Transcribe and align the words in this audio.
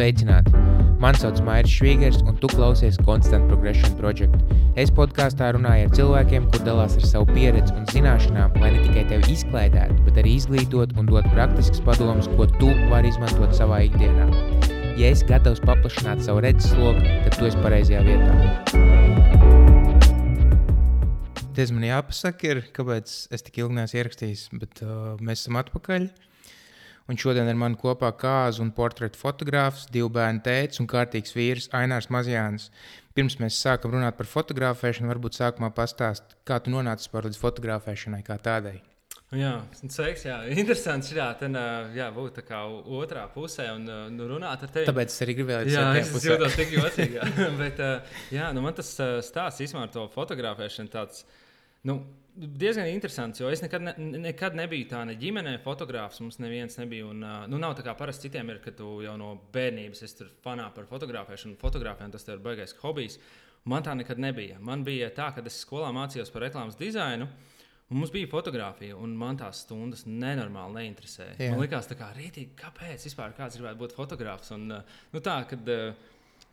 Sveicināti! 0.00 0.56
Mani 0.96 1.18
sauc 1.20 1.42
Mairis 1.44 1.74
Švīgers, 1.76 2.22
un 2.24 2.38
tu 2.40 2.48
klausies 2.48 2.96
Constant 3.04 3.50
Progression 3.50 3.92
Project. 3.98 4.32
Es 4.80 4.88
podkāstā 4.96 5.50
runāju 5.52 5.90
ar 5.90 5.92
cilvēkiem, 5.98 6.46
kur 6.54 6.62
dalās 6.64 6.94
ar 6.96 7.04
savu 7.04 7.26
pieredzi 7.28 7.74
un 7.76 7.84
zināšanām, 7.90 8.54
lai 8.62 8.70
ne 8.72 8.80
tikai 8.86 9.02
tevi 9.10 9.34
izklaidētu, 9.34 9.98
bet 10.06 10.16
arī 10.22 10.32
izglītot 10.38 10.94
un 10.96 11.10
dot 11.10 11.28
praktiskas 11.34 11.84
padomus, 11.84 12.30
ko 12.38 12.48
tu 12.54 12.70
vari 12.88 13.12
izmantot 13.12 13.52
savā 13.58 13.82
ikdienā. 13.90 14.24
Ja 14.96 15.12
esi 15.12 15.28
gatavs 15.28 15.60
paplašināt 15.68 16.24
savu 16.24 16.40
redzesloku, 16.46 17.04
tad 17.26 17.36
tu 17.36 17.50
esi 17.50 17.60
pareizajā 17.60 18.00
vietā. 18.08 18.32
Tas 21.60 21.76
man 21.76 21.84
jāpasaka, 21.90 22.54
ir, 22.54 22.64
kāpēc 22.72 23.18
es 23.36 23.44
tik 23.44 23.60
ilgi 23.60 23.82
neesmu 23.82 24.00
ierakstījis, 24.00 24.48
bet 24.64 24.80
uh, 24.80 25.20
mēs 25.20 25.44
esam 25.44 25.60
atpakaļ. 25.60 26.08
Un 27.10 27.18
šodien 27.18 27.48
ir 27.50 27.56
man 27.58 27.74
kopā 27.74 28.12
kāzu 28.14 28.62
un 28.62 28.68
portretu 28.70 29.18
fotogrāfs, 29.18 29.88
divu 29.90 30.12
bērnu 30.14 30.44
tēvs 30.46 30.78
un 30.78 30.86
kārtīgs 30.90 31.34
vīrs 31.34 31.66
Ainārs 31.74 32.06
Mazjāns. 32.14 32.68
Pirms 33.18 33.34
mēs 33.40 33.56
sākam 33.58 33.96
runāt 33.96 34.14
par 34.14 34.28
fotografēšanu, 34.30 35.10
varbūt 35.10 35.40
sākumā 35.40 35.72
pastāst, 35.74 36.36
kā 36.46 36.60
tu 36.62 36.70
nonāci 36.70 37.10
par 37.10 37.26
līdz 37.26 37.40
fotografēšanai 37.40 38.22
kā 38.28 38.36
tādai. 38.38 38.76
Jā, 39.34 39.56
sveiks. 39.78 40.24
Jā, 40.26 40.36
interesants. 40.58 41.10
Jā, 41.14 41.28
ten, 41.38 41.58
jā 41.94 42.06
būt 42.14 42.40
tā 42.40 42.46
kā 42.46 42.62
otrā 42.98 43.28
pusē 43.30 43.68
un 43.74 43.90
nu, 44.14 44.30
runāt 44.30 44.62
ar 44.66 44.70
tevi. 44.70 44.86
Tāpēc 44.90 45.10
es 45.10 45.22
arī 45.26 45.36
gribēju 45.38 45.74
Jā, 45.74 45.84
es 45.98 46.14
jūtos 46.26 46.56
tik 46.58 46.74
jocīgi. 46.74 47.26
Bet, 47.60 47.82
jā, 48.34 48.48
nu, 48.54 48.62
man 48.62 48.78
tas 48.78 48.90
stāsts 49.26 49.66
īstenībā 49.66 49.86
ar 49.86 49.94
to 49.98 50.06
fotografēšanu 50.14 50.94
tāds. 50.94 51.22
Nu, 51.86 52.00
diezgan 52.40 52.88
interesants, 52.88 53.40
jo 53.40 53.50
es 53.52 53.62
nekad, 53.64 53.84
ne, 53.84 53.92
nekad 54.24 54.56
nebiju 54.58 54.88
tā 54.90 55.02
ne 55.08 55.16
ģimenē, 55.20 55.56
fotografs. 55.64 56.20
Mums 56.22 56.40
neviens 56.42 56.76
nebija. 56.80 57.10
Un, 57.10 57.22
nu, 57.50 57.60
nav 57.60 57.76
tā 57.78 57.84
kā 57.86 57.94
parasti 57.98 58.28
citiem 58.28 58.50
ir, 58.52 58.60
ka 58.64 58.72
tu 58.76 58.98
jau 59.04 59.14
no 59.20 59.34
bērnības 59.54 60.04
esi 60.06 60.28
fanā 60.44 60.68
par 60.74 60.88
fotografēšanu, 60.90 61.58
fotografēšanu, 61.60 62.16
tas 62.16 62.28
ir 62.28 62.42
baigais 62.44 62.76
hobijs. 62.82 63.18
Man 63.68 63.84
tā 63.84 63.94
nekad 63.98 64.20
nebija. 64.22 64.60
Man 64.64 64.84
bija 64.86 65.10
tā, 65.14 65.30
ka 65.36 65.44
es 65.46 65.60
skolā 65.64 65.90
mācījos 65.94 66.32
par 66.32 66.46
reklāmas 66.46 66.78
dizainu. 66.80 67.28
Mums 67.90 68.12
bija 68.14 68.28
fotografija, 68.30 68.94
un 69.02 69.16
man 69.18 69.38
tās 69.40 69.64
stundas 69.64 70.04
nenormāli 70.06 70.78
neinteresēja. 70.78 71.34
Jā. 71.42 71.50
Man 71.50 71.64
liekas, 71.64 71.90
kā 71.98 72.12
rītīgi, 72.14 72.54
kāpēc 72.58 73.02
vispār 73.08 73.34
kāds 73.34 73.58
gribētu 73.58 73.82
būt 73.82 73.96
fotografs. 73.96 74.52
Un, 74.54 74.68
nu, 74.70 75.22
tā, 75.26 75.40
kad, 75.50 75.66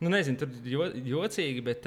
nu, 0.02 0.10
nezinu, 0.10 0.40
tur 0.40 0.56
jo, 0.66 0.88
jocīgi, 1.14 1.62
bet 1.62 1.86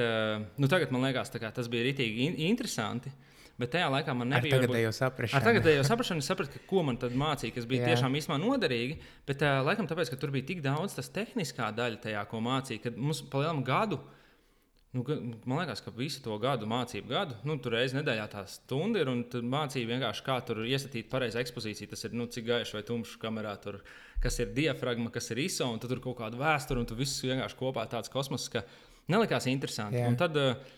nu, 0.55 0.71
tagad 0.71 0.95
man 0.95 1.03
liekas, 1.09 1.33
kā, 1.35 1.51
tas 1.51 1.67
bija 1.69 1.89
rītīgi 1.89 2.29
in 2.29 2.39
interesanti. 2.47 3.11
Uh, 3.11 3.27
Bet 3.61 3.73
tajā 3.75 3.89
laikā 3.93 4.15
man 4.17 4.31
nebija 4.33 4.57
tāda 4.57 4.65
tagadējo 4.67 4.93
saprāšana. 4.97 5.37
Ar 5.37 5.45
tagadējo 5.45 5.83
saprāšanu 5.85 6.23
es 6.23 6.29
sapratu, 6.31 6.55
ka, 6.55 6.63
ko 6.69 6.81
man 6.87 6.97
tad 7.01 7.13
mācīja, 7.17 7.53
kas 7.53 7.67
bija 7.69 7.83
Jā. 7.83 7.91
tiešām 7.91 8.15
īstenībā 8.17 8.39
noderīgi. 8.41 8.97
Bet 9.29 9.43
uh, 9.45 9.59
laikam 9.67 9.89
tāpēc, 9.89 10.09
ka 10.09 10.17
tur 10.21 10.33
bija 10.33 10.47
tik 10.49 10.63
daudz 10.65 10.97
tas 10.97 11.11
tehniskā 11.13 11.69
daļa 11.77 12.01
tajā, 12.07 12.23
ko 12.31 12.41
mācīja, 12.41 12.87
kad 12.87 12.97
mums 12.97 13.21
pa 13.29 13.43
lielam 13.43 13.61
gadu. 13.67 14.01
Nu, 14.91 15.05
man 15.47 15.61
liekas, 15.61 15.79
ka 15.85 15.93
visu 15.95 16.19
to 16.25 16.35
gadu, 16.41 16.67
mācību 16.67 17.07
gadu, 17.13 17.37
nu, 17.47 17.55
tur 17.63 17.77
reizē 17.77 18.01
nedēļā 18.01 18.25
tā 18.33 18.41
stunda 18.51 18.99
ir. 18.99 19.13
Un 19.13 19.21
tur 19.31 19.45
mācīja 19.47 19.87
vienkārši, 19.93 20.25
kā 20.25 20.35
tur 20.47 20.65
iestatīt 20.65 21.07
pareizi 21.13 21.39
ekspozīciju. 21.39 21.93
Tas 21.93 22.03
ir, 22.09 22.17
nu, 22.17 22.27
cik 22.33 22.49
gaišs 22.49 22.75
vai 22.75 22.83
tumšs 22.89 23.15
kamerā 23.21 23.53
tur, 23.63 23.79
kas 24.23 24.41
ir 24.43 24.51
diafragma, 24.57 25.13
kas 25.13 25.31
ir 25.31 25.45
ISO, 25.45 25.69
un 25.71 25.79
tur 25.79 26.01
kaut 26.03 26.19
kāda 26.19 26.41
vēsture, 26.41 26.81
un 26.81 26.89
tu 26.89 26.97
viss 26.99 27.23
vienkārši 27.23 27.59
kopā 27.61 27.87
tāds 27.93 28.11
kosmos, 28.11 28.49
ka 28.51 28.65
nelikās 29.11 29.47
interesanti. 29.53 30.03
Tad 30.19 30.35
uh, 30.41 30.75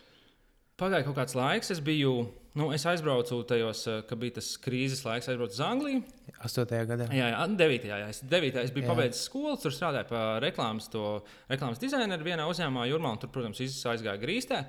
pagāja 0.80 1.06
kaut 1.06 1.18
kāds 1.20 1.36
laiks, 1.38 1.72
es 1.74 1.82
biju 1.84 2.24
Nu, 2.54 2.68
es 2.70 2.84
aizbraucu 2.86 3.40
tajos, 3.42 3.86
eh, 3.90 4.02
kad 4.06 4.18
bija 4.18 4.36
tas 4.36 4.52
krīzes 4.62 5.00
laiks, 5.02 5.26
aizbraucu 5.26 5.56
uz 5.56 5.62
Angliju. 5.66 6.02
8. 6.46 6.84
gadā. 6.86 7.08
Jā, 7.10 7.32
jā 7.32 7.46
9. 7.58 7.86
Jā, 7.90 7.96
es, 8.06 8.20
9. 8.30 8.60
es 8.62 8.70
biju 8.70 8.86
jā. 8.86 8.90
pabeidzis 8.92 9.24
skolu, 9.26 9.56
tur 9.58 9.74
strādāju 9.74 10.06
pie 10.12 10.20
reklāmas, 10.44 10.86
reklāmas 11.50 11.82
dizaineru 11.82 12.28
vienā 12.28 12.46
uzņēmumā, 12.46 12.86
Jurmā, 12.92 13.10
un 13.10 13.18
tur, 13.18 13.32
protams, 13.34 13.58
aizgāja 13.58 14.22
grīstē. 14.22 14.60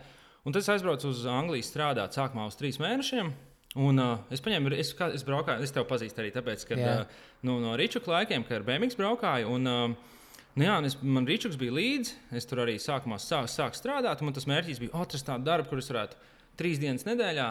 Un 0.46 0.56
tad 0.56 0.64
es 0.64 0.72
aizbraucu 0.74 1.12
uz 1.14 1.22
Angliju 1.30 1.66
strādāt 1.66 2.18
sākumā 2.18 2.48
uz 2.50 2.58
trīs 2.58 2.82
mēnešiem. 2.82 3.30
Un, 3.86 4.02
uh, 4.02 4.26
es 4.34 4.42
paņēmu, 4.42 4.74
es, 4.74 4.96
es 5.14 5.26
braukāju, 5.28 5.62
es 5.62 5.74
tevi 5.76 5.86
pazīstu 5.90 6.24
arī 6.24 6.34
tāpēc, 6.34 6.66
ka 6.66 6.76
uh, 6.80 7.24
nu, 7.46 7.60
no 7.62 7.78
Rīčuka 7.78 8.10
laikiem, 8.10 8.48
kad 8.48 8.64
ar 8.64 8.66
BMW 8.66 8.98
braukāju. 8.98 9.52
Un, 9.52 9.70
uh, 9.70 10.15
Nu 10.56 10.64
jā, 10.64 10.76
es, 10.88 10.96
man 11.04 11.28
Rīčuks 11.28 11.58
bija 11.60 11.76
līdzi. 11.76 12.16
Es 12.40 12.48
tur 12.48 12.64
arī 12.64 12.78
sākumā 12.80 13.20
sāku 13.20 13.52
sāk 13.52 13.76
strādāt. 13.76 14.24
Man 14.24 14.36
tas 14.36 14.48
mērķis 14.48 14.82
bija 14.86 15.04
atrast 15.04 15.28
tādu 15.28 15.48
darbu, 15.48 15.70
kur 15.72 15.82
es 15.82 15.90
varētu 15.92 16.20
trīs 16.60 16.80
dienas 16.80 17.04
nedēļā 17.08 17.50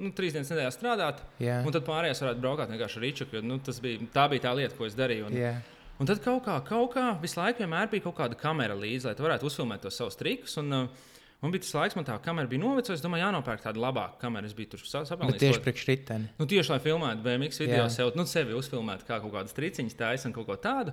nu, 0.00 0.10
trīs 0.16 0.34
dienas 0.34 0.50
nedēļā 0.52 0.70
strādāt, 0.74 1.20
yeah. 1.42 1.60
un 1.66 1.74
tad 1.74 1.84
pārējās 1.86 2.22
varētu 2.24 2.42
braukt 2.42 2.72
vienkārši 2.72 2.98
ar 2.98 3.04
rīčuku. 3.06 3.44
Nu, 3.44 3.60
bija, 3.84 4.08
tā 4.14 4.26
bija 4.32 4.46
tā 4.48 4.56
lieta, 4.56 4.74
ko 4.78 4.88
es 4.88 4.96
darīju. 4.98 5.28
Un, 5.28 5.38
yeah. 5.38 5.60
un 6.00 6.10
tad 6.10 6.22
kaut 6.24 6.42
kā, 6.46 6.56
kaut 6.66 6.94
kā 6.96 7.06
visu 7.22 7.40
laiku 7.40 7.68
bija 7.68 8.06
kaut 8.08 8.18
kāda 8.18 8.38
kamera 8.40 8.78
līdzi, 8.78 9.10
lai 9.10 9.16
varētu 9.18 9.50
uzfilmēt 9.50 9.84
tos 9.86 10.00
savus 10.00 10.18
trikus. 10.20 10.58
Un, 10.62 10.76
uh, 10.76 11.08
Man 11.40 11.54
bija 11.54 11.62
tas 11.64 11.72
laiks, 11.72 11.94
man 11.96 12.04
tā 12.04 12.18
kamera 12.20 12.48
bija 12.50 12.60
novecojusi. 12.60 12.98
Es 12.98 13.04
domāju, 13.04 13.22
jānopērk 13.24 13.62
tāda 13.64 13.80
labāka 13.80 14.18
kamera. 14.20 14.44
Es 14.44 14.52
biju 14.52 14.74
tur 14.74 14.82
sapņojis. 14.84 15.38
Tieši 15.40 15.62
priekš 15.64 15.84
riteni. 15.88 16.28
Nu, 16.36 16.44
tieši 16.44 16.74
lai 16.74 16.76
filmētu 16.84 17.24
BMX 17.24 17.62
video, 17.62 17.86
sev, 17.92 18.10
nu, 18.18 18.26
sevi 18.28 18.52
uzfilmētu 18.58 19.08
kā 19.08 19.16
kaut 19.22 19.32
kādas 19.32 19.56
triciņas, 19.56 19.96
taisa 19.96 20.28
un 20.28 20.34
kaut 20.36 20.50
ko 20.50 20.58
tādu. 20.60 20.92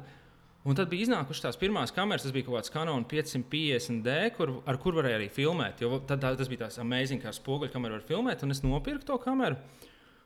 Un 0.68 0.76
tad 0.76 0.90
bija 0.92 1.06
iznākušas 1.06 1.46
tās 1.46 1.60
pirmās 1.60 1.94
kameras, 1.96 2.26
tas 2.26 2.34
bija 2.36 2.48
kaut 2.48 2.58
kāds 2.58 2.72
Canon 2.74 3.06
550D, 3.08 4.16
kur, 4.36 4.58
ar 4.68 4.80
kur 4.84 4.98
varēja 5.00 5.22
arī 5.22 5.30
filmēt. 5.32 5.84
Jo 5.86 6.02
tad, 6.02 6.20
tā, 6.24 6.34
tas 6.36 6.50
bija 6.52 6.66
tāds 6.66 6.82
amazing, 6.84 7.24
kā 7.24 7.32
spoguļkamera 7.36 7.96
var 7.96 8.04
filmēt, 8.10 8.44
un 8.44 8.52
es 8.56 8.60
nopirku 8.66 9.08
to 9.08 9.20
kameru. 9.24 9.56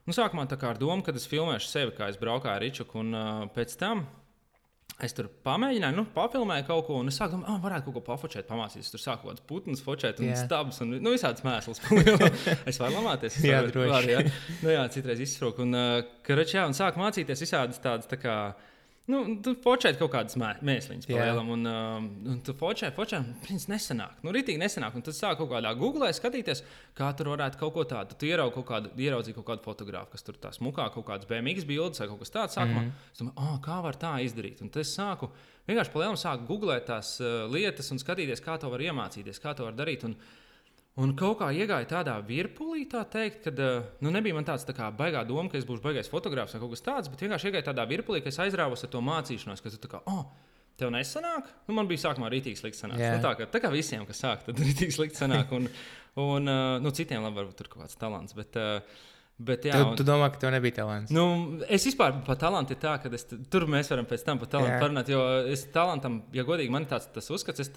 Nu, 0.08 0.16
sākumā 0.18 0.48
tā 0.50 0.58
kā 0.58 0.72
ar 0.74 0.82
domu, 0.82 1.06
ka 1.06 1.14
es 1.14 1.30
filmēšu 1.30 1.70
sevi, 1.70 1.94
kā 1.94 2.10
es 2.10 2.18
braukāju 2.18 2.56
ar 2.56 2.66
Ričuku, 2.66 3.04
un 3.04 3.14
uh, 3.14 3.44
pēc 3.54 3.78
tam 3.78 4.02
es 5.06 5.16
tur 5.18 5.28
pamēģināju, 5.46 5.98
nu, 5.98 6.06
papilmēju 6.14 6.66
kaut 6.68 6.88
ko, 6.88 6.98
un 7.02 7.10
es 7.10 7.18
sāku 7.18 7.36
domāt, 7.36 7.50
ah, 7.50 7.60
varētu 7.62 7.88
kaut 7.88 7.98
ko 7.98 8.04
pafočēt, 8.10 8.48
pamācīties. 8.50 8.92
Tur 8.94 9.02
sāku 9.02 9.26
kaut 9.26 9.32
kādas 9.32 9.46
putnas 9.50 9.84
fočēt, 9.86 10.22
un 10.22 10.30
yeah. 10.30 10.42
stabs, 10.42 10.82
un 10.84 10.94
nu, 10.98 11.14
visādas 11.14 11.46
mēslas. 11.46 11.82
es 12.70 12.82
varu 12.82 12.98
lamāties. 12.98 13.38
Es 13.40 13.48
jā, 13.48 13.62
droši. 13.70 13.94
Var, 13.94 14.10
jā. 14.12 14.26
Nu, 14.62 14.74
jā, 14.74 14.84
citreiz 14.94 15.24
izsroku. 15.26 15.66
Un, 15.66 15.78
uh, 15.78 16.12
karač, 16.26 16.54
jā, 16.58 16.68
un 16.70 16.78
sāku 16.78 17.02
mācīties 17.02 17.46
visādas 17.46 17.82
tādas. 17.82 18.10
Tā 18.12 18.20
kā, 18.22 18.38
Nu, 19.10 19.20
tu 19.42 19.56
fočēji 19.58 19.98
kaut 19.98 20.12
kādas 20.14 20.38
mēsliņas 20.38 21.08
palielam, 21.10 21.48
un, 21.56 21.66
uh, 21.66 22.04
un 22.32 22.36
tu 22.46 22.54
fočēji, 22.58 22.94
fočēji, 22.94 23.34
viņas 23.48 23.66
nesanāk. 23.72 24.20
Nu, 24.22 24.34
rītīgi 24.36 24.62
nesanāk. 24.62 24.94
Un 24.98 25.06
tad 25.08 25.18
sāk 25.18 25.40
kaut 25.40 25.50
kādā 25.50 25.72
googlē 25.80 26.12
skatīties, 26.14 26.62
kā 26.98 27.10
tur 27.18 27.32
varētu 27.34 27.58
kaut 27.60 27.74
ko 27.76 27.86
tādu. 27.90 28.16
Tu 28.22 28.30
ieraugi 28.30 28.54
kaut 28.60 28.68
kādu, 28.70 28.92
ieraudzīji 29.02 29.40
kaut 29.40 29.48
kādu 29.48 29.66
fotografu, 29.66 30.14
kas 30.14 30.28
tur 30.28 30.38
tā 30.44 30.54
smukā, 30.54 30.86
kaut 30.94 31.08
kādas 31.10 31.30
BMX 31.30 31.66
bildes 31.70 32.04
vai 32.04 32.12
kaut 32.12 32.22
kas 32.22 32.36
tāds. 32.36 32.60
Sākumā, 32.60 32.86
mm 32.86 33.10
es 33.12 33.24
domāju, 33.24 33.38
oh, 33.42 33.58
kā 33.66 33.80
var 33.84 33.98
tā 34.00 34.14
izdarīt. 34.22 34.62
Un 34.62 34.70
tad 34.70 34.86
es 34.86 34.94
sāku 34.94 35.32
vienkārši 35.66 35.94
palielam, 35.96 36.20
sāku 36.22 36.46
googlēt 36.54 36.86
tās 36.92 37.16
uh, 37.24 37.50
lietas 37.52 37.90
un 37.92 38.00
skatīties, 38.02 38.44
kā 38.46 38.60
to 38.62 38.70
var 38.70 38.86
iemācīties, 38.86 39.42
kā 39.42 39.56
to 39.58 39.66
var 39.66 39.76
darīt. 39.82 40.06
Un, 40.06 40.16
Un 41.02 41.16
kaut 41.18 41.40
kā 41.40 41.50
iegāja 41.56 41.88
tādā 41.90 42.16
virpulī, 42.26 42.86
tā 42.92 43.02
teikt, 43.10 43.48
ka 43.48 43.68
nu, 44.04 44.14
nebija 44.14 44.38
man 44.38 44.48
tāds 44.48 44.68
tā 44.68 44.76
kā 44.78 44.92
baigā 44.94 45.24
doma, 45.28 45.50
ka 45.50 45.58
es 45.60 45.68
būšu 45.68 45.84
baigais 45.84 46.12
fotogrāfs 46.12 46.54
vai 46.56 46.62
kaut 46.64 46.76
kas 46.76 46.86
tāds, 46.86 47.12
bet 47.12 47.24
vienkārši 47.26 47.50
iegāja 47.50 47.70
tādā 47.72 47.88
virpulī, 47.90 48.22
ka 48.22 48.32
es 48.32 48.40
aizrāvos 48.44 48.86
ar 48.86 48.94
to 48.94 49.04
mācīšanos, 49.08 49.64
ka 49.64 49.74
tu 49.74 49.82
tā 49.82 49.92
kā, 49.96 50.02
oh, 50.12 50.26
tev 50.82 50.94
nesanāk. 50.94 51.50
Nu, 51.68 51.78
man 51.78 51.90
bija 51.90 52.06
sākumā 52.08 52.32
rītīgi 52.34 52.62
slikti 52.62 52.82
sanāk. 52.82 53.02
Yeah. 53.02 53.18
Nu, 53.18 53.26
tā, 53.26 53.36
kā, 53.40 53.48
tā 53.52 53.62
kā 53.64 53.72
visiem, 53.74 54.06
kas 54.10 54.22
sāk, 54.24 54.44
tad 54.48 54.62
rītīgi 54.66 54.98
slikti 54.98 55.22
sanāk. 55.22 55.54
Un, 55.58 55.70
un 56.22 56.52
nu, 56.84 56.94
citiem 56.98 57.24
labi, 57.26 57.42
varbūt 57.42 57.62
tur 57.62 57.72
kaut 57.72 57.86
kāds 57.86 57.98
talants. 58.02 58.38
Bet, 58.38 58.60
Bet, 59.42 59.64
jā, 59.66 59.74
tu, 59.80 60.02
tu 60.02 60.06
domā, 60.06 60.28
ka 60.30 60.38
tev 60.38 60.52
nebija 60.54 60.76
talants? 60.82 61.10
Nu, 61.14 61.24
es 61.72 61.86
vispār 61.88 62.14
par 62.28 62.38
talantu 62.38 62.76
tā, 62.78 62.92
ka 63.02 63.10
es, 63.16 63.24
tur 63.50 63.66
mēs 63.72 63.90
varam 63.90 64.06
pēc 64.06 64.26
tam 64.28 64.42
par 64.42 64.52
talantu 64.52 64.76
parunāt. 64.84 65.10
Jo 65.10 65.24
es 65.50 65.64
talantam, 65.74 66.20
ja 66.36 66.46
godīgi 66.46 66.70
man 66.74 66.86
ir 66.86 66.92
tāds 66.92 67.32
uzskats, 67.34 67.64
es 67.64 67.72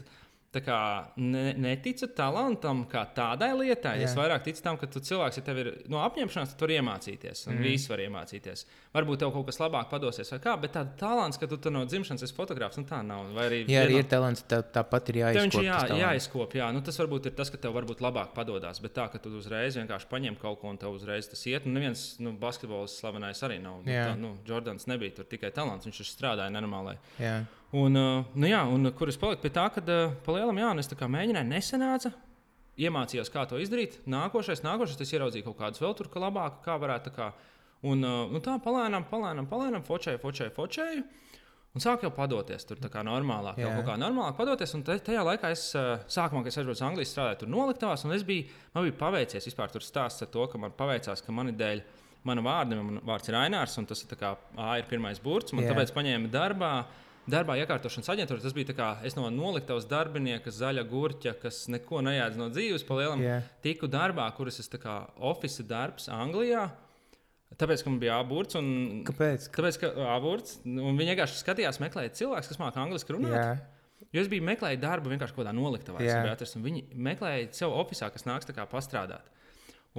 kā, 0.65 0.79
ne, 1.19 1.53
neticu 1.59 2.07
talantam 2.17 2.85
kā 2.91 3.03
tādai 3.17 3.51
lietai. 3.59 3.97
Jā. 4.01 4.09
Es 4.09 4.15
vairāk 4.19 4.45
ticu 4.47 4.63
tam, 4.63 4.79
ka 4.79 4.89
tu 4.91 5.03
cilvēks, 5.05 5.41
ja 5.41 5.45
tev 5.47 5.61
ir 5.63 5.71
no 5.91 6.03
apņemšanās, 6.05 6.53
tad 6.53 6.61
tu 6.61 6.67
vari 6.67 6.79
iemācīties. 6.79 7.47
Un 7.49 7.57
mm. 7.57 7.67
viss 7.67 7.91
var 7.91 8.03
iemācīties. 8.05 8.65
Varbūt 8.95 9.25
tev 9.25 9.33
kaut 9.35 9.49
kas 9.49 9.59
labāk 9.63 9.89
padosies, 9.91 10.31
vai 10.35 10.41
kā, 10.45 10.55
bet 10.63 10.75
tāds 10.77 10.95
talants, 11.01 11.41
ka 11.41 11.49
tu 11.51 11.73
no 11.75 11.83
dzimšanas 11.89 12.27
esi 12.27 12.37
fotografs, 12.37 12.79
nu 12.79 12.87
tā 12.87 13.01
nav. 13.07 13.33
Vai 13.35 13.49
arī, 13.49 13.61
jā, 13.73 13.83
arī 13.89 13.99
ir 14.03 14.09
talants, 14.11 14.45
tā, 14.51 14.61
tāpat 14.77 15.11
ir 15.11 15.21
jāizkop. 15.25 15.65
Jā, 15.67 15.81
jāizkop, 15.99 16.55
jā. 16.61 16.71
Nu, 16.75 16.85
tas 16.87 17.01
varbūt 17.03 17.31
ir 17.31 17.37
tas, 17.39 17.51
ka 17.51 17.59
tev 17.61 17.75
varbūt 17.75 18.05
labāk 18.05 18.37
padodas, 18.37 18.83
bet 18.85 18.95
tā, 18.95 19.09
ka 19.11 19.19
tu 19.23 19.35
uzreiz 19.39 19.81
vienkārši 19.81 20.11
paņem 20.13 20.39
kaut 20.39 20.61
ko 20.63 20.71
un 20.71 20.79
tev 20.79 20.95
uzreiz 20.95 21.31
tas 21.33 21.43
iet. 21.51 21.67
Nu, 21.67 21.75
neviens 21.79 22.07
nu, 22.23 22.37
basketbols 22.39 23.01
slavenais 23.01 23.43
arī 23.47 23.59
nav. 23.65 23.83
Nu, 23.83 23.91
tā, 23.91 24.15
nu, 24.21 24.37
Jordans 24.47 24.87
nebija 24.91 25.19
tur 25.19 25.29
tikai 25.31 25.51
talants, 25.55 25.89
viņš 25.89 26.05
strādāja 26.15 26.53
nenormālai. 26.55 26.97
Jā. 27.19 27.41
Un, 27.75 27.97
uh, 27.99 28.23
nu 28.39 28.47
jā, 28.47 28.61
un 28.71 28.87
kur 28.95 29.11
es 29.11 29.19
paliku 29.19 29.43
pie 29.43 29.51
tā, 29.55 29.65
ka 29.75 29.83
uh, 29.83 30.13
palielam, 30.27 30.61
jā, 30.63 30.71
es 30.79 30.93
mēģināju, 30.95 31.49
nesenāca. 31.51 32.13
Iemācījos, 32.79 33.31
kā 33.31 33.45
to 33.51 33.59
izdarīt. 33.63 34.01
Nākošais, 34.11 34.63
nākošais 34.63 35.03
es 35.03 35.13
ieraudzīju 35.15 35.47
kaut 35.49 35.59
kādus 35.59 35.83
vēl 35.83 35.95
tur, 35.99 36.09
ka 36.11 36.23
labāk, 36.23 36.61
kā 36.65 36.79
varētu. 36.79 37.11
Tā 37.11 37.15
kā, 37.15 37.29
un 37.87 38.07
uh, 38.07 38.31
nu 38.31 38.43
tā 38.43 38.57
palēnām, 38.63 39.07
palēnām, 39.11 39.51
palēnām, 39.51 39.87
fočēju, 39.87 40.23
fočēju, 40.23 40.55
fočēju. 40.55 41.05
Un 41.75 41.83
sāk 41.83 42.05
jau 42.07 42.13
padoties 42.15 42.63
tur 42.69 42.79
kā 42.79 43.03
normālāk, 43.03 43.59
jau 43.59 43.73
kaut 43.75 43.89
kā 43.89 43.95
normālāk 43.99 44.37
padoties. 44.39 44.77
Un 44.79 44.85
tajā 44.87 45.25
laikā 45.27 45.51
es 45.51 45.65
sākumā, 45.75 46.45
kad 46.45 46.53
es 46.53 46.59
aizbraucu 46.61 46.79
uz 46.79 46.83
Angliju, 46.87 47.11
strādāju 47.11 47.41
tur 47.41 47.51
noliktavās, 47.51 48.05
un 48.07 48.15
es 48.15 48.23
biju, 48.27 48.45
man 48.77 48.87
bija 48.87 49.01
paveicies 49.01 49.49
vispār 49.51 49.75
tur 49.75 49.83
stāsts 49.83 50.23
ar 50.23 50.31
to, 50.31 50.47
ka 50.53 50.61
man 50.63 50.77
paveicās, 50.79 51.25
ka 51.27 51.35
mani 51.35 51.57
dēļ, 51.59 51.83
mana 52.31 52.45
vārda, 52.47 52.79
man 52.79 53.03
vārds 53.03 53.27
ir 53.33 53.39
Ainārs, 53.41 53.75
un 53.83 53.91
tas 53.91 54.07
ir, 54.07 54.15
kā, 54.21 54.37
A 54.55 54.77
ir 54.79 54.87
pirmais 54.87 55.19
burts. 55.19 55.51
Man 55.51 55.67
Jā. 55.67 55.75
tāpēc 55.75 55.91
paņēma 55.99 56.31
darbā 56.31 56.71
darbā 57.31 57.57
iekārtošanas 57.63 58.11
aģentūra. 58.15 58.43
Tas 58.45 58.55
bija 58.57 58.75
kā 58.77 58.89
no 59.17 59.29
noliktavas 59.33 59.87
darbinieka, 59.91 60.53
zaļa 60.55 60.85
gurķa, 60.91 61.35
kas 61.43 61.65
neko 61.73 62.03
nejēdz 62.05 62.41
no 62.41 62.49
dzīves, 62.53 62.87
pa 62.87 62.99
lielam 63.01 63.23
Jā. 63.25 63.41
tiku 63.65 63.89
darbā, 63.91 64.27
kuras 64.37 64.61
es 64.63 64.71
kā 64.73 65.05
oficiāls 65.19 65.69
darbs 65.69 66.09
Anglijā. 66.13 66.69
Tāpēc, 67.55 67.85
ka 67.85 67.91
man 67.93 68.01
bija 68.03 68.17
aburts 68.19 68.57
un. 68.59 68.67
Kāpēc? 69.07 69.47
Tāpēc, 69.55 69.79
ka 69.85 69.93
aburts, 70.17 70.57
un 70.67 70.97
viņi 70.99 71.13
vienkārši 71.13 71.39
skatījās, 71.39 71.79
meklēja 71.85 72.11
cilvēku, 72.19 72.51
kas 72.51 72.59
māca 72.59 72.83
angliski 72.83 73.15
runāt. 73.15 73.37
Jā, 73.39 73.53
Jo 74.15 74.23
es 74.23 74.29
biju 74.31 74.45
meklējis 74.47 74.83
darbu 74.83 75.11
vienkārši 75.11 75.35
kaut 75.35 75.43
kādā 75.43 75.53
noliktavā. 75.57 75.99
gribēju 76.15 76.35
atrast, 76.37 76.57
un 76.59 76.63
Viņi 76.67 76.83
meklēja 76.95 77.49
sev 77.57 77.73
oficiālā, 77.75 78.13
kas 78.15 78.27
nāks 78.29 78.47
tā 78.47 78.55
kā 78.55 78.67
pastrādāt. 78.71 79.27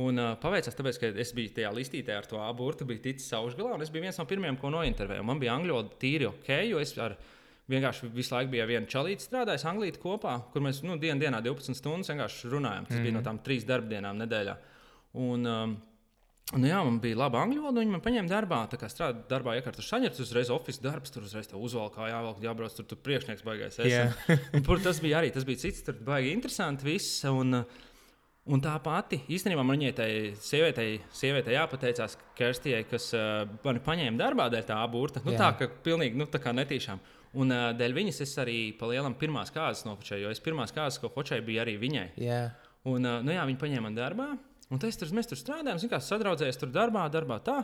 Un 0.03 0.19
uh, 0.19 0.33
paveicās, 0.41 0.75
tāpēc, 0.75 0.97
ka 0.99 1.09
es 1.23 1.31
biju 1.35 1.53
tajā 1.55 1.69
listītē 1.71 2.17
ar 2.17 2.25
to 2.27 2.41
aburtu, 2.43 2.87
biju 2.87 2.99
ticis 3.05 3.31
augšgalā, 3.37 3.77
un 3.77 3.85
es 3.85 3.91
biju 3.93 4.03
viens 4.03 4.19
no 4.19 4.25
pirmajiem, 4.27 4.57
ko 4.59 4.73
nointervēju. 4.73 5.23
Man 5.23 5.39
bija 5.39 5.55
angļu 5.55 5.77
valoda 5.77 5.99
tīri 6.01 6.27
ok, 6.27 6.51
jo 6.67 6.81
es 6.83 6.91
ar 6.99 7.15
vienkārši 7.71 8.11
visu 8.13 8.35
laiku 8.35 8.51
biju 8.51 8.65
ar 8.65 8.71
vienu 8.73 8.91
čalīti 8.91 9.23
strādājis 9.23 9.65
Anglijā 9.71 9.95
kopā, 10.01 10.35
kur 10.51 10.65
mēs 10.65 10.83
nu, 10.83 10.99
dienā, 11.01 11.17
dienā 11.23 11.39
12 11.45 11.79
stundas 11.79 12.11
vienkārši 12.11 12.51
runājam. 12.51 12.89
Tas 12.89 12.99
mm. 12.99 13.07
bija 13.07 13.15
no 13.15 13.23
tām 13.25 13.39
trīs 13.45 13.67
darbdienām 13.67 14.19
nedēļā. 14.25 14.57
Un, 15.23 15.47
um, 15.49 15.77
Nu 16.53 16.67
jā, 16.69 16.77
man 16.85 16.99
bija 17.01 17.17
laba 17.17 17.39
angļu 17.41 17.63
valoda. 17.63 17.81
Viņi 17.81 17.93
man 17.95 18.01
paņēma 18.05 18.29
darbā, 18.29 18.59
tā 18.69 18.77
kā 18.77 18.85
strādāja 18.91 19.25
darbā, 19.31 19.55
iekārtot 19.57 19.81
saņemts, 19.81 20.19
uzreiz 20.21 20.51
oficiālais 20.53 20.83
darbs, 20.83 21.13
tur 21.15 21.25
uzreiz 21.25 21.49
tā 21.49 21.57
uzvalk, 21.57 21.95
kā 21.95 22.11
jāvelk, 22.11 22.43
jābrauc, 22.45 22.75
tur, 22.77 22.85
tur 22.91 22.99
priekšnieks 23.01 23.41
baigais. 23.47 23.79
Jā. 23.81 24.03
Un, 24.29 24.61
Tur 24.67 24.83
tas 24.83 24.99
bija 25.01 25.23
arī 25.23 25.31
tas 25.33 25.47
bija 25.47 25.63
cits, 25.63 25.81
tur 25.87 25.97
baigi 26.05 26.35
interesanti 26.35 26.85
viss. 26.85 27.23
Un, 27.25 27.63
un 28.51 28.61
tā 28.61 28.73
pati 28.83 29.21
īstenībā 29.31 29.63
man 29.65 29.77
viņai 29.77 29.91
tai 29.97 30.09
sievietei, 30.41 30.99
sievietei 31.15 31.55
jāpateicās 31.55 32.17
Kerstijai, 32.37 32.83
kas 32.89 33.09
uh, 33.17 33.43
mani 33.65 33.81
paņēma 33.85 34.21
darbā 34.21 34.49
dēļ 34.53 34.67
tā 34.69 34.79
aburta. 34.83 35.23
Nu, 35.25 35.33
Jā. 35.35 35.45
tā 35.45 35.51
kā 35.61 35.69
pilnīgi 35.85 36.19
nu, 36.19 36.27
tā 36.29 36.41
kā 36.43 36.53
netīšām. 36.55 37.01
Un 37.41 37.51
uh, 37.51 37.69
dēļ 37.75 37.95
viņas 37.97 38.21
es 38.23 38.35
arī 38.41 38.59
pa 38.79 38.89
lielam 38.91 39.17
pirmās 39.19 39.51
kārtas 39.55 39.85
nofočēju, 39.87 40.27
jo 40.27 40.35
es 40.35 40.43
pirmās 40.43 40.75
kārtas, 40.75 41.01
ko 41.01 41.11
fočēju, 41.11 41.45
bija 41.47 41.65
arī 41.65 41.79
viņai. 41.81 42.09
jā. 42.21 42.43
Un, 42.85 43.01
uh, 43.01 43.23
nu, 43.25 43.33
jā, 43.33 43.41
viņi 43.49 43.57
paņēma 43.57 43.87
mani 43.87 43.97
darbā. 43.97 44.29
Un 44.73 44.81
tas 44.81 44.97
tur 44.97 45.09
mēs 45.13 45.29
tur 45.29 45.39
strādājām, 45.39 45.81
kā 45.89 45.97
sadraudzējies 46.01 46.59
tur 46.61 46.69
darbā, 46.73 47.07
darbā 47.13 47.39
tā. 47.45 47.63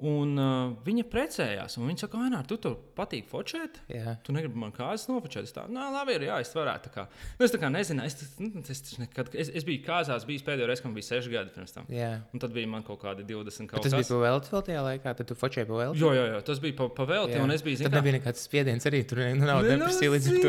Un 0.00 0.30
uh, 0.40 0.72
viņa 0.86 1.04
precējās. 1.12 1.74
un 1.76 1.88
Viņa 1.90 1.98
saka, 2.06 2.18
Ainār, 2.24 2.46
tu 2.48 2.56
tur 2.56 2.76
patīk 2.96 3.26
fočēt. 3.28 3.80
jā. 3.92 4.14
Tu 4.24 4.32
negribi 4.32 4.56
man 4.56 4.72
kāzas 4.72 5.08
nofočēt. 5.10 5.42
Es 5.44 5.52
tā, 5.52 5.66
nē, 5.68 5.90
labi, 5.92 6.14
ir, 6.16 6.22
jā, 6.30 6.38
es 6.40 6.52
varētu. 6.56 6.88
tā 6.88 6.92
kā." 6.94 7.04
Nu, 7.38 7.44
es 7.44 7.52
tā 7.52 7.58
kā 7.60 7.68
nezināju, 7.68 8.06
es, 8.06 8.38
nu, 8.40 8.62
es, 8.68 8.80
nekad, 8.98 9.28
es, 9.34 9.50
es 9.60 9.64
biju 9.68 9.82
kāzās, 9.84 10.24
bijis 10.24 10.42
pēdējo 10.46 10.66
reizi, 10.70 10.80
kad 10.82 10.88
man 10.88 10.94
bija 10.96 11.08
seši 11.10 11.30
gadi 11.34 11.50
pirms 11.54 11.72
tam. 11.76 11.84
jā. 11.92 12.22
Un 12.32 12.40
tad 12.40 12.52
bija 12.56 12.66
man 12.66 12.82
kaut 12.82 13.02
kādi 13.02 13.26
20 13.28 13.68
kaut 13.68 13.82
Bet 13.82 13.90
tas 13.90 13.92
kas. 13.92 14.08
bija 14.08 14.16
pa 14.16 14.22
velti 14.24 14.48
vēl 14.54 14.64
tajā 14.70 14.84
laikā, 14.88 15.14
tad 15.20 15.26
tu 15.28 15.34
fočēji 15.34 15.68
pa 15.68 15.74
velti. 15.82 16.00
Jo, 16.00 16.12
jo, 16.16 16.24
jo, 16.32 16.40
tas 16.40 16.58
bija 16.64 16.76
pa, 16.80 16.88
pa 16.88 17.04
velti, 17.04 17.36
Jā. 17.36 17.42
un 17.44 17.50
es 17.50 17.62
biju 17.62 17.76
Tad 17.76 17.84
zin 17.84 17.92
kā- 17.92 18.00
nebija 18.00 18.16
nekāds 18.20 18.46
spiediens 18.48 18.86
arī. 18.88 19.02
Tur 19.06 19.18
nu, 19.18 19.44
nav 19.44 19.62
depresija 19.68 20.10
līdz 20.16 20.30
nu, 20.32 20.40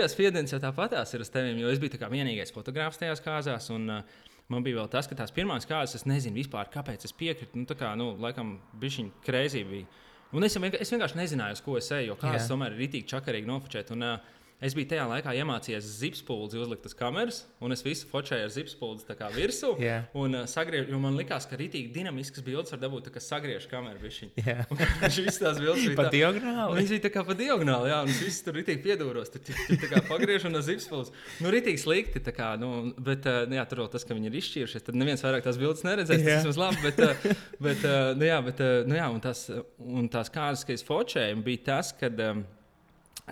jā, 0.00 0.08
spiediens 0.08 0.52
jau 0.52 0.60
tāpatās 0.64 1.12
ir 1.14 1.20
uz 1.20 1.28
tevis, 1.30 1.60
jo 1.60 1.68
es 1.68 1.78
biju 1.78 1.92
tā 1.96 2.00
kā 2.00 2.08
vienīgais 2.08 2.52
fotogrāfs 2.56 2.98
tajās 3.00 3.20
kāzās. 3.20 3.68
Un, 3.74 3.90
uh, 3.90 4.02
Man 4.48 4.64
bija 4.64 4.78
vēl 4.80 4.88
tas, 4.88 5.06
ka 5.10 5.14
tās 5.18 5.32
pirmās 5.36 5.66
kārtas, 5.68 5.94
es 5.98 6.06
nezinu 6.08 6.38
vispār, 6.40 6.70
kāpēc 6.72 7.02
es 7.04 7.12
piekrītu. 7.12 7.58
Nu, 7.60 7.66
tā 7.68 7.74
kā, 7.76 7.90
nu, 8.00 8.14
laikam, 8.22 8.54
bija 8.80 8.94
šī 8.96 9.02
krēsī. 9.26 9.60
Bija. 9.68 9.86
Un 10.32 10.44
es, 10.44 10.54
jau 10.56 10.62
vienkār- 10.62 10.80
es 10.80 10.92
vienkārši 10.92 11.18
nezināju, 11.20 11.52
uz 11.58 11.60
ko 11.64 11.76
es 11.76 11.90
eju, 11.92 12.06
jo 12.10 12.16
kādas 12.16 12.46
Jā. 12.46 12.48
tomēr 12.54 12.72
ir 12.72 12.80
rītīgi 12.82 13.08
čakarīgi 13.12 13.48
nofočēt. 13.48 13.92
Un, 13.92 14.02
uh, 14.02 14.18
es 14.64 14.74
biju 14.74 14.88
tajā 14.90 15.04
laikā 15.06 15.32
iemācījies 15.38 15.86
zipspūli 16.00 16.58
uzlikt 16.58 16.86
uz 16.88 16.94
kameras, 16.98 17.36
un 17.62 17.74
es 17.74 17.84
visu 17.86 18.08
fočēju 18.10 18.46
ar 18.48 18.50
zipspūli 18.50 19.04
tā 19.06 19.14
kā 19.18 19.28
virsū. 19.34 19.70
Jā. 19.82 20.00
Un 20.18 20.34
uh, 20.40 20.46
sagriež, 20.50 20.88
man 20.98 21.14
likās, 21.18 21.46
ka 21.46 21.58
rītīgi 21.60 21.92
dinamisks 21.94 22.42
bildes 22.42 22.74
var 22.74 22.80
dabūt, 22.82 23.06
tā, 23.06 23.12
ka 23.14 23.22
sagriež 23.22 23.68
kameru. 23.70 24.10
Jā. 24.42 24.64
Viņš 25.04 25.18
visas 25.22 25.38
tās 25.42 25.60
bildes 25.62 25.84
bija 25.86 25.98
Pa 26.00 26.08
tā- 26.08 26.14
diagonāli? 26.16 26.80
Viņš 26.80 26.92
bija 26.96 27.04
tā 27.06 27.12
kā 27.14 27.24
pa 27.28 27.36
diagonāli, 27.38 27.92
jā, 27.92 28.00
un 28.02 28.12
es 28.12 28.20
visu 28.26 28.44
tur 28.48 28.58
rītīgi 28.58 28.82
piedūros. 28.82 29.30
Tur 29.36 29.46
bija 29.78 30.02
pagriežta 30.10 30.50
no 30.50 30.64
zipspūles. 30.66 31.14
Nu, 31.44 31.54
rītīgi 31.54 31.82
slikti, 31.84 32.22
tā 32.26 32.34
kā, 32.34 32.52
nu, 32.58 32.72
bet, 32.98 33.30
uh, 33.30 33.46
jā, 33.54 33.66
tur 33.70 33.84
vēl 33.84 33.90
tas, 33.94 34.06
ka 34.08 34.18
viņi 34.18 34.30
ir 34.32 34.38
izšķīrušies, 34.42 34.86
tad 34.90 34.98
neviens 34.98 35.22
vairāk 35.22 35.46
tās 35.46 35.58
bildes 35.60 35.86
neredzēs. 35.86 36.22
Jā. 36.26 36.38
Tas 36.42 36.46
vismaz 36.50 36.60
labi, 36.64 36.82
bet, 36.88 37.02
uh, 37.06 37.42
bet, 37.62 37.86
uh, 37.86 38.12
nu, 38.18 38.26
jā, 38.26 38.42
bet, 38.50 38.62
uh, 38.66 38.82
nu, 38.90 38.98
jā, 38.98 39.08
un 39.14 39.22
tās, 39.22 39.46
un 39.78 40.10
tās 40.12 40.34
kārtas, 40.34 40.66
ka 40.66 40.74
es 40.74 40.86
fočēju, 40.86 41.42
bija 41.46 41.66
tas, 41.72 41.94
kad. 42.02 42.18
Um, 42.26 42.46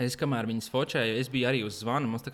Es, 0.02 0.16
kamēr 0.18 0.48
viņas 0.48 0.70
focēju, 0.72 1.18
es 1.20 1.30
biju 1.32 1.48
arī 1.50 1.62
uz 1.66 1.80
zvanu. 1.82 2.10
Mums 2.10 2.26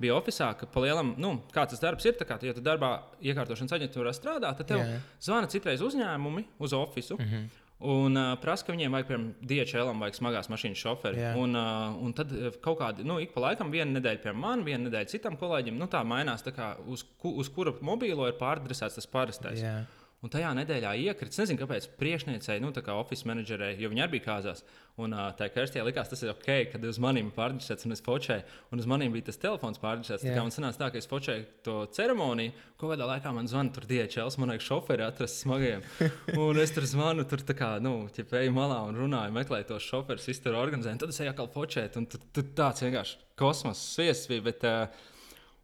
bija 0.00 0.16
oficiālā, 0.16 0.54
ka 0.58 0.68
palielam, 0.70 1.14
nu, 1.20 1.36
kāds 1.54 1.74
tas 1.74 1.82
darbs 1.82 2.06
ir. 2.08 2.16
Kā, 2.24 2.38
ja 2.42 2.54
tu 2.56 2.62
darbā 2.64 2.94
iekārtošanas 3.22 3.76
aģentūrā 3.78 4.14
strādā, 4.16 4.54
tad 4.56 4.70
tev 4.70 4.82
Jā. 4.82 5.02
zvana 5.22 5.50
citreiz 5.50 5.84
uzņēmumi 5.84 6.46
uz 6.58 6.76
oficiālu. 6.76 7.20
Mm 7.20 7.30
-hmm. 7.30 7.60
Un 7.84 8.16
uh, 8.16 8.30
prasa, 8.40 8.64
ka 8.64 8.72
viņiem 8.72 8.94
vajag, 8.94 9.08
piemēram, 9.08 9.32
DHL 9.44 9.90
vajag 10.00 10.14
smagās 10.16 10.48
mašīnas 10.48 10.80
šoferi. 10.80 11.18
Jā. 11.20 11.32
Un, 11.36 11.56
uh, 11.58 11.96
un 12.00 12.14
tad 12.16 12.30
kaut 12.64 12.78
kādi, 12.78 13.04
nu, 13.04 13.18
ik 13.20 13.34
pa 13.34 13.40
laikam, 13.40 13.72
viena 13.74 13.98
nedēļa 13.98 14.22
pie 14.22 14.32
manis, 14.32 14.64
viena 14.64 14.88
nedēļa 14.88 15.10
citam 15.10 15.36
kolēģim. 15.36 15.76
Nu, 15.76 15.88
tā 15.90 16.00
mainās, 16.06 16.42
tā 16.46 16.54
kā, 16.54 16.76
uz, 16.86 17.02
ku, 17.20 17.34
uz 17.42 17.50
kura 17.52 17.74
mobilo 17.84 18.28
ir 18.30 18.38
pārdresēts 18.40 18.94
tas 18.94 19.10
parastais. 19.10 19.60
Jā. 19.60 19.82
Un 20.24 20.32
tajā 20.32 20.54
nedēļā 20.56 20.94
iekrita, 21.04 21.42
nezinu, 21.42 21.60
kāpēc 21.60 21.86
priekšniecei, 22.00 22.56
nu, 22.64 22.70
tā 22.72 22.80
kā 22.80 22.94
oficiālajai 22.96 23.28
menedžerei, 23.28 23.74
jo 23.76 23.90
viņi 23.92 24.04
arī 24.06 24.16
bija 24.16 24.24
kāzās. 24.30 24.62
Un 24.96 25.12
uh, 25.12 25.26
tā 25.36 25.50
karstē 25.52 25.82
likās, 25.84 26.08
tas 26.08 26.22
ir 26.24 26.30
ok, 26.32 26.48
kad 26.72 26.86
uz 26.88 27.00
maniem 27.02 27.28
pārdzīvot, 27.34 27.84
un 27.84 27.96
es 27.96 28.02
focēju, 28.06 28.46
un 28.72 28.80
uz 28.80 28.88
maniem 28.88 29.12
bija 29.12 29.26
tas 29.28 29.40
telefons 29.42 29.82
pārdzīvots. 29.82 30.24
Jā. 30.24 30.38
Man 30.40 30.54
sanāca 30.54 30.80
tā, 30.80 30.90
ka 30.94 31.02
es 31.02 31.10
focēju 31.10 31.44
to 31.66 31.76
ceremoniju, 31.92 32.56
ko 32.80 32.88
kādā 32.94 33.10
laikā 33.10 33.34
man 33.36 33.50
zvana 33.50 33.74
tur 33.74 33.84
DHL, 33.90 34.32
man 34.40 34.54
vajag 34.54 34.64
šoferi 34.64 35.04
atrast 35.04 35.44
smagajiem. 35.44 35.84
Un 36.46 36.62
es 36.62 36.72
tur 36.72 36.88
zvanu, 36.88 37.28
tur 37.28 37.44
tā 37.44 37.58
kā, 37.58 37.74
nu, 37.84 37.96
eju 38.08 38.54
malā 38.54 38.80
un 38.88 38.96
runāju, 38.96 39.34
meklēju 39.34 39.74
tos 39.74 39.90
šoferus, 39.92 40.30
tur 40.40 40.56
organizēju, 40.56 41.02
tad 41.04 41.12
es 41.12 41.20
eju 41.20 41.34
atkal 41.34 41.52
focēt, 41.52 41.98
un 42.00 42.08
tur, 42.08 42.48
tāds 42.56 42.86
vienkārši 42.86 43.20
kosmos 43.36 43.82
sviests 43.92 44.30
bija. 44.30 44.46
Bet, 44.48 44.64
uh, 44.64 45.10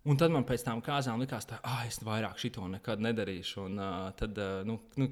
Un 0.08 0.16
tad 0.16 0.32
man 0.32 0.46
pēc 0.48 0.62
tam 0.64 0.80
kāzām 0.80 1.20
likās, 1.20 1.44
ka 1.48 1.58
ah, 1.60 1.82
es 1.84 1.98
vairāk 2.04 2.38
šito 2.40 2.64
nekad 2.72 3.02
nedarīšu. 3.04 3.66
Un, 3.68 3.76
uh, 3.76 4.06
tad, 4.16 4.38
uh, 4.40 4.62
nu, 4.64 4.78
nu, 4.96 5.08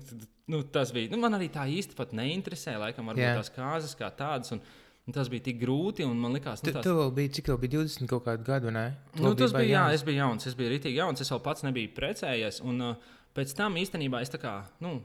nu, 0.49 0.63
tas 0.73 0.95
bija. 0.97 1.11
Nu, 1.13 1.21
man 1.21 1.37
arī 1.37 1.51
tā 1.53 1.67
īsti 1.69 1.97
pat 1.99 2.15
neinteresē, 2.17 2.79
laikam, 2.81 3.11
varbūt 3.11 3.27
Jā. 3.27 3.35
tās 3.37 3.53
kāzas 3.53 3.93
kā 3.99 4.09
tādas. 4.17 4.55
Un, 4.57 4.63
un 5.05 5.17
tas 5.17 5.29
bija 5.33 5.45
tik 5.51 5.61
grūti, 5.61 6.07
un 6.09 6.17
man 6.23 6.33
likās, 6.39 6.65
Tu, 6.65 6.73
nu, 6.73 6.81
tās, 6.81 6.89
vēl 6.89 7.13
biji, 7.21 7.35
cik 7.37 7.51
tev 7.51 7.61
bija 7.61 7.75
20 7.77 8.09
kaut 8.15 8.25
kādu 8.31 8.49
gadu? 8.49 8.73
Tu 8.73 9.27
nu, 9.27 9.37
tas 9.37 9.53
bija, 9.53 9.69
jā, 9.69 9.77
jauns. 9.77 10.01
es 10.01 10.09
biju 10.09 10.23
jauns, 10.23 10.49
es 10.49 10.57
biju 10.57 10.73
rītīgi 10.73 11.01
jauns, 11.03 11.25
es 11.25 11.37
vēl 11.37 11.45
pats 11.45 11.69
nebiju 11.69 11.93
precējies. 12.01 12.65
Un, 12.65 12.83
uh, 12.89 13.15
pēc 13.37 13.57
tam 13.61 13.77
īstenībā 13.77 14.25
es 14.25 14.33
tā 14.33 14.41
kā, 14.41 14.57
nu, 14.85 14.99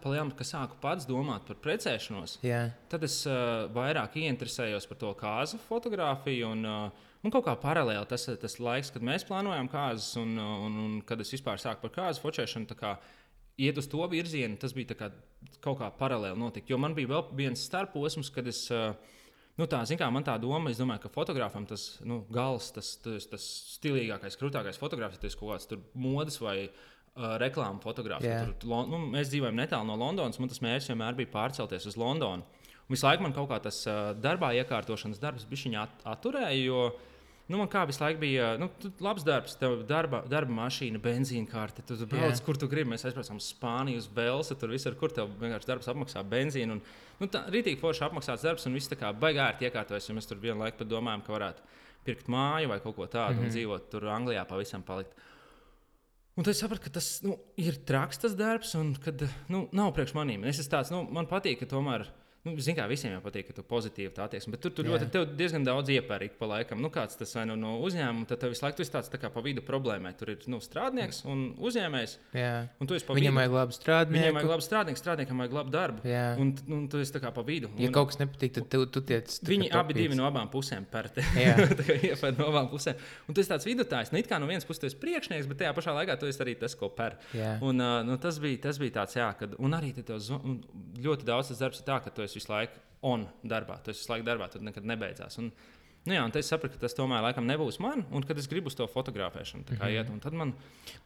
palielam, 0.00 0.32
ka 0.32 0.48
sāku 0.48 0.80
pats 0.80 1.04
domāt 1.08 1.44
par 1.44 1.60
precēšanos. 1.60 2.40
Jā, 2.44 2.70
Tad 2.88 3.04
es 3.04 3.20
uh, 3.28 3.66
vairāk 3.76 4.16
ieinteresējos 4.16 4.88
par 4.88 5.04
to 5.04 5.12
kāzu 5.20 5.60
fotografiju. 5.68 6.56
Un, 6.56 6.64
uh, 6.64 7.10
un 7.24 7.32
kaut 7.32 7.46
kā 7.48 7.56
paralēli 7.60 8.04
tas, 8.10 8.28
tas 8.40 8.58
laiks, 8.60 8.92
kad 8.94 9.04
mēs 9.04 9.26
plānojām 9.28 9.68
kāzas, 9.72 10.12
un, 10.20 10.36
un, 10.38 10.78
un 10.84 10.96
kad 11.08 11.20
es 11.24 11.32
vispār 11.34 11.60
sāku 11.62 11.86
par 11.86 11.94
fotografēšanu, 12.22 12.68
tā 12.70 12.78
kā 12.78 12.94
iet 13.60 13.78
uz 13.78 13.88
to 13.90 14.04
virzienu, 14.10 14.58
tas 14.60 14.74
bija 14.76 14.96
kā, 14.98 15.10
kaut 15.64 15.78
kā 15.80 15.90
paralēli 15.98 16.38
notikt. 16.40 16.70
Jo 16.70 16.78
man 16.80 16.96
bija 16.96 17.12
vēl 17.14 17.28
viens 17.38 17.66
starposms, 17.68 18.32
kad 18.34 18.48
es. 18.50 18.66
Nu, 19.54 19.68
tā, 19.70 19.84
kā, 19.86 20.08
man 20.10 20.24
tā 20.26 20.34
doma, 20.42 20.72
es 20.72 20.80
domāju, 20.80 21.04
ka 21.04 21.12
fotografam 21.14 21.62
tas 21.70 22.00
nu, 22.02 22.24
gals, 22.34 22.72
tas, 22.74 22.96
tas, 22.98 23.28
tas 23.30 23.44
stilīgākais, 23.76 24.34
krūtākais 24.40 24.80
fotografs, 24.80 25.20
tas 25.22 25.36
kaut 25.38 25.52
kāds 25.52 25.84
modes 25.94 26.40
vai 26.42 26.56
uh, 26.64 27.36
reklāmas 27.38 27.84
fotografs. 27.86 28.26
Jā. 28.26 28.40
Tur, 28.58 28.82
nu, 28.90 28.98
mēs 29.12 29.30
dzīvojam 29.30 29.60
netālu 29.62 29.86
no 29.86 29.98
Londonas, 30.00 30.40
man 30.42 30.50
tas 30.50 30.58
mērķis 30.64 30.90
vienmēr 30.90 31.20
bija 31.20 31.30
pārcelties 31.36 31.86
uz 31.86 31.98
Londonu. 32.00 32.42
Un 32.84 32.96
visu 32.96 33.06
laiku 33.06 33.22
man 33.24 33.36
kaut 33.36 33.46
kā 33.52 33.60
tas 33.62 33.78
uh, 33.86 34.10
darbā 34.18 34.50
iekārtošanas 34.58 35.22
darbs 35.22 35.46
bija 35.46 35.68
viņa 35.68 35.84
at 35.86 36.02
atturēja. 36.16 36.58
Jo, 36.58 36.80
Nu, 37.44 37.58
man 37.60 37.68
kā 37.68 37.82
visu 37.84 38.00
laiku 38.00 38.22
bija 38.22 38.54
nu, 38.56 38.70
labs 39.04 39.24
darbs, 39.26 39.58
darba, 39.60 40.22
darba 40.32 40.54
mašīna, 40.56 41.00
benzīna 41.04 41.50
karte. 41.50 41.82
Tu, 41.84 41.98
tu 42.00 42.06
brauc, 42.08 42.32
Jā. 42.32 42.40
kur 42.46 42.56
tu 42.56 42.68
gribi. 42.72 42.88
Mēs 42.94 43.04
aizbraucām 43.04 43.36
uz 43.36 43.50
Spāniju, 43.52 44.00
uz 44.00 44.08
Velsu. 44.16 44.56
Tur 44.56 44.72
visur, 44.72 44.96
kur 44.96 45.12
tev 45.12 45.28
vienkārši 45.42 45.68
darbs 45.68 45.90
apmaksā 45.92 46.22
benzīnu. 46.24 46.78
Un, 46.78 46.80
nu, 47.20 47.28
tā 47.28 47.44
rītīgi 47.52 47.82
forši 47.82 48.06
apmaksāts 48.08 48.46
darbs, 48.48 48.64
un 48.64 48.78
viss 48.78 48.88
tā 48.88 48.96
kā 48.96 49.12
baigā 49.12 49.50
ir 49.52 49.68
iekārtojas. 49.68 50.08
Mēs 50.16 50.30
tur 50.30 50.40
vienu 50.40 50.62
laiku 50.64 50.88
domājām, 50.88 51.26
ka 51.26 51.36
varētu 51.36 51.68
pirkt 52.08 52.32
māju 52.32 52.72
vai 52.72 52.80
kaut 52.80 52.96
ko 52.96 53.06
tādu 53.06 53.36
mm 53.36 53.40
-hmm. 53.40 53.44
un 53.44 53.54
dzīvot 53.56 53.90
tur 53.92 54.08
Anglijā 54.08 54.48
pavisam 54.48 54.82
palikt. 54.82 55.12
Un 56.34 56.44
tad 56.44 56.54
es 56.54 56.60
sapratu, 56.60 56.82
ka 56.82 56.90
tas 56.90 57.22
nu, 57.22 57.36
ir 57.56 57.76
traks 57.86 58.18
tas 58.18 58.34
darbs, 58.34 58.74
un 58.74 58.94
ka 58.94 59.12
nu, 59.48 59.68
nav 59.72 59.92
priekš 59.94 60.14
maniem. 60.14 60.44
Es 60.44 60.58
esmu 60.58 60.70
tāds, 60.72 60.90
nu, 60.90 61.04
man 61.10 61.26
patīk, 61.26 61.60
ka 61.60 61.66
tomēr. 61.66 62.08
Nu, 62.44 62.52
Ziniet, 62.60 62.76
kā 62.76 62.84
visiem 62.90 63.14
jau 63.14 63.22
patīk, 63.24 63.46
ka 63.48 63.54
tu 63.56 63.62
pozitīvi 63.64 64.10
tā 64.12 64.26
attieksme, 64.26 64.52
bet 64.52 64.60
tur, 64.60 64.72
tur 64.76 64.84
ļoti 64.84 65.06
tev 65.14 65.22
diezgan 65.38 65.64
daudz 65.64 65.88
iepērīt 65.94 66.34
pa 66.36 66.44
laikam. 66.50 66.76
Nu, 66.84 66.90
kāds 66.92 67.16
tas 67.16 67.30
vai 67.38 67.46
nu 67.48 67.54
no 67.56 67.78
uzņēmuma, 67.86 68.26
tad 68.28 68.42
tev 68.42 68.50
visu 68.52 68.66
laiku 68.66 68.76
tu 68.76 68.84
esi 68.84 68.92
tāds 68.92 69.08
tā 69.08 69.16
kā 69.22 69.30
pa 69.32 69.40
vidu 69.40 69.62
problēmai. 69.64 70.12
Tur 70.20 70.34
ir 70.34 70.42
nu, 70.52 70.58
strādnieks 70.60 71.22
un 71.24 71.46
uzņēmējs, 71.56 72.16
jā. 72.36 72.50
un 72.84 72.90
tu 72.90 72.98
esi 72.98 73.06
pa 73.08 73.16
Viņam 73.16 73.32
vidu. 73.32 73.38
vajag 73.40 73.54
labu 73.56 73.76
strādnieku. 73.78 74.18
Viņam 74.26 74.36
vajag 74.36 74.50
labu 74.52 74.66
strādnieku, 74.66 75.00
strādniekam 75.00 75.40
vajag 75.40 75.56
labu 75.56 75.72
darbu. 75.72 76.04
Jā. 76.12 76.26
Un, 76.44 76.52
un 76.76 76.84
tu 76.92 77.00
esi 77.00 77.14
tā 77.16 77.22
kā 77.24 77.32
pa 77.32 77.46
vidu. 77.48 77.70
Ja 77.80 77.88
Un- 77.88 77.96
kaut 77.96 78.12
kas 78.12 78.20
nepatīk, 78.20 78.52
tad 78.58 78.68
tu, 78.76 78.82
tu 78.92 79.00
tiec. 79.08 79.38
Viņi 79.48 79.70
abi 79.80 79.96
divi 79.96 80.20
no 80.20 80.28
abām 80.28 80.52
pusēm 80.52 80.84
pērta. 80.92 81.24
Jā. 81.40 81.56
Iepērta 82.10 82.36
no 82.44 82.50
abām 82.52 82.68
pusēm. 82.74 83.00
Un 83.24 83.40
tas 83.40 83.48
ir 83.48 83.54
tāds 83.54 83.64
vidutājs. 83.70 84.12
Nu, 84.12 84.20
it 84.20 84.28
kā 84.28 84.36
no 84.36 84.50
vienas 84.52 84.68
puses 84.68 84.84
tu 84.84 84.90
esi 84.92 85.00
priekšnieks, 85.00 85.48
bet 85.48 85.62
tajā 85.64 85.72
pašā 85.80 85.96
laikā 85.96 86.18
tu 86.20 86.28
esi 86.28 86.44
arī 86.44 86.58
tas, 86.60 86.76
ko 86.76 86.92
pēr. 86.92 87.16
Un, 87.64 87.80
uh, 87.80 88.02
nu, 88.04 88.20
tas, 88.20 88.36
bija, 88.42 88.60
tas 88.68 88.76
bija 88.84 88.98
tāds, 89.00 89.16
jā, 89.16 89.32
kad, 89.40 89.56
un 89.56 89.80
arī 89.80 89.94
te 89.96 90.04
tev 90.04 90.20
zvan- 90.20 90.44
un 90.44 90.60
ļoti 91.00 91.24
daudz 91.32 91.48
tas 91.54 91.64
darbs 91.64 91.80
ir 91.80 91.88
tā, 91.88 92.00
ka 92.04 92.12
tu 92.12 92.20
esi 92.26 92.33
visu 92.40 92.52
laiku 92.52 92.82
on 93.04 93.26
darbā. 93.44 93.78
Tu 93.84 93.92
esi 93.92 94.04
visu 94.04 94.12
laiku 94.14 94.26
darbā, 94.26 94.50
tad 94.52 94.66
nekad 94.66 94.86
nebeidzās. 94.88 95.38
Un, 95.42 95.52
Nu 96.04 96.12
jā, 96.12 96.20
un 96.20 96.34
es 96.36 96.50
sapratu, 96.52 96.76
ka 96.76 96.82
tas 96.82 96.92
tomēr 96.96 97.22
laikam 97.24 97.46
nebūs 97.48 97.78
man, 97.80 98.02
un 98.12 98.24
kad 98.28 98.36
es 98.36 98.44
gribu 98.50 98.68
uz 98.68 98.74
to 98.76 98.84
fotografēšanu, 98.92 99.62
mm 99.64 99.76
-hmm. 99.78 99.92
iet, 99.94 100.10
tad 100.22 100.34
man. 100.36 100.52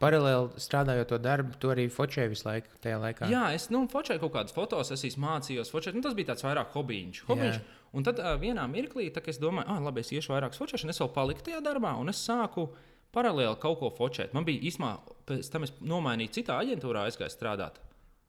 Paralēli 0.01 0.59
strādājot 0.59 1.07
to 1.07 1.17
darbu, 1.17 1.55
tu 1.59 1.69
arī 1.71 1.87
focēji 1.87 2.29
visu 2.29 2.47
laiku 2.47 2.67
tajā 2.83 2.97
laikā. 2.99 3.29
Jā, 3.31 3.53
es 3.55 3.69
nu, 3.69 3.87
focēju 3.87 4.19
kaut 4.19 4.33
kādas 4.33 4.53
fotos, 4.53 4.91
es 4.91 5.17
mācījos 5.17 5.71
focēt. 5.71 5.93
Nu, 5.93 6.01
tas 6.01 6.13
bija 6.13 6.33
tāds 6.33 6.43
vairāk 6.43 6.73
hobijs. 6.73 7.23
hobijs. 7.27 7.61
Un 7.93 8.03
tad 8.03 8.19
uh, 8.19 8.25
vienā 8.41 8.67
mirklī, 8.67 9.09
kad 9.13 9.27
es 9.27 9.39
domāju, 9.39 9.65
ah, 9.67 9.79
labi, 9.79 9.99
es 10.01 10.11
iešu 10.11 10.33
vairāk 10.33 10.53
focēšanu, 10.53 10.89
es 10.89 10.99
vēl 10.99 11.13
paliku 11.13 11.41
tajā 11.41 11.61
darbā, 11.61 11.95
un 11.99 12.09
es 12.09 12.27
sāku 12.29 12.69
paralēli 13.13 13.57
kaut 13.59 13.79
ko 13.79 13.89
focēt. 13.89 14.33
Man 14.33 14.45
bija 14.45 14.61
īstenībā, 14.61 14.99
pēc 15.25 15.51
tam 15.51 15.63
es 15.63 15.71
nomainīju 15.81 16.29
citā 16.29 16.59
aģentūrā, 16.59 17.07
aizgāju 17.07 17.29
strādāt. 17.29 17.79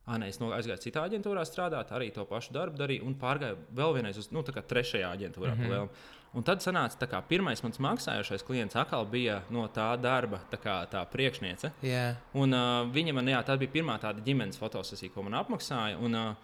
Ah, 0.07 0.17
nē, 0.19 0.31
es 0.33 0.41
aizgāju 0.41 0.81
citā 0.83 1.05
aģentūrā 1.07 1.45
strādāt, 1.47 1.93
arī 1.95 2.09
to 2.15 2.25
pašu 2.27 2.55
darbu 2.57 2.81
darīju, 2.81 3.05
un 3.07 3.15
pārgāju 3.21 3.61
vēl 3.77 3.95
vienreiz 3.99 4.19
uz 4.19 4.31
nu, 4.35 4.43
trešajā 4.43 5.11
aģentūrā. 5.17 5.55
Mm 5.55 5.69
-hmm. 5.69 5.89
Un 6.35 6.43
tad 6.43 6.63
sanāca, 6.63 7.09
ka 7.11 7.21
pirmais 7.27 7.63
mans 7.63 7.79
maksājošais 7.79 8.45
klients 8.47 8.77
atkal 8.77 9.07
bija 9.07 9.43
no 9.51 9.69
tā 9.69 10.01
darba, 10.01 10.41
tā 10.51 10.59
kā 10.63 10.87
tā 10.87 11.07
priekšniece. 11.11 11.73
Yeah. 11.83 12.17
Un, 12.35 12.55
uh, 12.55 12.87
viņa 12.95 13.13
man, 13.13 13.27
jā, 13.27 13.43
tā 13.43 13.59
bija 13.59 13.71
pirmā 13.71 13.99
tāda 14.01 14.23
ģimenes 14.23 14.59
fotosesija, 14.59 15.13
ko 15.13 15.23
man 15.23 15.35
apmaksāja. 15.35 15.99
Un, 15.99 16.15
uh, 16.15 16.35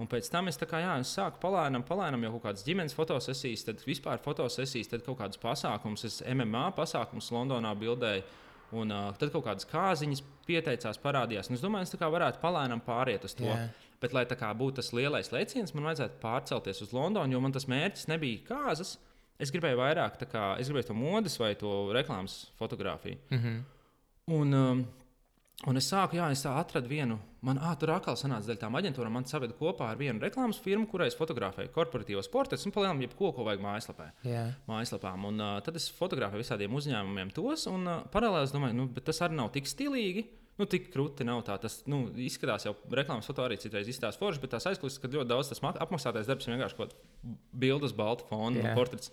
Un 0.00 0.08
pēc 0.08 0.30
tam 0.32 0.48
es, 0.48 0.56
kā, 0.56 0.78
jā, 0.80 0.94
es 1.02 1.10
sāku 1.12 1.36
palēnām, 1.42 1.82
palēnām 1.84 2.22
jau 2.24 2.30
kaut 2.38 2.46
kādas 2.46 2.64
ģimenes 2.64 2.94
fotosesijas, 2.96 3.66
tad 3.66 3.82
vispār 3.84 4.22
fotosesijas, 4.24 4.88
tad 4.88 5.02
kaut 5.04 5.18
kādas 5.18 5.40
pasākumus. 5.42 6.06
Es 6.08 6.22
MMA 6.24 6.70
pasākumus 6.72 7.28
Londonā 7.34 7.74
bildēju, 7.76 8.22
un 8.72 8.92
uh, 8.94 9.10
tad 9.18 9.32
kaut 9.34 9.44
kādas 9.46 9.68
kāziņas 9.70 10.22
pieteicās, 10.46 11.00
parādījās. 11.02 11.50
Un 11.50 11.58
es 11.58 11.64
domāju, 11.64 11.88
es 11.88 11.94
varētu 12.00 12.42
palēnām 12.42 12.82
pāriet 12.86 13.24
uz 13.26 13.36
to. 13.38 13.48
Yeah. 13.48 13.70
Bet, 14.00 14.14
lai 14.16 14.24
tā 14.24 14.36
kā 14.40 14.48
būtu 14.56 14.78
tas 14.80 14.94
lielais 14.96 15.28
lēciens, 15.28 15.74
man 15.76 15.90
vajadzētu 15.90 16.22
pārcelties 16.22 16.80
uz 16.86 16.94
Londonu, 16.96 17.34
jo 17.34 17.40
man 17.44 17.52
tas 17.52 17.68
mērķis 17.68 18.08
nebija 18.08 18.46
kāzas. 18.48 18.94
Es 19.40 19.52
gribēju 19.52 19.76
vairāk, 19.80 20.16
kā, 20.30 20.44
es 20.60 20.68
gribēju 20.68 20.88
to 20.88 20.96
modes 20.96 21.36
vai 21.40 21.52
to 21.60 21.72
reklāmas 21.96 22.46
fotografiju. 22.60 23.18
Mm 23.30 23.38
-hmm. 23.38 23.60
un, 24.36 24.54
um, 24.54 24.86
un 25.68 25.76
es 25.76 25.88
sāku, 25.90 26.16
jā, 26.16 26.30
es 26.32 26.42
atradu 26.48 26.88
vienu, 26.88 27.18
man, 27.44 27.60
tur 27.80 27.92
atkal 27.92 28.16
sanāca 28.16 28.48
daļa 28.48 28.62
tām 28.62 28.78
aģentūrām, 28.80 29.12
man 29.18 29.26
saveda 29.28 29.56
kopā 29.58 29.90
ar 29.92 30.00
vienu 30.00 30.22
reklāmas 30.22 30.60
firmu, 30.62 30.86
kurai 30.88 31.10
es 31.10 31.18
fotografēju 31.18 31.72
korporatīvos 31.74 32.30
sportus 32.30 32.64
un 32.64 32.74
palielinām 32.74 33.04
jebko, 33.04 33.32
ko 33.36 33.46
vajag 33.48 33.64
mājaslapē. 33.64 34.10
Yeah. 34.24 34.54
Mājaslapām. 34.70 35.26
Un 35.28 35.40
uh, 35.44 35.54
tad 35.64 35.76
es 35.80 35.90
fotografēju 35.96 36.44
visādiem 36.44 36.76
uzņēmumiem 36.80 37.32
tos, 37.36 37.66
un 37.70 37.88
uh, 37.88 38.04
paralēli 38.12 38.48
es 38.48 38.54
domāju, 38.56 38.78
nu, 38.78 38.88
tas 39.04 39.20
arī 39.26 39.40
nav 39.40 39.52
tik 39.56 39.68
stilīgi. 39.68 40.26
Nu, 40.60 40.66
tik 40.68 40.90
krūti 40.92 41.24
nav 41.24 41.40
tā. 41.46 41.54
Tas 41.60 41.78
nu, 41.88 42.02
izskatās 42.20 42.66
jau 42.66 42.74
reklāmas 42.92 43.28
foto 43.28 43.46
arī 43.46 43.56
citreiz 43.60 43.88
izstāsta 43.88 44.20
forši, 44.20 44.42
bet 44.42 44.52
tās 44.52 44.66
aizklausās, 44.68 45.00
ka 45.00 45.08
ļoti 45.08 45.30
daudz 45.30 45.48
tas 45.54 45.62
apmaksātais 45.70 46.28
darbs 46.28 46.44
ir 46.44 46.52
vienkārši 46.52 46.76
kaut 46.76 46.92
kāds 46.92 47.38
bildes, 47.62 47.94
balta 47.96 48.26
fona, 48.28 48.60
yeah. 48.60 48.76
portrets. 48.76 49.08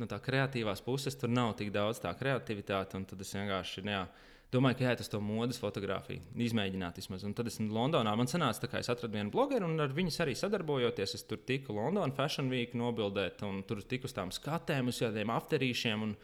No 0.00 0.08
tā 0.08 0.16
kreatīvās 0.24 0.80
puses 0.80 1.18
tur 1.20 1.28
nav 1.28 1.52
tik 1.58 1.68
daudz 1.74 2.00
tā 2.00 2.14
kreativitāte, 2.16 2.96
un 2.96 3.04
tad 3.10 3.20
es 3.20 3.34
vienkārši. 3.36 3.84
Nu, 3.84 3.92
jā, 3.92 4.06
domāju, 4.54 4.78
ka 4.78 4.86
jāiet 4.88 5.02
uz 5.04 5.10
to 5.12 5.20
modes 5.22 5.60
fotografiju, 5.62 6.22
izmēģināt 6.46 6.98
vismaz. 7.00 7.24
Un 7.26 7.36
tad 7.38 7.50
es 7.50 7.60
Londonā 7.60 8.12
man 8.18 8.30
sanāca, 8.30 8.68
ka 8.70 8.82
es 8.82 8.90
atradu 8.92 9.18
vienu 9.18 9.32
blogeru, 9.34 9.68
un 9.70 9.82
ar 9.82 9.94
viņu 9.94 10.12
arī 10.24 10.34
sadarbojoties. 10.38 11.16
Es 11.18 11.26
tur 11.28 11.42
tiku 11.46 11.76
Londonā 11.78 12.14
Fashion 12.16 12.50
Week 12.52 12.74
nobildēt, 12.78 13.44
un 13.46 13.62
tur 13.68 13.82
tiku 13.86 14.10
uz 14.10 14.16
tām 14.16 14.34
skatēm, 14.34 14.90
uz 14.90 15.00
kādiem 15.04 15.34
afterīšiem. 15.36 16.06
Un, 16.08 16.14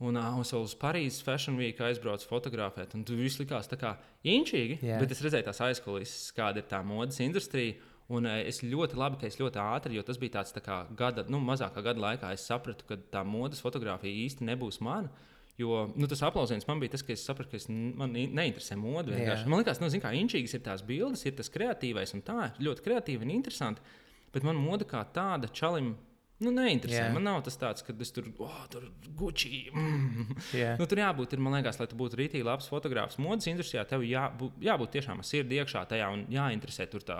Un 0.00 0.16
es 0.16 0.48
vēl 0.54 0.62
uz 0.64 0.72
Parīzes 0.80 1.20
Fashion 1.20 1.58
Week 1.60 1.76
aizbraucu 1.84 2.24
fotografēt. 2.24 2.94
Tur 3.04 3.18
viss 3.18 3.36
likās 3.36 3.68
tā 3.68 3.76
kā 3.76 3.90
inčīgi, 4.24 4.78
yeah. 4.80 4.96
bet 4.96 5.12
es 5.12 5.20
redzēju 5.20 5.44
tās 5.44 5.60
aizkulisēs, 5.66 6.30
kāda 6.32 6.62
ir 6.62 6.70
tā 6.70 6.80
modes 6.80 7.20
industrija. 7.20 7.76
Un 8.10 8.24
es 8.26 8.62
ļoti 8.64 8.96
labi, 8.98 9.20
ka 9.20 9.28
es 9.28 9.36
ļoti 9.38 9.60
ātri, 9.62 9.98
jo 9.98 10.02
tas 10.02 10.16
bija 10.18 10.38
tāds 10.38 10.54
tā 10.56 10.62
kā 10.64 10.80
gada, 10.98 11.26
nu, 11.30 11.38
mazākā 11.44 11.84
gada 11.84 12.00
laikā, 12.02 12.32
es 12.34 12.46
sapratu, 12.48 12.88
ka 12.88 12.96
tā 13.12 13.20
modes 13.28 13.60
fotografija 13.62 14.24
īsti 14.24 14.48
nebūs 14.48 14.80
mana. 14.82 15.12
Jo 15.60 15.84
nu, 15.92 16.08
tas 16.08 16.22
aplausiens 16.24 16.64
man 16.68 16.80
bija 16.80 16.94
tas, 16.96 17.04
ka 17.04 17.12
es 17.12 17.24
sapratu, 17.26 17.52
ka 17.52 17.60
es, 17.60 17.68
man 17.68 18.14
neinteresē 18.16 18.78
mode. 18.80 19.12
Man 19.44 19.60
liekas, 19.60 19.82
nu, 19.82 19.90
kā 20.00 20.14
inčīgas 20.16 20.56
ir 20.56 20.64
tās 20.64 20.84
bildes, 20.86 21.26
ir 21.28 21.36
tas 21.36 21.52
kreatīvais, 21.52 22.14
un 22.16 22.24
tā 22.24 22.38
ir 22.48 22.62
ļoti 22.70 22.86
kreatīva 22.86 23.26
un 23.26 23.34
interesanti. 23.34 23.84
Bet 24.32 24.46
man 24.46 24.60
mode 24.60 24.86
kā 24.88 25.02
tāda 25.14 25.50
čalim 25.52 25.96
Nu, 26.40 26.48
neinteresē. 26.56 27.02
Yeah. 27.02 27.12
Man 27.12 27.26
nav 27.28 27.42
tas 27.44 27.58
tāds, 27.60 27.84
ka 27.84 27.92
es 28.00 28.12
tur, 28.16 28.30
oh, 28.40 28.60
tur 28.72 28.86
guči. 29.16 29.66
Mm. 29.76 30.30
Yeah. 30.56 30.78
Nu, 30.80 30.86
tur 30.88 31.02
jābūt, 31.02 31.34
ir, 31.36 31.42
man 31.44 31.58
liekas, 31.58 31.76
lai 31.82 31.86
tu 31.90 31.98
būtu 32.00 32.16
rītīgi 32.16 32.46
labs 32.48 32.70
fotogrāfs 32.72 33.20
modes 33.20 33.48
industrijā, 33.50 33.84
tev 33.88 34.06
jābūt, 34.08 34.56
jābūt 34.64 34.94
tiešām 34.96 35.20
ar 35.20 35.28
sirdi 35.28 35.60
iekšā 35.60 35.84
tajā 35.90 36.08
un 36.14 36.24
jāinteresē 36.32 36.88
tur 36.88 37.04
tā. 37.04 37.18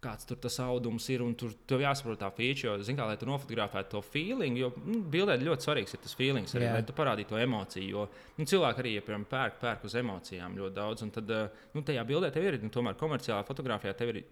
Kāds 0.00 0.24
tur 0.24 0.38
tas 0.40 0.54
audums 0.64 1.04
ir, 1.12 1.20
tur 1.36 1.52
tev 1.68 1.82
jāsaprot 1.84 2.16
tā 2.22 2.30
feature, 2.32 2.70
jo, 2.70 2.86
zināmā 2.86 3.04
mērā, 3.04 3.12
lai 3.12 3.20
tu 3.20 3.28
nofotografētu 3.28 3.92
to 3.92 4.00
feeling, 4.00 4.56
jo 4.56 4.70
nu, 4.80 5.02
bildē 5.12 5.36
ļoti 5.42 5.66
svarīgs 5.66 5.92
ir 5.92 6.00
tas 6.00 6.16
feelings, 6.16 6.54
arī, 6.56 6.64
yeah. 6.70 6.78
lai 6.78 6.86
tu 6.88 6.96
parādītu 6.96 7.34
to 7.34 7.40
emociju. 7.42 7.88
Jo 7.92 8.06
nu, 8.38 8.46
cilvēki 8.48 8.80
arī, 8.80 8.94
ja, 8.96 9.04
piemēram, 9.04 9.26
pērk, 9.28 9.58
pērk 9.60 9.84
uz 9.84 9.98
emocijām 10.00 10.56
ļoti 10.56 10.76
daudz, 10.78 11.04
un 11.04 11.12
tad 11.12 11.34
eh, 11.36 11.64
nu, 11.76 11.84
tajā 11.84 12.06
bildē 12.08 12.32
tev 12.32 12.48
ir, 12.48 12.56
nu, 12.64 12.72
tomēr 12.72 12.96
komerciālā 13.00 13.44
fotografijā 13.44 13.92
tev 13.98 14.14
ir 14.14 14.22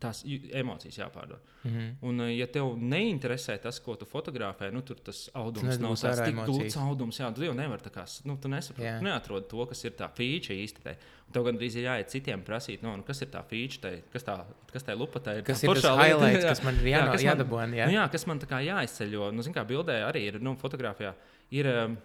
tās 0.00 0.22
emocijas 0.52 0.96
jāpārdod. 0.98 1.40
Mm 1.64 1.70
-hmm. 1.70 1.90
Un, 2.08 2.20
ja 2.32 2.46
tev 2.46 2.74
neinteresē 2.76 3.58
tas, 3.62 3.78
ko 3.80 3.96
tu 3.96 4.04
fotografē, 4.04 4.70
nu, 4.72 4.82
tur 4.82 4.96
tas 4.96 5.30
audums 5.34 5.78
nav 5.78 5.96
tāds 5.96 6.34
glūts 6.46 6.76
audums. 6.80 7.20
Jā, 7.20 7.34
tu 7.34 7.44
jau 7.44 7.54
nevari 7.54 7.82
tā 7.82 7.90
kā, 7.90 8.04
nu, 8.24 8.36
tu 8.36 8.48
nesaproti, 8.48 8.86
yeah. 8.86 9.02
neatrod 9.02 9.48
to, 9.48 9.66
kas 9.66 9.84
ir 9.84 9.92
tā 9.92 10.08
feature. 10.14 10.68
Tai. 10.82 10.96
Tev 11.32 11.44
gandrīz 11.44 11.76
ir 11.76 11.84
jāiet 11.84 12.08
citiem 12.08 12.42
prasīt, 12.42 12.82
no, 12.82 12.96
nu, 12.96 13.02
kas 13.02 13.22
ir 13.22 13.28
tā 13.28 13.42
feature, 13.48 14.02
kas 14.12 14.24
tā, 14.24 14.44
kas 14.72 14.82
tā 14.82 14.96
lupa, 14.96 15.20
ir. 15.32 15.42
Kas 15.42 15.62
ir 15.62 15.74
tas 15.74 15.84
highlights, 15.84 16.44
jā, 16.44 16.48
kas 16.48 16.64
man 16.64 16.74
ir 16.74 16.88
jā, 16.88 17.04
jādabūna? 17.30 17.76
Jā. 17.76 17.86
Nu, 17.86 17.92
jā, 17.92 18.08
kas 18.08 18.26
man 18.26 18.38
tā 18.38 18.46
kā 18.46 18.60
jāizceļ, 18.64 19.12
jo, 19.12 19.30
nu, 19.32 19.42
zin 19.42 19.52
kā 19.52 19.64
bildē 19.64 20.04
arī 20.08 20.26
ir, 20.28 20.40
nu, 20.40 20.56
fotografijā 20.56 21.14
ir 21.50 21.66
um, 21.66 21.96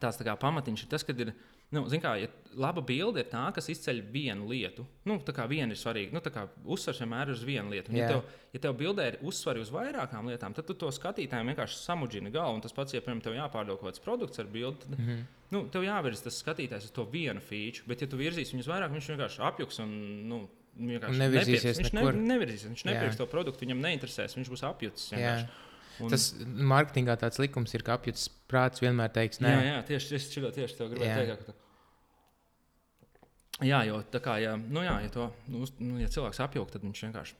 tāds 0.00 0.18
tā 0.18 0.24
kā 0.24 0.36
pamatiņš, 0.36 0.82
ir 0.82 0.88
tas, 0.90 1.04
kad 1.04 1.20
ir 1.20 1.32
Nu, 1.74 1.82
kā, 1.98 2.12
ja 2.20 2.28
laba 2.56 2.82
bilde 2.86 3.20
ir 3.22 3.28
tā, 3.30 3.42
kas 3.54 3.66
izceļ 3.72 4.00
vienu 4.12 4.46
lietu. 4.50 4.84
Nu, 5.08 5.16
tā 5.24 5.34
kā 5.34 5.48
viena 5.50 5.74
ir 5.74 5.80
svarīga. 5.80 6.14
Nu, 6.14 6.22
uzsvars 6.76 7.00
vienmēr 7.02 7.30
ir 7.30 7.34
uz 7.34 7.42
vienu 7.46 7.74
lietu. 7.74 7.90
Un, 7.92 7.98
ja, 7.98 8.10
tev, 8.12 8.36
ja 8.54 8.60
tev 8.62 8.76
bildē 8.78 9.08
ir 9.10 9.18
uzsvari 9.26 9.62
uz 9.64 9.72
vairākām 9.74 10.30
lietām, 10.30 10.54
tad 10.56 10.68
tu 10.68 10.76
to 10.78 10.92
skatītājiem 10.94 11.50
vienkārši 11.52 11.80
samudžini 11.82 12.32
galvu. 12.34 12.62
Tas 12.64 12.76
pats, 12.76 12.94
ja 12.94 13.02
piemēram 13.02 13.24
tev 13.24 13.36
jāpārdod 13.36 13.80
kaut 13.80 13.90
kāds 13.90 14.04
produkts 14.04 14.42
ar 14.42 14.50
bildi, 14.52 14.84
tad 14.84 14.94
mm 14.94 15.08
-hmm. 15.08 15.26
nu, 15.56 15.64
tev 15.74 15.84
jāvirza 15.84 16.28
tas 16.28 16.38
skatītājs 16.44 16.88
uz 16.88 16.94
to 16.94 17.04
vienu 17.04 17.40
feature. 17.40 17.84
Bet, 17.86 18.02
ja 18.02 18.06
tu 18.06 18.16
virzīsi 18.16 18.56
viņus 18.56 18.70
vairāk, 18.70 18.94
viņš 18.94 19.10
vienkārši 19.12 19.42
apjuks 19.50 19.82
un 19.82 19.90
nu, 20.28 20.42
nevirzīsies. 20.78 21.78
Viņš 21.82 21.92
ne, 21.92 22.12
nevirzīsies, 22.12 22.68
viņš 22.70 22.84
nepirks 22.84 23.16
to 23.16 23.26
produktu, 23.26 23.66
viņam 23.66 23.80
neinteresēs, 23.80 24.36
viņš 24.36 24.50
būs 24.52 24.64
apjucis. 24.70 25.12
Vienkārši. 25.12 25.46
Un... 26.02 26.10
Tas 26.12 26.28
mārketingā 26.42 27.16
tāds 27.20 27.40
likums 27.40 27.72
ir, 27.76 27.84
ka 27.86 27.96
apjūts 27.96 28.28
prāts 28.50 28.82
vienmēr 28.84 29.12
teiks, 29.14 29.40
nē, 29.40 29.52
jā, 29.54 29.62
jā 29.70 29.78
tieši, 29.90 30.12
tieši, 30.12 30.32
tieši, 30.34 30.52
tieši 30.58 30.78
tā 30.78 30.88
gribēju 30.92 31.16
teikt. 31.22 31.46
Ka... 31.46 31.52
Jā, 33.64 33.80
jo 33.88 34.02
tā 34.12 34.20
kā, 34.20 34.36
ja, 34.42 34.56
nu 34.60 34.84
jā, 34.84 34.98
ja, 35.06 35.12
to, 35.12 35.30
nu, 35.48 35.64
nu, 35.80 35.96
ja 36.02 36.08
cilvēks 36.12 36.42
apjūg, 36.44 36.68
tad 36.74 36.84
viņš 36.84 37.04
vienkārši 37.08 37.38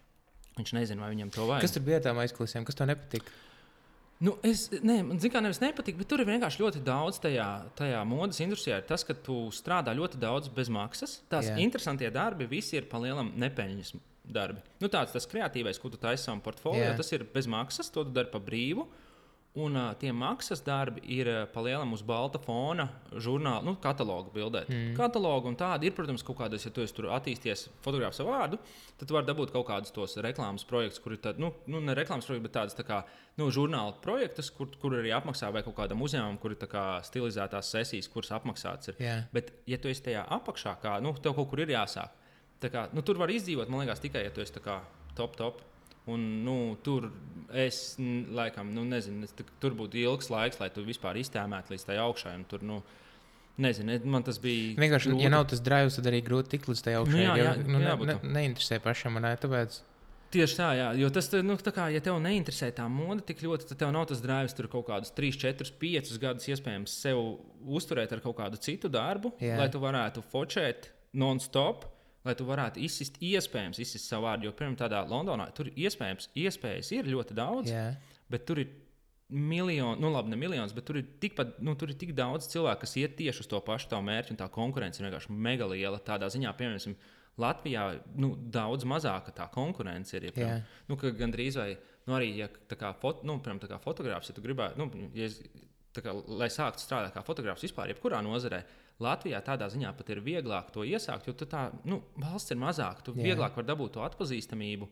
viņš 0.57 0.73
nezina, 0.77 1.05
vai 1.05 1.13
viņam 1.13 1.33
to 1.35 1.49
vajag. 1.49 1.67
Kas 1.67 1.75
tur 1.77 1.85
bija 1.85 2.01
tām 2.07 2.23
aizkulisēm, 2.23 2.65
kas 2.65 2.79
tev 2.79 2.89
nepatika? 2.89 3.35
Nu, 4.25 4.33
es 4.49 4.71
ne, 4.73 5.03
zinu, 5.21 5.29
kā 5.35 5.43
nevis 5.45 5.61
nepatīk, 5.61 5.99
bet 5.99 6.09
tur 6.09 6.23
ir 6.23 6.29
vienkārši 6.31 6.63
ļoti 6.63 6.81
daudz 6.85 7.19
tajā, 7.21 7.49
tajā 7.77 8.01
modes 8.09 8.41
industrijā. 8.41 8.79
Tas, 8.89 9.05
ka 9.05 9.13
tu 9.27 9.43
strādā 9.53 9.93
ļoti 9.97 10.21
daudz 10.23 10.49
bez 10.57 10.71
maksas. 10.73 11.19
Tās 11.29 11.51
Jā. 11.51 11.59
interesantie 11.61 12.09
darbi 12.15 12.49
visi 12.49 12.79
ir 12.79 12.89
palielam 12.89 13.35
nepeļņas 13.37 13.93
darbi. 14.27 14.63
Nu, 14.83 14.91
tāds 14.93 15.15
tas 15.15 15.29
kreatīvais, 15.31 15.81
ko 15.81 15.91
tu 15.93 16.01
taisīji 16.01 16.29
savam 16.29 16.45
portfolio, 16.45 16.85
Jā. 16.89 16.95
tas 16.99 17.13
ir 17.15 17.27
bez 17.33 17.49
maksas, 17.51 17.91
to 17.95 18.07
tu 18.07 18.15
dari 18.15 18.33
pa 18.33 18.43
brīvu. 18.43 18.87
Un 19.57 19.73
uh, 19.73 19.95
tie 19.97 20.11
maksas 20.13 20.61
darbi 20.61 21.01
ir 21.17 21.29
uh, 21.33 21.37
palielam 21.49 21.95
uz 21.97 22.03
balta 22.05 22.37
fona 22.45 22.85
žurnāla, 23.25 23.65
nu, 23.65 23.73
katalogu 23.81 24.29
bildēt. 24.35 24.69
Mm. 24.69 24.91
Katalogu 24.99 25.49
un 25.49 25.57
tādi 25.57 25.89
ir, 25.89 25.95
protams, 25.97 26.21
kaut 26.27 26.37
kādas, 26.43 26.67
ja 26.67 26.73
tu 26.77 26.85
tur 26.93 27.09
attīsties 27.17 27.71
fotogrāfs 27.85 28.21
ar 28.21 28.29
vārdu, 28.29 28.59
tad 29.01 29.09
tu 29.09 29.17
vari 29.17 29.31
dabūt 29.31 29.55
kaut 29.55 29.65
kādus 29.71 29.95
tos 29.97 30.19
reklāmas 30.21 30.67
projektus, 30.69 31.01
kur 31.01 31.17
ir 31.17 31.23
tādi, 31.25 31.41
nu, 31.41 31.55
nu, 31.73 31.81
ne 31.81 31.97
reklāmas 31.97 32.29
projekti, 32.29 32.45
bet 32.45 32.57
tādas 32.59 32.77
tā 32.77 32.85
kā, 32.85 33.01
nu, 33.41 33.49
žurnāla 33.49 33.97
projektus, 34.05 34.53
kur, 34.53 34.69
kur 34.83 34.99
arī 35.01 35.17
apmaksā 35.17 35.49
vai 35.57 35.65
kaut 35.65 35.79
kādam 35.81 36.05
uzņēmumam, 36.05 36.37
kur 36.43 36.53
ir 36.53 36.61
kā, 36.69 36.85
stilizētās 37.09 37.73
sesijas, 37.73 38.13
kuras 38.13 38.37
apmaksāts. 38.37 38.93
Ir. 38.93 39.01
Yeah. 39.01 39.25
Bet, 39.33 39.55
ja 39.65 39.81
tu 39.81 39.89
esi 39.89 40.05
tajā 40.11 40.29
apakšā, 40.37 40.77
kā, 40.85 40.99
nu, 41.01 41.17
tev 41.17 41.33
kaut 41.41 41.49
kur 41.55 41.65
ir 41.65 41.73
jāsāk. 41.73 42.13
Kā, 42.61 42.87
nu, 42.97 43.03
tur 43.05 43.19
var 43.21 43.31
izdzīvot, 43.33 43.71
man 43.71 43.85
liekas, 43.85 44.01
tikai, 44.03 44.25
ja 44.27 44.35
tu 44.35 44.43
esi 44.45 44.55
top, 44.57 45.37
top. 45.37 45.65
Un, 46.07 46.23
nu, 46.47 46.77
tur 46.87 47.09
es 47.51 47.97
laikam, 47.99 48.71
nu, 48.75 48.85
nezinu, 48.87 49.27
es, 49.27 49.35
tur 49.63 49.75
būtu 49.75 49.99
ilgs 49.99 50.31
laiks, 50.31 50.61
lai 50.63 50.71
tu 50.71 50.85
vispār 50.87 51.19
iztēmētu 51.19 51.75
līdz 51.75 51.87
tai 51.89 51.99
augšai. 52.05 52.37
Tur, 52.51 52.63
nu, 52.67 52.81
Nezinu, 53.57 53.95
man 54.13 54.21
tas 54.21 54.37
bija. 54.37 54.75
Vienkārši, 54.77 55.09
grūti. 55.09 55.25
ja 55.25 55.31
nav 55.33 55.47
tas 55.49 55.63
drives, 55.65 55.95
tad 55.97 56.11
arī 56.11 56.19
grūti 56.25 56.53
tikt 56.53 56.67
līdz 56.69 56.83
tai 56.85 56.93
augšai. 56.99 57.15
Nu, 57.15 57.23
jā, 57.23 57.37
jā, 57.41 57.53
nu, 57.65 57.79
jā, 57.81 57.95
ne, 57.97 58.09
ne, 58.11 58.33
neinteresē 58.35 58.79
pašam, 58.85 59.17
man 59.17 59.31
tāpēc. 59.41 59.79
Tieši 60.35 60.59
tā, 60.59 60.69
jā. 60.77 60.91
Jo 61.01 61.09
tas, 61.15 61.31
nu, 61.47 61.57
tā 61.65 61.73
kā, 61.73 61.87
ja 61.95 62.03
tev 62.05 62.19
neinteresē 62.21 62.69
tā 62.77 62.85
mode 62.93 63.25
tik 63.25 63.41
ļoti, 63.47 63.71
tad 63.71 63.81
tev 63.81 63.93
nav 63.95 64.09
tas 64.11 64.21
drives 64.21 64.57
tur 64.59 64.69
kaut 64.69 64.89
kādus 64.91 65.15
3, 65.17 65.39
4, 65.41 65.73
5 65.81 66.13
gadus 66.21 66.49
iespējams 66.53 66.99
sev 67.07 67.23
uzturēt 67.65 68.13
ar 68.13 68.21
kaut 68.25 68.37
kādu 68.43 68.61
citu 68.61 68.91
darbu, 68.93 69.33
jā. 69.41 69.57
lai 69.57 69.71
tu 69.73 69.81
varētu 69.81 70.25
focēt 70.35 70.91
non-stop 71.17 71.87
lai 72.27 72.35
tu 72.39 72.47
varētu 72.49 72.83
izsist, 72.83 73.21
iespējams, 73.25 73.81
izsist 73.83 74.11
savu 74.11 74.27
vārdu. 74.27 74.49
Jo, 74.49 74.55
piemēram, 74.57 74.79
tādā 74.81 75.03
Londonā 75.09 75.49
tur 75.57 75.71
iespējams, 75.73 76.31
iespējas 76.37 76.93
ir 76.97 77.09
ļoti 77.13 77.37
daudz, 77.39 77.73
Jā. 77.73 77.87
bet 78.33 78.47
tur 78.49 78.61
ir 78.63 78.73
miljoni, 79.29 80.01
nu 80.01 80.11
labi, 80.13 80.31
ne 80.31 80.39
miljonus, 80.39 80.75
bet 80.77 80.87
tur 80.87 81.01
ir, 81.01 81.07
tikpat, 81.23 81.59
nu, 81.67 81.75
tur 81.79 81.91
ir 81.91 81.99
tik 81.99 82.13
daudz 82.17 82.47
cilvēku, 82.53 82.85
kas 82.85 82.97
iet 83.01 83.17
tieši 83.19 83.43
uz 83.43 83.51
to 83.51 83.61
pašu 83.67 83.91
tavu 83.91 84.07
mērķi, 84.07 84.35
un 84.35 84.41
tā 84.41 84.47
konkurence 84.55 85.01
ir 85.01 85.09
vienkārši 85.09 85.35
mega 85.35 85.67
liela. 85.71 85.99
Tādā 86.03 86.31
ziņā, 86.33 86.55
piemēram, 86.59 86.99
Latvijā 87.37 87.83
nu, 88.17 88.31
daudz 88.33 88.87
mazāka 88.89 89.35
tā 89.37 89.45
konkurence 89.53 90.15
ir. 90.17 90.31
Ja, 90.31 90.37
Jā. 90.41 90.53
nu, 90.89 90.97
ka 90.97 91.11
gandrīz 91.13 91.59
vai 91.61 91.75
nu, 92.07 92.15
arī, 92.17 92.31
ja 92.39 92.49
tā 92.71 92.79
kā, 92.81 92.95
fot, 92.97 93.27
nu, 93.29 93.37
piemēram, 93.43 93.61
tā 93.61 93.69
kā 93.69 93.81
fotogrāfs, 93.83 94.31
ja 94.31 94.37
tu 94.37 94.45
gribētu, 94.45 94.81
nu, 94.81 95.11
ja 95.17 95.29
es, 95.29 95.43
kā, 96.01 96.15
lai 96.39 96.49
sāktu 96.53 96.81
strādāt 96.81 97.13
kā 97.13 97.25
fotogrāfs 97.27 97.67
vispār, 97.67 97.93
jebkurā 97.93 98.23
nozarē, 98.25 98.63
Latvijā 99.03 99.43
tādā 99.45 99.69
ziņā 99.73 99.91
pat 99.97 100.11
ir 100.15 100.23
vieglāk 100.25 100.71
to 100.73 100.85
iesākt, 100.89 101.29
jo 101.29 101.35
tā 101.37 101.67
nu, 101.85 102.01
valsts 102.21 102.55
ir 102.55 102.61
mazāka, 102.61 103.05
tu 103.05 103.13
Jā. 103.17 103.29
vieglāk 103.31 103.59
vari 103.59 103.69
dabūt 103.69 103.97
to 103.99 104.05
atpazīstamību. 104.07 104.89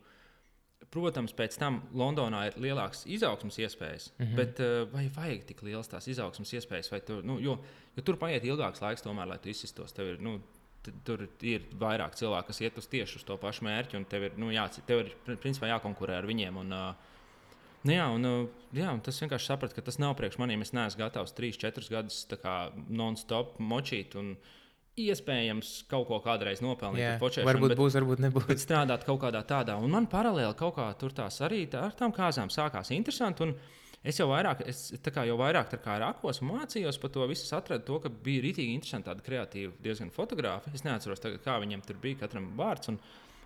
Protams, 0.93 1.33
pēc 1.35 1.57
tam 1.59 1.81
Londonā 1.97 2.43
ir 2.51 2.59
lielākas 2.61 3.07
izaugsmas 3.11 3.57
iespējas, 3.59 4.11
mm 4.13 4.27
-hmm. 4.27 4.37
bet 4.37 4.61
uh, 4.61 4.93
vai 4.93 5.09
vajag 5.09 5.47
tik 5.49 5.63
lielas 5.63 5.89
tās 5.89 6.07
izaugsmas 6.09 6.53
iespējas? 6.53 6.93
Tu, 7.07 7.23
nu, 7.23 7.39
jo, 7.41 7.57
jo 7.97 8.03
tur 8.03 8.17
paiet 8.21 8.45
ilgāks 8.45 8.83
laiks, 8.83 9.03
tomēr, 9.03 9.27
lai 9.27 9.39
tu 9.39 9.49
izsistos. 9.49 9.93
Tev 9.93 10.07
ir, 10.07 10.21
nu, 10.21 10.41
tur 11.05 11.27
ir 11.41 11.65
vairāk 11.81 12.15
cilvēku, 12.15 12.47
kas 12.47 12.61
iet 12.61 12.79
uz 12.79 12.87
tieši 12.87 13.17
uz 13.17 13.25
to 13.25 13.37
pašu 13.37 13.65
mērķi, 13.65 13.97
un 13.97 14.05
tev 14.05 14.23
ir, 14.23 14.33
nu, 14.37 14.51
jā, 14.53 14.69
tev 14.87 15.07
ir 15.07 15.17
pr- 15.27 15.37
principā 15.37 15.67
jākonkurē 15.67 16.19
ar 16.19 16.27
viņiem. 16.27 16.57
Un, 16.57 16.73
uh, 16.73 16.95
Nu, 17.85 17.93
jā, 17.93 18.05
un, 18.17 18.25
uh, 18.25 18.67
jā, 18.73 18.89
un 18.97 19.01
tas 19.05 19.19
vienkārši 19.21 19.51
sapratu, 19.51 19.77
ka 19.77 19.85
tas 19.85 20.01
nav 20.01 20.15
priekš 20.17 20.39
maniem. 20.41 20.63
Es 20.65 20.73
neesmu 20.73 21.03
gatavs 21.03 21.35
3, 21.37 21.59
4 21.61 21.91
gadus 21.93 22.23
non-stop 22.89 23.59
močīt. 23.61 24.17
Un, 24.17 24.35
iespējams, 25.01 25.71
kaut 25.91 26.07
ko 26.09 26.21
kādreiz 26.23 26.61
nopelnīt. 26.63 27.03
Jā. 27.03 27.15
Varbūt 27.19 27.73
bet- 27.75 27.79
būs, 27.81 27.97
varbūt 27.99 28.21
nebūs. 28.23 28.47
bet 28.47 28.63
strādāt 28.63 29.05
kaut 29.07 29.21
kādā 29.25 29.43
tādā. 29.47 29.77
Un 29.83 29.91
man 29.91 30.07
paralēli 30.07 30.55
kaut 30.57 30.77
kā 30.77 30.87
tur 30.99 31.11
tās 31.11 31.41
arī 31.43 31.65
tā, 31.71 31.83
ar 31.89 31.97
tām 31.99 32.15
kāzām 32.15 32.53
sākās 32.53 32.93
interesanti. 32.95 33.43
Un 33.43 33.57
es 34.05 34.21
jau 34.21 34.29
vairāk, 34.31 34.63
es, 34.69 34.93
kā 35.03 35.27
jau 35.27 35.37
vairāk 35.41 35.75
kā 35.83 35.99
rakos 35.99 36.41
un 36.43 36.53
mācījos 36.53 37.01
par 37.03 37.11
to 37.11 37.27
visu, 37.27 37.49
atradu 37.57 37.85
to, 37.85 37.99
ka 38.05 38.09
bija 38.09 38.45
rītīgi 38.47 38.75
interesanti 38.79 39.11
tādi 39.11 39.27
kreatīvi, 39.27 39.73
diezgan 39.83 40.15
fotografi. 40.15 40.71
Es 40.75 40.87
neatceros, 40.87 41.21
tagad, 41.21 41.43
kā 41.43 41.59
viņiem 41.59 41.85
tur 41.85 41.97
bija 42.01 42.23
katram 42.23 42.53
vārds. 42.57 42.89
Un, 42.89 43.01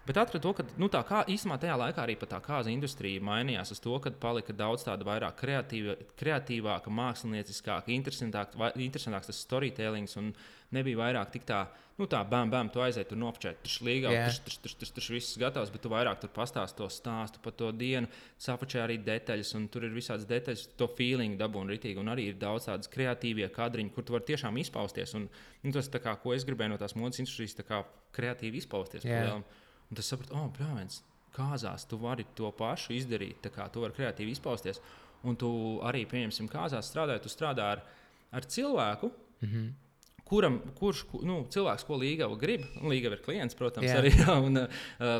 Bet 0.08 0.16
atradu 0.16 0.40
to, 0.40 0.54
ka 0.56 0.64
nu, 0.80 0.88
tā 0.88 1.02
kā 1.04 1.20
īstenībā 1.28 1.58
tajā 1.60 1.74
laikā 1.76 2.00
arī 2.00 2.14
tā 2.16 2.38
kāza 2.40 2.72
industrija 2.72 3.20
mainījās 3.20 3.74
uz 3.74 3.82
to, 3.84 3.92
ka 4.00 4.12
palika 4.16 4.54
daudz 4.56 4.86
tāda 4.86 5.04
vairāk 5.04 5.36
kreatīva, 5.36 5.98
kreatīvāka, 6.16 6.88
mākslinieckāka, 6.88 7.92
interesantāka, 7.92 8.70
interesantāks 8.80 9.28
tas 9.28 9.42
storytellings. 9.44 10.16
Un 10.16 10.32
nebija 10.72 11.00
vairāk 11.02 11.34
tik 11.34 11.44
tā, 11.48 11.58
nu 12.00 12.06
tā, 12.08 12.22
bam, 12.28 12.48
bam, 12.52 12.70
tu 12.72 12.80
aizēji 12.84 13.10
tur 13.10 13.20
nopčēt, 13.20 13.60
tur 13.64 13.72
slīgā, 13.72 14.14
Jā. 14.14 14.24
tur 14.48 14.56
tur 14.64 14.74
tur 14.80 14.94
tur 14.96 15.10
viss 15.12 15.36
gatavs, 15.40 15.74
bet 15.74 15.84
tu 15.84 15.92
vairāk 15.92 16.20
tur 16.24 16.32
pastāsti 16.32 16.80
to 16.80 16.88
stāstu 16.92 17.44
par 17.44 17.56
to 17.60 17.70
dienu, 17.76 18.08
sapačē 18.40 18.82
arī 18.86 18.98
detaļas, 19.04 19.54
un 19.60 19.68
tur 19.72 19.84
ir 19.88 19.94
visādas 19.96 20.28
detaļas, 20.28 20.66
to 20.80 20.88
feeling 20.96 21.36
dabūni 21.40 21.76
ritīgi, 21.76 22.00
un 22.00 22.12
arī 22.12 22.30
ir 22.32 22.40
daudz 22.40 22.68
tādas 22.68 22.92
kreatīvie 22.92 23.48
kadriņi, 23.52 23.92
kur 23.92 24.08
tu 24.08 24.16
vari 24.16 24.28
tiešām 24.32 24.60
izpausties. 24.64 25.16
Un, 25.20 25.28
nu, 25.64 25.76
tas, 25.76 25.92
kā, 26.00 26.16
ko 26.20 26.36
es 26.36 26.48
gribēju 26.48 26.74
no 26.74 26.80
tās 26.80 26.96
modes 26.96 27.20
industrijas, 27.20 27.56
tā 27.60 27.68
kā 27.68 27.84
kreatīvi 28.16 28.64
izpausties. 28.64 29.04
Jā. 29.04 29.24
palielam. 29.24 29.48
Un 29.90 29.96
tas 29.96 30.06
sapratu, 30.10 30.34
oh, 30.36 30.48
brāļs, 30.58 31.00
kāzās 31.36 31.86
tu 31.88 31.96
vari 32.02 32.26
to 32.36 32.50
pašu 32.52 32.92
izdarīt, 32.92 33.38
tā 33.42 33.50
kā 33.54 33.68
tu 33.72 33.80
vari 33.80 33.94
kreatīvi 33.96 34.34
izpausties. 34.36 34.80
Un 35.24 35.36
tu 35.36 35.48
arī, 35.82 36.04
pieņemsim, 36.06 36.48
kāzās 36.52 36.90
strādājot, 36.92 37.22
tu 37.22 37.28
strādā 37.32 37.72
ar, 37.76 37.82
ar 38.32 38.42
cilvēku, 38.44 39.10
Mm 39.40 39.48
-hmm. 39.48 39.72
kuram, 40.24 40.60
kurš, 40.78 41.02
ku- 41.10 41.20
nu, 41.24 41.46
cilvēks, 41.50 41.84
ko 41.86 41.94
Līgava 41.96 42.36
grib, 42.38 42.64
un 42.82 42.88
Līgava 42.90 43.12
ir 43.12 43.22
klients, 43.22 43.54
protams, 43.54 43.86
Jā. 43.86 43.98
arī. 44.02 44.10
Un, 44.46 44.56
uh, 44.56 44.66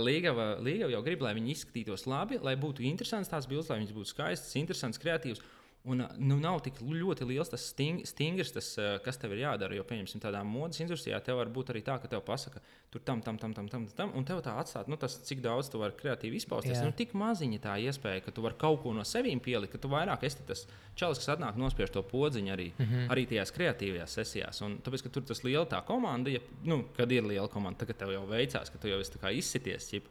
Līgava, 0.02 0.58
Līgava 0.60 0.90
jau 0.90 1.02
grib, 1.02 1.20
lai 1.22 1.34
viņi 1.34 1.50
izskatītos 1.54 2.06
labi, 2.06 2.38
lai 2.42 2.56
būtu 2.56 2.82
interesants 2.82 3.28
tās 3.28 3.46
bildes, 3.46 3.68
lai 3.70 3.78
viņas 3.78 3.92
būtu 3.94 4.06
skaistas, 4.06 4.56
interesants, 4.56 4.98
kreatīvs. 4.98 5.40
Un 5.86 6.02
nu, 6.18 6.36
nav 6.42 6.58
tik 6.66 6.80
ļoti 6.82 7.24
liels 7.28 7.48
tas 7.52 7.62
sting, 7.70 8.02
stingrs, 8.08 8.50
tas, 8.52 8.66
kas 9.04 9.18
tev 9.20 9.32
ir 9.32 9.44
jādara. 9.44 9.76
Jo, 9.78 9.84
pieņemsim, 9.88 10.20
tādā 10.20 10.40
modes 10.44 10.82
industrijā 10.82 11.20
tev 11.24 11.38
var 11.38 11.48
būt 11.54 11.70
arī 11.72 11.80
tā, 11.86 11.94
ka 12.02 12.10
tev 12.10 12.24
pasaka, 12.26 12.60
tur 12.92 13.04
tam, 13.06 13.22
tam, 13.24 13.38
tam, 13.40 13.54
tam, 13.56 13.68
tam, 13.70 13.86
tam 13.96 14.12
un 14.18 14.26
tev 14.26 14.42
tā 14.44 14.56
atstāt, 14.60 14.90
nu, 14.90 14.98
tas, 15.00 15.14
cik 15.24 15.40
daudz 15.44 15.70
tu 15.72 15.80
vari 15.80 15.96
kreatīvi 15.96 16.42
izpausties. 16.42 16.76
Jā. 16.76 16.84
Nu, 16.84 16.96
tik 16.98 17.14
maziņa 17.18 17.60
tā 17.64 17.76
iespēja, 17.86 18.24
ka 18.26 18.34
tu 18.34 18.44
vari 18.44 18.58
kaut 18.60 18.82
ko 18.82 18.92
no 18.96 19.06
sevis 19.08 19.38
pielikt, 19.44 19.76
ka 19.76 19.80
tu 19.84 19.92
vairāk 19.92 20.26
esi 20.26 20.44
tas 20.50 20.66
čalis, 20.98 21.22
kas 21.22 21.32
atnāk 21.36 21.56
nospiež 21.60 21.94
to 21.94 22.02
podziņu 22.10 22.52
arī, 22.52 22.68
mm 22.74 22.84
-hmm. 22.84 23.08
arī 23.14 23.26
tajās 23.30 23.54
kreatīvajās 23.54 24.18
sesijās. 24.18 24.62
Un 24.66 24.78
tāpēc, 24.84 25.06
ka 25.06 25.14
tur 25.14 25.22
tas 25.22 25.44
liela 25.44 25.64
tā 25.64 25.80
komanda, 25.86 26.30
ja, 26.30 26.40
nu, 26.64 26.84
kad 26.96 27.12
ir 27.12 27.24
liela 27.24 27.48
komanda, 27.48 27.78
tagad 27.78 27.96
tev 27.96 28.12
jau 28.12 28.26
veicās, 28.26 28.70
ka 28.70 28.78
tu 28.78 28.88
jau 28.88 29.00
esi 29.00 29.18
izsities. 29.38 29.88
Ķip, 29.88 30.04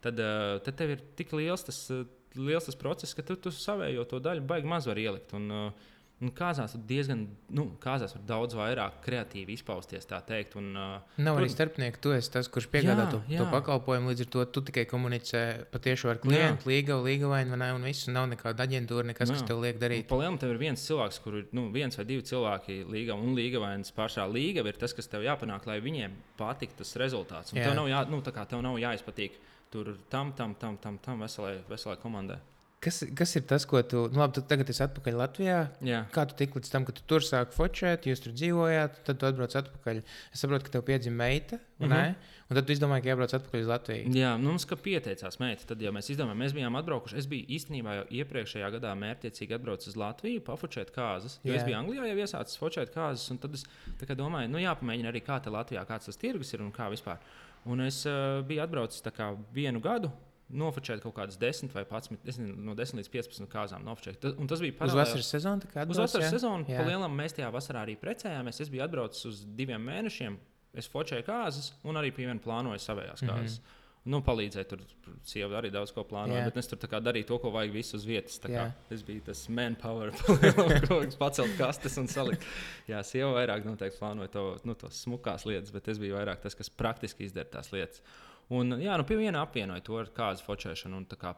tad, 0.00 0.16
tad 0.64 0.76
tev 0.76 0.90
ir 0.90 1.00
tik 1.16 1.32
liels 1.32 1.64
tas, 1.64 1.90
liels 2.38 2.68
tas 2.68 2.78
process, 2.78 3.14
ka 3.16 3.24
tu, 3.26 3.36
tu 3.36 3.52
savējo 3.54 4.06
to 4.08 4.20
daļu 4.22 4.44
baigi 4.48 4.70
maz 4.70 4.88
var 4.90 5.00
ielikt. 5.00 5.34
Un, 5.38 5.50
uh, 5.50 5.90
un 6.22 6.30
kāzās 6.36 6.74
tu 6.76 6.80
diezgan, 6.86 7.24
nu, 7.54 7.64
kāzās 7.82 8.14
var 8.16 8.22
daudz 8.28 8.56
vairāk 8.56 9.00
kreatīvi 9.04 9.56
izpausties, 9.56 10.06
tā 10.08 10.20
teikt. 10.26 10.54
Un, 10.60 10.70
uh, 10.78 11.16
Nav 11.22 11.40
arī 11.40 11.48
starpnieku, 11.52 12.00
tu 12.02 12.14
esi 12.14 12.30
tas, 12.32 12.48
kurš 12.52 12.68
piegādā 12.72 13.06
Jā, 13.06 13.10
to, 13.12 13.20
to 13.26 13.36
jā. 13.40 13.46
pakalpojumu. 13.52 14.12
Līdz 14.12 14.24
ar 14.26 14.30
to 14.36 14.46
tu 14.54 14.64
tikai 14.70 14.84
komunicē 14.90 15.42
patiešām 15.74 16.14
ar 16.14 16.22
klientu, 16.22 16.70
līgavu, 16.70 17.06
līgavainu, 17.08 17.54
vai 17.54 17.60
ne? 17.64 17.70
Un 17.76 17.86
viss 17.88 18.10
nav 18.12 18.28
nekāda 18.32 18.66
aģentūra, 18.68 19.08
nekas, 19.10 19.34
kas 19.34 19.42
Jā. 19.42 19.50
tev 19.52 19.62
liek 19.64 19.80
darīt. 19.82 20.08
Palielināt, 20.10 20.44
tev 20.44 20.54
ir 20.54 20.62
viens 20.62 20.86
cilvēks, 20.88 21.22
kur 21.24 21.40
ir 21.42 21.48
nu, 21.56 21.68
viens 21.74 21.98
vai 21.98 22.06
divi 22.08 22.26
cilvēki 22.30 22.82
līga 22.92 23.18
un 23.18 23.34
līga 23.38 23.62
vai 23.62 23.74
pašā 23.96 24.28
līga. 24.30 24.66
Ir 24.68 24.78
tas, 24.78 24.94
kas 24.96 25.10
tev 25.10 25.26
jāpanāk, 25.26 25.66
lai 25.68 25.80
viņiem 25.84 26.14
patiktu 26.38 26.84
tas 26.84 26.94
rezultāts. 27.02 27.52
Un 27.52 27.60
Jā. 27.60 27.70
tev 27.70 27.80
nav, 27.80 27.90
jā, 27.90 28.04
nu, 28.12 28.22
tev 28.22 28.62
nav 28.62 28.78
jāizpatīk 28.80 29.40
tur 29.72 29.96
tam, 30.12 30.32
tam, 30.36 30.54
tam, 30.54 30.76
tam, 30.76 30.98
tam 30.98 31.20
veselai, 31.24 31.56
veselai 31.68 31.96
komandai. 31.96 32.38
Kas, 32.82 32.96
kas 33.14 33.36
ir 33.38 33.44
tas, 33.46 33.62
ko 33.68 33.78
tu, 33.86 34.08
nu, 34.10 34.18
labi, 34.18 34.34
tu 34.34 34.42
tagad 34.50 34.70
esi 34.72 34.82
atpakaļ 34.82 35.14
Latvijā? 35.20 35.58
Jā. 35.86 36.00
Kā 36.10 36.24
tu 36.26 36.34
tiki 36.38 36.58
līdz 36.58 36.70
tam, 36.72 36.86
ka 36.88 36.94
tu 36.96 37.04
tur 37.06 37.22
sāki 37.22 37.54
focēt, 37.54 38.08
jūs 38.10 38.22
tur 38.24 38.32
dzīvojāt, 38.34 38.96
tad 39.06 39.20
tu 39.20 39.28
atbrauc 39.28 39.54
atpakaļ. 39.60 40.00
Es 40.34 40.42
saprotu, 40.42 40.66
ka 40.66 40.74
tev 40.74 40.82
piedzima 40.88 41.20
meita, 41.20 41.60
mm. 41.78 41.86
-hmm. 41.86 42.16
un 42.48 42.58
tad 42.58 42.66
tu 42.66 42.74
izdomāji, 42.74 43.04
ka 43.04 43.12
jābrauc 43.12 43.34
atpakaļ 43.38 43.62
uz 43.62 43.70
Latviju. 43.70 44.14
Jā, 44.18 44.32
nu, 44.34 44.50
mums 44.50 44.66
kā 44.66 44.74
pieteicās 44.88 45.38
meita. 45.38 45.68
Tad, 45.68 45.84
ja 45.86 45.92
mēs 45.94 46.10
izdomājām, 46.10 46.42
mēs 46.42 46.56
bijām 46.58 46.80
atbraukuši. 46.80 47.20
Es 47.22 47.30
biju 47.30 47.46
īstenībā 47.58 47.94
jau 48.00 48.08
iepriekšējā 48.18 48.72
gadā 48.74 48.96
mērķiecīgi 48.98 49.56
atbraucis 49.60 49.94
uz 49.94 50.00
Latviju, 50.02 50.42
pafučēt 50.50 50.90
kāzas. 50.90 51.38
Jo 51.44 51.54
Jā. 51.54 51.60
es 51.60 51.68
biju 51.70 51.78
Anglijā 51.78 52.10
jau 52.10 52.18
iesācis 52.18 52.58
focēt 52.58 52.90
kāzas, 52.90 53.30
un 53.30 53.38
tad 53.38 53.54
es 53.54 53.62
kā 54.02 54.18
domāju, 54.18 54.50
nu 54.50 54.58
jāpamēģina 54.58 55.14
arī 55.14 55.22
kā 55.22 55.38
te 55.38 55.54
Latvijā, 55.54 55.86
kāds 55.86 56.10
tas 56.10 56.18
tirgus 56.18 56.50
ir 56.52 56.66
un 56.66 56.74
kā 56.74 56.90
vispār. 56.90 57.22
Un 57.64 57.86
es 57.86 58.02
uh, 58.10 58.42
biju 58.42 58.66
atbraucis 58.66 59.06
kā 59.14 59.36
vienu 59.54 59.78
gadu. 59.78 60.10
Nofočēt 60.52 61.00
kaut 61.00 61.14
kādas 61.16 61.38
10 61.40 61.72
vai 61.72 61.84
11, 61.84 62.18
es 62.28 62.36
nezinu, 62.38 62.56
no 62.66 62.74
10 62.74 62.98
līdz 63.00 63.08
15 63.08 63.46
kāzām. 63.48 63.84
Nofočēt. 63.84 64.18
Tas, 64.20 64.34
un 64.38 64.46
tas 64.46 64.60
bija 64.60 64.72
Uz 64.74 64.78
paralēli- 64.80 65.00
vasaras 65.00 65.30
sezonu 65.32 65.60
kā 65.72 65.82
Uz 65.86 65.96
atbrauc, 65.96 66.02
vasaras 66.06 66.26
jā? 66.26 66.30
sezonu 66.38 66.66
Jā. 66.68 66.78
palielam 66.82 67.16
mēs 67.16 67.32
tajā 67.38 67.50
vasarā 67.52 67.86
arī 67.86 67.96
precējāmies. 67.96 68.60
Es 68.60 68.68
biju 68.68 68.82
atbraucis 68.84 69.24
uz 69.26 69.44
diviem 69.44 69.80
mēnešiem. 69.80 70.36
Es 70.74 70.88
focēju 70.88 71.24
kāzas 71.24 71.72
un 71.84 71.94
arī 71.96 72.12
pie 72.14 72.26
viena 72.26 72.40
plānoju 72.40 72.78
savējās 72.80 73.22
Mhm. 73.22 73.30
kāzas. 73.30 73.58
Mm 73.58 73.64
-hmm. 73.64 73.78
Nu, 74.04 74.18
palīdzēja 74.20 74.66
tur. 74.68 74.78
Sieva 75.22 75.60
arī 75.62 75.70
daudz 75.70 75.92
ko 75.94 76.02
plānoja, 76.02 76.40
Jā. 76.40 76.44
bet 76.46 76.56
es 76.56 76.66
tur 76.66 76.76
darīju 76.78 77.24
to, 77.26 77.38
ko 77.38 77.50
vajag 77.52 77.72
visu 77.72 77.96
uz 77.96 78.04
vietas. 78.04 78.40
Jā. 78.40 78.72
Es 78.90 79.02
biju 79.02 79.20
tas 79.24 79.48
manpower, 79.48 80.10
kas 81.06 81.14
pacelt 81.16 81.56
kastes 81.56 81.96
un 81.98 82.08
salikt. 82.08 82.42
Jā, 82.88 82.98
sieva 83.04 83.32
vairāk 83.32 83.64
noteikti 83.64 83.98
plānoja 84.00 84.28
to, 84.30 84.58
nu, 84.64 84.74
tos 84.74 85.04
smukās 85.06 85.44
lietas, 85.46 85.70
bet 85.70 85.86
es 85.88 85.98
biju 85.98 86.16
vairāk 86.16 86.40
tas, 86.42 86.54
kas 86.58 86.68
praktiski 86.68 87.24
izdara 87.28 87.46
tās 87.48 87.70
lietas. 87.72 88.02
Un, 88.50 88.76
jā, 88.82 88.96
nu, 88.98 89.04
pie 89.08 89.16
viena 89.16 89.44
apvienoja 89.46 89.84
to 89.84 89.96
ar 90.00 90.10
kāzu 90.16 90.44
focēšanu. 90.44 90.98
Un, 91.02 91.06
kā, 91.20 91.34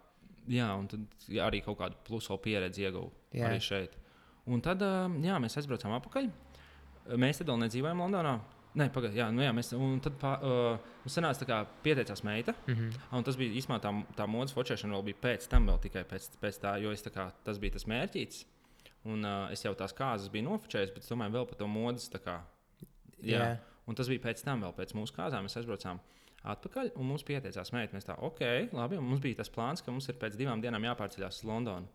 jā, 0.50 0.70
un 0.78 0.88
tad 0.90 1.28
jā, 1.28 1.44
arī 1.46 1.60
kaut 1.64 1.78
kādu 1.78 2.00
pluso 2.06 2.36
pieredzi 2.42 2.86
ieguvu 2.86 3.12
arī 3.34 3.60
šeit. 3.62 3.94
Un 4.50 4.60
tad 4.64 4.82
jā, 4.82 5.38
mēs 5.40 5.56
aizbraucām 5.60 5.94
atpakaļ. 5.98 6.28
Mēs 7.20 7.40
tad 7.40 7.52
vēl 7.52 7.64
nedzīvojam 7.66 8.02
Londonā. 8.04 8.38
Nē, 8.74 8.88
pagaidiet, 8.90 9.20
jā, 9.20 9.28
nu 9.30 9.44
jā, 9.44 9.52
mēs. 9.54 9.68
Pā, 10.18 10.32
uh, 10.42 10.94
sanāca, 11.06 11.46
kā 11.46 11.60
pieteicās 11.84 12.24
meita. 12.26 12.56
Mm 12.66 12.74
-hmm. 12.74 13.24
Tas 13.24 13.36
bija 13.38 13.54
īstenībā 13.60 13.78
tā, 13.80 13.92
tā 14.16 14.26
modes 14.26 14.54
focēšana, 14.54 14.96
vēl 14.96 15.04
bija 15.10 15.20
pēc 15.22 15.46
tam, 15.48 15.68
vēl 15.68 15.78
tikai 15.80 16.02
pēc, 16.04 16.26
pēc 16.42 16.58
tā, 16.58 16.74
jo 16.82 16.90
tā 16.90 17.10
kā, 17.14 17.30
tas 17.44 17.58
bija 17.58 17.72
tas 17.72 17.86
mērķis. 17.86 18.44
Un 19.04 19.24
uh, 19.24 19.52
es 19.52 19.64
jau 19.64 19.74
tās 19.74 19.92
kāzas 19.92 20.30
biju 20.30 20.44
nofočējis, 20.44 20.94
bet 20.94 21.06
domāju, 21.10 21.32
vēl 21.32 21.46
par 21.46 21.58
to 21.58 21.66
modes. 21.66 22.10
Kā, 22.24 22.40
jā. 23.22 23.38
Jā. 23.38 23.56
Un 23.86 23.94
tas 23.94 24.08
bija 24.08 24.20
pēc 24.20 24.44
tam, 24.44 24.62
vēl 24.62 24.72
pēc 24.72 24.94
mūsu 24.94 25.14
kāzām. 25.14 25.44
Mēs 25.44 25.56
aizbraucām 25.56 26.00
atpakaļ, 26.44 26.92
un 27.00 27.08
mums 27.08 27.24
pieteicās 27.26 27.72
meita. 27.74 27.96
Mēs 27.96 28.08
tā, 28.08 28.16
ok, 28.26 28.42
labi. 28.76 29.00
Mums 29.00 29.22
bija 29.24 29.40
tas 29.40 29.52
plāns, 29.52 29.82
ka 29.84 29.92
mums 29.94 30.08
ir 30.10 30.18
pēc 30.20 30.36
divām 30.40 30.62
dienām 30.62 30.84
jāpārceļās 30.90 31.40
uz 31.40 31.48
Londonu. 31.48 31.88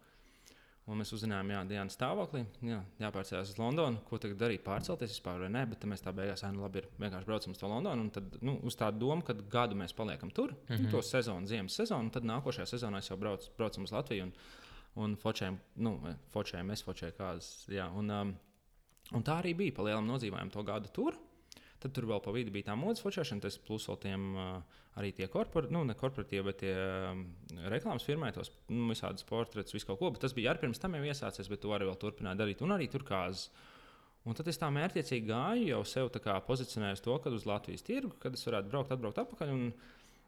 Un 0.89 0.97
mēs 0.97 1.11
uzzinājām, 1.13 1.51
jā, 1.53 1.59
dienas 1.69 1.93
stāvoklī, 1.93 2.39
jā, 2.65 2.79
jāpārceļās 2.97 3.51
uz 3.51 3.59
Londonu. 3.61 3.99
Ko 4.07 4.17
tagad 4.21 4.39
darīt? 4.41 4.63
Pārcelties 4.65 5.11
vispār 5.13 5.43
vai 5.43 5.49
nē, 5.53 5.67
bet 5.69 5.85
mēs 5.85 6.01
tā 6.01 6.13
beigās, 6.17 6.41
"Ai, 6.43 6.49
nu, 6.55 6.63
labi, 6.63 6.81
ir 6.81 6.87
vienkārši 6.97 7.29
braucam 7.29 7.53
uz 7.53 7.61
Londonu. 7.61 8.07
Un 8.07 8.09
tad, 8.09 8.39
nu, 8.41 8.55
uz 8.65 8.75
tādu 8.75 8.97
domu, 9.05 9.21
ka 9.21 9.33
gadu 9.33 9.75
mēs 9.75 9.93
paliekam 9.93 10.31
tur, 10.33 10.55
mm 10.67 10.75
-hmm. 10.75 10.91
to 10.91 11.01
sezonu, 11.01 11.45
ziemas 11.45 11.75
sezonu, 11.75 11.99
un 11.99 12.09
tad 12.09 12.23
nākošajā 12.23 12.65
sezonā 12.65 13.07
jau 13.09 13.17
brauc, 13.17 13.49
braucam 13.57 13.83
uz 13.83 13.91
Latviju. 13.91 14.23
Un, 14.23 14.33
un 14.95 15.15
fočējam, 15.15 15.59
nu, 15.75 15.99
fočējam, 16.33 16.71
es 16.71 16.83
fočēju 16.83 17.13
kādas. 17.17 17.67
Jā, 17.69 17.87
un, 17.95 18.09
um, 18.09 18.35
un 19.13 19.23
tā 19.23 19.43
arī 19.43 19.55
bija. 19.55 19.73
Palielam 19.73 20.07
nodzīvojām 20.07 20.49
to 20.51 20.63
gadu 20.63 20.87
tur. 20.87 21.13
Tad 21.79 21.93
tur 21.95 22.09
vēl 22.09 22.19
pa 22.23 22.33
vidu 22.35 22.51
bija 22.51 22.71
tā 22.71 22.75
modes 22.75 22.99
focēšana, 23.03 23.45
tas 23.45 23.55
plus 23.63 23.85
vēl 23.87 23.99
tiem 24.03 24.23
arī 24.99 25.13
tie 25.15 25.29
korporatīvi, 25.31 25.75
nu, 25.77 25.85
ne 25.87 25.95
korporatīvi, 25.95 26.43
bet 26.43 26.57
tie 26.59 26.73
reklāmas 27.71 28.03
firmai, 28.03 28.33
tos 28.35 28.51
nu, 28.67 28.89
visādus 28.91 29.23
portretus, 29.27 29.75
visu 29.75 29.87
kaut 29.87 30.01
ko. 30.01 30.09
Bet 30.15 30.25
tas 30.25 30.35
bija 30.35 30.51
arī 30.51 30.65
pirms 30.65 30.81
tam 30.83 30.97
jau 30.97 31.05
iesācies, 31.07 31.47
bet 31.51 31.63
to 31.63 31.71
arī 31.75 31.87
vēl 31.87 31.99
turpināja 32.01 32.41
darīt. 32.41 32.65
Un 32.65 32.75
arī 32.75 32.89
tur 32.91 33.07
kāzas. 33.07 33.47
Un 34.27 34.35
tad 34.35 34.49
es 34.51 34.59
tā 34.59 34.67
mērķiecīgi 34.75 35.29
gāju, 35.29 35.69
jau 35.69 35.79
sev 35.87 36.11
pozicionēju 36.49 36.99
uz 36.99 37.05
to, 37.05 37.15
ka 37.23 37.31
uz 37.31 37.47
Latvijas 37.47 37.87
tirgu, 37.87 38.11
kad 38.19 38.35
es 38.35 38.43
varētu 38.43 38.73
braukt, 38.73 38.91
atbraukt 38.91 39.23
atpakaļ. 39.23 39.55
Un, 39.55 39.71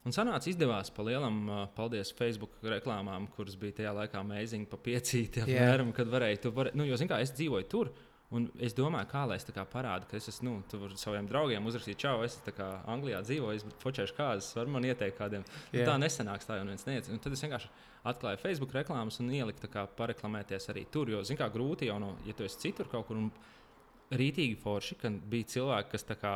Un 0.02 0.16
sanāca, 0.16 0.50
izdevās 0.50 0.90
pa 0.90 1.04
lielam, 1.06 1.44
paldies 1.78 2.10
Facebook 2.18 2.56
reklāmām, 2.66 3.28
kuras 3.36 3.54
bija 3.62 3.76
tajā 3.78 3.92
laikā 3.94 4.18
amazing, 4.24 4.66
pa 4.70 4.80
piecīti 4.82 5.44
apmēram, 5.44 5.92
yeah. 5.92 5.98
kad 6.00 6.10
varēja. 6.10 6.54
Var, 6.58 6.72
nu, 6.74 6.88
jo, 6.90 6.98
zin 6.98 7.12
kā, 7.12 7.20
es 7.22 7.36
dzīvoju 7.38 7.68
tur, 7.70 7.92
Un 8.32 8.46
es 8.64 8.72
domāju, 8.72 9.10
kā 9.12 9.26
lai 9.28 9.36
es 9.42 9.46
parādītu, 9.46 10.08
ka 10.08 10.16
es 10.16 10.30
esmu 10.32 10.54
nu, 10.64 10.92
saviem 10.96 11.28
draugiem 11.28 11.66
uzrakstījis, 11.68 12.00
čau, 12.00 12.22
es 12.24 12.38
kā 12.56 12.68
Anglijā 12.88 13.20
dzīvoju, 13.28 13.60
es 13.60 13.80
fočēšu 13.84 14.16
kādas, 14.16 14.54
var 14.56 14.72
man 14.72 14.88
ieteikt 14.88 15.18
kādiem. 15.18 15.44
Yeah. 15.72 15.82
Nu, 15.82 15.90
tā 15.90 15.98
nesanāks, 16.00 16.48
tā 16.48 16.56
jau 16.56 16.64
neviens 16.64 16.88
neiet. 16.88 17.10
Un 17.12 17.20
tad 17.20 17.36
es 17.36 17.44
vienkārši 17.44 17.68
atklāju 18.08 18.40
Facebook 18.40 18.72
reklāmas 18.78 19.20
un 19.20 19.34
ieliku 19.36 19.68
pareklamēties 20.00 20.72
arī 20.72 20.86
tur. 20.94 21.12
Jo, 21.12 21.26
zināmā 21.28 21.50
mērā, 21.50 21.56
grūti 21.58 21.92
jau 21.92 22.00
no, 22.00 22.14
ja 22.24 22.38
tu 22.38 22.48
esi 22.48 22.70
citur 22.70 22.88
kaut 22.92 23.10
kur. 23.10 23.20
Un, 23.20 23.34
rītīgi 24.12 24.58
forši, 24.60 24.98
ka 25.00 25.10
bija 25.32 25.48
cilvēki, 25.54 25.90
kas, 25.94 26.04
kā, 26.20 26.32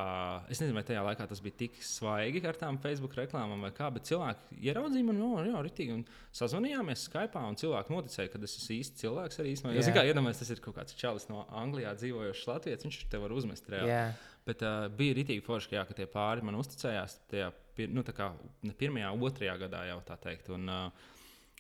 es 0.52 0.62
nezinu, 0.62 0.78
vai 0.78 0.84
tajā 0.88 1.02
laikā 1.04 1.26
tas 1.28 1.42
bija 1.44 1.58
tik 1.60 1.80
svaigi 1.84 2.42
ar 2.48 2.60
tām 2.60 2.78
Facebook 2.84 3.18
reklāmām 3.20 3.66
vai 3.68 3.72
kā, 3.76 3.90
bet 3.94 4.08
cilvēki 4.08 4.60
ieraudzīja 4.70 5.08
mani, 5.08 5.20
no, 5.20 5.42
jā, 5.44 5.64
rītīgi, 5.66 5.98
un 5.98 6.06
sazvanījāmies 6.36 7.08
Skype, 7.10 7.42
un 7.42 7.60
cilvēki 7.60 7.96
noticēja, 7.96 8.32
ka 8.32 8.40
es 8.48 8.56
esmu 8.62 8.78
īsts 8.78 9.04
cilvēks 9.04 9.42
arī. 9.44 9.56
Yeah. 9.58 9.82
Es 9.82 9.92
kā 9.92 10.06
iedomājos, 10.08 10.40
tas 10.44 10.54
ir 10.56 10.64
kaut 10.64 10.78
kāds 10.80 10.96
čalis 11.00 11.28
no 11.32 11.44
Anglijā 11.64 11.92
dzīvojošs 12.00 12.48
Latvijas, 12.54 12.88
viņš 12.88 13.02
te 13.12 13.22
var 13.22 13.36
uzmest 13.36 13.68
reāli. 13.74 14.00
Bet 14.46 14.62
uh, 14.62 14.86
bija 14.94 15.18
rītīgi 15.18 15.44
forši, 15.44 15.72
ka, 15.72 15.80
jā, 15.80 15.84
ka 15.90 15.98
tie 15.98 16.08
pāri 16.12 16.46
man 16.46 16.60
uzticējās 16.60 17.18
tajā, 17.32 17.50
nu, 17.90 18.06
tā 18.06 18.14
kā 18.16 18.30
ne 18.64 18.76
pirmajā, 18.78 19.12
otrajā 19.28 19.56
gadā 19.66 19.84
jau 19.90 20.00
tā 20.06 20.20
teikt. 20.22 20.52
Un, 20.54 20.70
uh, 20.70 21.14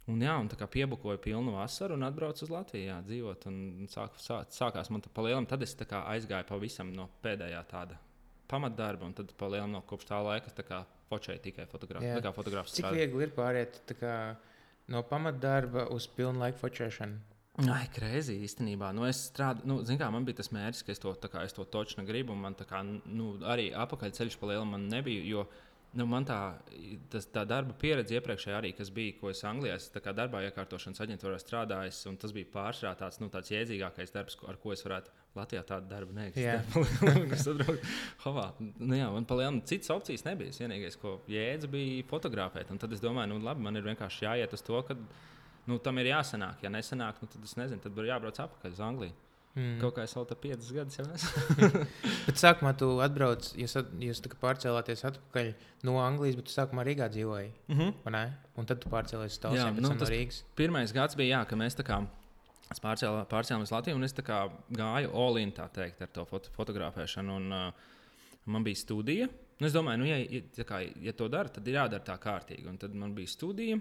Un, 0.05 0.21
jā, 0.21 0.35
un 0.37 0.49
tā 0.51 0.57
kā 0.59 0.67
piebukoju 0.69 1.17
pilnu 1.21 1.55
vasaru 1.55 1.95
un 1.97 2.05
atbraucu 2.05 2.45
uz 2.45 2.51
Latviju, 2.53 2.85
jā, 2.91 2.97
dzīvot. 3.07 3.47
Sāk, 3.89 4.19
sāk, 4.21 4.51
sākās 4.53 4.91
man 4.93 5.01
tā 5.01 5.09
palielam, 5.13 5.47
tad 5.49 5.65
es 5.65 5.73
tā 5.79 6.03
aizgāju 6.11 6.45
pavisam 6.51 6.91
no 6.93 7.07
pēdējā 7.25 7.63
tāda 7.71 7.97
pamatdarba, 8.51 9.09
un 9.09 9.15
tad 9.17 9.33
palielam 9.39 9.73
no 9.73 9.81
kopš 9.89 10.11
tā 10.11 10.21
laika 10.21 10.53
tā 10.53 10.83
počēju 11.09 11.41
tikai 11.47 11.65
fotografiju. 11.71 12.75
Cik 12.77 12.91
viegli 12.93 13.25
ir 13.25 13.33
pāriet 13.33 13.81
kā, 13.97 14.13
no 14.93 15.01
pamatdarba 15.09 15.87
uz 15.95 16.05
pilnu 16.05 16.43
laiku 16.43 16.61
fotografēšanu? 16.61 17.23
Ai, 17.71 17.85
krēsī 17.95 18.35
īstenībā. 18.43 18.91
Nu, 18.93 19.05
es 19.07 19.29
strādāju, 19.31 19.71
nu, 19.71 19.79
kā, 19.97 20.09
man 20.11 20.25
bija 20.27 20.41
tas 20.41 20.51
mērķis, 20.51 20.85
ka 20.85 20.91
es 20.91 20.99
to, 21.01 21.13
kā, 21.31 21.45
es 21.47 21.55
to 21.55 21.63
točnu 21.63 22.03
gribu. 22.05 22.35
Man 22.37 22.53
kā, 22.59 22.81
nu, 22.83 23.37
arī 23.47 23.69
apakaļceļš 23.73 24.35
pa 24.41 24.49
lielam 24.51 24.75
man 24.75 24.89
nebija. 24.91 25.23
Jo, 25.23 25.45
uh, 25.47 25.64
Nu, 25.95 26.03
man 26.11 26.25
tā, 26.27 26.37
tas, 27.11 27.23
tā 27.31 27.45
darba 27.47 27.71
pieredze 27.79 28.17
iepriekšējā 28.17 28.55
arī, 28.57 28.73
kas 28.75 28.89
bija, 28.91 29.13
ko 29.15 29.29
es 29.31 29.39
Anglijā 29.47 29.77
es 29.79 29.85
darbā 29.95 30.41
iekārtošanas 30.49 30.99
aģentūrā 31.05 31.37
strādājis, 31.39 32.01
tas 32.19 32.33
bija 32.35 32.49
pārsvarā 32.51 32.91
tāds, 32.99 33.21
nu, 33.21 33.29
tāds 33.31 33.53
iedzīgākais 33.55 34.11
darbs, 34.11 34.35
ar 34.51 34.59
ko 34.59 34.73
es 34.75 34.83
varētu 34.83 35.13
Latvijā 35.39 35.63
tādu 35.67 35.87
darbu 35.91 36.17
neeksistēt. 36.17 36.75
nu, 38.81 38.97
jā, 38.99 39.07
man 39.15 39.27
palielināt, 39.29 39.69
citas 39.71 39.93
opcijas 39.95 40.25
nebija. 40.27 40.55
Vienīgais, 40.59 40.99
ko 40.99 41.17
jēdza, 41.31 41.71
bija 41.71 42.03
fotografēt. 42.11 42.75
Un 42.75 42.81
tad 42.81 42.95
es 42.95 43.03
domāju, 43.03 43.31
nu, 43.31 43.39
labi, 43.43 43.63
man 43.63 43.79
ir 43.79 43.87
vienkārši 43.87 44.27
jāiet 44.27 44.55
uz 44.55 44.63
to, 44.67 44.81
ka 44.87 44.99
nu, 45.69 45.79
tam 45.83 46.03
ir 46.03 46.11
jāsanāk. 46.11 46.63
Ja 46.67 46.71
nesanāk, 46.75 47.23
nu, 47.23 47.31
tad 47.31 47.47
es 47.47 47.55
nezinu, 47.59 47.83
tad 47.83 47.95
būtu 47.95 48.11
jābrauc 48.11 48.43
atpakaļ 48.47 48.75
uz 48.75 48.83
Angliju. 48.83 49.15
Mm. 49.55 49.77
Kaut 49.79 49.95
kā 49.95 50.03
es 50.03 50.11
vēl 50.17 50.25
tam 50.27 50.39
piecus 50.43 50.71
gadus 50.75 50.97
jau 50.99 51.05
esmu. 51.15 51.69
bet 52.27 52.41
sākumā 52.41 52.73
tu 52.75 52.89
atbrauc, 53.03 53.47
jūs, 53.55 53.77
jūs 54.03 54.19
pārcēlāties 54.41 55.05
atpakaļ 55.07 55.53
no 55.87 55.95
Anglijas, 56.03 56.35
bet 56.35 56.49
tu 56.49 56.55
sākumā 56.55 56.83
Rīgā 56.83 57.07
dzīvoji. 57.13 57.53
Mm 57.71 57.79
-hmm. 57.79 58.35
Un 58.59 58.67
tad 58.67 58.83
tu 58.83 58.91
pārcēlies 58.91 59.37
uz 59.37 59.39
Talsiem, 59.39 59.79
nu, 59.79 59.93
no 59.93 60.09
Rīgas. 60.11 60.43
Pirmais 60.55 60.91
gads 60.91 61.15
bija, 61.15 61.39
jā, 61.39 61.45
ka 61.47 61.55
mēs 61.55 61.79
tā 61.79 61.87
kā. 61.87 62.03
Es 62.71 62.81
pārcēlu, 62.81 63.25
pārcēlu 63.31 63.61
uz 63.61 63.71
Latviju, 63.71 63.95
un 63.95 64.03
es 64.03 64.13
gāju 64.13 65.11
all-in, 65.13 65.51
tā 65.51 65.69
teikt, 65.71 66.01
ar 66.01 66.07
to 66.07 66.25
foto, 66.25 66.49
fotografēšanu. 66.51 67.35
Un, 67.35 67.51
uh, 67.53 67.73
man 68.45 68.63
bija 68.63 68.75
studija. 68.75 69.27
Nu, 69.59 69.67
es 69.67 69.73
domāju, 69.73 70.01
nu, 70.01 70.05
ja, 70.05 70.17
ja, 70.17 70.63
kā, 70.67 70.81
ja 71.01 71.13
to 71.13 71.27
dara, 71.31 71.49
tad 71.49 71.67
ir 71.67 71.77
jādara 71.77 72.03
tā 72.03 72.17
kārtīgi. 72.19 72.67
Un 72.67 72.77
tad 72.77 72.93
man 72.93 73.13
bija 73.15 73.31
studija. 73.31 73.77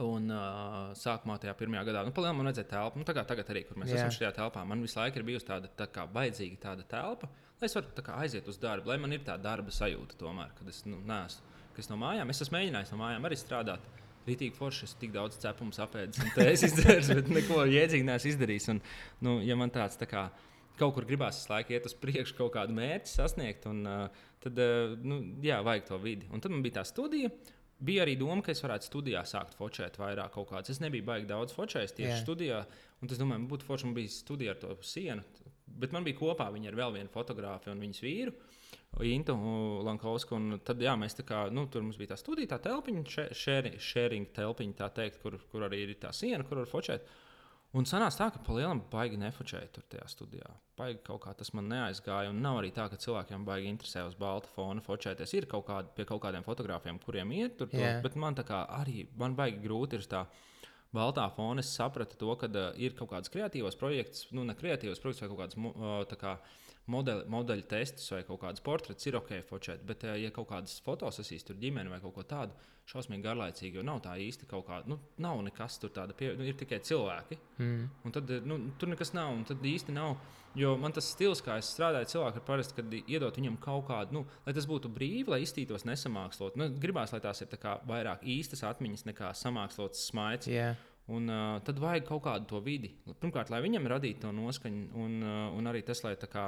Un 0.00 0.30
uh, 0.32 0.92
sākumā 0.96 1.36
tajā 1.42 1.52
pirmajā 1.58 1.82
gadā, 1.90 2.02
nu, 2.06 2.14
palielinājumā 2.16 2.38
man 2.38 2.48
vajadzēja 2.48 2.70
telpu. 2.70 3.00
Nu, 3.02 3.06
tagad, 3.08 3.26
tagad 3.28 3.50
arī, 3.52 3.64
kur 3.68 3.76
mēs 3.80 3.90
yeah. 3.92 4.06
esam 4.06 4.14
šajā 4.16 4.30
telpā, 4.38 4.62
man 4.68 4.80
visu 4.80 4.96
laiku 4.96 5.20
ir 5.20 5.26
bijusi 5.26 5.48
tāda 5.50 5.68
tā 5.76 5.88
kā 5.92 6.06
baidzīga 6.08 6.60
tāda 6.62 6.86
telpa, 6.88 7.28
lai 7.60 7.68
es 7.68 7.76
varu 7.76 7.90
kā, 7.98 8.14
aiziet 8.24 8.48
uz 8.48 8.60
darbu, 8.62 8.88
lai 8.88 8.96
man 9.02 9.12
ir 9.12 9.26
tā 9.26 9.36
darba 9.42 9.74
sajūta 9.74 10.16
tomēr, 10.22 10.54
kad 10.56 10.70
es 10.72 10.80
nu, 10.88 11.02
neesmu 11.08 11.52
kas 11.76 11.90
no 11.90 11.98
mājām. 12.00 12.30
Es 12.32 12.42
esmu 12.44 12.58
mēģinājis 12.58 12.94
no 12.94 13.00
mājām 13.00 13.28
arī 13.28 13.38
strādāt. 13.40 13.90
Rītīgi 14.22 14.54
forši, 14.54 14.86
es 14.86 14.94
tik 15.00 15.10
daudz 15.16 15.38
cepumu 15.42 15.74
apēdu, 15.82 16.22
un 16.22 16.44
es 16.46 16.62
izdarīju, 16.68 17.16
bet 17.18 17.30
neko 17.40 17.64
jēdzīgi 17.66 18.06
neesmu 18.06 18.30
izdarījis. 18.30 18.68
Un, 18.70 18.80
nu, 19.26 19.40
ja 19.42 19.56
man 19.58 19.72
tāds 19.74 19.98
tā 19.98 20.06
kā 20.06 20.28
kaut 20.78 20.94
kur 20.94 21.06
gribās 21.08 21.40
visu 21.40 21.50
laiku 21.50 21.74
iet 21.74 21.88
uz 21.88 21.96
priekšu, 21.98 22.36
kaut 22.38 22.52
kādu 22.54 22.76
mērķi 22.76 23.10
sasniegt, 23.10 23.66
un, 23.70 23.82
uh, 23.88 24.22
tad, 24.44 24.60
uh, 24.62 24.94
nu, 25.02 25.18
jā, 25.42 25.58
vajag 25.66 25.88
to 25.90 25.98
vidi. 26.02 26.30
Un 26.30 26.44
tad 26.44 26.54
man 26.54 26.62
bija 26.62 26.78
tā 26.78 26.86
studija, 26.86 27.32
bija 27.82 28.06
arī 28.06 28.16
doma, 28.20 28.42
ka 28.44 28.54
es 28.54 28.62
varētu 28.62 28.88
studijā 28.88 29.22
sākt 29.28 29.56
focēt 29.58 29.98
vairāk 30.00 30.34
kaut 30.36 30.50
kādas. 30.52 30.72
Es 30.74 30.82
nebiju 30.82 31.06
baigi 31.08 31.28
daudz 31.30 31.54
focējis 31.56 31.96
tieši 31.98 32.12
yeah. 32.12 32.22
studijā. 32.22 32.62
Un 33.02 33.10
es 33.10 33.20
domāju, 33.20 33.48
būtu 33.50 33.66
forši, 33.66 33.88
man 33.88 33.96
bija 33.98 34.14
studija 34.14 34.54
ar 34.54 34.60
to 34.62 34.76
sienu. 34.86 35.24
Bet 35.82 35.94
man 35.94 36.04
bija 36.06 36.18
kopā 36.18 36.48
viņa 36.54 36.70
ar 36.70 36.78
vēl 36.78 36.98
vienu 36.98 37.12
fotografu 37.12 37.72
un 37.72 37.82
viņas 37.82 38.02
vīru. 38.04 38.34
Intu 39.08 39.34
Lankausku. 39.86 40.38
Tad, 40.66 40.82
jā, 40.84 40.92
mēs 41.00 41.16
tā 41.18 41.24
kā, 41.26 41.46
nu, 41.54 41.64
tur 41.72 41.84
mums 41.84 41.98
bija 42.00 42.12
tā 42.12 42.20
studija, 42.20 42.52
tā 42.52 42.60
telpiņa, 42.68 43.28
sharing 43.80 44.32
telpiņa, 44.36 44.78
tā 44.78 44.90
teikt, 45.00 45.22
kur, 45.24 45.38
kur 45.50 45.66
arī 45.68 45.82
ir 45.86 45.94
tā 46.00 46.12
siena, 46.16 46.44
kur 46.48 46.60
var 46.62 46.70
focēt. 46.70 47.08
Un 47.72 47.86
sanāca 47.88 48.18
tā, 48.18 48.26
ka 48.34 48.40
pa 48.44 48.52
lielam 48.52 48.82
baigi 48.92 49.16
nefočēja 49.16 49.70
tur 49.72 49.84
tajā 49.88 50.04
studijā. 50.12 50.50
Baigi 50.76 50.98
kaut 51.06 51.22
kā 51.24 51.32
tas 51.36 51.54
man 51.56 51.70
neaizgāja. 51.72 52.28
Un 52.28 52.42
nav 52.44 52.58
arī 52.60 52.68
tā, 52.76 52.84
ka 52.92 52.98
cilvēkiem 53.00 53.46
baigi 53.48 53.70
interesē 53.72 54.02
uz 54.04 54.16
balta 54.18 54.50
fona 54.52 54.84
fočēties. 54.84 55.32
Ir 55.38 55.46
kaut 55.48 55.64
kādi 55.70 55.88
pie 55.96 56.04
kaut 56.08 56.20
kādiem 56.26 56.44
fotografiem, 56.44 57.00
kuriem 57.00 57.32
iet 57.32 57.56
tur, 57.56 57.70
yeah. 57.72 57.96
tur 57.96 58.10
bet 58.10 58.18
man 58.20 58.36
tā 58.36 58.44
kā 58.48 58.60
arī 58.76 59.06
man 59.16 59.36
baigi 59.38 59.62
grūti 59.64 59.96
ir 59.96 60.04
tā. 60.10 60.26
Baltā 60.92 61.24
fona 61.32 61.64
es 61.64 61.70
sapratu 61.72 62.18
to, 62.20 62.34
ka 62.36 62.50
uh, 62.52 62.66
ir 62.76 62.92
kaut 62.98 63.08
kāds 63.14 63.32
kreatīvs 63.32 63.78
projekts, 63.80 64.26
nu, 64.36 64.44
ne 64.44 64.52
kreatīvs 64.58 65.00
projekts 65.00 65.24
vai 65.24 65.30
kaut 65.30 65.40
kāds 65.40 65.56
uh, 65.56 66.16
kā, 66.20 66.34
modeli, 66.90 67.26
modeļu 67.30 67.66
testus 67.70 68.10
vai 68.14 68.22
kaut 68.26 68.42
kādas 68.42 68.64
portretus 68.64 69.06
ir 69.06 69.18
ok, 69.20 69.34
fočēt. 69.48 69.84
Bet, 69.86 70.06
uh, 70.08 70.18
ja 70.18 70.32
kaut 70.34 70.50
kādas 70.50 70.78
fotosesijas 70.84 71.46
tur 71.48 71.58
ģimene 71.62 71.92
vai 71.92 72.00
kaut 72.02 72.16
ko 72.16 72.26
tādu, 72.26 72.56
šausmīgi 72.90 73.22
garlaicīgi, 73.24 73.78
jo 73.78 73.84
nav 73.86 74.00
tā 74.04 74.16
īsti 74.20 74.48
kaut 74.50 74.66
kāda, 74.66 74.90
nu, 74.90 74.98
nav 75.22 75.40
nekas 75.46 75.78
tur 75.80 75.92
tāda, 75.94 76.16
pie, 76.18 76.32
nu, 76.38 76.46
ir 76.48 76.56
tikai 76.58 76.80
cilvēki. 76.82 77.38
Mm. 77.62 77.82
Un 78.04 78.14
tad 78.14 78.32
nu, 78.48 78.58
tur 78.80 78.90
nekas 78.90 79.14
nav, 79.16 79.32
un 79.36 79.44
tad 79.48 79.62
īsti 79.62 79.94
nav. 79.94 80.16
Jo 80.58 80.74
man 80.76 80.92
tas 80.92 81.06
stils, 81.08 81.40
kā 81.40 81.54
es 81.56 81.70
strādāju, 81.72 82.10
cilvēki 82.10 82.42
ir 82.42 82.44
parasti, 82.44 82.76
kad 82.76 82.96
iedot 83.00 83.38
viņam 83.38 83.54
kaut 83.62 83.86
kādu, 83.88 84.18
nu, 84.18 84.24
lai 84.44 84.52
tas 84.52 84.66
būtu 84.68 84.90
brīvi, 84.92 85.30
lai 85.32 85.40
iztītos 85.46 85.86
nesamākslot. 85.88 86.58
Nu, 86.60 86.68
gribās, 86.82 87.14
lai 87.14 87.22
tās 87.24 87.40
ir 87.40 87.48
tā 87.54 87.78
vairāk 87.88 88.26
īstas 88.28 88.64
atmiņas 88.68 89.06
nekā 89.08 89.32
samākslots 89.38 90.02
smaids. 90.10 90.50
Yeah. 90.50 90.76
Un, 91.10 91.26
uh, 91.26 91.56
tad 91.66 91.80
vajag 91.82 92.06
kaut 92.06 92.22
kādu 92.28 92.46
to 92.52 92.60
vidi. 92.62 92.92
Pirmkārt, 93.10 93.50
lai 93.50 93.58
viņam 93.64 93.88
radītu 93.90 94.22
to 94.22 94.30
noskaņu, 94.36 94.84
un, 95.02 95.16
uh, 95.24 95.48
un 95.58 95.66
arī 95.66 95.82
tas, 95.86 96.04
lai, 96.06 96.14
kā, 96.14 96.46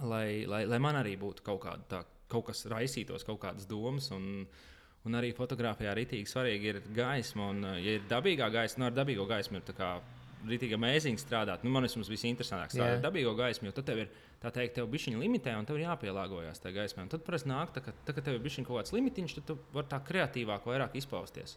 lai, 0.00 0.26
lai, 0.48 0.64
lai 0.70 0.80
man 0.80 0.96
arī 1.02 1.18
būtu 1.20 1.44
kaut, 1.44 1.60
kāda, 1.66 1.84
tā, 1.90 2.02
kaut 2.32 2.48
kas 2.48 2.64
raisītos, 2.72 3.26
kaut 3.28 3.42
kādas 3.44 3.68
domas. 3.68 4.10
Un, 4.16 4.46
Un 5.02 5.16
arī 5.18 5.32
fotografijā 5.34 5.96
rītīgi 5.98 6.30
svarīgi 6.30 6.68
ir 6.70 6.76
gaisma. 6.94 7.48
Un, 7.50 7.64
ja 7.82 7.96
ir 7.96 8.04
dabīgā 8.06 8.46
gaisma, 8.54 8.84
nu, 8.84 8.86
ar 8.86 8.94
dabīgo 8.94 9.24
gaismu 9.26 9.58
ir 9.58 9.64
rītīgi 10.48 10.76
amazing 10.76 11.20
strādāt. 11.20 11.64
Nu, 11.66 11.72
man 11.74 11.86
tas 11.86 11.96
visinteresantākāk 11.96 12.74
strādāt 12.74 12.98
ar 12.98 13.04
dabīgo 13.04 13.34
gaismu, 13.38 13.68
jo 13.68 13.76
tad 13.76 13.88
tev 13.88 14.04
ir 14.04 14.12
tā 14.42 14.52
teikt, 14.54 14.76
tev 14.78 14.88
bišķiņa 14.92 15.20
limitē, 15.22 15.54
un 15.58 15.68
tev 15.68 15.78
ir 15.78 15.86
jāpielāgojas 15.86 16.62
tajā 16.62 16.76
gaismā. 16.80 17.06
Un 17.06 17.12
tad 17.12 17.24
parasti 17.26 17.50
nāk, 17.50 17.74
tā, 17.74 17.84
ka, 17.84 17.94
tā, 18.06 18.14
kad 18.16 18.26
tev 18.26 18.38
ir 18.38 18.44
bišķiņa 18.46 18.68
kaut 18.68 18.80
kāds 18.80 18.94
limitiņš, 18.96 19.36
tad 19.38 19.48
tu 19.50 19.58
vari 19.74 19.90
tā 19.92 20.00
kreatīvāk, 20.08 20.66
vairāk 20.70 20.96
izpausties. 20.98 21.56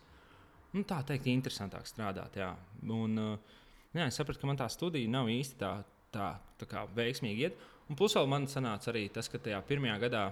Nu, 0.75 0.83
tā 0.87 0.99
teikt, 1.07 1.29
interesantāk 1.31 1.87
strādāt. 1.87 2.35
Jā. 2.39 2.51
Un, 2.91 3.19
uh, 3.21 3.59
jā, 3.95 4.09
es 4.09 4.17
sapratu, 4.19 4.41
ka 4.41 4.49
man 4.49 4.59
tā 4.59 4.67
studija 4.71 5.11
nav 5.11 5.31
īsti 5.31 5.59
tā, 5.61 5.77
tā, 6.11 6.33
tā 6.59 6.67
kā 6.69 6.83
veiksmīgi 6.97 7.47
iet. 7.47 7.61
Un 7.89 7.97
plus 7.99 8.15
vēl 8.17 8.27
man 8.27 8.49
sanāca 8.49 8.91
arī 8.91 9.05
tas, 9.13 9.29
ka 9.31 9.39
tajā 9.39 9.61
pirmajā 9.67 9.95
gadā 10.07 10.25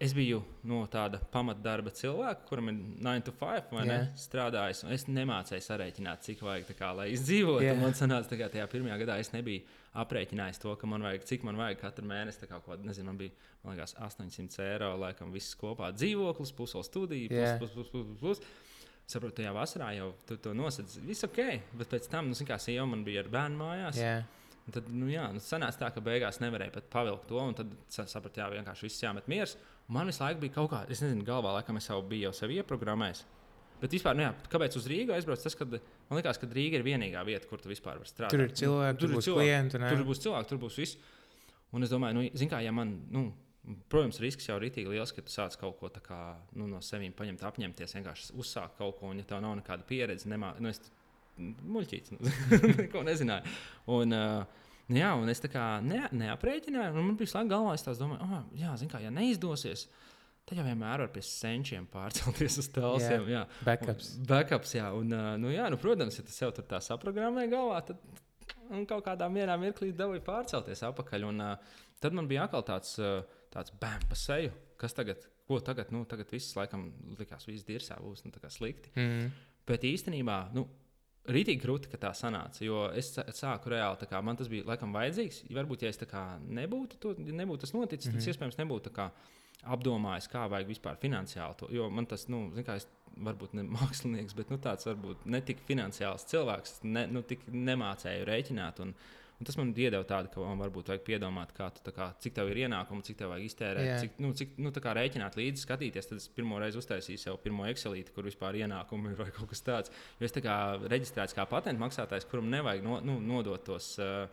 es 0.00 0.14
biju 0.16 0.40
no 0.64 0.80
tāda 0.88 1.18
pamatdarba 1.30 1.92
cilvēka, 1.92 2.46
kuram 2.48 2.70
ir 2.72 2.78
9 3.04 3.26
to 3.26 3.34
5 3.36 3.74
vai 3.76 3.82
yeah. 3.84 3.90
ne, 3.90 3.98
strādājis. 4.18 4.80
Es 4.96 5.04
nemācīju 5.12 5.66
sarēķināt, 5.66 6.24
cik 6.24 6.40
vajag, 6.46 6.72
kā, 6.78 6.94
lai 6.96 7.10
izdzīvotu. 7.12 7.66
Yeah. 7.68 7.78
Man 7.78 7.94
sanāca, 7.98 8.38
ka 8.40 8.48
tajā 8.54 8.64
pirmajā 8.72 8.96
gadā 9.04 9.18
es 9.20 9.30
nebiju 9.34 9.66
aprēķinājis 10.00 10.62
to, 10.62 10.72
man 10.88 11.04
vajag, 11.04 11.28
cik 11.28 11.44
man 11.46 11.60
vajag 11.60 11.82
katru 11.84 12.08
mēnesi. 12.08 12.48
Kā, 12.48 12.62
ko, 12.64 12.80
nezinu, 12.80 13.10
man 13.12 13.20
bija 13.20 13.36
man 13.62 13.76
liekas, 13.76 13.94
800 14.00 14.64
eiro, 14.64 14.94
laikam, 15.04 15.34
viss 15.36 15.52
kopā 15.60 15.92
dzīvoklis, 15.92 16.54
pusotru 16.56 16.88
studiju, 16.88 17.28
plus, 17.28 17.44
yeah. 17.44 17.60
plus, 17.60 17.76
plus, 17.76 17.92
plus, 17.92 18.08
plus, 18.08 18.40
plus. 18.40 18.69
Saprotu, 19.10 19.40
tajā 19.40 19.54
vasarā 19.54 19.88
jau 19.96 20.12
tu 20.28 20.36
to 20.38 20.52
nosedzi. 20.54 21.02
Viss 21.02 21.26
ok, 21.26 21.40
bet 21.80 21.90
pēc 21.90 22.06
tam, 22.12 22.30
nu, 22.30 22.46
kā 22.46 22.60
sieva 22.62 22.86
man 22.86 23.02
bija 23.06 23.24
ar 23.24 23.32
bērnu 23.32 23.58
mājās. 23.58 23.98
Yeah 23.98 24.28
tad, 24.74 24.88
nu, 24.94 25.08
jā, 25.10 25.26
nu, 25.34 25.42
sanāca 25.42 25.84
tā, 25.84 25.90
ka 25.94 26.02
beigās 26.04 26.40
nevarēja 26.42 26.74
pat 26.76 26.88
pavilkt 26.92 27.28
to, 27.30 27.40
un 27.42 27.56
tad 27.58 27.72
sapratu, 27.90 28.40
jā, 28.42 28.48
vienkārši 28.54 28.86
viss 28.86 29.02
jāmet 29.02 29.28
miers. 29.30 29.56
Man 29.90 30.10
visu 30.10 30.22
laiku 30.22 30.44
bija 30.44 30.56
kaut 30.56 30.70
kā, 30.72 30.80
es 30.92 31.02
nezinu, 31.02 31.26
galvā, 31.26 31.56
laikam 31.58 31.80
es 31.80 31.88
jau 31.90 31.98
biju 32.06 32.28
jau 32.28 32.34
sevi 32.42 32.60
ieprogrammējis. 32.60 33.24
Bet 33.80 33.96
vispār, 33.96 34.16
nu, 34.18 34.26
jā, 34.26 34.32
kāpēc 34.52 34.76
uz 34.76 34.86
Rīgā 34.90 35.16
aizbraukt? 35.16 35.42
Tas, 35.46 35.56
kad 35.56 35.72
man 35.72 36.18
liekas, 36.18 36.38
ka 36.40 36.48
Rīga 36.52 36.78
ir 36.78 36.84
vienīgā 36.84 37.22
vieta, 37.26 37.48
kur 37.48 37.62
tu 37.62 37.70
vispār 37.70 37.96
vari 37.96 38.10
strādāt. 38.10 38.34
Tur 38.34 38.44
ir 38.44 38.52
cilvēki, 38.52 38.98
tur, 39.00 39.08
tur 39.08 39.16
būs 39.16 39.28
klienti. 39.30 39.80
Tur 39.80 40.02
būs 40.04 40.20
cilvēki, 40.26 40.50
tur 40.50 40.60
būs 40.60 40.76
viss. 40.82 40.98
Un 41.72 41.86
es 41.86 41.92
domāju, 41.92 42.18
nu, 42.18 42.26
zin 42.36 42.50
kā, 42.52 42.60
ja 42.60 42.74
man, 42.76 42.92
nu, 43.14 43.30
protams, 43.92 44.20
risks 44.22 44.48
jau 44.48 44.56
ir 44.58 44.66
rītīgi 44.66 44.94
liels, 44.94 45.12
ka 45.14 45.24
tu 45.24 45.32
sāc 45.32 45.56
kaut 45.60 45.78
ko 45.80 45.90
kā, 46.04 46.20
nu, 46.58 46.68
no 46.70 46.80
sevis 46.84 47.14
paņemt, 47.18 47.44
apņemties, 47.50 47.96
vienkārši 47.98 48.32
uzsākt 48.40 48.78
kaut 48.78 48.98
ko, 49.00 49.10
un 49.12 49.20
ja 49.22 49.28
tev 49.28 49.42
nav 49.44 49.56
nekāda 49.60 49.86
pieredze, 49.88 50.28
nemā, 50.30 50.54
nu, 50.62 50.72
es 50.72 50.82
muļķīts, 51.40 52.16
neko 52.84 53.04
nezināju. 53.06 53.60
Un, 53.98 54.16
uh, 54.16 54.66
Nu, 54.90 54.98
jā, 54.98 55.10
un 55.14 55.30
es 55.30 55.38
tā 55.38 55.46
kā 55.46 55.64
ne, 55.86 56.00
neaprēķināju, 56.18 56.96
un 56.98 57.04
man 57.12 57.18
bija 57.18 57.30
slēgta 57.30 57.52
galvā, 57.52 57.76
es 57.78 57.84
domāju, 58.00 58.24
oh, 58.26 58.40
jā, 58.58 58.72
zin 58.80 58.88
kā, 58.90 58.98
ja 58.98 59.12
neizdosies, 59.14 59.84
tad 60.42 60.58
jau 60.58 60.64
vienmēr 60.66 61.04
var 61.04 61.12
pie 61.14 61.22
senčiem 61.22 61.84
pārcelties 61.92 62.56
uz 62.58 62.68
telsiem. 62.74 63.28
Jā, 63.30 63.44
jā. 63.44 63.60
backups. 63.68 64.08
Un, 64.16 64.24
backups, 64.32 64.72
jā, 64.74 64.88
un, 64.98 65.14
nu, 65.38 65.52
jā, 65.54 65.68
nu, 65.70 65.78
protams, 65.78 66.18
ja 66.18 66.26
tas 66.26 66.40
sev 66.42 66.50
tur 66.56 66.66
tā 66.66 66.82
saprogrammē 66.82 67.46
galvā, 67.52 67.78
tad 67.86 68.02
un 68.74 68.82
kaut 68.90 69.04
kādā 69.06 69.28
mierā 69.30 69.54
mirklī 69.60 69.92
dabūju 69.94 70.24
pārcelties 70.26 70.82
atpakaļ. 70.90 71.28
Un, 71.28 71.44
uh, 71.44 71.78
tad 72.02 72.16
man 72.16 72.26
bija 72.30 72.48
atkal 72.48 72.66
tāds, 72.66 72.96
uh, 72.98 73.22
tāds 73.50 73.74
bēm 73.80 74.08
pa 74.08 74.18
seju, 74.18 74.52
kas 74.80 74.94
tagad, 74.96 75.26
ko 75.48 75.60
tagad, 75.64 75.90
nu, 75.94 76.04
tagad 76.08 76.30
viss 76.30 76.56
laikam 76.56 76.90
likās, 77.18 77.48
viss 77.48 77.66
dirsā 77.66 77.98
būs 78.02 78.24
nu, 78.24 78.32
slikti. 78.48 78.92
Mm 78.94 79.08
-hmm. 79.08 79.30
Bet 79.66 79.84
īstenībā, 79.84 80.52
nu, 80.54 80.68
Rītīgi 81.28 81.60
grūti, 81.60 81.90
ka 81.92 81.98
tā 82.00 82.10
sanāca, 82.16 82.62
jo 82.64 82.86
es 82.96 83.12
sāku 83.12 83.68
reāli, 83.68 84.06
kā, 84.08 84.22
man 84.24 84.36
tas 84.36 84.48
bija 84.48 84.64
laikam 84.64 84.92
vajadzīgs. 84.92 85.42
Varbūt, 85.52 85.82
ja 85.82 85.88
es 85.88 85.98
nebūtu, 86.48 86.96
to, 86.98 87.14
nebūtu 87.18 87.60
tas 87.60 87.72
noticis, 87.72 88.06
mm 88.06 88.10
-hmm. 88.10 88.18
tad 88.18 88.22
mhm. 88.22 88.30
iespējams 88.30 88.58
nebūtu 88.58 88.90
kā, 88.90 89.10
apdomājis, 89.62 90.28
kā 90.32 90.48
vajag 90.48 90.66
vispār 90.66 90.96
finansiāli 90.96 91.56
to. 91.56 91.68
Jo 91.70 91.90
man 91.90 92.06
tas, 92.06 92.28
nu, 92.28 92.50
kā 92.64 92.76
es 92.76 92.86
varbūt 93.16 93.54
ne 93.54 93.62
mākslinieks, 93.62 94.34
bet 94.36 94.50
nu, 94.50 94.58
tāds 94.58 94.86
varbūt 94.86 95.26
ne 95.26 95.40
tik 95.40 95.60
finansiāls 95.68 96.26
cilvēks, 96.30 96.80
ne, 96.82 97.06
nu, 97.06 97.22
tik 97.22 97.46
nemācēju 97.46 98.24
rēķināt. 98.24 98.80
Un, 98.80 98.94
Un 99.40 99.48
tas 99.48 99.56
man 99.56 99.70
iedeva 99.72 100.04
tādu, 100.04 100.28
ka 100.34 100.42
man 100.44 100.58
varbūt 100.60 100.90
vajag 100.92 101.04
piedomāt, 101.06 101.54
kā 101.56 101.70
tu, 101.72 101.94
kā, 101.96 102.10
cik 102.20 102.34
tev 102.36 102.50
ir 102.52 102.58
ienākumi, 102.66 103.04
cik 103.06 103.16
tev 103.22 103.30
vajag 103.32 103.46
iztērēt, 103.46 103.86
Jā. 103.86 103.94
cik, 104.02 104.18
nu, 104.20 104.34
cik 104.36 104.58
nu, 104.60 104.68
rēķināt 104.68 105.38
līdzi, 105.40 105.62
skatīties. 105.64 106.10
Tad 106.10 106.20
es 106.20 106.26
pirmo 106.36 106.58
reizi 106.60 106.76
uztaisīju 106.76 107.22
sev 107.22 107.38
pirmo 107.40 107.64
Excelīti, 107.70 108.12
kur 108.12 108.28
vispār 108.28 108.58
ienākumi 108.60 109.14
ir 109.14 109.16
vai 109.22 109.30
kaut 109.32 109.48
kas 109.48 109.64
tāds. 109.64 109.94
Jo 110.20 110.28
es 110.28 110.36
tā 110.36 110.44
kā 110.44 110.56
reģistrēts 110.84 111.36
kā 111.38 111.48
patentu 111.48 111.80
maksātājs, 111.80 112.28
kuram 112.28 112.52
nevajag 112.52 112.84
no, 112.84 113.00
nu, 113.00 113.16
nodot 113.32 113.64
tos. 113.64 113.94
Uh, 114.02 114.28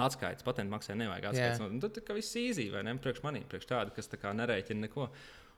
Atskaites, 0.00 0.44
patentu 0.46 0.70
maksai 0.70 0.94
nevajag 0.96 1.32
atskaites. 1.32 1.62
Nu, 1.66 1.80
tad 1.82 1.96
tā 2.06 2.14
viss 2.14 2.36
īzī, 2.38 2.68
vai 2.72 2.84
ne? 2.86 2.94
Priekš 3.02 3.24
manī, 3.24 3.40
priekš 3.50 3.66
tāda, 3.72 3.94
kas 3.94 4.06
tā 4.08 4.20
kā 4.22 4.30
nerēķina 4.38 4.86
neko. 4.86 5.08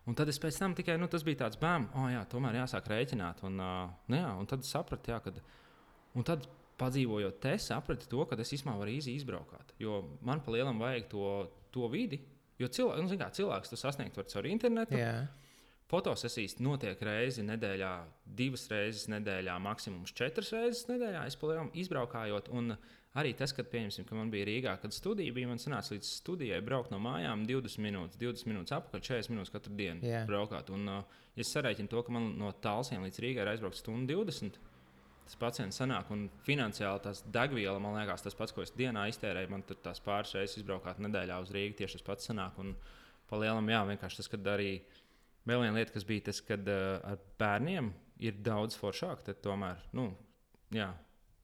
Un 0.09 0.17
tad 0.19 0.33
es 0.33 0.41
pēc 0.41 0.57
tam 0.59 0.73
tikai, 0.75 0.97
nu, 0.99 1.07
tas 1.13 1.23
bija 1.27 1.45
tāds 1.45 1.61
bēm, 1.61 1.85
oh, 1.95 2.09
jā, 2.11 2.25
tomēr 2.33 2.57
jāsāk 2.63 2.89
rēķināt. 2.91 3.45
Un, 3.47 3.61
uh, 3.61 3.93
nu, 4.09 4.19
jā, 4.19 4.33
un 4.41 4.49
tad 4.51 4.65
sapratu, 4.67 5.13
jā, 5.13 5.21
kad. 5.23 5.39
Un 6.17 6.27
tad 6.27 6.49
padzīvojot 6.83 7.39
te, 7.43 7.57
sapratu 7.63 8.09
to, 8.11 8.27
ka 8.29 8.39
es 8.43 8.53
īstenībā 8.59 8.77
varu 8.81 8.97
īsi 8.97 9.17
izbraukāt. 9.19 9.75
Jo 9.83 10.03
man 10.27 10.43
pa 10.45 10.55
lielam 10.55 10.83
vajag 10.83 11.09
to, 11.13 11.29
to 11.75 11.89
vidi. 11.93 12.21
Jo 12.61 12.69
cilvēks, 12.71 13.07
nu, 13.07 13.21
kā, 13.21 13.31
cilvēks 13.35 13.73
to 13.73 13.79
sasniegt 13.81 14.19
var 14.19 14.29
caur 14.31 14.49
internetu. 14.51 14.99
Jā. 15.01 15.15
Fotosesijas 15.93 16.57
notiek 16.65 17.01
reizi 17.05 17.43
nedēļā, 17.45 17.93
divas 18.39 18.65
reizes 18.71 19.11
nedēļā, 19.13 19.59
maksimums 19.61 20.15
četras 20.17 20.53
reizes 20.55 20.87
nedēļā. 20.89 21.27
Es 21.29 21.37
palielam 21.37 21.69
izbraukājot. 21.77 22.49
Un 22.57 22.73
arī 23.21 23.35
tas, 23.37 23.53
kad, 23.53 23.69
pieņemsim, 23.73 24.07
ka 24.09 24.17
man 24.17 24.31
bija 24.33 24.47
Rīgā, 24.49 24.79
kad 24.81 24.97
studija 24.97 25.35
bija, 25.37 25.51
man 25.51 25.61
sanāca 25.61 25.93
līdz 25.93 26.15
studijai 26.23 26.63
braukt 26.65 26.95
no 26.95 27.01
mājām 27.03 27.45
20 27.49 27.85
minūtes, 27.85 28.21
20 28.23 28.49
minūtes 28.49 28.77
apakaļ, 28.79 29.05
40 29.11 29.35
minūtes 29.35 29.53
katru 29.53 29.77
dienu 29.77 30.09
yeah. 30.09 30.25
braukāt. 30.29 30.73
Un, 30.73 30.89
uh, 30.89 31.21
es 31.37 31.53
sarēķinu 31.53 31.93
to, 31.93 32.07
ka 32.07 32.17
man 32.17 32.33
no 32.41 32.55
tālsiem 32.65 33.05
līdz 33.05 33.21
Rīgai 33.27 33.45
ir 33.45 33.53
aizbraukt 33.53 33.83
stundu 33.83 34.23
20 34.25 34.57
tas 35.27 35.39
pacients 35.41 35.79
sanāk. 35.81 36.11
Un 36.15 36.27
finansiāli 36.47 37.03
tas 37.05 37.23
degviela, 37.35 37.79
man 37.83 37.97
liekas, 37.99 38.25
tas 38.27 38.37
pats, 38.39 38.55
ko 38.55 38.65
es 38.65 38.75
dienā 38.77 39.07
iztērēju, 39.13 39.51
man 39.53 39.65
tur 39.69 39.79
tās 39.85 40.03
pāris 40.05 40.35
reizes 40.37 40.61
izbraukāt 40.61 41.01
nedēļā 41.03 41.39
uz 41.45 41.53
Rīgā, 41.55 41.79
tieši 41.83 42.01
tas 42.01 42.07
pats 42.09 42.31
sanāk. 42.31 42.59
Un 42.63 42.75
palielam, 43.31 43.71
jā, 43.73 43.83
vienkārši 43.93 44.23
tas, 44.23 44.31
kad 44.33 44.53
arī 44.55 44.73
vēl 45.49 45.65
viena 45.65 45.79
lieta, 45.79 45.95
kas 45.95 46.07
bija 46.09 46.29
tas, 46.31 46.43
kad 46.47 46.69
uh, 46.71 46.99
ar 47.13 47.23
bērniem 47.41 47.93
ir 48.23 48.39
daudz 48.45 48.79
foršāk, 48.79 49.25
tad 49.27 49.43
tomēr, 49.45 49.81
nu, 49.99 50.11
jā, 50.75 50.93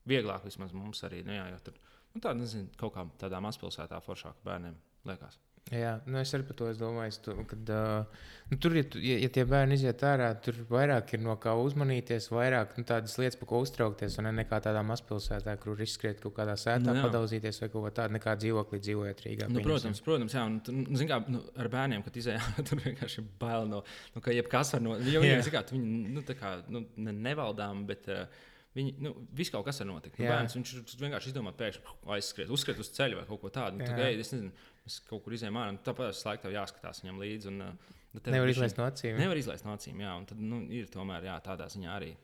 vieglāk 0.09 0.47
vismaz 0.47 0.75
mums 0.77 1.03
arī, 1.09 1.25
nu, 1.27 1.35
jā, 1.35 1.49
jo 1.53 1.61
tur, 1.69 1.79
nu, 2.14 2.23
tā, 2.23 2.35
nezinu, 2.38 2.71
kaut 2.81 2.95
kā 2.95 3.07
tādā 3.21 3.41
mazpilsētā 3.45 4.01
foršāk 4.05 4.45
bērniem 4.47 4.79
liekas. 5.09 5.41
Jā, 5.74 5.98
nu 6.09 6.16
es 6.20 6.31
arī 6.33 6.46
par 6.48 6.57
to 6.57 6.68
domāju. 6.78 7.14
Tu, 7.24 7.35
kad, 7.50 7.70
uh, 7.76 8.28
nu, 8.48 8.57
tur, 8.62 8.76
ja, 8.78 8.85
ja, 9.04 9.18
ja 9.24 9.28
tie 9.33 9.44
bērni 9.48 9.76
iziet 9.76 10.02
ārā, 10.07 10.31
tur 10.44 10.57
vairāk 10.70 11.12
ir 11.16 11.22
no 11.24 11.35
kā 11.40 11.52
uzmanīties, 11.61 12.31
vairāk 12.33 12.72
nu, 12.78 12.87
tādas 12.88 13.18
lietas, 13.20 13.37
par 13.40 13.50
ko 13.50 13.61
uztraukties. 13.66 14.16
Ne 14.24 14.33
nekā 14.38 14.62
tādā 14.64 14.81
mazpilsētā, 14.88 15.59
kur 15.61 15.81
izskriet 15.85 16.22
kaut 16.24 16.37
kādā 16.38 16.57
sētā, 16.61 16.88
nu, 16.88 17.04
padauzīties 17.04 17.61
vai 17.64 17.70
kaut 17.74 17.85
ko 17.85 17.94
tādu, 18.00 18.16
nekā 18.16 18.37
dzīvoklī 18.40 18.83
dzīvojot 18.87 19.24
Rīgā. 19.26 19.52
Nu, 19.52 19.64
protams, 19.64 20.02
protams, 20.04 20.37
jā, 20.38 20.48
un, 20.48 20.85
nu, 20.88 21.09
kā, 21.11 21.20
nu, 21.28 21.44
ar 21.61 21.72
bērniem, 21.76 22.04
kad 22.07 22.20
izējām, 22.22 22.61
tur 22.70 22.85
vienkārši 22.87 23.26
bail 23.40 23.68
no, 23.68 23.85
nu, 24.16 24.24
ka 24.24 24.37
jebkas 24.37 24.76
var 24.76 24.87
no, 24.87 24.96
jo 25.04 25.24
viņi, 25.24 25.40
kā, 25.52 25.66
viņi 25.74 26.14
nu, 26.16 26.24
kā, 26.38 26.61
nu, 26.72 26.87
ne, 26.96 27.18
nevaldām, 27.28 27.85
bet. 27.90 28.09
Uh, 28.09 28.46
Viņi, 28.76 28.92
nu, 29.02 29.14
viss 29.35 29.50
kaut 29.50 29.64
kas 29.66 29.81
var 29.81 29.88
notikt. 29.88 30.18
Nu, 30.20 30.28
bērns, 30.28 30.54
viņš 30.54 30.98
vienkārši 31.00 31.33
izdomā, 31.33 31.54
pēkšņi 31.57 31.94
aizskriet, 32.14 32.50
uzskriet 32.52 32.78
uz 32.83 32.90
ceļa 32.94 33.18
vai 33.18 33.24
kaut 33.26 33.40
ko 33.42 33.50
tādu. 33.54 33.81
Nu, 33.81 33.88
tā, 33.88 33.96
ej, 34.04 34.20
es 34.22 34.31
nezinu, 34.35 34.52
es 34.88 34.98
kaut 35.09 35.22
kur 35.24 35.37
izējām 35.37 35.59
ārā, 35.61 35.74
un 35.74 35.83
tāpēc 35.85 36.14
es 36.14 36.24
laikam 36.27 36.55
jāskatās 36.55 37.05
viņam 37.05 37.20
līdzi. 37.22 37.53
Un, 37.53 37.66
uh, 37.66 38.24
nevar 38.33 38.51
izlaist 38.51 38.81
no 38.81 38.88
acīm. 38.88 39.20
Nevar 39.20 39.40
izlaist 39.40 39.68
no 39.68 39.77
acīm, 39.77 40.01
jā. 40.05 40.14
Un 40.18 40.27
tad 40.29 40.40
nu, 40.42 40.64
ir 40.74 40.88
tomēr 40.92 41.29
jā, 41.29 41.37
tādā 41.44 41.68
ziņā 41.72 41.92
arī. 41.94 42.14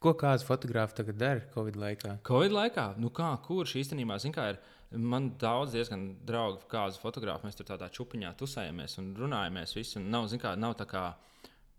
Ko 0.00 0.14
kāds 0.16 0.44
fotogrāfs 0.46 0.96
tagad 0.96 1.18
dara 1.20 1.42
Covid 1.54 1.76
laikā? 1.80 2.14
Covid 2.24 2.54
laikā, 2.54 2.86
nu 3.00 3.10
kā, 3.14 3.30
kurš 3.44 3.76
īstenībā, 3.82 4.16
zin 4.22 4.32
kā, 4.32 4.46
ir, 4.54 4.60
man 4.96 5.30
daudz 5.40 5.74
diezgan 5.76 6.06
draugi, 6.26 6.64
kāds 6.70 7.00
fotogrāfs, 7.02 7.44
mēs 7.44 7.58
tur 7.58 7.68
tādā 7.68 7.90
čupiņā 7.92 8.32
tusējamies 8.40 8.98
un 9.02 9.12
runājamies 9.18 9.76
visi, 9.76 9.98
un 10.00 10.08
nav, 10.14 10.28
zin 10.32 10.40
kā, 10.42 10.54
nav 10.60 10.76
tā 10.80 10.88
kā, 10.88 11.04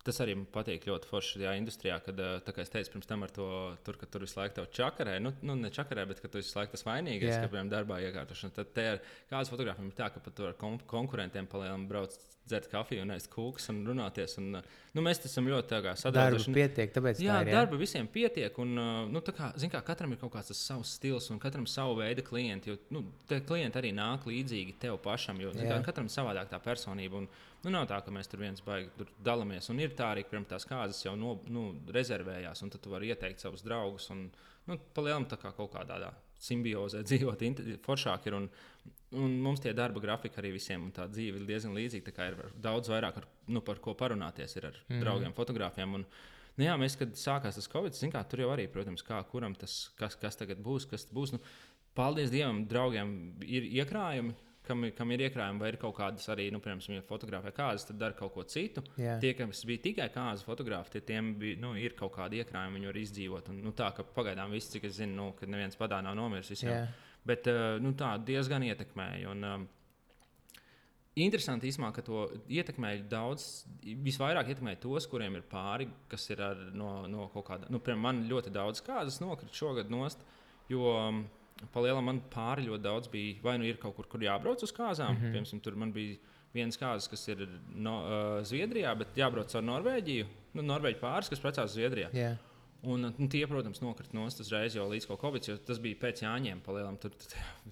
Tas 0.05 0.19
arī 0.21 0.35
man 0.37 0.45
patīk 0.53 0.83
ļoti 0.85 1.09
forši 1.09 1.39
šajā 1.39 1.55
industrijā, 1.57 1.95
kad, 2.05 2.19
kā 2.45 2.61
es 2.61 2.69
teicu, 2.73 2.91
pirms 2.93 3.09
tam 3.09 3.25
ar 3.25 3.31
to, 3.33 3.47
tur, 3.87 3.97
ka 3.97 4.05
tur 4.05 4.21
visu 4.21 4.37
laiku 4.37 4.59
tev 4.59 4.69
čakarē, 4.77 5.15
nu, 5.23 5.31
nu 5.41 5.55
ne 5.57 5.71
čakarē, 5.73 6.05
bet 6.11 6.21
ka 6.21 6.29
tu 6.29 6.37
visu 6.37 6.59
laiku 6.59 6.75
tas 6.75 6.85
vainīgais, 6.85 7.31
yeah. 7.31 7.41
ka, 7.41 7.49
piemēram, 7.49 7.71
darbā 7.73 7.97
iekārtošana. 8.05 8.53
Tad 8.59 8.69
te 8.77 8.85
ar 8.93 9.01
kādas 9.31 9.49
fotogrāfiem 9.49 9.89
ir 9.89 9.97
tā, 9.97 10.11
ka 10.13 10.21
pat 10.21 10.45
ar 10.45 10.55
konkurentiem 10.85 11.49
palielinām 11.49 11.89
brauc 11.89 12.13
dzert 12.45 12.67
kafiju 12.69 13.01
un 13.01 13.13
ēst 13.15 13.29
kūkus 13.33 13.69
un 13.73 13.81
runāties. 13.87 14.37
Un, 14.41 14.59
nu, 14.93 15.03
mēs 15.05 15.23
esam 15.25 15.47
ļoti 15.49 15.79
sadarbojušies. 15.97 16.45
Darba 16.45 16.57
pietiek, 16.59 16.93
tāpēc 16.93 17.21
jā, 17.23 17.39
tā 17.39 17.41
ir. 17.41 17.49
Jā, 17.49 17.57
darba 17.57 17.79
visiem 17.81 18.09
pietiek. 18.11 18.59
Un, 18.61 18.75
nu, 19.09 19.23
kā, 19.25 19.49
kā, 19.57 19.81
katram 19.87 20.13
ir 20.13 20.21
kaut 20.21 20.35
kāds 20.35 20.53
savs 20.59 20.93
stils 20.99 21.31
un 21.33 21.41
katram 21.41 21.65
savu 21.69 21.97
veidu 22.03 22.25
klienti. 22.27 22.73
Jo, 22.73 22.77
nu, 22.93 23.01
tie 23.29 23.41
klienti 23.45 23.81
arī 23.81 23.95
nāk 23.97 24.29
līdzīgi 24.29 24.77
tev 24.85 24.99
pašam. 25.05 25.41
Jo, 25.41 25.55
kā, 25.57 25.81
katram 25.89 26.11
savādāk 26.11 26.51
tā 26.53 26.61
personība. 26.61 27.23
Un, 27.23 27.29
nu, 27.65 27.73
nav 27.73 27.87
tā, 27.89 27.97
ka 28.05 28.13
mēs 28.13 28.29
tur 28.29 28.43
viens 28.43 28.61
baigi 28.65 28.91
tur 28.99 29.09
dalāmies. 29.25 29.69
Un 29.73 29.81
ir 29.81 29.95
tā 29.97 30.11
arī, 30.13 30.25
ka 30.27 30.41
tās 30.49 30.67
kārtas 30.69 31.01
jau 31.01 31.15
no, 31.17 31.39
nu, 31.49 31.67
rezervējās, 31.95 32.61
un 32.61 32.73
tad 32.73 32.83
tu 32.83 32.93
vari 32.93 33.09
ieteikt 33.09 33.41
savus 33.41 33.65
draugus. 33.65 34.07
Un, 34.13 34.27
nu, 34.69 34.77
palielam 34.93 35.25
tā 35.29 35.39
kā 35.41 35.51
kaut 35.57 35.73
kādā 35.73 36.13
simbiozē 36.45 37.03
dzīvot, 37.09 37.45
foršāk 37.87 38.29
ir. 38.29 38.39
Un, 38.41 38.49
Un 39.15 39.37
mums 39.39 39.61
tie 39.63 39.71
darba 39.71 40.01
grafiki 40.03 40.39
arī 40.41 40.49
visiem, 40.55 40.87
un 40.87 40.91
tā 40.91 41.05
dzīve 41.07 41.39
ir 41.39 41.45
diezgan 41.47 41.75
līdzīga. 41.77 42.13
Ir 42.27 42.39
daudz 42.59 42.89
vairāk, 42.91 43.19
ar, 43.21 43.27
nu, 43.47 43.61
par 43.63 43.79
ko 43.79 43.93
parunāties 43.95 44.57
ar 44.59 44.73
mm. 44.73 44.97
draugiem, 44.99 45.35
fotografiem. 45.37 45.93
Un, 45.99 46.03
nu, 46.57 46.65
jā, 46.65 46.73
mēs, 46.81 46.97
kad 46.99 47.13
sākās 47.19 47.55
tas 47.55 47.69
Covid, 47.71 47.95
kā, 48.11 48.23
tur 48.27 48.43
jau 48.43 48.49
arī, 48.51 48.65
protams, 48.71 49.05
kā 49.05 49.21
kuram 49.29 49.55
tas, 49.55 49.77
kas, 49.99 50.17
kas 50.19 50.41
tagad 50.41 50.59
būs, 50.65 50.87
kas 50.91 51.07
būs. 51.15 51.35
Nu, 51.37 51.39
paldies 51.95 52.33
Dievam, 52.33 52.65
draugiem 52.67 53.13
ir 53.45 53.69
iekrājumi. 53.77 54.35
Kam, 54.65 54.83
kam 54.97 55.13
ir 55.13 55.25
iekrājumi, 55.27 55.61
vai 55.61 55.71
ir 55.71 55.77
kaut 55.81 55.95
kādas 55.99 56.25
arī, 56.33 56.47
nu, 56.53 56.61
piemēram, 56.63 56.97
ja 56.97 57.05
fotografē 57.05 57.53
kāzas, 57.55 57.87
tad 57.89 57.99
dara 58.01 58.17
kaut 58.17 58.33
ko 58.33 58.45
citu. 58.49 58.83
Jā. 59.01 59.19
Tie, 59.21 59.35
kas 59.37 59.63
bija 59.69 59.83
tikai 59.83 60.09
kāzu 60.13 60.47
fotografi, 60.47 60.95
tie 60.95 61.03
tiem 61.13 61.33
bija, 61.41 61.59
nu, 61.61 61.75
ir 61.77 61.97
kaut 61.99 62.15
kādi 62.17 62.41
iekrājumi, 62.41 62.79
viņi 62.79 62.91
var 62.91 63.01
izdzīvot. 63.03 63.53
Un, 63.53 63.61
nu, 63.67 63.73
tā, 63.77 63.91
ka 63.95 64.05
pagaidām 64.17 64.53
viss, 64.55 64.71
cik 64.73 64.89
es 64.89 64.97
zinu, 64.99 65.15
nu, 65.19 65.29
ka 65.37 65.49
neviens 65.49 65.77
padā 65.79 66.01
nav 66.05 66.17
nomiris. 66.17 66.51
Visiem. 66.55 66.89
Bet 67.25 67.49
eh, 67.49 67.77
nu, 67.81 67.95
tā 67.97 68.15
diezgan 68.21 68.65
ietekmēja. 68.67 69.31
Un, 69.31 69.49
um, 69.49 69.67
Interesanti 71.15 71.69
īstenībā, 71.69 71.93
ka 71.95 72.03
to 72.03 72.25
ietekmēja 72.51 73.05
daudz, 73.07 73.43
visvairāk 74.03 74.49
ietekmēja 74.51 74.81
tos, 74.83 75.05
kuriem 75.07 75.37
ir 75.37 75.45
pāri, 75.47 75.87
kas 76.11 76.27
ir 76.33 76.41
ar, 76.43 76.59
no, 76.75 76.89
no 77.07 77.29
kaut 77.31 77.45
kāda. 77.47 77.69
Nu, 77.71 77.79
piemēram, 77.79 78.01
man 78.03 78.19
ļoti 78.27 78.51
daudz 78.51 78.81
kārtas 78.83 79.21
nokrita 79.23 79.55
šogad 79.55 79.93
nost, 79.93 80.25
jo 80.67 80.91
um, 80.91 81.21
palielam 81.73 82.05
man 82.09 82.21
pāri 82.31 82.67
ļoti 82.67 82.83
daudz 82.83 83.11
bija. 83.11 83.37
Vai 83.43 83.57
nu 83.61 83.67
ir 83.67 83.79
kaut 83.81 83.95
kur, 83.97 84.07
kur 84.11 84.23
jābrauc 84.23 84.63
uz 84.63 84.73
kāzām, 84.75 85.15
mm 85.15 85.21
-hmm. 85.21 85.35
piemēram, 85.35 85.61
tur 85.63 85.75
man 85.75 85.93
bija 85.95 86.17
viens 86.55 86.79
kāzas, 86.79 87.09
kas 87.11 87.27
ir 87.27 87.47
no, 87.75 87.95
uh, 88.01 88.41
Zviedrijā, 88.47 88.95
bet 88.97 89.17
jābrauc 89.19 89.55
ar 89.55 89.63
Norvēģiju. 89.63 90.27
Nu, 90.55 90.61
Norvēģi 90.61 90.99
pāris, 91.01 91.29
kas 91.29 91.39
precās 91.43 91.73
Zviedrijā. 91.75 92.09
Yeah. 92.15 92.37
Un, 92.85 93.07
nu, 93.17 93.27
tie, 93.31 93.47
protams, 93.49 93.81
nokrita 93.81 94.13
nost 94.13 94.39
uzreiz 94.43 94.75
jau 94.77 94.85
līdz 94.89 95.07
Covid, 95.21 95.47
jo 95.49 95.57
tas 95.57 95.79
bija 95.81 95.97
pēc 96.03 96.21
Jāņiem. 96.21 96.61
Palielam, 96.65 96.97
tur 97.01 97.15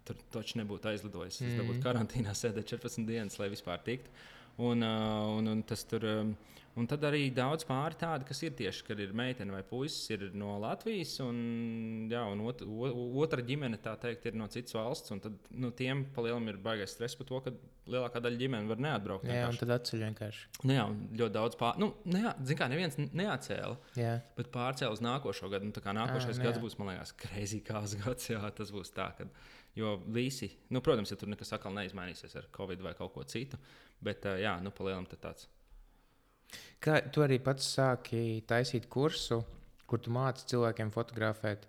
tur 0.07 0.15
taču 0.33 0.57
nebūtu 0.61 0.89
aizlidojis. 0.89 1.41
Mm. 1.41 1.49
-hmm. 1.49 1.69
Būtu 1.69 1.83
karantīnā 1.85 2.33
sēdēt 2.37 2.73
14 2.73 3.05
dienas, 3.07 3.39
lai 3.39 3.49
vispār 3.53 3.83
tiktu. 3.85 4.09
Un, 4.61 4.85
uh, 4.85 5.37
un, 5.37 5.49
un 5.55 5.63
tas 5.67 5.85
tur. 5.89 6.05
Um, 6.05 6.35
Un 6.73 6.87
tad 6.89 7.03
arī 7.05 7.27
daudz 7.29 7.67
pāri 7.69 7.97
tādi, 8.01 8.25
kas 8.25 8.39
ir 8.41 8.55
tieši, 8.57 8.85
kad 8.87 8.97
ir 9.01 9.11
meitene 9.13 9.53
vai 9.53 9.61
puisis, 9.67 10.07
ir 10.15 10.23
no 10.33 10.55
Latvijas, 10.61 11.11
un, 11.21 11.37
jā, 12.09 12.23
un 12.33 12.41
ot, 12.49 12.63
otra 13.21 13.43
ģimene 13.45 13.77
teikt, 13.83 14.25
ir 14.25 14.39
no 14.39 14.47
citas 14.49 14.73
valsts. 14.73 15.13
Tad 15.21 15.51
nu, 15.53 15.69
tiem 15.77 16.01
palielam 16.15 16.49
ir 16.49 16.57
baigais 16.63 16.95
stress 16.95 17.19
par 17.19 17.29
to, 17.29 17.43
ka 17.45 17.53
lielākā 17.93 18.23
daļa 18.25 18.41
ģimene 18.41 18.71
var 18.71 18.81
neatbraukt. 18.87 19.29
Jā, 19.29 19.35
vienkārši. 19.35 19.53
un 19.53 19.61
tad 19.61 19.75
atceļ 19.77 20.05
vienkārši. 20.07 20.49
Nu, 20.63 20.73
jā, 20.73 20.87
ļoti 21.21 21.37
daudz 21.37 21.59
pāri. 21.61 21.83
Nu, 21.83 21.91
ne, 22.09 22.25
nu 22.25 22.49
zin 22.49 22.61
kā, 22.63 22.71
neviens 22.73 22.97
neatcēla, 23.03 23.77
jā. 23.99 24.15
bet 24.39 24.49
pārcēla 24.55 24.97
uz 24.97 25.05
nākošo 25.05 25.53
gadu. 25.53 25.69
Nu, 25.69 25.85
nākošais 26.01 26.33
jā, 26.33 26.41
nu, 26.41 26.47
gads 26.47 26.57
jā. 26.57 26.63
būs, 26.65 26.79
man 26.81 26.95
liekas, 26.95 27.13
kreizī 27.21 27.61
kāds 27.69 27.93
gads. 28.01 28.31
Jā, 28.33 28.41
tas 28.57 28.73
būs 28.73 28.89
tā, 28.97 29.11
ka, 29.19 29.29
jo 29.75 29.95
visi, 30.13 30.51
nu, 30.69 30.81
protams, 30.85 31.11
ja 31.11 31.17
tur 31.19 31.31
nekas 31.31 31.53
atkal 31.55 31.73
neizmainīsies 31.77 32.37
ar 32.39 32.47
Covid 32.55 32.83
vai 32.85 32.93
kaut 32.97 33.13
ko 33.15 33.25
citu, 33.27 33.59
bet 34.03 34.25
jā, 34.41 34.57
nu, 34.63 34.73
palielam 34.75 35.07
tāds. 35.09 35.47
Kā 36.83 36.99
tu 37.13 37.23
arī 37.23 37.39
pats 37.41 37.65
sāki 37.77 38.43
taisīt 38.47 38.89
kursu, 38.91 39.39
kur 39.89 40.01
tu 40.03 40.13
māci 40.13 40.47
cilvēkiem 40.51 40.91
fotografēt. 40.93 41.65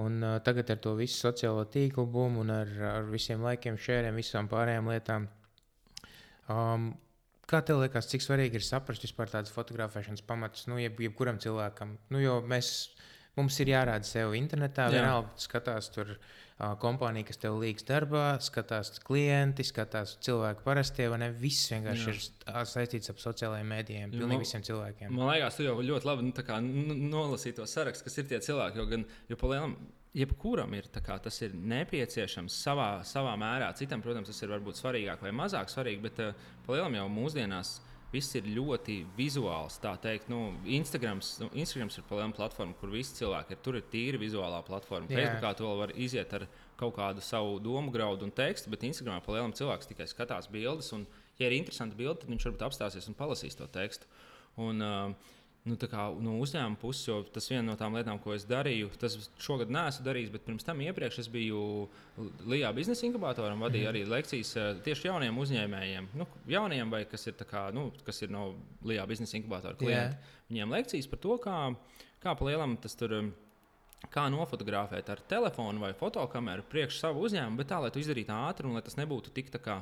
Un, 0.00 0.22
uh, 0.24 0.38
tagad 0.44 0.70
ar 0.72 0.78
to 0.80 0.94
visu 0.96 1.18
sociālo 1.20 1.66
tīklu 1.68 2.06
bumu 2.08 2.40
un 2.40 2.52
ar, 2.54 2.70
ar 2.88 3.08
visiem 3.12 3.42
laikiem, 3.44 3.76
šēriem, 3.76 4.16
visām 4.16 4.48
pārējām 4.48 4.88
lietām. 4.88 5.26
Um, 6.52 6.94
kā 7.48 7.60
tev 7.66 7.82
liekas, 7.82 8.08
cik 8.08 8.24
svarīgi 8.24 8.56
ir 8.58 8.64
saprast 8.64 9.04
vispār 9.04 9.30
tādas 9.32 9.52
fotografēšanas 9.52 10.24
pamatus, 10.24 10.64
nu, 10.72 10.78
jeb, 10.80 10.96
jebkuram 11.04 11.40
cilvēkam? 11.42 11.92
Nu, 12.12 12.22
jo 12.24 12.38
mēs, 12.48 12.70
mums 13.36 13.58
ir 13.60 13.74
jārāda 13.74 14.08
sev 14.08 14.32
internetā, 14.38 14.88
vienalga 14.94 15.44
skatās 15.44 15.92
tur 15.92 16.16
kompānija, 16.82 17.26
kas 17.28 17.40
tev 17.42 17.56
līdz 17.62 17.86
darbā, 17.88 18.26
skatās 18.44 18.92
klienti, 19.06 19.64
skatās 19.66 20.16
cilvēki 20.24 20.64
parastie, 20.66 21.08
vai 21.10 21.22
ne? 21.24 21.30
Viss 21.42 21.70
vienkārši 21.72 22.12
Jā. 22.12 22.14
ir 22.14 22.68
saistīts 22.70 23.10
ar 23.10 23.18
sociālajiem 23.22 23.72
mēdījiem, 23.74 24.12
pilnīgi 24.14 24.36
man, 24.36 24.44
visiem 24.44 24.66
cilvēkiem. 24.68 25.16
Man 25.16 25.32
liekas, 25.32 25.58
tu 25.58 25.66
jau 25.66 25.78
ļoti 25.80 26.08
labi 26.08 26.28
nu, 26.28 26.98
nolasīji 27.16 27.58
to 27.58 27.66
sarakstu, 27.70 28.06
kas 28.08 28.20
ir 28.20 28.30
tie 28.30 28.40
cilvēki, 28.44 28.80
jo, 28.80 28.86
gan, 28.90 29.06
jo 29.30 29.38
palielam, 29.40 29.76
jebkuram 30.16 30.74
ir, 30.76 30.90
kā, 31.02 31.16
tas 31.24 31.40
ir 31.44 31.54
nepieciešams 31.56 32.58
savā, 32.66 32.90
savā 33.08 33.32
mērā. 33.40 33.72
Citam, 33.78 34.04
protams, 34.04 34.28
tas 34.30 34.44
ir 34.44 34.52
varbūt 34.52 34.78
svarīgāk 34.78 35.24
vai 35.24 35.32
mazāk 35.36 35.72
svarīgi, 35.72 36.02
bet 36.04 36.20
uh, 36.22 36.44
palielam 36.66 37.00
jau 37.00 37.08
mūsdienās 37.12 37.78
viss 38.12 38.36
ir 38.36 38.48
ļoti 38.52 38.98
vizuāls. 39.16 39.78
Tā 39.82 39.94
teikt, 40.02 40.28
nu, 40.32 40.52
Instagrams, 40.78 41.34
nu, 41.42 41.48
Instagrams 41.58 41.96
ir 41.98 42.06
liela 42.10 42.28
platforma, 42.36 42.76
kur 42.80 42.92
visi 42.92 43.16
cilvēki 43.18 43.56
ir. 43.56 43.60
Tur 43.64 43.78
ir 43.80 43.86
tīri 43.92 44.20
vizuālā 44.20 44.60
platforma. 44.66 45.08
Yeah. 45.08 45.32
Facebookā 45.32 45.52
to 45.58 45.72
var 45.80 45.94
iziet 45.96 46.34
ar 46.36 46.46
kaut 46.80 46.96
kādu 46.98 47.24
savu 47.24 47.58
domu 47.62 47.92
graudu 47.94 48.26
un 48.28 48.34
tekstu, 48.34 48.72
bet 48.72 48.84
Instagramā 48.88 49.22
pa 49.24 49.36
lielam 49.36 49.54
cilvēks 49.56 49.90
tikai 49.90 50.08
skatās 50.10 50.50
bildes. 50.52 50.92
Un, 50.96 51.06
ja 51.40 51.48
ir 51.48 51.56
interesanti 51.56 51.98
bilde, 51.98 52.20
tad 52.22 52.32
viņš 52.32 52.48
varbūt 52.50 52.66
apstāsies 52.68 53.08
un 53.08 53.18
palasīs 53.18 53.56
to 53.58 53.68
tekstu. 53.72 54.10
Un, 54.60 54.84
uh, 54.84 55.32
nu, 55.68 55.76
kā, 55.78 56.06
no 56.22 56.36
uzņēmuma 56.42 56.78
puses, 56.80 57.04
jo 57.06 57.20
tas 57.34 57.46
viena 57.50 57.64
no 57.68 57.76
tām 57.78 57.94
lietām, 57.94 58.18
ko 58.22 58.34
es 58.34 58.46
darīju, 58.48 58.90
tas 58.98 59.14
šogad 59.42 59.70
neesmu 59.72 60.06
darījis, 60.08 60.32
bet 60.34 60.46
pirms 60.46 60.66
tam 60.66 60.82
iepriekš 60.82 61.20
es 61.22 61.30
biju 61.30 61.60
Lijā 62.50 62.72
biznesa 62.74 63.06
inkubatorā 63.06 63.54
un 63.54 63.62
vadīju 63.62 63.86
mm. 63.86 63.92
arī 63.92 64.02
lekcijas 64.10 64.50
eh, 64.58 64.72
tieši 64.84 65.08
jauniem 65.08 65.38
uzņēmējiem, 65.44 66.10
nu, 66.18 66.26
jauniem 66.50 66.90
vai 66.92 67.04
kas 67.10 67.28
ir, 67.30 67.38
kā, 67.48 67.68
nu, 67.74 67.90
kas 68.06 68.24
ir 68.26 68.34
no 68.34 68.50
Lijā 68.88 69.06
biznesa 69.10 69.38
inkubatora 69.38 69.78
klienti. 69.78 70.18
Yeah. 70.18 70.42
Viņiem 70.50 70.76
lekcijas 70.76 71.08
par 71.08 71.22
to, 71.22 71.38
kā, 71.46 71.60
kā 72.22 72.34
pa 72.36 72.50
lielam 72.50 72.76
tas 72.82 72.98
tur 72.98 73.16
ir 73.20 73.32
kā 74.10 74.26
nofotografēt 74.32 75.10
ar 75.12 75.20
telefonu 75.30 75.82
vai 75.84 75.92
fotokameru 75.94 76.64
priekš 76.70 76.98
savu 77.04 77.22
uzņēmumu, 77.28 77.60
bet 77.60 77.70
tā, 77.70 77.78
lai 77.82 77.92
tu 77.94 78.02
izdarītu 78.02 78.34
ātri 78.34 78.66
un 78.66 78.74
lai 78.76 78.82
tas 78.82 78.98
nebūtu 78.98 79.30
tik 79.34 79.52
tā 79.54 79.60
kā. 79.62 79.78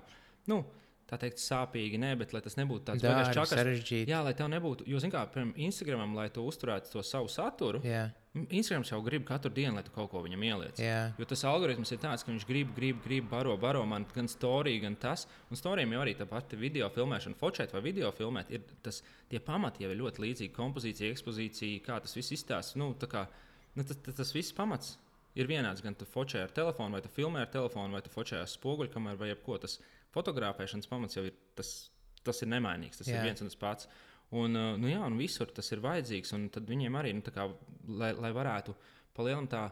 Nu, 0.51 0.62
tā 1.11 1.18
teikt, 1.25 1.42
sāpīgi, 1.42 1.99
ne, 2.01 2.14
bet 2.20 2.33
lai 2.37 2.42
tas 2.44 2.57
nebūtu 2.61 2.87
tāds 2.92 3.05
ļoti 3.05 3.51
sarežģīts. 3.51 4.11
Jā, 4.11 4.23
lai 4.27 4.33
tev 4.38 4.49
nebūtu, 4.53 4.87
jo, 4.90 5.03
zināmā 5.03 5.27
mērā, 5.27 5.35
piemēram, 5.35 5.53
Instagramam, 5.66 6.16
lai 6.18 6.31
tu 6.35 6.46
uzturētu 6.46 6.94
to 6.94 7.05
savu 7.07 7.31
saturu, 7.33 7.83
jā. 7.87 8.09
Instagrams 8.31 8.92
jau 8.92 9.01
grib 9.03 9.25
katru 9.27 9.51
dienu, 9.51 9.75
lai 9.75 9.83
tu 9.83 9.90
kaut 9.90 10.12
ko 10.12 10.20
viņam 10.23 10.44
ieliec. 10.46 10.79
Jā. 10.79 11.11
Jo 11.18 11.27
tas 11.27 11.42
algoritms 11.51 11.90
ir 11.90 11.99
tāds, 11.99 12.23
ka 12.23 12.31
viņš 12.31 12.44
grib, 12.46 12.68
grib, 12.77 13.01
grib, 13.03 13.27
baro, 13.27 13.57
baro 13.59 13.83
man 13.90 14.07
gan 14.14 14.31
storiju, 14.31 14.85
gan 14.85 14.94
tas. 15.03 15.25
Un 15.51 15.59
storijam 15.59 15.96
jau 15.96 16.05
arī 16.05 16.14
tā 16.14 16.29
pati 16.31 16.59
video 16.61 16.87
filmēšana, 16.94 17.38
fotografēt 17.40 17.75
vai 17.75 17.83
video 17.88 18.12
filmēt, 18.14 18.53
ir 18.55 18.62
tas, 18.87 19.03
tie 19.33 19.42
pamati 19.42 19.83
jau 19.83 19.90
ir 19.90 19.99
ļoti 19.99 20.23
līdzīgi. 20.23 20.55
Kompozīcija, 20.55 21.11
ekspozīcija, 21.11 21.83
kā 21.88 21.99
tas 22.05 22.14
viss 22.14 22.37
izstāsta. 22.38 22.79
Nu, 22.79 22.92
kā, 23.11 23.27
nu, 23.75 23.83
tas, 23.83 23.99
tas, 23.99 24.20
tas 24.23 24.31
viss 24.37 24.55
pamats 24.55 24.94
ir 25.35 25.51
vienāds. 25.51 25.83
Gan 25.83 25.99
tu 25.99 26.07
fotografē 26.07 26.46
ar 26.46 26.55
telefonu, 26.55 26.94
vai 26.94 27.03
tu 27.03 27.11
filmē 27.11 27.42
ar 27.42 27.51
telefonu, 27.51 27.99
vai 27.99 28.05
tu 28.07 28.14
fotografē 28.14 28.44
ar 28.46 28.55
spoguļkameru 28.55 29.25
vai 29.25 29.33
jebko. 29.33 29.59
Tas, 29.66 29.81
fotografēšanas 30.14 30.90
pamats 30.90 31.18
jau 31.18 31.27
ir 31.29 31.37
tas, 31.59 31.75
tas 32.27 32.42
ir 32.42 32.51
nemainīgs. 32.53 33.01
Tas 33.01 33.11
Jā. 33.11 33.18
ir 33.18 33.31
viens 33.31 33.42
un 33.42 33.51
tas 33.51 33.61
pats. 33.61 33.90
Un, 34.31 34.55
uh, 34.55 34.75
nu, 34.79 34.90
jā, 34.90 35.03
un 35.03 35.18
visur 35.18 35.51
tas 35.55 35.70
ir 35.75 35.83
vajadzīgs. 35.85 36.35
Tad 36.55 36.68
viņiem 36.70 36.99
arī, 36.99 37.14
nu, 37.18 37.25
kā, 37.35 37.49
lai, 37.88 38.12
lai 38.14 38.33
varētu 38.37 38.77
palielināt 39.16 39.55
tā 39.55 39.64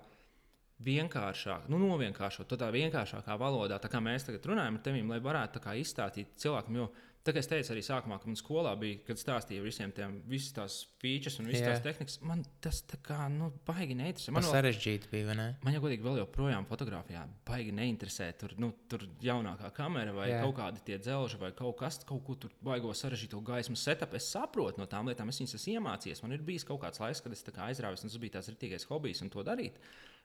vienkāršāk, 0.86 1.66
nu, 1.72 1.80
novienkāršot 1.82 2.46
to 2.50 2.58
tā 2.58 2.68
vienkāršākā 2.74 3.34
valodā, 3.40 3.80
tā 3.82 3.90
kā 3.90 3.98
mēs 4.02 4.28
tagad 4.28 4.46
runājam 4.46 4.78
ar 4.78 4.82
tevi, 4.84 5.02
lai 5.08 5.18
varētu 5.22 5.62
izstāstīt 5.80 6.36
cilvēkam. 6.38 6.78
Jo 6.78 6.86
Tā 7.26 7.34
kā 7.34 7.42
es 7.42 7.48
teicu 7.50 7.72
arī 7.74 7.82
sākumā, 7.84 8.16
ka 8.22 8.28
manā 8.28 8.38
skolā 8.40 8.70
bija, 8.78 9.00
kad 9.04 9.18
stāstīja 9.20 9.60
visiem 9.64 9.90
tiem, 9.92 10.14
visas 10.30 10.54
tās 10.56 10.76
features 11.02 11.36
un 11.42 11.50
visas 11.50 11.64
Jā. 11.64 11.72
tās 11.74 11.82
tehnikas, 11.84 12.16
man 12.24 12.44
tas 12.64 12.78
tā 12.88 12.96
kā, 13.04 13.18
nu, 13.32 13.50
baigi 13.68 13.96
neinteresē. 13.98 14.32
Man 14.32 14.46
sarežģīti 14.46 15.10
bija, 15.12 15.34
ne? 15.36 15.48
Man 15.66 15.76
jau 15.76 15.82
godīgi 15.84 16.06
vēl 16.06 16.20
joprojām 16.22 16.68
fotografijā 16.70 17.26
baigi 17.48 17.74
neinteresē. 17.76 18.30
Tur, 18.40 18.54
nu, 18.62 18.70
tur 18.88 19.04
jaunākā 19.24 19.72
kamera 19.76 20.14
vai 20.16 20.30
Jā. 20.30 20.42
kaut 20.46 20.56
kādi 20.60 20.84
tie 20.86 21.00
dzelži 21.02 21.40
vai 21.42 21.52
kaut 21.58 21.76
kas, 21.82 22.00
kaut 22.08 22.22
ko 22.24 22.38
tur 22.46 22.54
baigo 22.64 22.94
sarežģīto 22.96 23.42
gaismu 23.50 23.76
setup. 23.76 24.14
Es 24.16 24.30
saprotu 24.32 24.80
no 24.80 24.88
tām 24.88 25.10
lietām, 25.10 25.28
es 25.32 25.42
viņas 25.42 25.58
esmu 25.58 25.76
iemācījies. 25.78 26.22
Man 26.24 26.36
ir 26.38 26.46
bijis 26.46 26.64
kaut 26.68 26.80
kāds 26.86 27.02
laiks, 27.02 27.24
kad 27.24 27.34
es 27.34 27.44
aizrāvis, 27.68 28.06
un 28.06 28.14
tas 28.14 28.22
bija 28.22 28.38
tāds 28.38 28.54
rītīgais 28.54 28.88
hobijs 28.88 29.20
un 29.26 29.34
to 29.34 29.44
darīt. 29.44 29.76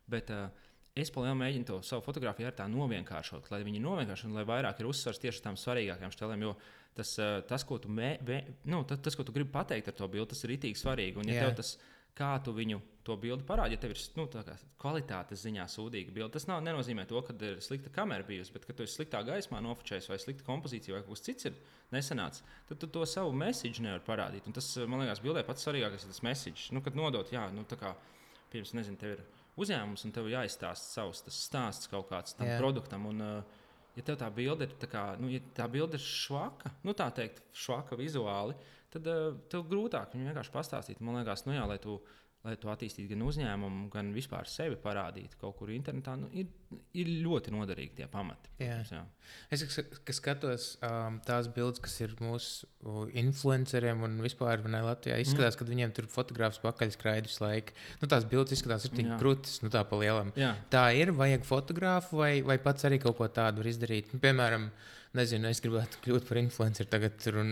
Bet, 0.08 0.32
uh, 0.32 0.72
es 0.94 1.10
palielinām 1.14 1.42
mēģinu 1.42 1.68
to 1.68 1.80
savu 1.86 2.04
fotografiju 2.06 2.48
ar 2.50 2.56
tā 2.58 2.68
novienkāršot, 2.70 3.50
lai 3.52 3.64
viņi 3.66 3.82
novienkāršot 3.82 4.30
un 4.30 4.38
lai 4.38 4.46
vairāk 4.48 4.82
ir 4.82 4.90
uzsvars 4.90 5.22
tieši 5.22 5.40
uz 5.40 5.46
tām 5.46 5.58
svarīgākajām 5.58 6.14
šķelēm. 6.14 6.46
Jo 6.46 6.54
tas, 6.98 7.16
tas, 7.50 7.66
ko 7.68 7.80
tu, 7.82 7.92
mē, 7.92 8.16
vē, 8.26 8.40
nu, 8.72 8.84
tas, 8.88 9.02
tas, 9.04 9.18
ko 9.18 9.26
tu 9.26 9.36
gribi 9.36 9.52
pateikt 9.54 9.92
ar 9.92 9.98
to 9.98 10.08
bildi, 10.12 10.32
tas 10.34 10.44
ir 10.46 10.56
itīgi 10.58 10.80
svarīgi. 10.80 11.20
Un, 11.22 11.32
ja 11.34 11.50
tas, 11.56 11.76
kā 12.18 12.36
tu 12.46 12.54
viņu 12.54 12.80
to 13.04 13.16
bildi 13.20 13.44
parādi, 13.48 13.76
ja 13.76 13.82
tev 13.82 13.94
ir 13.96 14.02
nu, 14.16 14.28
kvalitātes 14.80 15.42
ziņā 15.44 15.66
sūdīga 15.72 16.14
bilde, 16.14 16.32
tas 16.36 16.46
nav, 16.48 16.62
nenozīmē 16.66 17.06
to, 17.10 17.20
ka 17.26 17.36
ir 17.44 17.60
slikta 17.66 17.92
kamera 17.94 18.26
bijusi, 18.28 18.54
bet 18.54 18.68
ka 18.68 18.76
tu 18.78 18.86
esi 18.86 19.00
sliktā 19.00 19.24
gaismā 19.28 19.60
nofočējis 19.66 20.10
vai 20.12 20.20
slikta 20.22 20.46
kompozīcija 20.48 20.96
vai 20.96 21.02
kaut 21.04 21.18
kas 21.18 21.26
cits 21.26 21.50
ir 21.50 21.58
nesanācis, 21.94 22.46
tad 22.70 22.80
tu 22.80 22.90
to 22.94 23.06
savu 23.10 23.34
message 23.36 23.84
nevari 23.84 24.06
parādīt. 24.06 24.48
Un 24.48 24.56
tas, 24.56 24.70
man 24.88 25.04
liekas, 25.04 25.24
bildē 25.26 25.44
pats 25.48 25.66
svarīgākais 25.66 26.06
ir 26.06 26.14
tas 26.14 26.24
message. 26.26 26.70
Nu, 26.76 26.84
kad 26.86 26.96
nodot, 26.98 27.34
jā, 27.34 27.48
nu, 27.56 27.66
tā 27.70 27.80
kā, 27.82 27.96
pirms, 28.54 28.76
nezinu, 28.78 29.00
tev 29.02 29.18
ir 29.18 29.26
uzņēmums 29.60 30.06
un 30.08 30.14
tev 30.16 30.30
jāizstāsta 30.32 31.02
savs 31.02 31.26
stāsts 31.34 31.90
kaut 31.92 32.08
kāds 32.14 32.38
tam 32.38 32.50
yeah. 32.50 32.62
produktam. 32.62 33.10
Un, 33.10 33.26
uh, 33.26 33.60
ja 33.98 34.06
tev 34.06 34.18
tā 34.22 34.30
bilde 34.34 34.68
ir, 34.68 34.76
kā, 34.90 35.04
nu, 35.22 35.30
ja 35.34 35.42
tā 35.56 35.68
bilde 35.72 36.00
ir 36.00 36.06
švaka, 36.06 36.74
nu, 36.88 36.96
tā 36.98 37.10
teikt, 37.16 37.44
švaka 37.58 37.98
vizuāli, 38.00 38.58
tad 38.94 39.08
uh, 39.10 39.38
tev 39.52 39.66
grūtāk 39.70 40.14
viņu 40.14 40.30
vienkārši 40.30 40.54
pastāstīt. 40.54 41.02
Man 41.04 41.20
liekas, 41.20 41.46
nu, 41.48 41.56
jā, 41.58 41.66
lai 41.70 41.80
tu 41.82 42.00
lai 42.44 42.58
to 42.60 42.68
attīstītu 42.74 43.14
gan 43.14 43.22
uzņēmumu, 43.24 43.86
gan 43.94 44.10
vispār 44.12 44.50
sevi 44.52 44.76
parādītu 44.84 45.38
kaut 45.40 45.56
kur 45.62 45.70
internetā, 45.72 46.18
nu, 46.20 46.28
ir, 46.36 46.50
ir 47.00 47.12
ļoti 47.24 47.54
noderīgi 47.56 47.96
tie 48.02 48.08
pamati. 48.12 48.52
Jā. 48.60 48.82
Jā. 48.90 49.04
Es 49.54 49.64
kas 49.64 50.18
skatos 50.18 50.66
um, 50.84 51.22
tās 51.24 51.48
bildes, 51.56 51.80
kas 51.84 51.96
ir 52.04 52.16
mūsu 52.20 52.68
influenceriem 53.22 54.04
un 54.04 54.18
vispār 54.26 54.66
ne, 54.68 54.82
Latvijā, 54.84 55.22
izskatās, 55.24 55.56
mm. 55.56 55.62
ka 55.62 55.70
viņiem 55.70 55.94
tur 55.96 56.10
fotografs 56.12 56.60
pakaļ 56.64 56.92
skraida 56.98 57.32
visu 57.32 57.46
laiku. 57.46 57.78
Nu, 58.02 58.12
tās 58.12 58.28
bildes 58.28 58.58
izskatās 58.58 58.90
tik 58.90 59.14
krūtis, 59.22 59.62
nu 59.64 59.72
tā 59.72 59.86
pa 59.88 60.02
lielam. 60.02 60.34
Jā. 60.40 60.52
Tā 60.74 60.90
ir, 61.00 61.14
vajag 61.16 61.48
fotografu 61.48 62.20
vai, 62.20 62.34
vai 62.44 62.60
pats 62.60 62.90
arī 62.90 63.00
kaut 63.04 63.22
ko 63.22 63.32
tādu 63.32 63.64
var 63.64 63.72
izdarīt. 63.72 64.12
Nu, 64.12 64.20
piemēram, 64.24 64.68
Nezinu, 65.14 65.46
es 65.46 65.60
gribētu 65.62 66.00
kļūt 66.02 66.24
par 66.26 66.40
influenceru 66.40 66.90
tagad, 66.90 67.20
un 67.38 67.50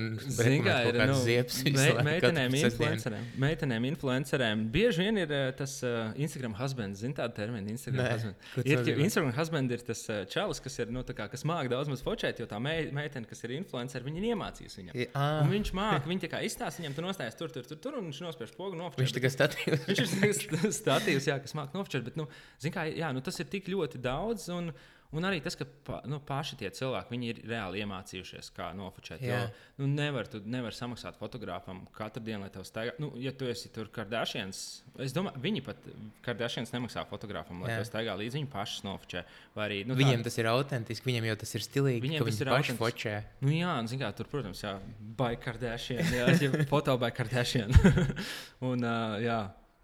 kā 0.65 0.77
ir 0.89 0.95
nu, 1.11 1.17
ziepes. 1.21 1.59
Me, 1.67 1.83
meitenēm, 2.07 2.55
influencerēm, 2.57 3.27
meitenēm, 3.43 3.83
influencerēm. 3.91 4.63
Bieži 4.73 5.03
vien 5.03 5.19
ir 5.21 5.29
uh, 5.29 5.43
tas 5.53 5.75
uh, 5.85 6.07
Instagram 6.17 6.55
husband, 6.57 6.97
zina 6.97 7.19
tādu 7.19 7.35
terminu. 7.37 7.69
Instagram 7.69 8.01
Nē, 8.01 8.07
husband. 8.15 8.47
Ir, 8.63 8.81
ir, 8.89 9.01
Instagram 9.05 9.29
husband 9.35 9.75
ir 9.75 9.83
tas 9.85 10.01
uh, 10.09 10.23
čalis, 10.33 10.57
kas 10.65 10.79
ir, 10.81 10.89
nu, 10.95 11.03
kā, 11.05 11.27
kas 11.29 11.45
māk 11.45 11.69
daudz 11.69 11.91
maz 11.93 12.01
fočēt, 12.01 12.41
jo 12.41 12.47
tā 12.49 12.57
me, 12.57 12.73
meitene, 12.97 13.29
kas 13.29 13.45
ir 13.45 13.53
influencer, 13.59 14.01
viņa 14.07 14.17
ir 14.23 14.25
iemācījusi 14.31 14.81
viņam. 14.81 14.97
Ja, 14.97 15.25
viņš 15.51 15.71
māk, 15.77 16.07
viņa 16.09 16.23
tā 16.25 16.31
kā 16.33 16.39
izstāsta 16.47 16.81
viņam, 16.81 16.95
tu 16.97 17.03
nostājies 17.05 17.37
tur, 17.37 17.53
tur, 17.53 17.67
tur, 17.69 17.81
tur, 17.83 17.99
un 17.99 18.09
viņš 18.09 18.23
nospiež 18.25 18.55
pogu 18.57 18.79
nofočēt. 18.79 19.03
Viņš 19.05 19.13
tikai 19.19 19.31
statīvs. 19.35 19.85
viņš 19.85 20.49
ir 20.49 20.65
statīvs, 20.81 21.29
jā, 21.29 21.37
kas 21.45 21.53
māk 21.61 21.77
nofočēt, 21.77 22.09
bet, 22.09 22.17
nu, 22.17 22.25
zin 22.63 22.73
kā, 22.73 22.87
jā, 22.89 23.13
nu, 23.13 23.21
tas 23.21 23.37
ir 23.37 23.53
tik 23.53 23.69
ļoti 23.69 24.01
daudz. 24.01 24.49
Un, 24.57 24.73
Un 25.11 25.27
arī 25.27 25.41
tas, 25.43 25.57
ka 25.59 25.65
pa, 25.87 25.99
nu, 26.07 26.21
paši 26.23 26.55
tie 26.61 26.69
cilvēki 26.71 27.19
ir 27.27 27.41
reāli 27.43 27.81
iemācījušies, 27.83 28.51
kā 28.55 28.69
nofočēt. 28.77 29.23
Jā. 29.25 29.41
Jo 29.43 29.71
nu, 29.81 29.87
nevar, 29.89 30.27
tu 30.29 30.39
nevar 30.45 30.75
samaksāt 30.75 31.17
fotogrāfam 31.17 31.81
katru 31.95 32.21
dienu, 32.23 32.43
lai 32.45 32.51
tev 32.53 32.65
staigā. 32.67 32.93
Nu, 33.01 33.09
ja 33.19 33.33
tu 33.35 33.47
esi 33.49 33.71
tur 33.73 33.89
Kardashians, 33.93 34.59
es 35.01 35.15
domāju, 35.15 35.41
viņi 35.41 35.63
pat 35.65 35.87
Kardashians 36.25 36.73
nemaksā 36.75 37.03
fotogrāfam, 37.09 37.63
lai 37.63 37.73
Jā. 37.73 37.79
tev 37.81 37.87
staigā 37.89 38.15
līdzi. 38.19 38.39
Viņi 38.39 38.51
paši 38.51 38.83
nofočē. 38.85 39.23
Arī 39.65 39.81
nu, 39.89 39.97
Viņiem 39.97 40.25
tas 40.25 40.37
ir 40.37 40.49
autentiski, 40.51 41.09
viņiem 41.09 41.31
jau 41.31 41.37
tas 41.43 41.55
ir 41.57 41.65
stilīgi, 41.65 42.03
Viņiem 42.05 42.21
tas 42.21 42.29
viņi 42.29 42.45
ir 42.45 42.51
paši 42.53 42.75
fočē. 42.77 43.15
Nu, 43.41 43.53
jā, 43.55 43.73
un, 43.81 43.89
kā, 44.03 44.11
tur, 44.17 44.29
protams, 44.31 44.61
jā, 44.63 44.75
by 45.17 45.39
Kardashian. 45.41 46.13
Jā, 46.13 46.51
foto 46.73 46.97
by 47.01 47.11
Kardashian. 47.15 47.73
un, 48.69 48.85
uh, 48.85 49.17
jā, 49.23 49.41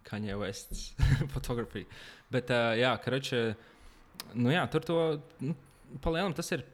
Kanye 0.07 0.37
West's 0.39 0.91
fotografija. 1.33 1.89
Bet, 2.31 2.53
uh, 2.53 2.75
jā, 2.77 2.93
karača, 3.01 3.41
nu, 4.35 4.51
jā, 4.51 4.63
tur 4.71 4.85
to, 4.87 4.97
nu, 5.43 5.55
palielam 6.03 6.35
tas 6.37 6.51
ir. 6.55 6.65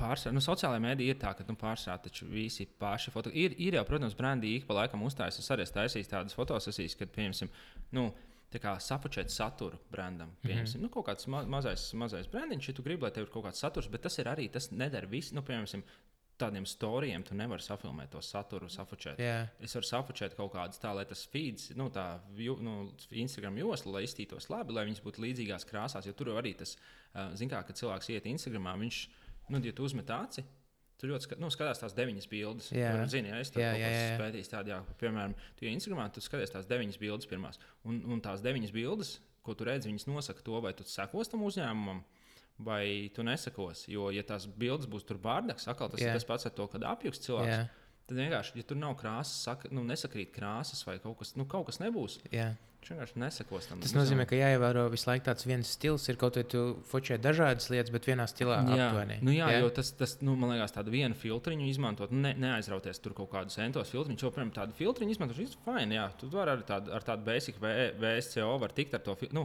Pārsvarā, 0.00 0.32
nu, 0.32 0.40
sociālajā 0.40 0.80
mēdī 0.80 1.10
ir 1.12 1.18
tā, 1.20 1.34
ka 1.36 1.44
nu, 1.44 1.52
pārsvarā 1.60 1.98
taču 2.00 2.24
visi 2.24 2.64
paši 2.80 3.12
foto. 3.12 3.28
Ir, 3.36 3.52
ir 3.60 3.74
jau, 3.76 3.82
protams, 3.84 4.14
brandi 4.16 4.54
ik 4.56 4.64
pa 4.64 4.78
laikam 4.78 5.02
uzstājas. 5.04 5.36
Es 5.42 5.50
arī 5.52 5.66
esmu 5.66 5.76
taisījis 5.76 6.08
tādas 6.08 6.36
fotosesijas, 6.38 6.94
kad, 6.96 7.10
piemēram, 7.12 7.50
nu, 7.98 8.06
sapučēt 8.56 9.28
saturu 9.28 9.76
brandam. 9.92 10.32
Piemēram, 10.42 10.64
mm 10.64 10.72
-hmm. 10.72 10.80
nu, 10.80 10.88
kaut 10.88 11.06
kāds 11.06 11.28
ma 11.28 11.42
mazais, 11.44 11.92
mazais 11.92 12.26
brandiņš, 12.32 12.68
ja 12.68 12.74
tu 12.74 12.82
gribi, 12.82 13.02
lai 13.02 13.10
tev 13.10 13.26
ir 13.26 13.30
kaut 13.30 13.44
kāds 13.44 13.60
saturs, 13.60 13.88
bet 13.88 14.00
tas 14.00 14.18
ir 14.18 14.24
arī, 14.24 14.50
tas 14.50 14.70
nedara 14.70 15.06
viss. 15.06 15.32
Nu, 15.32 15.42
piemēram, 15.42 15.82
tādiem 16.40 16.66
storijiem 16.68 17.24
tu 17.26 17.36
nevari 17.38 17.64
safilmēt 17.64 18.12
to 18.14 18.22
saturu, 18.24 18.68
safučēt. 18.72 19.20
Jā. 19.22 19.42
Es 19.62 19.74
varu 19.76 19.88
safučēt 19.88 20.36
kaut 20.38 20.52
kādus 20.54 20.80
tā, 20.82 20.92
lai 20.96 21.06
tas 21.08 21.22
feeds, 21.30 21.70
nu, 21.78 21.88
tā 21.94 22.06
nu, 22.64 22.76
Instagram 23.22 23.58
josla, 23.60 23.98
lai 23.98 24.04
iztītos 24.06 24.50
labi, 24.52 24.76
lai 24.76 24.86
viņas 24.88 25.04
būtu 25.04 25.24
līdzīgās 25.26 25.68
krāsās. 25.68 26.08
Jo 26.08 26.16
tur 26.16 26.32
arī 26.36 26.54
tas, 26.58 26.76
uh, 27.12 27.30
zin 27.38 27.52
kā, 27.52 27.62
kad 27.66 27.78
cilvēks 27.80 28.10
iet 28.14 28.28
Instagramā, 28.30 28.76
viņš, 28.80 29.02
nu, 29.52 29.62
ja 29.64 29.76
tu 29.76 29.86
uzmet 29.88 30.10
aci. 30.16 30.46
Tur 31.00 31.14
ļoti 31.14 31.24
skat, 31.24 31.40
nu, 31.40 31.48
skatās 31.48 31.80
tās 31.80 31.94
deviņas 31.96 32.26
bildes. 32.28 32.66
Jā. 32.76 32.90
Tur, 32.92 33.06
zini, 33.08 33.30
ja 33.32 33.40
es 33.40 33.54
jā. 33.56 34.16
pētījis 34.20 34.50
tādu, 34.52 34.74
jā, 34.74 34.80
piemēram, 35.00 35.32
tu 35.56 35.64
ja 35.64 35.72
Instagramā 35.72 36.10
tu 36.12 36.20
skaties 36.20 36.52
tās 36.52 36.68
deviņas 36.68 37.00
bildes 37.00 37.28
pirmās. 37.30 37.56
Un, 37.88 38.02
un 38.04 38.20
tās 38.20 38.42
deviņas 38.44 38.74
bildes, 38.74 39.14
ko 39.46 39.56
tu 39.56 39.64
redzi, 39.64 39.88
viņas 39.88 40.04
nosaka 40.10 40.44
to, 40.44 40.58
vai 40.60 40.74
tu 40.76 40.84
sekos 40.84 41.32
tam 41.32 41.46
uzņēmumam. 41.48 42.02
Vai 42.60 43.10
tu 43.16 43.24
nesakos, 43.24 43.86
jo, 43.88 44.10
ja 44.12 44.24
tās 44.26 44.44
bildes 44.44 44.88
būs 44.90 45.06
tur 45.08 45.16
bārdaks, 45.22 45.68
atkal 45.70 45.88
tas 45.88 46.02
Jā. 46.02 46.10
ir 46.10 46.18
tas 46.18 46.26
pats 46.28 46.48
ar 46.48 46.52
to, 46.52 46.66
kad 46.68 46.84
apjūgs 46.90 47.22
cilvēks. 47.24 47.52
Jā. 47.54 47.68
Tad 48.10 48.18
vienkārši, 48.18 48.56
ja 48.58 48.66
tur 48.66 48.76
nav 48.76 48.96
krāsas, 49.00 49.38
saka, 49.46 49.70
nu, 49.72 49.84
nesakrīt 49.86 50.32
krāsas 50.34 50.82
vai 50.84 50.98
kaut 51.00 51.20
kas, 51.22 51.36
nu, 51.38 51.46
kaut 51.48 51.70
kas 51.70 51.80
nebūs. 51.80 52.18
Jā. 52.34 52.50
Viņš 52.80 52.90
vienkārši 52.94 53.20
nesakos 53.20 53.66
tam. 53.68 53.80
Tas 53.84 53.92
nozīmē, 53.92 54.24
ka 54.24 54.38
jāievēro 54.38 54.86
visu 54.88 55.04
laiku 55.10 55.26
tāds 55.26 55.44
viens 55.44 55.68
stils. 55.68 56.06
Ir 56.08 56.16
kaut 56.20 56.38
kā 56.38 56.44
tu 56.48 56.62
fočē 56.88 57.18
dažādas 57.20 57.68
lietas, 57.68 57.92
bet 57.92 58.08
vienā 58.08 58.24
stilā 58.30 58.56
Jā, 58.64 58.86
aptuveni. 58.88 59.18
nu 59.20 59.34
jā, 59.34 59.50
jā, 59.52 59.58
jo 59.60 59.68
tas, 59.76 59.90
tas 59.98 60.16
nu, 60.24 60.32
man 60.40 60.54
liekas, 60.54 60.72
tādu 60.72 60.94
vienu 60.94 61.18
filtriņu 61.20 61.68
izmantot, 61.68 62.14
ne, 62.16 62.32
neaizrauties 62.40 63.02
tur 63.04 63.12
kaut 63.18 63.28
kādus 63.34 63.60
centos 63.60 63.92
filtriņus. 63.92 64.24
Jo, 64.24 64.32
piemēram, 64.32 64.54
tādu 64.56 64.78
filtriņu 64.80 65.12
izmantot, 65.12 65.42
ir 65.44 65.52
fini. 65.66 65.98
Jā, 66.00 66.06
tu 66.16 66.30
vari 66.32 66.56
arī 66.56 66.64
tādu, 66.72 66.94
ar 66.96 67.04
tādu 67.04 67.28
basic 67.28 67.60
VSCO 67.60 68.54
var 68.64 68.72
tikt 68.80 68.96
ar 68.96 69.04
to. 69.04 69.18
Nu, 69.36 69.44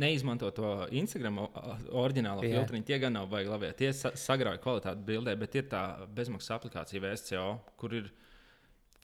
Neizmanto 0.00 0.48
to 0.56 0.70
Instagram 0.96 1.42
oriģinālo 1.44 2.44
Jā. 2.46 2.54
filtriņu. 2.56 2.86
Tie 2.88 2.98
gan 3.02 3.16
nav 3.18 3.28
baigi 3.32 3.52
labi. 3.52 3.72
Tie 3.78 3.92
sa 3.96 4.14
sagrauj 4.16 4.60
kvalitāti 4.62 5.04
bildē, 5.06 5.36
bet 5.38 5.58
ir 5.58 5.68
tā 5.72 5.82
bezmaksas 6.16 6.56
aplikācija 6.56 7.02
VSCO, 7.04 7.46
kur 7.80 7.96
ir 7.98 8.10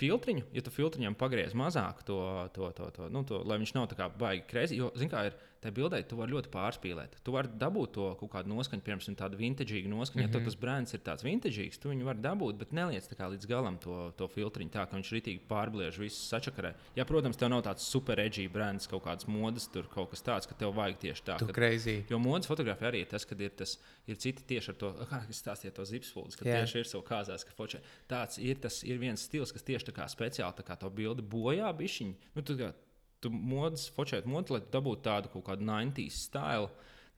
filtriņu. 0.01 0.47
Ja 0.57 0.65
tu 0.65 0.73
filtriņam 0.73 1.17
pagriez 1.19 1.57
mazāk 1.57 2.03
to, 2.09 2.21
to, 2.57 2.71
to, 2.77 2.89
to, 2.97 3.11
nu, 3.13 3.25
to 3.29 3.43
lai 3.49 3.61
viņš 3.63 3.75
nav 3.77 3.91
tā 3.93 3.99
kā 3.99 4.09
baigi 4.13 4.47
krēsli, 4.51 4.81
jo, 4.81 4.91
zināmā 4.97 5.23
mērā, 5.23 5.33
ir 5.33 5.39
tajā 5.63 5.75
bildē, 5.77 6.01
tu 6.09 6.19
vari 6.19 6.35
ļoti 6.35 6.51
pārspīlēt. 6.53 7.19
Tu 7.25 7.35
vari 7.35 7.51
dabūt 7.59 7.93
to 7.97 8.07
kaut 8.21 8.33
kādu 8.33 8.53
noskaņu, 8.53 8.85
piemēram, 8.87 9.17
tādu 9.19 9.39
vintageīgu 9.41 9.91
noskaņu. 9.91 10.23
Mm 10.23 10.29
-hmm. 10.29 10.35
Ja 10.35 10.39
tev 10.39 10.45
tas 10.45 10.57
brands 10.61 10.95
ir 10.95 11.01
tāds 11.01 11.25
vintageīgs, 11.25 11.79
tu 11.81 11.91
viņu 11.91 12.05
vari 12.05 12.21
dabūt, 12.23 12.59
bet 12.59 12.73
neliec 12.73 13.05
līdz 13.07 13.47
galam 13.47 13.79
to, 13.79 14.13
to 14.17 14.29
filtriņu, 14.29 14.71
tā 14.71 14.87
ka 14.87 14.97
viņš 14.97 15.13
ritīgi 15.13 15.41
pārbliež 15.49 15.99
visu 15.99 16.21
sačakarē. 16.29 16.75
Ja, 16.97 17.05
protams, 17.05 17.37
tev 17.37 17.49
nav 17.49 17.63
tāds 17.63 17.83
super 17.83 18.19
edgy 18.19 18.49
brands, 18.49 18.87
kaut 18.87 19.05
kādas 19.05 19.27
modes, 19.27 19.69
tur 19.69 19.89
kaut 19.89 20.11
kas 20.11 20.23
tāds, 20.23 20.47
ka 20.47 20.55
tev 20.55 20.75
vajag 20.75 20.99
tieši 20.99 21.23
tā. 21.23 21.39
Tu 21.39 21.47
ka- 21.47 21.53
crazy. 21.53 22.05
Jo 22.11 22.19
modes 22.19 22.47
fotografija 22.47 22.91
arī 22.91 23.01
ir 23.01 23.07
tas, 23.07 23.25
kad 23.25 23.41
ir, 23.41 23.51
tas, 23.51 23.79
ir 24.07 24.17
citi 24.17 24.43
tieši 24.43 24.69
ar 24.71 24.75
to, 24.75 24.93
kā 25.11 25.29
es 25.29 25.43
stāstīju, 25.43 25.73
to 25.75 25.83
zipspūli, 25.83 26.37
ka 26.37 26.45
Jā. 26.45 26.61
tieši 26.61 26.79
ir 26.79 26.85
savu 26.85 27.05
kāzās, 27.05 27.45
ka 27.45 27.53
fočē. 27.57 27.81
Tāds 28.09 28.39
ir, 28.39 28.57
tas 28.57 28.83
ir 28.85 28.99
viens 28.99 29.21
stils, 29.21 29.53
kas 29.53 29.63
tieši 29.63 29.91
tā 29.91 29.93
kā 29.93 30.09
speciāli 30.09 30.55
tā 30.57 30.65
kā 30.67 30.79
to 30.79 30.91
bildi 30.91 31.23
bojā 31.23 31.73
bišķiņu. 31.77 32.15
Nu, 32.35 32.43
tu, 32.43 32.57
kā, 32.57 32.73
tu 33.27 33.33
modes, 33.35 33.89
fočēt 33.97 34.29
modi, 34.31 34.55
lai 34.55 34.63
tu 34.65 34.73
dabūtu 34.77 35.07
tādu 35.07 35.33
kaut 35.33 35.49
kādu 35.51 35.67
90s 35.67 36.27
stilu. 36.29 36.71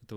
Tu 0.09 0.17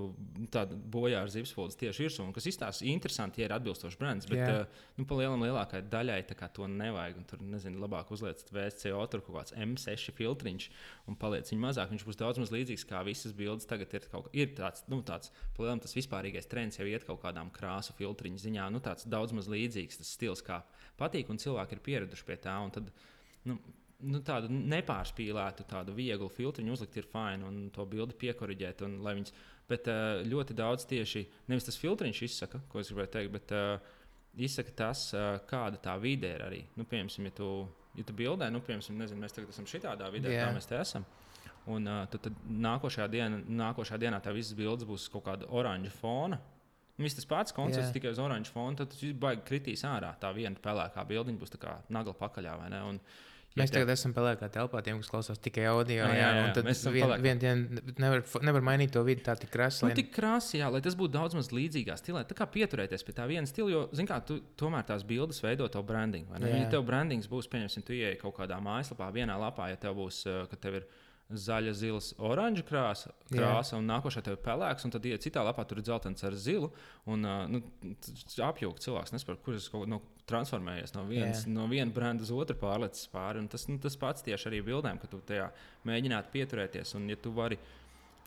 tādu 0.53 0.77
bojā 0.93 1.19
ar 1.19 1.31
zipspūli 1.33 1.75
tieši 1.75 2.05
ir. 2.05 2.31
Kas 2.31 2.45
izstāsta 2.47 2.85
interesanti, 2.87 3.41
ja 3.41 3.49
ir 3.49 3.53
atbilstošs 3.57 3.97
brands. 3.99 4.27
Bet, 4.29 4.39
Jā. 4.39 4.61
uh, 4.61 4.85
nu, 4.95 5.03
lielam 5.19 5.41
lielākai 5.43 5.81
daļai 5.91 6.21
to 6.55 6.69
nevajag. 6.71 7.17
Un 7.19 7.25
tur, 7.27 7.41
nezinu, 7.43 7.81
labāk 7.81 8.13
uzliec 8.15 8.39
VSCO, 8.55 9.01
tur 9.11 9.23
kaut 9.25 9.35
kāds 9.35 9.55
M6 9.57 10.13
filtriņš 10.15 10.69
un 11.11 11.19
paliec 11.19 11.51
viņa 11.51 11.65
mazāk. 11.65 11.91
Viņš 11.91 12.07
būs 12.07 12.21
daudz 12.21 12.39
maz 12.39 12.53
līdzīgs 12.55 12.87
kā 12.87 13.03
visas 13.03 13.35
bildes. 13.35 13.67
Tagad 13.67 13.97
ir, 13.97 14.07
kaut, 14.13 14.31
ir 14.31 14.55
tāds, 14.55 14.85
nu, 14.87 15.01
tāds 15.03 15.33
lielam 15.59 15.83
tas 15.83 15.97
vispārīgais 15.97 16.47
trends 16.47 16.79
jau 16.79 16.87
iet 16.87 17.03
kaut 17.09 17.19
kādām 17.25 17.51
krāsu 17.51 17.97
filtriņu 17.99 18.39
ziņā. 18.45 18.71
Nu, 18.71 18.79
tāds 18.85 19.09
daudz 19.11 19.35
maz 19.35 19.51
līdzīgs 19.51 19.99
tas 19.99 20.15
stils, 20.15 20.45
kā 20.45 20.61
patīk, 21.01 21.27
un 21.33 21.41
cilvēki 21.41 21.75
ir 21.75 21.83
pieraduši 21.89 22.29
pie 22.31 22.39
tā. 22.47 22.55
Tad, 22.79 22.95
nu, 23.43 23.59
nu, 24.03 24.21
tādu 24.25 24.49
nepārspīlētu, 24.51 25.65
tādu 25.69 25.95
vieglu 25.95 26.29
filtriņu 26.31 26.75
uzlikt 26.75 26.97
ir 26.99 27.07
fini 27.11 27.47
un 27.47 27.63
to 27.73 27.85
bildi 27.89 28.17
piekoriģēt. 28.21 28.83
Un, 28.87 28.99
viņas, 29.05 29.33
bet 29.69 29.89
uh, 29.91 30.21
ļoti 30.27 30.57
daudz 30.57 30.87
tieši 30.89 31.25
nevis 31.51 31.67
tas 31.67 31.79
filtriņš 31.81 32.21
izsaka, 32.27 32.61
ko 32.71 32.81
es 32.81 32.91
gribēju 32.91 33.13
teikt, 33.15 33.33
bet 33.35 33.55
uh, 33.57 33.97
izsaka 34.47 34.75
tas, 34.83 35.07
uh, 35.15 35.35
kāda 35.49 35.81
tā 35.81 35.97
vide 36.01 36.35
ir 36.35 36.45
arī. 36.47 36.61
Nu, 36.77 36.85
piemēram, 36.85 37.29
ja 37.29 37.35
tu, 37.37 37.49
ja 37.97 38.07
tu 38.07 38.15
bildē, 38.17 38.51
nu, 38.53 38.63
piemēram, 38.65 39.01
nezinu, 39.03 39.23
mēs 39.23 39.37
tagad 39.37 39.53
esam 39.53 39.69
šitā 39.69 39.95
vidē, 40.13 40.31
Jā. 40.33 40.47
kā 40.47 40.55
mēs 40.57 40.69
te 40.69 40.79
esam. 40.79 41.07
Un 41.69 41.85
uh, 41.85 42.05
tad, 42.09 42.23
tad 42.25 42.37
nākošajā, 42.49 43.09
dienā, 43.11 43.43
nākošajā 43.45 44.01
dienā 44.01 44.21
tā 44.23 44.33
visas 44.33 44.57
bildes 44.57 44.87
būs 44.87 45.09
kaut 45.13 45.27
kāda 45.27 45.49
oranža 45.53 45.93
fona. 45.93 46.41
Nu, 46.97 47.05
Viss 47.05 47.17
tas 47.17 47.27
pats 47.29 47.53
koncepts, 47.55 47.89
Jā. 47.89 47.95
tikai 47.95 48.11
uz 48.13 48.21
oranža 48.21 48.53
fona. 48.53 48.77
Tad 48.77 48.91
tas 48.93 49.01
viss 49.01 49.17
baigi 49.17 49.45
kritīs 49.47 49.85
ārā. 49.87 50.11
Tā 50.21 50.29
viena 50.35 50.57
pelēkā 50.61 51.05
bildiņa 51.09 51.41
būs 51.41 51.53
tā 51.53 51.59
kā 51.61 51.75
nagla 51.93 52.13
pakaļā. 52.17 52.57
vai 52.59 52.71
ne? 52.73 52.81
Un, 52.89 52.99
ja 52.99 53.30
Mēs 53.59 53.67
tev- 53.67 53.81
tagad 53.81 53.89
esam 53.91 54.13
pelēkā 54.15 54.47
telpā, 54.53 54.79
tiem, 54.83 54.99
kas 55.01 55.09
klausās 55.11 55.39
tikai 55.43 55.65
audio. 55.67 55.97
Jā, 56.05 56.07
Jā, 56.07 56.15
jā, 56.15 56.27
jā, 56.37 56.53
tad 56.55 56.67
mēs 56.69 56.83
vien, 56.93 57.09
vien 57.25 57.41
dienu 57.41 57.81
nevar, 57.99 58.21
nevar 58.47 58.61
mainīt 58.63 58.93
to 58.95 59.03
vidi 59.03 59.25
tā 59.25 59.35
tik 59.35 59.51
krasi. 59.51 59.83
Nu, 59.83 59.91
tik 59.97 60.13
krāsā, 60.15 60.55
jā, 60.61 60.69
lai 60.71 60.79
tas 60.85 60.95
būtu 60.95 61.11
daudz 61.17 61.35
maz 61.35 61.49
līdzīgā 61.51 61.97
stilā. 61.99 62.23
Tā 62.29 62.37
kā 62.37 62.47
pieturēties 62.47 63.03
pie 63.03 63.11
tā 63.17 63.27
viena 63.27 63.43
stila, 63.49 63.69
jo, 63.73 63.81
zināmā 63.91 64.21
mērā, 64.21 64.25
tu 64.29 64.39
tomēr 64.55 64.87
tās 64.87 65.03
bildes 65.03 65.43
veido 65.43 65.67
to 65.67 65.83
brandingu. 65.83 66.31
Ja 66.39 66.69
tev 66.71 66.85
brandings 66.87 67.27
būs, 67.27 67.51
pieņemsim, 67.51 67.83
tu 67.83 67.91
ieej 67.97 68.15
kaut 68.23 68.37
kādā 68.39 68.61
mājaslapā, 68.63 69.11
vienā 69.11 69.35
lapā, 69.35 69.67
ja 69.73 69.75
tev 69.75 69.99
būs, 69.99 70.23
ka 70.47 70.55
tev 70.55 70.79
ir 70.79 70.87
zaļa, 71.39 71.73
zila, 71.77 71.99
oranža 72.27 72.63
krāsa, 72.67 73.11
krāsa 73.31 73.77
un 73.77 73.87
nākošais 73.89 74.27
ir 74.31 74.39
pelēks, 74.43 74.85
un 74.87 74.93
tad 74.93 75.05
iet 75.09 75.23
citā 75.23 75.43
lapā, 75.45 75.65
tur 75.67 75.81
ir 75.81 75.85
dzeltens 75.87 76.23
ar 76.27 76.35
zilu. 76.39 76.71
Un, 77.09 77.27
nu, 77.51 77.61
apjūgt 78.47 78.85
cilvēks, 78.85 79.13
nesaprot, 79.15 79.41
kurš 79.45 79.69
kaut 79.71 79.85
kā 79.85 79.91
no, 79.91 80.01
transformējies 80.29 80.95
no, 80.95 81.05
vienas, 81.09 81.45
Jā. 81.45 81.53
no 81.55 81.67
viena 81.71 81.91
brenda 81.93 82.25
uz 82.25 82.31
otru 82.35 82.57
pārlecis 82.61 83.09
pāri. 83.11 83.43
Tas, 83.51 83.67
nu, 83.71 83.79
tas 83.81 83.97
pats 83.99 84.25
tieši 84.25 84.49
arī 84.51 84.63
bildēm, 84.71 85.01
ka 85.01 85.09
tu 85.11 85.21
tajā 85.27 85.49
mēģinātu 85.87 86.33
pieturēties. 86.35 86.95
Un, 86.99 87.09
ja 87.11 87.19
tu 87.19 87.33
vari 87.35 87.59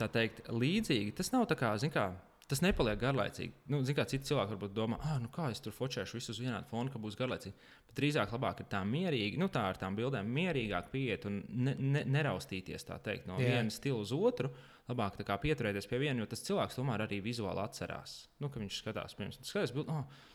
tā 0.00 0.08
teikt, 0.10 0.44
līdzīgi. 0.50 1.14
Tas 1.18 1.32
nav 1.34 1.48
tā 1.50 1.58
kā, 1.58 1.74
zin 1.80 1.92
kā, 1.94 2.10
tas 2.50 2.60
nepaliek 2.64 2.98
garlaicīgi. 3.00 3.64
Nu, 3.72 3.80
zin 3.86 3.96
kā 3.96 4.04
citi 4.10 4.28
cilvēki 4.28 4.54
varbūt 4.54 4.74
domā, 4.76 4.98
ah, 5.04 5.16
nu 5.22 5.30
kā 5.32 5.48
es 5.52 5.62
tur 5.64 5.74
focēšu 5.76 6.18
visu 6.18 6.34
uz 6.34 6.40
vienādu 6.42 6.68
fonu, 6.70 6.92
ka 6.92 7.00
būs 7.02 7.16
garlaicīgi. 7.18 7.70
Bet 7.88 7.96
drīzāk 8.00 8.34
labāk 8.36 8.64
ir 8.64 8.68
tā 8.72 8.82
mierīgi, 8.88 9.40
nu 9.40 9.48
tā 9.52 9.64
ar 9.70 9.80
tām 9.80 9.96
bildēm 9.98 10.28
mierīgāk 10.38 10.90
pieiet 10.92 11.26
un 11.30 11.40
ne, 11.48 11.76
ne, 11.78 12.04
neraustīties 12.16 12.88
teikt 12.90 13.28
no 13.30 13.40
Jā. 13.40 13.56
viena 13.56 13.72
stila 13.74 14.02
uz 14.02 14.12
otru. 14.16 14.52
Labāk 14.88 15.16
pieturēties 15.40 15.88
pie 15.88 15.98
viena, 16.02 16.20
jo 16.20 16.28
tas 16.28 16.44
cilvēks 16.44 16.76
tomēr 16.76 17.06
arī 17.06 17.22
vizuāli 17.24 17.62
atcerās. 17.62 18.26
Nu, 18.42 18.52
viņš 18.52 18.82
skatās, 18.82 19.16
piemēram, 19.16 19.38
skatās 19.40 19.72
bildi. 19.72 19.94
Oh, 19.96 20.32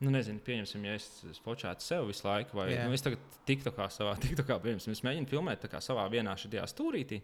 Nu, 0.00 0.08
nezinu, 0.08 0.40
pieņemsim, 0.40 0.84
ja 0.88 0.94
es 0.96 1.40
fočētu 1.44 1.84
sev 1.84 2.06
visu 2.08 2.24
laiku, 2.24 2.56
vai 2.56 2.70
Jā. 2.72 2.86
nu, 2.88 2.96
es 2.96 3.02
tagad 3.04 3.20
tiktu 3.48 3.68
kā 3.76 3.84
savā, 3.92 4.14
tiktu 4.24 4.46
kā, 4.48 4.56
piemēram, 4.62 4.94
es 4.94 5.02
mēģinu 5.04 5.28
filmēt 5.28 5.66
savā 5.84 6.06
vienā 6.12 6.32
šajā 6.40 6.64
stūrītī, 6.72 7.18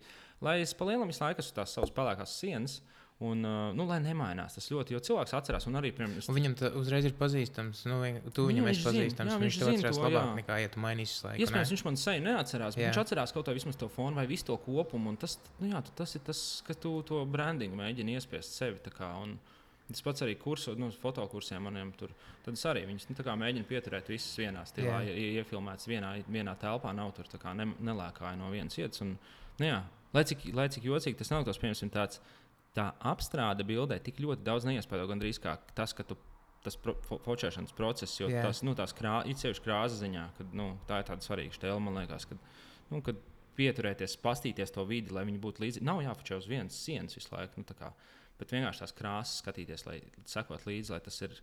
lai 0.44 0.58
es 0.60 0.76
palielinām 0.76 1.08
visu 1.08 1.24
laiku 1.24 1.40
uz 1.40 1.48
tās 1.56 1.72
savas 1.72 1.94
pelēkās 1.96 2.36
sienas. 2.36 2.82
Un, 3.24 3.40
nu, 3.72 3.84
lai 3.88 3.96
nemainās 4.04 4.58
tas 4.58 4.66
ļoti, 4.68 4.92
jo 4.92 4.98
cilvēks 5.00 5.32
atcerās, 5.38 5.64
un 5.70 5.78
arī, 5.80 5.88
es- 6.18 6.26
Un 6.28 6.34
viņam 6.36 6.52
uzreiz 6.76 7.06
ir 7.08 7.14
pazīstams. 7.16 7.86
Nu, 7.88 7.96
tu 8.30 8.42
Nu, 8.42 8.48
viņam 8.50 8.66
esi 8.68 8.82
pazīstams. 8.84 9.30
jā, 9.32 9.38
viņš 9.40 9.56
viņš 9.56 9.56
zina 9.56 9.72
atcerās 9.78 9.96
to, 9.96 10.02
labāk 10.04 10.26
jā. 10.26 10.34
nekā, 10.44 10.58
ja 10.60 10.68
tu 10.68 10.80
mainīsi 10.80 11.24
laiku. 11.24 11.40
Iespējams, 11.46 11.70
viņš 11.72 11.84
man 11.86 11.96
seju 11.96 12.20
neatcerās, 12.26 12.76
bet 12.76 12.84
viņš 12.92 13.00
atcerās 13.00 13.32
kaut 13.32 13.46
ko 13.46 13.54
vismaz 13.56 13.76
to 13.80 13.88
fonu 13.88 14.16
vai 14.16 14.26
visu 14.26 14.44
to 14.44 14.56
kopumu. 14.58 15.16
Tas, 15.16 15.38
nu, 15.60 15.70
jā, 15.72 15.82
tas 15.96 16.14
ir 16.14 16.20
tas, 16.26 16.62
ka 16.66 16.74
tu 16.74 17.02
to 17.08 17.24
brandingu 17.24 17.74
mēģini 17.74 18.18
iespiest 18.20 18.52
sevi. 18.52 18.76
Kā, 18.92 19.08
un 19.22 19.38
tas 19.88 20.02
pats 20.02 20.20
arī 20.20 20.36
kursos, 20.36 20.76
nu, 20.76 20.90
fotokursiem 20.90 21.62
maniem 21.62 21.94
tur. 21.96 22.10
Tad 22.44 22.52
es 22.52 22.64
arī 22.68 22.84
viņus 22.86 23.08
nu, 23.08 23.16
kā 23.16 23.32
mēģinu 23.32 23.64
pieturēt 23.64 24.08
visus 24.12 24.36
vienā 24.36 24.60
stilā, 24.68 25.00
Jā. 25.00 25.08
ja, 25.08 25.40
iefilmēts 25.42 25.88
vienā, 25.88 26.22
vienā 26.28 26.54
telpā, 26.60 26.92
nav 26.94 27.14
tur 27.14 27.24
kā 27.40 27.56
ne, 27.56 27.64
nelēkāja 27.80 28.36
no 28.36 28.50
vienas 28.50 28.76
vietas. 28.76 29.00
Un, 29.00 29.16
nu, 29.58 29.64
jā, 29.66 29.82
lai, 30.12 30.22
cik, 30.24 30.52
lai 30.52 30.68
cik 30.68 30.84
jocīgi 30.84 31.16
tas 31.16 31.30
nav, 31.30 31.46
tas 31.46 31.56
piemēram 31.56 31.90
tāds. 31.90 32.20
Tā 32.76 32.90
apstrāde 33.10 33.66
bildē 33.66 33.98
tik 34.04 34.20
ļoti 34.22 34.44
daudz 34.46 34.66
neiespējo 34.68 35.08
gandrīz 35.10 35.40
kā 35.42 35.58
tas, 35.76 35.96
ka 35.96 36.06
tu. 36.06 36.18
Tas 36.66 36.74
pro, 36.82 36.96
fo, 37.06 37.14
fočēšanas 37.22 37.70
process, 37.78 38.16
jo 38.18 38.26
Jā. 38.26 38.40
tas, 38.42 38.58
nu, 38.66 38.72
krā, 38.74 39.20
it 39.30 39.38
sevišķi 39.38 39.62
krāsa 39.62 40.00
ziņā, 40.00 40.22
kad, 40.34 40.54
nu, 40.56 40.64
tā 40.88 40.96
ir 40.98 41.04
tāda 41.06 41.22
svarīga 41.22 41.54
stēla, 41.54 41.78
man 41.78 41.94
liekas, 42.00 42.24
kad, 42.26 42.40
nu, 42.90 42.98
kad 43.06 43.20
pieturēties, 43.54 44.16
pastīties 44.24 44.74
to 44.74 44.82
vidi, 44.88 45.14
lai 45.14 45.22
viņi 45.28 45.38
būtu 45.44 45.62
līdzi. 45.62 45.84
Nav 45.86 46.02
jāfočē 46.02 46.40
uz 46.40 46.48
vienas 46.50 46.74
sienas 46.82 47.14
visu 47.14 47.30
laiku, 47.30 47.62
nu, 47.62 47.76
kā, 47.78 47.92
bet 48.40 48.56
vienkārši 48.56 48.82
tās 48.82 48.96
krāsas 48.98 49.44
skatīties, 49.44 49.86
lai 49.86 50.00
sekot 50.26 50.66
līdzi, 50.66 50.96
lai 50.96 51.00
tas 51.06 51.20
ir 51.22 51.38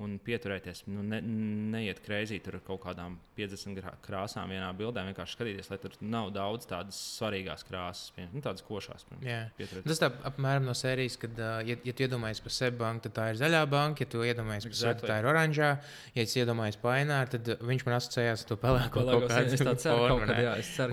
un 0.00 0.14
pieturēties. 0.24 0.86
Nu, 0.88 1.02
ne, 1.04 1.18
neiet 1.20 1.98
kreizī 2.02 2.38
tur 2.42 2.56
ar 2.56 2.62
kaut 2.64 2.80
kādām 2.80 3.18
50 3.36 3.76
grā- 3.76 3.92
krāsām 4.02 4.48
vienā 4.50 4.70
bildē. 4.74 5.02
Vienkārši 5.04 5.36
skatīties, 5.36 5.68
lai 5.70 5.76
tur 5.82 5.92
nav 6.00 6.30
daudz 6.32 6.64
tādas 6.66 6.96
svarīgas 7.20 7.60
krāsas, 7.68 8.08
pie, 8.16 8.24
nu, 8.32 8.40
tādas 8.40 8.64
košās. 8.64 9.04
piemēram. 9.10 9.84
Tas 9.84 10.00
tā 10.00 10.08
apmēram 10.30 10.64
no 10.64 10.72
sērijas, 10.72 11.18
kad, 11.20 11.36
ja, 11.38 11.76
ja 11.84 11.92
tu 11.92 12.06
iedomājies 12.06 12.40
par 12.42 12.50
sebi 12.56 12.80
banku, 12.80 13.04
tad 13.04 13.14
tā 13.20 13.26
ir 13.34 13.38
zaļā 13.42 13.60
banka, 13.68 14.02
ja 14.06 14.10
tu 14.16 14.24
iedomājies 14.24 14.64
par 14.70 14.72
sevi, 14.80 14.88
Exactly. 14.94 15.06
tad 15.06 15.12
tā 15.12 15.18
ir 15.20 15.28
oranžā. 15.34 15.70
Ja 16.16 16.22
es 16.24 16.34
iedomājos 16.40 16.80
par 16.80 16.96
aināru, 16.96 17.30
tad 17.36 17.52
viņš 17.60 17.86
man 17.86 17.98
asociējās 18.00 18.42
ar 18.46 18.48
to 18.48 18.56
pelēko 18.64 18.90
kaut 18.96 19.28
kādu 19.28 19.76
formu, 19.92 20.26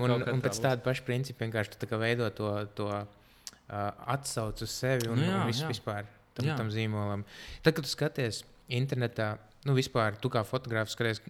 Un, 0.04 0.10
un 0.36 0.40
tā 0.44 0.48
pēc 0.50 0.60
tāda 0.60 0.84
paša 0.84 1.08
principa 1.08 1.46
vienkārši 1.48 1.72
tu 1.74 1.80
tā 1.86 1.88
kā 1.90 1.98
veido 1.98 2.28
to, 2.36 2.52
to 2.76 2.86
uh, 2.92 3.90
atsauci 4.12 4.64
uz 4.68 4.70
sevi 4.76 5.08
un, 5.08 5.18
Nu 5.18 5.24
jā, 5.24 5.40
un 5.40 5.46
vis, 5.50 5.64
jā. 5.64 5.68
vispār 5.72 6.04
tam, 6.36 6.46
Jā. 6.46 6.56
tam 6.60 6.68
zīmolam. 6.70 7.24
Tad, 7.64 7.74
kad 7.74 7.84
tu 7.84 7.90
skaties 7.90 8.44
internetā, 8.76 9.32
nu 9.68 9.74
vispār 9.76 10.18
tu 10.20 10.30
kā 10.32 10.44
fotogrāfs 10.46 10.96
skaties, 10.96 11.22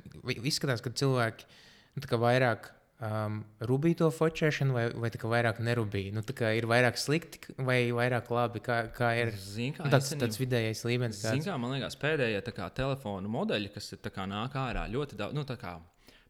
izskatās, 0.44 0.84
ka 0.84 0.92
cilvēki 0.92 1.48
nu, 1.96 2.04
vairāk. 2.22 2.76
Um, 3.00 3.38
rubīja 3.64 3.96
to 4.02 4.08
focēšanu, 4.12 4.74
vai, 4.76 4.82
vai 4.92 5.08
vairāk 5.32 5.62
nerūpīja? 5.64 6.12
Nu, 6.12 6.20
ir 6.52 6.66
vairāk 6.68 6.98
slikti, 7.00 7.54
vai 7.56 7.78
vairāk 7.96 8.28
labi, 8.28 8.60
kā, 8.60 8.76
kā 8.92 9.14
ir 9.16 9.30
Zini, 9.40 9.72
kā 9.72 9.86
nu, 9.86 9.92
tāds, 9.94 10.10
īstenībā- 10.10 10.26
tāds 10.26 10.40
vidējais 10.42 10.84
līmenis. 10.84 11.22
Kāds. 11.24 11.48
kā 11.48 11.56
man 11.56 11.72
liekas, 11.72 11.96
pēdējie 11.96 12.44
kā, 12.52 12.68
telefonu 12.76 13.32
modeļi, 13.32 13.72
kas 13.72 13.88
ir 13.96 14.04
kā, 14.04 14.28
nāk 14.28 14.52
ārā 14.52 14.84
ļoti 14.92 15.16
daudz, 15.16 15.32
nu, 15.32 15.46
kā 15.48 15.78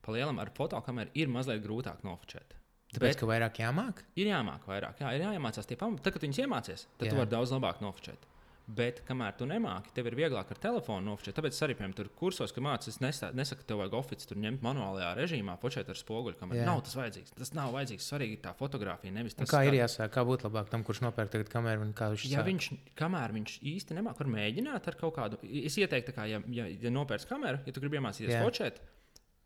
palielam 0.07 0.39
ar 0.39 0.55
fotokameru, 0.55 1.11
ir 1.19 1.27
mazliet 1.27 1.67
grūtāk 1.67 2.07
nofočēt. 2.07 2.55
Tāpēc, 2.95 3.19
ka 3.21 3.27
vairāk 3.27 3.61
jāmāk. 3.63 4.03
Ir 4.19 4.31
jāmāk 4.33 4.65
vairāk, 4.67 5.03
jā, 5.03 5.11
ir 5.15 5.27
jāiemācās 5.27 5.67
tie 5.67 5.77
pamati. 5.79 6.03
Tad, 6.07 6.17
kad 6.17 6.25
viņas 6.27 6.41
iemācīsies, 6.43 6.87
tad. 6.99 7.07
Jā. 7.07 7.13
tu 7.13 7.19
vari 7.21 7.31
daudz 7.31 7.53
labāk 7.55 7.83
nofočēt. 7.85 8.30
Bet, 8.77 9.01
kamēr 9.09 9.33
tu 9.39 9.47
nemāki, 9.51 9.91
tev 9.97 10.07
ir 10.07 10.15
vieglāk 10.19 10.51
ar 10.53 10.59
telefonu 10.63 11.11
nofočēt. 11.11 11.35
Tāpēc 11.35 11.57
es 11.57 11.63
arī, 11.67 11.75
piemēram, 11.79 11.95
tur 11.97 12.11
kursos, 12.15 12.53
ka 12.55 12.61
mācās, 12.63 12.87
es 12.93 13.01
nesaku, 13.01 13.65
tev 13.67 13.81
vajag 13.81 13.97
oficiāli 13.99 14.29
tur 14.31 14.39
ņemt 14.45 14.63
manuālajā 14.63 15.09
režīmā, 15.19 15.57
fočēt 15.63 15.89
ar 15.91 15.99
spoguļu. 15.99 16.37
Kamēr 16.39 16.61
Jā. 16.61 16.67
nav 16.69 16.83
tas 16.87 16.95
vajadzīgs. 16.99 17.35
Tas 17.41 17.51
nav 17.57 17.73
vajadzīgs. 17.75 18.07
Svarīgi 18.13 18.37
ir 18.39 18.43
tā 18.45 18.53
fotografija, 18.55 19.11
nevis 19.17 19.35
Un 19.39 19.43
tas, 19.45 19.51
Kā 19.55 19.65
ir 19.67 19.73
kā- 19.75 19.81
jāsāk, 19.83 20.13
kā 20.15 20.23
būtu 20.29 20.47
labāk 20.51 20.71
tam, 20.71 20.85
kurš 20.85 21.01
nopērk 21.09 21.31
tagad 21.35 21.49
kameru 21.51 21.83
un 21.89 21.93
kā 21.93 22.13
viņš 22.15 22.29
Ja 22.31 22.45
sāk? 22.45 22.47
viņš, 22.53 22.71
kamēr 23.01 23.35
viņš 23.41 23.57
īsti 23.75 23.97
nemāķi, 23.99 24.19
var 24.23 24.33
mēģināt 24.37 24.87
ar 24.93 24.95
kaut 25.01 25.17
kādu, 25.17 25.39
es 25.43 25.75
ieteiktu, 25.81 26.15
ka, 26.15 26.25
ja, 26.31 26.41
ja, 26.47 26.67
ja 26.71 26.91
nopērci 26.95 27.27
kameru, 27.27 27.59
ja 27.67 27.73
tu 27.73 27.81
gribi 27.81 27.99
iemācīties 27.99 28.37
Jā. 28.37 28.45
focēt, 28.47 28.79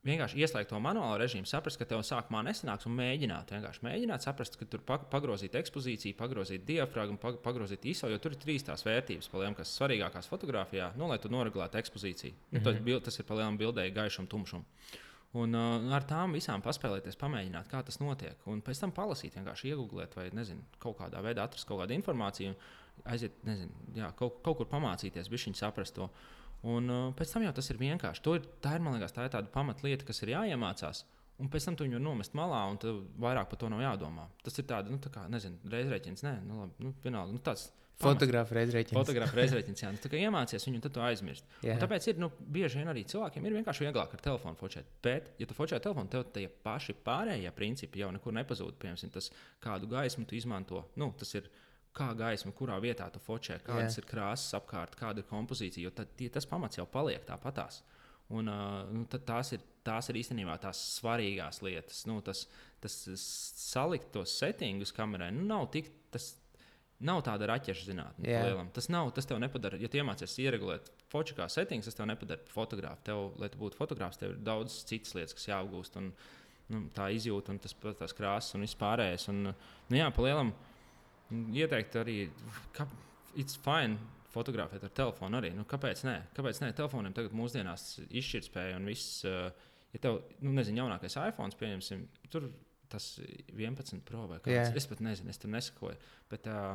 vienkārši 0.05 0.41
ieslēgt 0.45 0.71
to 0.73 0.81
manuālo 0.83 1.17
režīmu, 1.21 1.49
saprast, 1.49 1.79
ka 1.81 1.87
tev 1.89 2.03
sākumā 2.05 2.43
nesanāks, 2.47 2.87
un 2.89 2.97
mēģināt, 2.99 3.55
vienkārši 3.55 3.85
mēģināt 3.87 4.27
saprast, 4.27 4.59
ka 4.61 4.69
tur 4.71 4.83
pa- 4.87 5.01
pagrozīt 5.13 5.57
ekspozīciju, 5.61 6.17
pagrozīt 6.19 6.67
diafragmu, 6.69 7.19
pag- 7.23 7.41
pagrozīt 7.45 7.87
ISO, 7.93 8.11
jo 8.13 8.19
tur 8.19 8.37
ir 8.37 8.43
trīs 8.43 8.67
tās 8.67 8.85
vērtības, 8.85 9.31
palielam, 9.33 9.57
kas 9.57 9.73
svarīgākās 9.79 10.29
fotografijā, 10.29 10.93
nu, 10.97 11.09
lai 11.09 11.19
tu 11.19 11.33
noregulētu 11.33 11.81
ekspozīciju. 11.81 12.35
Nu, 12.53 12.61
mm 12.61 12.65
-hmm. 12.65 13.03
Tas 13.05 13.19
ir 13.19 13.25
palielam 13.25 13.59
bildēji 13.59 13.95
gaišumu, 13.95 14.29
tumšumu. 14.29 14.65
Un 15.35 15.55
uh, 15.55 15.95
ar 15.97 16.05
tām 16.07 16.33
visām 16.33 16.63
paspēlēties, 16.63 17.17
pamēģināt, 17.19 17.67
kā 17.67 17.83
tas 17.83 17.99
notiek. 17.99 18.37
Un 18.47 18.63
pēc 18.63 18.81
tam 18.81 18.93
palasīt, 18.93 19.35
vienkārši 19.35 19.73
iegūglēt, 19.73 20.15
vai 20.15 20.29
nezinu, 20.31 20.63
kaut 20.79 20.99
kādā 21.01 21.23
veidā 21.23 21.43
atrast 21.43 21.67
kaut 21.67 21.81
kādu 21.81 21.97
informāciju, 21.97 22.55
aiziet, 23.05 23.33
nezinu, 23.43 23.71
jā, 23.99 24.13
kaut, 24.15 24.39
kaut 24.47 24.61
kur 24.61 24.67
pamācīties, 24.71 25.31
bija 25.33 25.49
viņa 25.49 25.57
saprast 25.57 25.97
to. 25.99 26.09
Un 26.65 26.89
uh, 26.89 27.11
pēc 27.17 27.35
tam 27.35 27.45
jau 27.45 27.53
tas 27.57 27.69
ir 27.71 27.81
vienkārši. 27.81 28.25
Ir, 28.39 28.49
tā 28.65 28.77
ir, 28.79 28.85
man 28.85 28.97
liekas, 28.97 29.12
tā 29.12 29.27
ir 29.27 29.33
tāda 29.35 29.53
pamatlieta, 29.53 30.07
kas 30.09 30.23
ir 30.25 30.33
jāiemācās. 30.33 31.05
Un 31.43 31.49
pēc 31.51 31.67
tam 31.67 31.77
tu 31.77 31.87
viņu 31.87 31.99
nomest 31.99 32.37
malā, 32.39 32.61
un 32.71 32.77
tev 32.81 33.01
vairāk 33.21 33.49
par 33.51 33.59
to 33.59 33.69
nav 33.71 33.83
jādomā. 33.83 34.29
Tas 34.47 34.61
ir 34.61 34.69
tāds, 34.71 34.93
nu, 34.93 35.01
tā 35.03 35.11
kā, 35.12 35.25
nezinu, 35.31 35.59
reizreķins, 35.71 36.23
nē, 36.23 36.35
nu, 36.47 36.61
labi, 36.62 36.87
nu, 36.87 36.93
vienalga, 37.03 37.35
nu, 37.35 37.43
tāds. 37.43 37.73
Fotogrāfa 37.99 38.57
reizreķins. 38.57 38.97
Fotogrāfs 38.97 39.35
reizreķins, 39.39 39.83
jā, 39.85 39.91
nu, 39.95 40.12
iemācies 40.19 40.67
viņu, 40.67 40.81
tad 40.83 40.95
tu 40.95 41.03
aizmirsti. 41.07 41.59
Un 41.71 41.83
tāpēc 41.83 42.09
ir 42.11 42.23
nu, 42.23 42.31
bieži 42.55 42.81
vien 42.81 42.91
arī 42.91 43.05
cilvēkiem 43.11 43.47
ir 43.47 43.57
vienkārši 43.59 43.87
vieglāk 43.87 44.17
ar 44.17 44.23
telefonu 44.23 44.59
focēt. 44.59 44.89
Bet, 45.03 45.31
ja 45.39 45.47
tu 45.51 45.55
focē 45.59 45.79
telefonu, 45.83 46.11
tev 46.11 46.25
tie 46.35 46.49
paši 46.67 46.97
pārējie 47.07 47.53
principi 47.55 48.03
jau 48.03 48.11
nekur 48.15 48.35
nepazūd. 48.35 48.79
Piemēram, 48.83 49.15
tas, 49.15 49.31
kādu 49.62 49.91
gaismu 49.91 50.27
tu 50.27 50.39
izmanto. 50.39 50.83
Nu, 50.99 51.12
tas 51.19 51.35
ir 51.39 51.47
kā 51.95 52.11
gaisma, 52.18 52.53
kurā 52.57 52.76
vietā 52.82 53.07
tu 53.12 53.20
focē, 53.22 53.61
kādas 53.64 53.99
Jā. 53.99 54.03
ir 54.03 54.09
krāsas 54.11 54.57
apkārt, 54.59 54.97
kāda 54.99 55.22
ir 55.22 55.28
kompozīcija. 55.30 55.86
Jo 55.86 55.92
tad, 55.95 56.14
tie, 56.18 56.28
tas 56.32 56.49
pamats 56.51 56.80
jau 56.80 56.86
paliek 56.90 57.24
tāpatās. 57.28 57.82
Un, 58.34 58.49
uh, 58.49 58.84
nu, 58.92 59.05
tās, 59.07 59.53
ir, 59.55 59.62
tās 59.84 60.09
ir 60.11 60.18
īstenībā 60.22 60.57
tās 60.62 60.80
svarīgās 60.97 61.61
lietas. 61.64 62.05
Nu, 62.09 62.18
tas, 62.24 62.47
tas 62.82 62.97
salikt 63.61 64.11
tos 64.14 64.32
settingus 64.40 64.95
kamerai 64.97 65.30
nu, 65.34 65.45
nav 65.51 65.68
tik. 65.74 65.92
Tas, 66.14 66.34
Nav 67.05 67.24
tāda 67.26 67.49
raķešu 67.51 67.88
zinātne. 67.88 68.22
Jā. 68.24 68.45
palielam. 68.45 68.68
Tas 68.72 68.86
nav, 68.92 69.09
tas 69.16 69.26
tev 69.28 69.40
nepadara. 69.42 69.76
Ja 69.82 69.90
tu 69.90 69.99
iemācies 69.99 70.36
ieregulēt 70.40 70.86
foču 71.12 71.34
kā 71.36 71.49
settings, 71.53 71.88
tas 71.88 71.99
tev 71.99 72.07
nepadara 72.09 72.47
fotografu. 72.53 73.03
Tev, 73.05 73.24
lai 73.42 73.51
tu 73.53 73.59
būtu 73.61 73.76
fotografs, 73.76 74.20
tev 74.20 74.36
ir 74.36 74.38
daudz 74.47 74.76
citas 74.88 75.12
lietas, 75.18 75.34
kas 75.36 75.49
jāapgūst. 75.51 75.99
Un, 76.01 76.12
nu, 76.72 76.84
tā 76.95 77.11
izjūta 77.12 77.53
un 77.53 77.59
tas, 77.61 77.74
tās 77.99 78.14
krāsas 78.16 78.57
un 78.57 78.64
viss 78.64 78.78
pārējais. 78.80 79.26
Un, 79.34 79.42
nu, 79.51 79.99
jā, 79.99 80.07
palielam, 80.16 80.55
ieteikt 81.33 81.97
arī, 82.01 82.16
ka 82.77 82.87
it's 83.37 83.57
fine 83.57 83.99
fotografēt 84.35 84.85
ar 84.85 84.91
telefonu 84.95 85.39
arī. 85.39 85.53
Nu, 85.55 85.64
kāpēc 85.68 86.03
nē? 86.07 86.16
Kāpēc 86.37 86.61
nē? 86.64 86.72
Telefoniem 86.77 87.14
tagad 87.14 87.35
mūsdienās 87.39 88.01
izšķirtspēja 88.09 88.79
un 88.81 88.89
viss. 88.91 89.20
Uh, 89.29 89.51
ja 89.95 90.01
tev, 90.03 90.22
nu, 90.43 90.53
nezinu, 90.57 90.83
jaunākais 90.83 91.14
iPhone, 91.22 91.55
pieņemsim, 91.61 92.03
tur 92.33 92.49
tas 92.91 93.12
11 93.55 94.03
Pro 94.07 94.27
vai 94.31 94.41
kāds. 94.43 94.72
Jā. 94.72 94.75
Es 94.77 94.87
pat 94.91 95.01
nezinu, 95.03 95.31
es 95.31 95.39
tam 95.43 95.55
nesakoju. 95.55 95.97
Bet, 96.31 96.51
uh, 96.51 96.75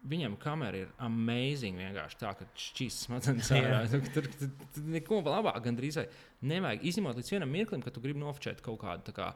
Viņam 0.00 0.38
kamera 0.40 0.78
ir 0.80 0.88
amazing. 1.04 1.76
Vienkārši 1.76 2.16
tā, 2.22 2.30
ka 2.38 2.46
šķīs 2.56 3.02
smadzenes 3.04 3.50
ārā. 3.52 3.82
Nu, 3.92 3.98
Tur 4.14 4.24
tur- 4.32 4.54
tur 4.72 4.86
neko 4.94 5.18
labāk 5.26 5.58
gandrīz 5.66 5.98
vai 6.00 6.06
nevajag. 6.48 6.86
Izņemot 6.88 7.18
līdz 7.20 7.32
vienam 7.34 7.50
mirklim, 7.52 7.82
kad 7.84 7.92
tu 7.92 8.00
gribi 8.00 8.22
nofočēt 8.22 8.62
kaut 8.64 8.78
kādu, 8.80 9.12
kā, 9.12 9.26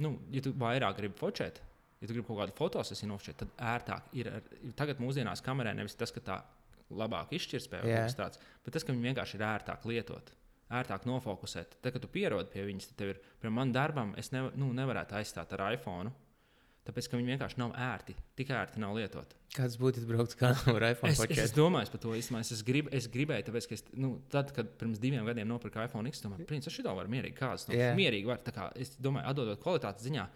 nu, 0.00 0.14
ja 0.32 0.40
tu 0.40 0.54
vairāk 0.56 0.96
gribi 1.02 1.20
fočēt, 1.20 1.60
ja 2.00 2.08
tu 2.08 2.12
gribi 2.12 2.26
kaut 2.28 2.40
kādu 2.42 2.56
fotosesiju 2.58 3.10
nofočēt, 3.12 3.38
tad 3.42 3.54
ērtāk 3.74 4.10
ir. 4.18 4.30
Ar, 4.38 4.50
tagad 4.78 5.00
mūsdienās 5.02 5.44
kamerai 5.44 5.76
nevis 5.78 5.96
tas, 5.98 6.12
ka 6.14 6.22
tā 6.24 6.40
labāk 6.94 7.32
izšķirtspēja 7.36 7.82
vai 7.84 7.92
Jā. 7.92 8.02
kaut 8.02 8.10
kas 8.12 8.18
tāds, 8.20 8.42
bet 8.64 8.76
tas, 8.76 8.84
ka 8.86 8.94
viņi 8.94 9.10
vienkārši 9.10 9.38
ir 9.38 9.46
ērtāk 9.48 9.88
lietot. 9.90 10.34
Ērtāk 10.76 11.06
nofokusēt. 11.06 11.76
Tad, 11.78 11.92
kad 11.94 12.02
tu 12.02 12.10
pierodi 12.10 12.50
pie 12.50 12.64
viņas, 12.66 12.92
tad 12.92 13.02
ir, 13.06 13.18
piemēram, 13.38 13.58
man 13.60 13.74
darbam, 13.74 14.14
es 14.18 14.32
nev, 14.34 14.50
nu, 14.58 14.72
nevarētu 14.74 15.14
aizstāt 15.20 15.52
ar 15.54 15.68
iPhone. 15.76 16.10
Tāpēc, 16.86 17.08
ka 17.10 17.18
viņi 17.18 17.32
vienkārši 17.32 17.58
nav 17.58 17.72
ērti, 17.82 18.14
tik 18.38 18.50
ērti 18.54 18.78
nav 18.82 18.94
lietot. 18.94 19.32
Kāds 19.56 19.74
būtu 19.80 20.02
izbraukts 20.02 20.38
kā 20.38 20.52
ar 20.74 20.84
iPhone 20.92 21.10
Es, 21.10 21.18
pačēs? 21.18 21.48
es 21.48 21.54
domāju 21.54 21.90
par 21.94 22.02
to 22.02 22.14
īstenībā. 22.14 22.42
Es, 22.46 22.62
grib, 22.66 22.90
es 22.94 23.08
gribēju, 23.10 23.46
tāpēc, 23.48 23.66
ka 23.70 23.74
es, 23.78 23.82
nu, 23.98 24.12
tad, 24.30 24.52
kad 24.54 24.70
pirms 24.78 25.00
diviem 25.02 25.26
gadiem 25.26 25.48
nopirku 25.50 25.82
iPhone 25.82 26.10
X, 26.12 26.22
domāju, 26.22 26.46
principā, 26.50 26.74
šī 26.76 26.86
var 26.86 27.10
mierīgi 27.10 27.38
kāds. 27.38 27.66
Nu, 27.66 27.74
yeah. 27.74 27.96
Mierīgi 27.98 28.30
var, 28.30 28.42
tā 28.46 28.54
kā, 28.54 28.68
es 28.78 28.94
domāju, 29.02 29.26
atdodot 29.32 29.62
kvalitātes 29.64 30.06
ziņā, 30.06 30.28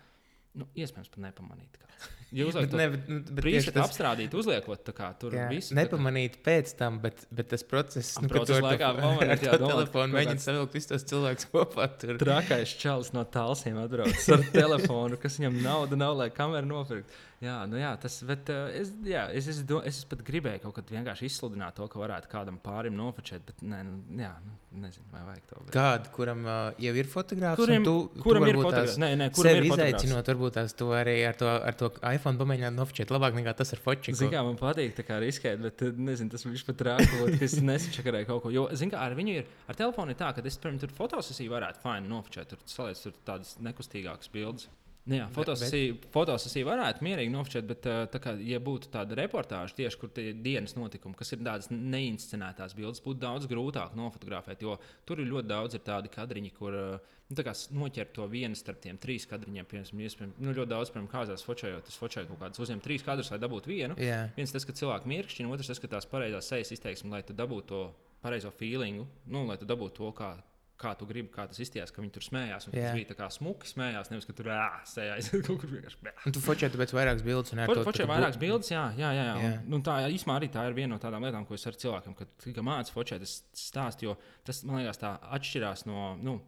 nu, 0.58 0.66
iespējams, 0.74 1.10
pat 1.12 1.22
nepamanīt. 1.28 1.78
Kā. 1.78 1.86
Bet, 2.30 2.46
uzliek 2.46 2.74
ne, 2.78 2.84
to 2.94 3.10
nu, 3.10 3.16
brīdi 3.34 3.72
tas 3.74 3.88
apstrādīt, 3.88 4.34
uzliekot 4.38 4.84
tā 4.86 4.92
kā, 4.94 5.08
tur 5.18 5.34
jā, 5.34 5.48
visu. 5.50 5.74
nepamanīt 5.74 6.36
pēc 6.46 6.70
tam, 6.78 7.00
bet, 7.02 7.24
bet 7.34 7.48
tas 7.50 7.64
process, 7.66 8.12
nu, 8.22 8.28
kad 8.30 8.46
tu 8.46 8.54
procesa 8.54 8.54
ar 8.54 8.62
to- 8.62 8.68
laikā 8.68 8.90
pamanīt, 9.00 9.42
to 9.42 9.56
domāt, 9.58 9.72
telefonu 9.72 10.14
kāds- 10.20 10.46
savilkt 10.46 10.76
visus 10.78 10.90
tos 10.92 11.06
cilvēkus 11.10 11.48
kopā. 11.50 11.88
Tur. 11.98 12.20
Trakais 12.22 12.76
čalis 12.78 13.10
no 13.16 13.24
tālsiem 13.26 13.80
atbrauc 13.82 14.14
ar 14.36 14.46
telefonu, 14.60 15.18
kas 15.18 15.40
viņam 15.42 15.58
nauda 15.66 15.98
nav, 15.98 16.14
lai 16.22 16.30
kameru 16.30 16.70
nopirktu. 16.70 17.18
Jā, 17.40 17.54
nu 17.64 17.78
jā, 17.80 17.94
tas, 17.96 18.18
bet 18.28 18.50
uh, 18.52 18.66
es, 18.76 18.90
jā, 19.08 19.22
es, 19.32 19.46
es, 19.48 19.62
do, 19.64 19.78
es 19.88 20.02
pat 20.04 20.20
gribēju 20.26 20.60
kaut 20.66 20.74
kad 20.76 20.90
vienkārši 20.92 21.24
izsludināt 21.24 21.72
to, 21.78 21.86
ka 21.88 21.96
varētu 21.96 22.28
kādam 22.28 22.58
pārim 22.60 22.92
nofočēt, 22.98 23.46
bet 23.48 23.62
nē, 23.64 23.78
nu, 23.86 23.94
jā, 24.20 24.34
nu, 24.44 24.56
nezinu, 24.82 25.06
vai 25.08 25.22
vajag 25.24 25.46
to. 25.48 25.60
Bet... 25.62 25.70
Kādu, 25.72 26.10
kuram 26.12 26.42
uh, 26.44 26.58
jau 26.84 26.92
ir 27.00 27.08
fotogrāfs, 27.08 27.62
un 27.64 27.86
tu, 27.86 27.94
kuram 28.20 28.44
tu 28.44 28.50
ir 28.52 28.58
fotogrāfs? 28.60 28.98
Nē, 29.00 29.08
nē, 29.22 29.28
kuram 29.38 29.56
ir 29.56 29.68
izaicinot, 29.70 30.28
varbūt 30.34 30.58
tās 30.58 30.76
tu 30.76 30.90
arī 30.92 31.14
ar 31.30 31.38
to, 31.40 31.48
ar 31.48 31.78
to 31.80 31.88
iPhone 32.10 32.42
pamēģināt 32.42 32.76
nofočēt 32.76 33.14
labāk 33.16 33.38
nekā 33.40 33.54
tas 33.62 33.72
ar 33.72 33.80
fočiku. 33.86 34.18
Ziniet, 34.20 34.34
kā 34.36 34.42
man 34.44 34.60
patīk 34.60 34.92
tā 35.00 35.06
kā 35.08 35.16
riskēt, 35.24 35.64
bet 35.64 35.86
uh, 35.86 35.96
nezinu, 36.10 36.34
tas 36.36 36.44
viņš 36.44 36.66
pat 36.68 36.84
rākot, 36.90 37.38
ka 37.40 37.48
es 37.48 37.56
nesačakarēju 37.64 38.28
kaut 38.34 38.44
ko. 38.44 38.52
Jo, 38.52 38.66
ziniet, 38.74 38.98
kā 38.98 39.06
ar 39.08 39.16
viņu 39.16 39.38
ir, 39.40 39.48
ar 39.64 39.80
telefonu 39.80 40.12
ir 40.12 40.20
tā, 40.20 40.34
ka 40.36 40.44
es, 40.44 40.60
piemēram, 40.60 40.84
tur 40.84 40.92
fotosesiju 41.00 41.56
varētu 41.56 41.80
fini 41.86 42.12
nofočēt, 42.12 42.52
tur 42.52 42.68
saliec 42.68 43.00
tur 43.00 43.16
tādas 43.32 43.56
nekustīgākas 43.64 44.28
bildes. 44.36 44.68
Nu 45.08 45.16
jā, 45.16 45.26
fotosesija, 45.32 45.94
bet... 45.96 46.08
fotosesija 46.12 46.66
varētu 46.68 47.04
mierīgi 47.06 47.32
nofočēt, 47.32 47.66
bet, 47.66 47.86
kā, 48.20 48.34
ja 48.44 48.60
būtu 48.62 48.90
tāda 48.92 49.16
reportāža 49.18 49.76
tieši, 49.78 49.98
kur 50.00 50.10
tie 50.14 50.34
dienas 50.36 50.76
notikumi, 50.76 51.16
kas 51.16 51.32
ir 51.32 51.40
tādas 51.40 51.70
neinscenētās 51.72 52.76
bildes, 52.76 53.00
būtu 53.04 53.22
daudz 53.22 53.48
grūtāk 53.50 53.96
nofotografēt. 53.98 54.62
Jo 54.66 54.76
tur 55.08 55.22
ir 55.22 55.30
ļoti 55.32 55.50
daudz 55.50 55.78
ir 55.78 55.82
tādi 55.86 56.12
kadriņi, 56.12 56.52
kur 56.58 56.76
nu, 56.76 57.46
noķert 57.80 58.12
to 58.18 58.26
vienu 58.30 58.58
starp 58.58 58.82
tiem 58.84 59.00
trīs 59.00 59.24
kadriņiem. 59.30 59.70
Piemēram, 59.70 60.04
iespējams, 60.04 60.36
nu, 60.36 60.54
ļoti 60.58 60.72
daudz, 60.74 60.92
piemēram, 60.92 61.08
kāzās 61.14 61.46
focējot, 61.48 61.88
tas 61.88 61.98
focēja 62.00 62.28
kaut 62.28 62.42
kādus 62.44 62.64
uzņemt 62.66 62.84
trīs 62.84 63.06
kadrus, 63.06 63.32
lai 63.32 63.40
dabūtu 63.40 63.72
vienu. 63.72 63.96
Jā. 64.02 64.26
Viens 64.36 64.52
tas, 64.52 64.68
ka 64.68 64.76
cilvēki 64.76 65.10
mirkšķina, 65.14 65.50
otrs 65.56 65.72
tas, 65.72 65.80
ka 65.80 65.90
tās 65.96 66.08
pareizās 66.10 66.52
sejas 66.52 66.74
izteiksme, 66.76 67.14
lai 67.14 67.24
tu 67.26 67.36
dabūtu 67.38 67.68
to 67.72 67.82
pareizo 68.20 68.52
feelingu, 68.52 69.08
nu, 69.32 69.46
lai 69.48 69.56
tu 69.56 69.68
dabūtu 69.68 70.02
to, 70.02 70.12
kā 70.18 70.34
kā 70.80 70.92
tu 70.98 71.06
gribi, 71.08 71.30
kā 71.32 71.44
tas 71.50 71.60
izties, 71.62 71.92
ka 71.92 72.02
viņi 72.02 72.12
tur 72.14 72.24
smējās. 72.24 72.66
Un 72.68 72.74
tas 72.74 72.96
bija 72.96 73.08
tā 73.10 73.16
kā 73.18 73.28
smuki 73.32 73.68
smējās, 73.70 74.10
nevis 74.12 74.28
ka 74.28 74.34
tur 74.36 74.50
sējās 74.90 75.30
kaut 75.46 75.60
kur 75.62 75.72
vienkārši. 75.72 76.12
Un 76.28 76.36
tu 76.36 76.42
fočēji 76.44 76.74
tāpēc 76.76 76.94
vairākas 76.96 77.24
bildes. 77.26 77.54
Fo, 77.70 77.76
fočēji 77.88 78.10
vairākas 78.10 78.40
bildes, 78.40 78.70
jā, 78.72 78.84
jā, 78.98 79.10
jā. 79.16 79.26
jā. 79.28 79.34
jā. 79.44 79.52
Un, 79.66 79.78
un 79.78 79.84
tā 79.86 79.96
īstenībā 80.08 80.38
arī 80.40 80.50
tā 80.52 80.66
ir 80.68 80.78
viena 80.78 80.94
no 80.94 81.00
tādām 81.02 81.26
lietām, 81.26 81.46
ko 81.48 81.58
es 81.58 81.66
ar 81.68 81.78
cilvēkiem, 81.84 82.16
kad 82.18 82.32
tikai 82.46 82.64
mācos 82.66 82.94
fočēt, 82.94 83.26
es 83.26 83.40
stāstu, 83.56 84.08
jo 84.08 84.16
tas 84.46 84.62
man 84.68 84.82
liekas 84.82 85.02
tā 85.02 85.16
atšķirās 85.38 85.86
no. 85.90 86.14
Nu, 86.20 86.40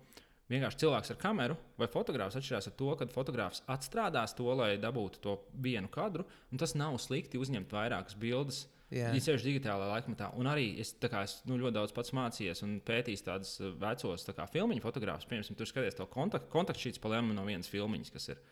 Vienkārši 0.52 0.82
cilvēks 0.82 1.12
ar 1.14 1.16
kameru 1.16 1.54
vai 1.80 1.86
fotogrāfs 1.88 2.34
atšķirās 2.36 2.66
ar 2.68 2.74
to, 2.76 2.90
ka 2.98 3.06
fotogrāfs 3.08 3.62
atstrādās 3.72 4.34
to, 4.36 4.50
lai 4.58 4.74
dabūtu 4.76 5.22
to 5.24 5.36
vienu 5.64 5.88
kadru. 5.88 6.26
Tas 6.60 6.74
nav 6.76 6.98
slikti 7.00 7.40
uzņemt 7.40 7.72
vairākas 7.72 8.18
bildes 8.20 8.58
uh, 8.66 8.81
Yeah. 8.92 9.14
Ir 9.16 9.24
sevišķi 9.24 9.48
digitālā 9.48 9.86
laikmetā. 9.88 10.28
Un 10.36 10.48
arī 10.50 10.66
es, 10.82 10.90
kā, 11.00 11.22
es 11.24 11.38
nu, 11.48 11.56
ļoti 11.60 11.76
daudz 11.78 11.94
pats 11.96 12.12
mācījos 12.16 12.60
un 12.66 12.74
pētījis 12.84 13.24
tādus 13.24 13.54
uh, 13.62 13.70
vecos 13.80 14.26
tā 14.28 14.46
filmu 14.52 14.76
fotogrāfus. 14.84 15.28
Piemēram, 15.30 15.56
tur 15.56 15.70
skaties 15.70 15.96
to 15.96 16.06
kontaktu 16.12 16.52
kontaktšīts 16.52 17.00
pa 17.00 17.14
lēmumu 17.14 17.38
no 17.38 17.46
vienas 17.48 17.72
filmiņas, 17.72 18.12
kas 18.12 18.34
ir. 18.34 18.42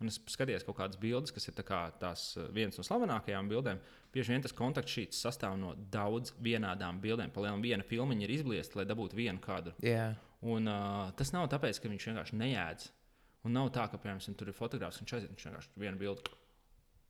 Un 0.00 0.08
es 0.08 0.16
skatos 0.32 0.64
kaut 0.64 0.78
kādas 0.78 0.96
bildes, 0.96 1.34
kas 1.36 1.50
ir 1.50 1.58
kā 1.68 1.82
tās 2.00 2.30
uh, 2.38 2.48
vienas 2.56 2.80
no 2.80 2.86
slavenākajām 2.86 3.52
bildēm. 3.52 3.84
Bieži 4.14 4.32
vien 4.32 4.46
tas 4.46 4.56
kontaktšīts 4.56 5.20
sastāv 5.20 5.58
no 5.60 5.74
daudz 5.92 6.32
vienādām 6.40 7.02
bildēm. 7.04 7.34
Palielinām, 7.34 7.60
viena 7.60 7.84
filmiņa 7.84 8.24
ir 8.24 8.36
izbliesta, 8.38 8.80
lai 8.80 8.88
dabūtu 8.88 9.20
vienu 9.20 9.42
kadru. 9.44 9.76
Yeah. 9.84 10.16
Un, 10.40 10.64
uh, 10.64 11.12
tas 11.20 11.34
nav 11.36 11.50
tāpēc, 11.52 11.82
ka 11.82 11.92
viņš 11.92 12.08
vienkārši 12.08 12.40
neēdz. 12.40 12.88
Un 13.44 13.56
nav 13.56 13.68
tā, 13.76 13.84
ka, 13.92 14.00
piemēram, 14.00 14.36
tur 14.40 14.48
ir 14.48 14.56
fotogrāfs 14.56 15.00
un 15.00 15.04
viņš 15.04 15.18
aiziet, 15.18 15.34
viņš 15.36 15.50
vienkārši 15.50 15.84
vienu 15.84 16.00
bildi 16.00 16.39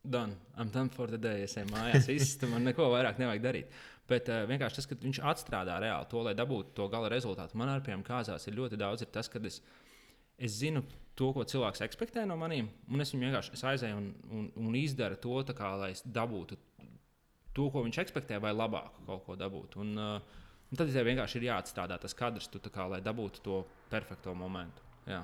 done. 0.03 0.35
I'm 0.57 0.69
done 0.69 0.89
for 0.89 1.07
the 1.07 1.17
day. 1.17 1.45
Es 1.45 1.55
eju 1.57 1.69
mājās, 1.71 2.07
viss, 2.09 2.39
man 2.49 2.65
neko 2.67 2.89
vairāk 2.93 3.21
nevajag 3.21 3.43
darīt. 3.43 3.77
Bet 4.09 4.27
uh, 4.31 4.43
vienkārši 4.49 4.79
tas, 4.79 4.89
ka 4.89 4.97
viņš 4.99 5.21
atstrādā 5.31 5.77
reāli 5.79 6.09
to, 6.11 6.23
lai 6.25 6.33
dabūtu 6.35 6.75
to 6.77 6.87
gala 6.91 7.11
rezultātu. 7.11 7.57
Man 7.59 7.71
ar 7.71 7.83
piemēram 7.85 8.03
kāzās 8.07 8.47
ir 8.47 8.57
ļoti 8.57 8.79
daudz, 8.81 9.05
ir 9.05 9.11
tas, 9.13 9.29
ka 9.31 9.39
es, 9.47 9.61
es 10.41 10.57
zinu 10.57 10.83
to, 11.15 11.31
ko 11.35 11.45
cilvēks 11.47 11.83
ekspektē 11.85 12.25
no 12.27 12.35
maniem, 12.39 12.69
un 12.89 13.03
es 13.03 13.13
viņu 13.13 13.27
vienkārši 13.27 13.55
es 13.55 13.63
aizēju 13.71 13.99
un, 13.99 14.11
un, 14.31 14.51
un 14.65 14.77
izdaru 14.79 15.19
to, 15.21 15.37
kā, 15.55 15.73
lai 15.79 15.91
es 15.95 16.03
dabūtu 16.03 16.57
to, 17.55 17.67
ko 17.71 17.83
viņš 17.85 17.99
ekspektē, 18.05 18.39
vai 18.41 18.53
labāku 18.55 19.05
kaut 19.07 19.25
ko 19.27 19.37
dabūtu. 19.39 19.83
Un, 19.85 19.93
uh, 19.99 20.41
un 20.71 20.81
tad 20.81 20.91
tev 20.91 21.07
vienkārši 21.07 21.39
ir 21.39 21.51
jāatstrādā 21.51 21.99
tas 22.01 22.17
kadrs, 22.17 22.49
tu, 22.51 22.63
kā, 22.73 22.87
lai 22.91 23.03
dabūtu 23.05 23.45
to 23.45 23.61
perfekto 23.91 24.33
momentu. 24.35 24.83
Jā. 25.07 25.23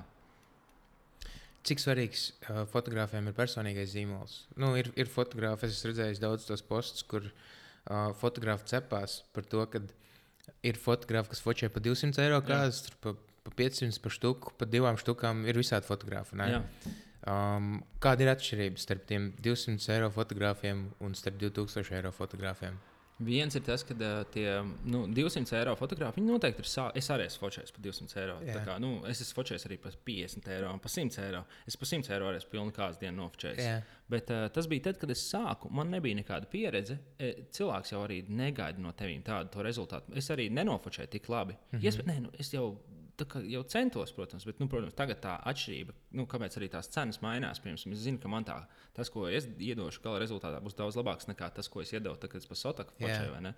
Cik 1.68 1.82
svarīgs 1.82 2.28
uh, 2.48 2.62
fotogrāfiem 2.72 3.28
ir 3.28 3.36
personīgais 3.36 3.92
zīmols? 3.92 4.38
Nu, 4.56 4.72
ir, 4.80 4.88
ir 4.96 5.10
fotografi, 5.12 5.68
es 5.68 5.84
redzēju 5.84 6.22
daudz 6.22 6.46
tos 6.48 6.64
postus, 6.64 7.04
kur 7.04 7.26
uh, 7.28 8.14
fotografi 8.16 8.70
cepās 8.70 9.20
par 9.36 9.44
to, 9.52 9.66
ka 9.68 9.82
ir 10.64 10.80
fotografi, 10.80 11.34
kas 11.34 11.44
focē 11.44 11.68
par 11.72 11.84
200 11.84 12.24
eiro 12.24 12.40
kādas, 12.46 12.86
pa, 13.04 13.12
pa 13.44 13.54
500 13.60 14.00
par 14.04 14.16
štuku, 14.16 14.54
pa 14.56 14.68
divām 14.70 14.96
štukām 15.00 15.44
ir 15.48 15.60
visādi 15.60 15.88
fotografi. 15.88 16.38
Um, 17.28 17.82
kāda 18.00 18.24
ir 18.24 18.32
atšķirība 18.32 18.80
starp 18.80 19.04
tiem 19.10 19.32
200 19.44 19.92
eiro 19.96 20.08
fotogrāfiem 20.14 20.86
un 21.04 21.16
starp 21.18 21.36
2000 21.42 21.98
eiro 21.98 22.14
fotogrāfiem? 22.14 22.78
Viens 23.18 23.54
ir 23.58 23.64
tas, 23.66 23.82
ka 23.82 23.94
tie 24.30 24.46
nu, 24.86 25.02
200 25.10 25.56
eiro 25.58 25.74
fotografi 25.78 26.22
noteikti 26.22 26.62
ir. 26.62 26.68
Sā... 26.70 26.84
Es 26.98 27.08
arī 27.10 27.26
esmu 27.26 27.46
focējis 27.46 27.74
par 27.74 27.82
200 27.82 28.20
eiro. 28.22 28.36
Kā, 28.66 28.76
nu, 28.82 28.92
es 29.10 29.22
esmu 29.24 29.40
focējis 29.40 29.66
arī 29.66 29.78
par 29.82 29.96
50 30.06 30.50
eiro 30.54 30.70
un 30.74 30.82
par 30.82 30.92
100 30.94 31.24
eiro. 31.24 31.44
Es 31.66 31.78
par 31.80 31.90
100 31.90 32.14
eiro 32.14 32.28
arī 32.30 32.38
esmu 32.38 32.52
pilnu 32.54 32.74
kāzu 32.76 33.02
dienu 33.02 33.24
nofocējis. 33.24 33.96
Bet 34.08 34.30
uh, 34.32 34.46
tas 34.54 34.68
bija 34.70 34.86
tad, 34.86 35.00
kad 35.02 35.10
es 35.12 35.24
sāku. 35.32 35.70
Man 35.74 35.90
nebija 35.92 36.16
nekāda 36.16 36.48
pieredze. 36.48 36.96
E, 37.18 37.32
cilvēks 37.52 37.92
jau 37.92 38.04
arī 38.06 38.22
negaida 38.28 38.80
no 38.80 38.94
tevis 38.96 39.24
tādu 39.26 39.66
rezultātu. 39.66 40.14
Es 40.16 40.30
arī 40.32 40.46
nenofocēju 40.54 41.10
tik 41.12 41.28
labi. 41.28 41.58
Mm 41.58 41.78
-hmm. 41.78 41.88
es, 41.88 41.98
nē, 42.06 42.20
nu, 42.22 42.30
es 42.38 42.54
jau 42.54 42.70
jau 43.26 43.62
centos, 43.66 44.12
protams, 44.14 44.44
bet, 44.46 44.60
nu, 44.62 44.68
protams, 44.70 44.94
tagad 44.96 45.20
tā 45.22 45.34
atšķirība, 45.50 45.94
nu, 46.18 46.26
kāpēc 46.30 46.58
arī 46.58 46.68
tās 46.72 46.90
cenas 46.94 47.20
mainās. 47.24 47.60
Piemēram, 47.64 47.94
es 47.94 48.04
zinu, 48.04 48.20
ka 48.22 48.30
man 48.30 48.46
tā, 48.46 48.60
tas, 48.96 49.10
ko 49.10 49.26
es 49.26 49.48
iedošu, 49.58 50.02
gala 50.04 50.20
rezultātā 50.22 50.60
būs 50.62 50.76
daudz 50.78 50.98
labāks 50.98 51.28
nekā 51.30 51.50
tas, 51.56 51.70
ko 51.72 51.82
es 51.82 51.94
kad 51.94 52.36
es 52.38 52.46
pa 52.46 52.58
sotaku 52.58 52.94
focēju. 53.00 53.54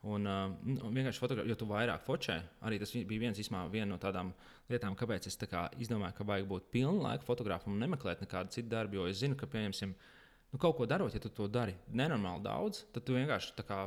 Un, 0.00 0.24
uh, 0.24 0.46
un 0.86 0.94
vienkārši 0.96 1.20
fotografēt, 1.20 1.50
jo 1.50 1.58
tu 1.60 1.66
vairāk 1.68 2.06
focē. 2.06 2.38
Arī 2.64 2.78
tas 2.80 2.94
bija 2.94 3.20
viens, 3.20 3.36
izmā, 3.42 3.66
viena 3.68 3.90
no 3.90 3.98
tādām 4.00 4.30
lietām, 4.70 4.96
kāpēc 4.96 5.28
es 5.28 5.36
tā 5.36 5.48
kā 5.50 5.66
izdomāju, 5.76 6.16
ka 6.16 6.24
vajag 6.24 6.48
būt 6.48 6.70
pilnu 6.72 7.04
laiku 7.04 7.26
fotografam 7.26 7.74
un 7.74 7.84
nemeklēt 7.84 8.22
nekādu 8.24 8.54
citu 8.54 8.72
darbu. 8.72 8.96
Jo 8.96 9.10
es 9.10 9.20
zinu, 9.20 9.36
ka, 9.36 9.50
pieņemsim, 9.50 9.92
nu, 10.54 10.62
kaut 10.62 10.78
ko 10.78 10.88
darot, 10.88 11.12
ja 11.12 11.20
tu 11.20 11.28
to 11.28 11.50
dari 11.52 11.76
nenormāli 11.92 12.46
daudz, 12.46 12.86
tad 12.94 13.04
tu 13.04 13.18
vienkārši 13.18 13.52
tā 13.58 13.66
kā 13.68 13.82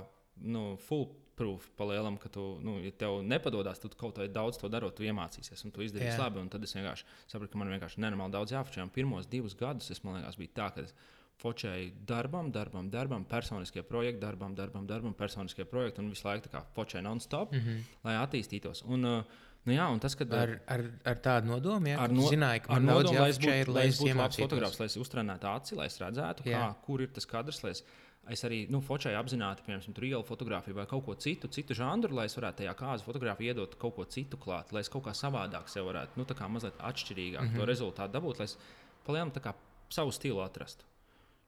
nu, 0.45 0.75
full 0.85 1.09
proof 1.37 1.65
palielam, 1.77 2.17
ka 2.21 2.29
tu, 2.29 2.43
nu, 2.61 2.77
ja 2.83 2.91
tev 3.03 3.21
nepadodas, 3.25 3.81
tad 3.81 3.95
kaut 3.99 4.17
kā 4.19 4.27
daudz 4.29 4.59
to 4.61 4.69
darot, 4.69 4.95
tu 4.97 5.05
iemācīsies, 5.07 5.65
un 5.65 5.73
tu 5.73 5.85
izdarīsi 5.85 6.19
labi. 6.21 6.43
Tad 6.53 6.65
es 6.67 6.75
vienkārši 6.77 7.07
sapratu, 7.25 7.51
ka 7.53 7.61
man 7.61 7.73
vienkārši 7.73 8.03
nenormāli 8.03 8.35
daudz 8.35 8.53
jāfočē. 8.53 8.85
Pirmos 8.93 9.29
divus 9.31 9.57
gadus 9.57 9.91
es 9.93 10.03
liekas, 10.05 10.37
bija 10.39 10.55
tā, 10.61 10.69
ka 10.75 10.85
es 10.85 10.93
fočēju 11.41 12.05
darbam, 12.07 12.51
darbam, 12.53 12.91
darbam, 12.93 13.25
personiskie 13.25 13.81
projekti, 13.83 14.21
darbam, 14.21 14.53
darbam, 14.55 14.85
darbam, 14.87 15.15
personiskie 15.17 15.65
projekti, 15.65 16.03
un 16.03 16.11
visu 16.13 16.27
laiku 16.27 16.61
fočēju 16.75 17.03
non-stop, 17.07 17.51
mm 17.51 17.59
-hmm. 17.59 17.97
lai 18.03 18.19
attīstītos. 18.21 18.85
Un, 18.85 19.05
uh, 19.05 19.41
Nu 19.63 19.71
jā, 19.71 19.85
un 19.95 19.99
tas, 20.03 20.15
kad, 20.19 20.33
ar, 20.35 20.57
ar, 20.67 20.81
ar 21.07 21.19
tādu 21.23 21.47
nodomu, 21.53 21.87
ja, 21.87 21.99
ar 22.03 22.11
no, 22.11 22.25
zināju, 22.27 22.65
ka 22.65 22.73
man 22.73 22.83
nodomu, 22.89 23.21
es 23.31 23.37
būtu, 23.39 23.75
lai 23.75 23.85
es 23.87 23.99
būtu 24.01 24.17
labs 24.19 24.39
fotogrāfs, 24.41 24.79
lai 24.81 24.87
es 24.89 24.97
uztrenētu 24.99 25.47
aci, 25.47 25.77
lai 25.79 25.85
es 25.87 25.95
redzētu, 26.01 26.43
kā, 26.49 26.65
kur 26.83 27.03
ir 27.05 27.13
tas 27.15 27.25
kadrs, 27.29 27.61
lai 27.63 27.71
es 27.71 27.83
Es 28.31 28.45
arī 28.47 28.61
nu, 28.71 28.79
focēju 28.79 29.17
apzināti, 29.19 29.65
piemēram, 29.65 29.97
ielu 30.07 30.23
fotografiju 30.23 30.77
vai 30.77 30.85
kaut 30.87 31.03
ko 31.03 31.15
citu, 31.19 31.49
citu 31.51 31.75
žanru, 31.75 32.13
lai 32.15 32.29
es 32.29 32.37
varētu 32.37 32.61
tajā 32.61 32.75
kāzu 32.79 33.03
fotografiju 33.03 33.51
iedot 33.51 33.75
kaut 33.75 33.97
ko 33.97 34.05
citu 34.07 34.39
klāt, 34.39 34.71
lai 34.71 34.79
es 34.85 34.89
kaut 34.89 35.03
kā 35.03 35.11
savādāk 35.11 35.67
sev 35.67 35.89
varētu, 35.89 36.15
nu, 36.15 36.23
tā 36.23 36.37
kā 36.39 36.47
mazliet 36.47 36.79
atšķirīgāk 36.79 37.41
mm 37.41 37.49
-hmm. 37.49 37.59
to 37.59 37.65
rezultātu 37.67 38.13
dabūt, 38.13 38.39
lai 38.39 38.45
es 38.45 38.57
palielinām 39.03 39.53
savu 39.89 40.11
stilu 40.11 40.39
atrastu. 40.39 40.85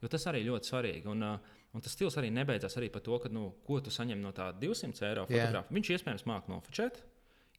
Jo 0.02 0.12
tas 0.12 0.28
arī 0.30 0.44
ļoti 0.46 0.70
svarīgi. 0.70 1.10
Un, 1.12 1.24
un 1.76 1.84
tas 1.84 1.96
stils 1.96 2.18
arī 2.20 2.32
nebeidzās 2.34 2.78
arī 2.78 2.92
par 2.94 3.04
to, 3.06 3.18
ka, 3.24 3.32
nu, 3.34 3.50
ko 3.68 3.80
tu 3.82 3.94
saņem 3.94 4.22
no 4.22 4.34
tā 4.36 4.52
200 4.54 5.08
eiro 5.10 5.26
fotografa. 5.26 5.66
Yeah. 5.66 5.76
Viņš 5.78 5.92
iespējams 5.96 6.26
māca 6.30 6.52
nofočēt. 6.52 7.00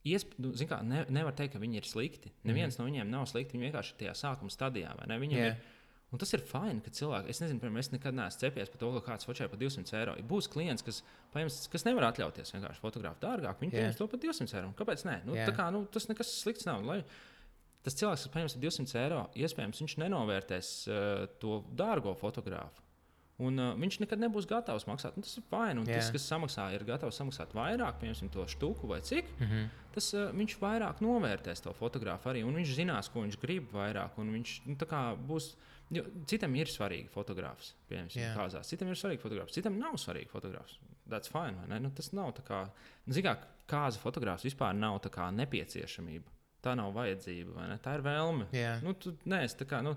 Iesp... 0.07 0.37
Nu, 0.39 0.53
kā, 0.69 0.79
ne, 0.87 1.03
nevar 1.11 1.35
teikt, 1.35 1.55
ka 1.55 1.59
viņi 1.63 1.81
ir 1.81 1.89
slikti. 1.89 2.31
Neviens 2.47 2.77
mm 2.77 2.83
no 2.83 2.87
viņiem 2.87 3.11
nav 3.11 3.25
slikti. 3.27 3.57
Viņi 3.57 3.67
vienkārši 3.67 3.93
ir 3.93 3.99
tajā 4.03 4.13
sākuma 4.21 4.53
stadijā. 4.53 4.93
Viņam 5.09 5.39
yeah. 5.41 5.57
ir 5.57 5.76
Un 6.07 6.21
tas 6.21 6.29
ir 6.31 6.39
fini, 6.47 6.79
ka 6.79 6.91
cilvēki, 6.95 7.33
es 7.33 7.41
nezinu, 7.43 7.59
piemēram, 7.59 7.81
es 7.81 7.89
nekad 7.91 8.15
neesmu 8.15 8.39
cepies 8.39 8.69
par 8.71 8.79
to, 8.79 8.91
ka 8.95 9.01
kāds 9.09 9.27
focē 9.27 9.49
par 9.51 9.59
200 9.59 9.97
eiro. 9.99 10.13
Būs 10.29 10.47
klients, 10.47 10.85
kas, 10.87 11.01
paņems, 11.33 11.57
kas 11.73 11.83
nevar 11.83 12.07
atļauties 12.13 12.53
vienkārši 12.55 12.83
fotografēt 12.83 13.25
dārgāk, 13.25 13.59
viņi 13.59 13.75
yeah. 13.75 13.97
to 13.97 14.07
par 14.07 14.21
200 14.23 14.55
eiro. 14.55 14.71
Kāpēc? 14.79 15.03
Nē, 15.09 15.17
nu, 15.27 15.35
yeah. 15.35 15.51
kā, 15.57 15.67
nu, 15.75 15.83
tas 15.91 16.07
nekas 16.07 16.31
slikts 16.45 16.69
nav. 16.69 16.87
Lai, 16.87 17.01
tas 17.83 17.99
cilvēks, 17.99 18.23
kas 18.23 18.35
paņems 18.37 18.55
200 18.63 19.01
eiro, 19.03 19.21
iespējams, 19.35 19.83
viņš 19.83 19.97
nenovērtēs 20.05 20.73
uh, 20.87 21.27
to 21.43 21.59
dārgo 21.75 22.15
fotografu. 22.15 22.87
Un, 23.37 23.59
uh, 23.61 23.75
viņš 23.77 23.99
nekad 24.01 24.23
nebūs 24.23 24.47
gatavs 24.49 24.87
maksāt. 24.89 25.19
Un 25.19 25.27
tas 25.27 25.35
ir 25.37 25.43
fini. 25.51 25.83
Yeah. 25.85 25.99
Tas, 25.99 26.09
kas 26.15 26.31
samaksā, 26.31 26.71
ir 26.73 26.87
gatavs 26.87 27.19
samaksāt 27.19 27.51
vairāk, 27.53 27.99
piemēram, 28.01 28.31
to 28.33 28.47
štuku 28.49 28.89
vai 28.89 29.03
cik. 29.05 29.27
Mm 29.37 29.51
-hmm. 29.51 29.67
Tas 29.93 30.13
uh, 30.15 30.31
viņš 30.33 30.55
vairāk 30.63 31.03
novērtēs 31.03 31.61
to 31.67 31.73
fotografu 31.77 32.31
arī. 32.31 32.47
Viņš 32.47 32.73
zinās, 32.79 33.11
ko 33.13 33.27
viņš 33.27 33.37
grib 33.43 33.69
vairāk. 33.75 34.17
Viņš 34.17 34.61
nu, 34.65 34.75
būs 35.27 35.53
Jo 35.93 36.03
citam 36.27 36.55
ir 36.59 36.67
svarīgi 36.67 37.07
fotografs, 37.11 37.71
piemēram, 37.87 38.35
kāzās. 38.35 38.67
Citam 38.67 38.89
ir 38.91 38.99
svarīgi 38.99 39.21
fotografs, 39.23 39.55
citam 39.55 39.77
nav 39.79 39.95
svarīgi 40.01 40.31
fotografs. 40.31 40.79
That's 41.07 41.31
fine. 41.31 41.63
Nu, 41.79 41.91
tas 41.95 42.11
nav 42.15 42.33
tā 42.35 42.43
kā, 42.47 42.65
nu, 43.07 43.15
kā 43.23 43.37
kāza 43.71 44.01
fotografs 44.01 44.43
vispār 44.47 44.75
nav 44.75 44.99
tā 45.05 45.11
kā 45.13 45.29
nepieciešamība. 45.35 46.35
Tā 46.65 46.73
nav 46.75 46.91
vajadzība, 46.97 47.69
tā 47.83 47.95
ir 47.95 48.03
vēlme. 48.03 48.49
Yeah. 48.51 48.83
Nu, 48.83 48.97
tu, 48.99 49.13
nē, 49.29 49.45
es 49.47 49.55
tā 49.55 49.67
kā, 49.69 49.79
nu, 49.85 49.95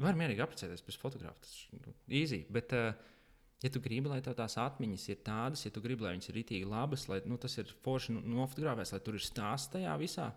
varu 0.00 0.20
mierīgi 0.22 0.44
apprecēties 0.44 0.86
bez 0.86 0.96
fotografa. 0.96 1.42
Tas 1.44 1.54
ir 1.66 1.84
nu, 1.84 1.92
easy. 2.08 2.44
Bet, 2.54 2.72
uh, 2.78 3.16
Ja 3.58 3.70
tu 3.74 3.80
gribi, 3.82 4.06
lai 4.06 4.20
tās 4.22 4.54
atmiņas 4.62 5.04
ir 5.10 5.22
tādas, 5.26 5.64
ja 5.64 5.72
tu 5.74 5.82
gribi, 5.82 6.04
lai 6.04 6.12
viņas 6.14 6.30
ir 6.30 6.36
rītīgi 6.38 6.68
labas, 6.70 7.08
lai 7.10 7.18
nu, 7.26 7.34
tas 7.42 7.56
ir 7.58 7.72
forši 7.82 8.14
nofotografēts, 8.14 8.92
lai 8.94 9.00
tur 9.02 9.18
ir 9.18 9.24
stāsts 9.24 9.72
tajā 9.72 9.96
visā, 9.98 10.28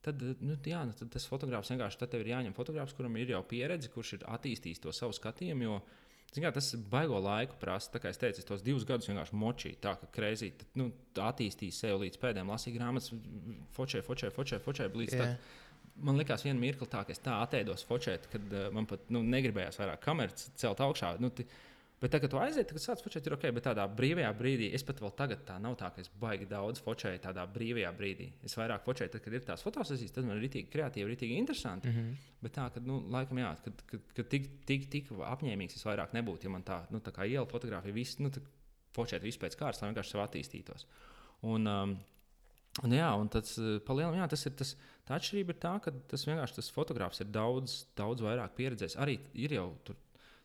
Tad, 0.00 0.22
nu, 0.40 0.56
jā, 0.64 0.80
nu, 0.88 0.94
tad 0.96 1.10
tas 1.12 1.26
fotogrāfs 1.28 1.72
vienkārši 1.72 1.98
tad 2.00 2.14
ir 2.16 2.30
jāņem 2.30 2.54
fotogrāfs, 2.56 2.94
kuram 2.96 3.18
ir 3.20 3.34
jau 3.34 3.42
pieredze, 3.44 3.90
kurš 3.92 4.14
ir 4.16 4.28
attīstījis 4.32 4.80
to 4.80 4.94
savu 4.96 5.12
skatījumu. 5.16 5.66
Jo, 5.66 5.80
kā, 6.38 6.52
tas 6.56 6.70
baigo 6.92 7.18
laiku 7.20 7.58
prasa. 7.60 8.00
Kā 8.00 8.12
es 8.12 8.20
teicu, 8.20 8.40
es 8.40 8.48
tos 8.48 8.64
divus 8.64 8.86
gadus 8.88 9.10
vienkārši 9.10 9.40
močīju, 9.42 9.80
tā 9.84 9.96
kā 10.00 10.08
kreizī 10.16 10.54
nu, 10.80 10.88
attīstīju 11.20 11.76
sevi 11.76 12.06
līdz 12.06 12.22
pēdējiem, 12.22 12.54
lasīju 12.54 12.78
grāmatas, 12.78 13.12
fočēju, 13.76 14.06
fočēju, 14.08 14.36
fočēju, 14.38 14.64
fočēju 14.68 15.02
līdz 15.02 15.18
yeah. 15.18 15.34
tam 15.34 15.58
man 16.04 16.18
likās, 16.20 16.44
viena 16.46 16.60
mirkli 16.60 16.88
tā, 16.90 17.02
ka 17.04 17.14
es 17.14 17.22
tā 17.22 17.36
attēlos 17.44 17.84
focēt, 17.88 18.28
kad 18.32 18.54
uh, 18.54 18.68
man 18.74 18.86
pat 18.88 19.08
nu, 19.12 19.22
negribējās 19.26 19.80
vairāk 19.80 20.02
kameras 20.04 20.48
celt 20.60 20.80
augšā. 20.84 21.14
Nu, 21.22 21.32
t, 21.34 21.46
Bet 22.00 22.14
tagad, 22.14 22.32
kad 22.32 22.46
aiziet, 22.46 22.70
tad 22.70 22.80
sācis 22.80 23.04
focēt, 23.04 23.26
ir 23.28 23.34
ok. 23.36 23.42
Bet 23.52 23.66
tādā 23.66 23.84
brīvajā 23.92 24.30
brīdī, 24.38 24.70
es 24.76 24.84
pat 24.88 25.02
vēl 25.04 25.10
tagad 25.18 25.42
tā 25.48 25.58
nav 25.60 25.74
tā, 25.80 25.90
ka 25.92 26.00
es 26.00 26.08
baigi 26.22 26.46
daudz 26.48 26.80
focēju 26.80 27.20
tādā 27.26 27.44
brīvajā 27.52 27.90
brīdī. 27.98 28.30
Es 28.48 28.56
vairāk 28.56 28.86
focēju, 28.86 29.12
tad, 29.12 29.24
kad 29.26 29.36
ir 29.36 29.44
tās 29.44 29.64
fotosesijas, 29.66 30.14
tad 30.16 30.24
man 30.28 30.38
ir 30.38 30.46
rītīgi 30.46 30.72
kreatīvi, 30.72 31.10
rītīgi 31.12 31.36
interesanti. 31.42 31.90
Mm 31.90 31.98
-hmm. 31.98 32.30
Bet 32.40 32.56
tā, 32.56 32.70
ka, 32.72 32.80
nu, 32.80 33.02
laikam, 33.12 33.42
jā, 33.42 33.50
kad, 33.66 33.82
kad, 33.92 34.06
kad 34.16 34.30
tik, 34.32 34.48
tik, 34.64 34.88
tik 34.90 35.12
apņēmīgs 35.12 35.76
es 35.76 35.84
vairāk 35.84 36.16
nebūtu, 36.16 36.48
ja 36.48 36.54
man 36.56 36.64
tā, 36.64 36.80
nu, 36.90 37.02
tā 37.04 37.12
kā 37.12 37.28
iela 37.28 37.44
fotografija, 37.46 37.94
viss, 37.94 38.18
nu, 38.18 38.32
focēt 38.96 39.22
visu 39.22 39.38
pēc 39.38 39.58
kārtas, 39.60 39.82
lai 39.82 39.92
vienkārši 39.92 40.10
sev 40.10 40.24
attīstītos. 40.24 40.86
Un, 41.42 41.66
um, 41.66 41.98
Un, 42.84 42.92
jā, 42.94 43.08
un 43.18 43.28
tas, 43.28 43.58
eh, 43.58 43.80
palielam, 43.82 44.14
jā, 44.14 44.28
tas 44.30 44.46
ir 44.46 44.52
tas, 44.56 44.76
tā 45.04 45.16
atšķirība 45.18 45.50
ir 45.50 45.58
tā, 45.58 45.72
ka 45.82 45.90
tas 45.90 46.22
vienkārši 46.24 46.54
tas 46.54 46.70
fotogrāfs 46.70 47.20
ir 47.20 47.26
daudz, 47.26 47.86
daudz 47.98 48.22
vairāk 48.22 48.54
pieredzējis. 48.54 48.96
Arī 49.02 49.18
ir 49.34 49.56
jau 49.56 49.66
tur, 49.84 49.96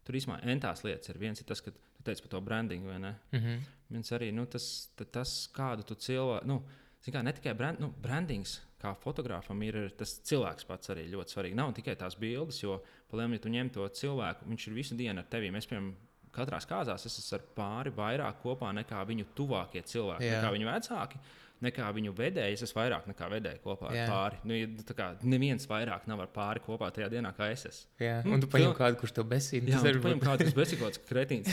tur 0.06 0.18
īstenībā 0.18 0.41
entās 0.53 0.84
lietas. 0.86 1.12
Ir 1.12 1.20
viens 1.22 1.41
ir 1.41 1.47
tas, 1.49 1.62
ka 1.64 1.74
tu 1.74 2.06
teici 2.06 2.24
par 2.26 2.36
to 2.36 2.41
brandingu, 2.45 2.91
vai 2.91 2.99
ne? 2.99 3.16
Mm 3.32 3.39
-hmm. 3.39 3.60
Viens 3.89 4.12
arī 4.12 4.32
nu, 4.34 4.45
tas, 4.45 4.89
tas, 5.12 5.49
kādu 5.53 5.84
tu 5.84 5.95
cilvēku, 5.95 6.45
nu, 6.45 6.64
kā, 7.06 7.24
ne 7.24 7.34
tikai 7.34 7.53
brand, 7.53 7.80
nu, 7.80 7.93
brandings. 8.01 8.62
Kā 8.82 8.95
fotogrāfam 8.95 9.64
ir 9.64 9.89
tas 9.97 10.20
cilvēks 10.20 10.66
pats 10.66 10.89
arī 10.89 11.10
ļoti 11.10 11.34
svarīgi. 11.34 11.56
Nav 11.56 11.74
tikai 11.74 11.95
tās 11.95 12.16
bildes, 12.20 12.64
jo, 12.64 12.84
palielam, 13.10 13.34
ja 13.34 13.39
tu 13.39 13.49
ņem 13.49 13.70
to 13.70 13.88
cilvēku, 13.88 14.45
viņš 14.45 14.68
ir 14.68 14.74
visu 14.74 14.95
dienu 14.95 15.20
ar 15.20 15.26
tevi. 15.26 15.51
Mēs, 15.51 15.68
piemēram, 15.68 15.95
katrā 16.32 16.60
kāzās 16.60 17.06
es 17.06 17.18
esmu 17.20 17.38
ar 17.38 17.43
pāri 17.56 17.91
vairāk 17.95 18.41
kopā 18.43 18.74
nekā 18.74 19.06
viņu 19.08 19.26
tuvākie 19.36 19.82
cilvēki, 19.82 20.26
Jā. 20.26 20.41
nekā 20.41 20.51
viņu 20.51 20.66
vecāki 20.66 21.20
nekā 21.64 21.88
viņu 21.95 22.12
vedēji. 22.16 22.58
Es 22.66 22.74
vairāk 22.76 23.08
nekā 23.10 23.30
vedēji 23.32 23.62
kopā 23.64 23.89
ar 23.91 23.95
Jā. 23.95 24.06
pāri. 24.10 24.39
Nu, 24.47 24.84
tā 24.88 24.95
kā 24.97 25.08
neviens 25.24 25.68
vairāk 25.70 26.08
nav 26.10 26.24
ar 26.26 26.32
pāri 26.34 26.64
kopā 26.66 26.89
tajā 26.95 27.08
dienā, 27.14 27.32
kā 27.38 27.47
es 27.53 27.66
esmu. 27.70 27.89
Jā, 28.03 28.18
nu, 28.26 28.36
un 28.36 28.43
tu 28.43 28.49
paņem 28.51 28.76
kādu, 28.78 28.99
kurš 29.01 29.16
tev 29.16 29.28
besīja. 29.32 29.64
Jā, 29.72 29.82
tu 29.86 30.03
paņem 30.03 30.24
kādu, 30.24 30.47
kurš 30.47 30.58
besīja 30.60 30.82
kaut 30.82 30.91
kāds 30.91 31.03
kretīns. 31.08 31.47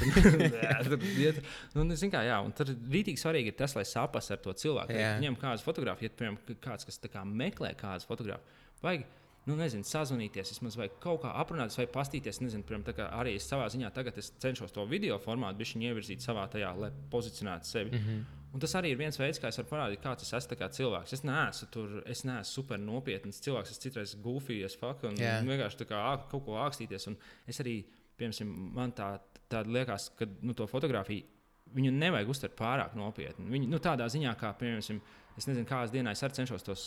nu, 1.79 1.87
zin 1.99 2.13
kā, 2.13 2.25
jā, 2.27 2.43
un 2.43 2.55
tad 2.57 2.75
rītīgi 2.75 3.23
svarīgi 3.23 3.53
ir 3.53 3.59
tas, 3.59 3.77
lai 3.79 3.87
sapas 3.89 4.31
ar 4.35 4.43
to 4.43 4.55
cilvēku. 4.65 4.99
Ja 4.99 5.17
ņem 5.23 5.39
kādu 5.41 5.67
fotografiju, 5.67 6.11
ja 6.11 6.19
piemēram 6.19 6.63
kāds, 6.63 6.89
kas 6.89 7.03
kā 7.13 7.27
meklē 7.29 7.75
kādu 7.79 8.09
fotografiju. 8.09 8.61
Vajag, 8.83 9.07
nu, 9.47 9.57
nezinu, 9.59 9.87
sazvanīties, 9.87 10.53
vismaz 10.55 10.79
kaut 11.03 11.23
kā 11.25 11.33
aprunāties, 11.39 11.79
vai 11.81 11.89
pastīties. 11.91 12.43
Nezinu, 12.43 12.67
piemēram, 12.67 13.03
arī 13.19 13.37
es 13.39 13.47
savā 13.51 13.69
ziņā 13.73 13.91
tagad 13.95 14.19
cenšos 14.19 14.75
to 14.75 14.87
video 14.91 15.19
formātu 15.23 15.67
ievirzīt 15.83 16.25
savā 16.25 16.49
tajā, 16.51 16.73
lai 16.79 16.91
pozicionētu 17.11 17.67
sevi. 17.67 17.91
Mm 17.91 18.07
-hmm. 18.07 18.42
Un 18.53 18.61
tas 18.61 18.75
arī 18.77 18.91
ir 18.93 18.99
viens 19.01 19.17
veids, 19.17 19.41
kā 19.41 19.49
es 19.49 19.57
varu 19.57 19.71
parādīt, 19.71 20.03
kāds 20.03 20.27
es 20.27 20.35
esmu 20.37 20.59
kā 20.61 20.69
cilvēks. 20.77 21.15
Es 21.17 21.23
neesmu 21.25 21.69
tur, 21.73 21.93
es 22.05 22.21
neesmu 22.29 22.51
super 22.51 22.81
nopietns 22.81 23.41
cilvēks. 23.45 23.73
Es 23.73 23.81
citreiz 23.81 24.13
gufijas 24.21 24.77
faktu 24.77 25.09
un 25.09 25.17
yeah. 25.21 25.41
vienkārši 25.47 25.89
kā, 25.89 26.03
kaut 26.29 26.45
ko 26.45 26.59
ākstīties. 26.61 27.09
Un 27.09 27.17
es 27.49 27.63
arī, 27.65 27.79
piemēram, 28.21 28.53
man 28.77 28.93
tā, 28.97 29.15
tā 29.49 29.65
liekas, 29.65 30.11
ka 30.19 30.29
nu, 30.45 30.53
to 30.59 30.69
fotografiju 30.69 31.25
viņu 31.73 31.95
nevajag 31.97 32.29
uztvert 32.29 32.57
pārāk 32.59 32.97
nopietni. 32.99 33.49
Viņu, 33.49 33.71
nu, 33.73 33.81
tādā 33.81 34.05
ziņā, 34.13 34.35
kā, 34.37 34.53
piemēram, 34.61 35.01
es 35.41 35.49
nezinu, 35.49 35.65
kādas 35.69 35.95
dienas 35.95 36.21
es 36.21 36.27
arī 36.29 36.43
cenšos 36.43 36.67
tos. 36.67 36.87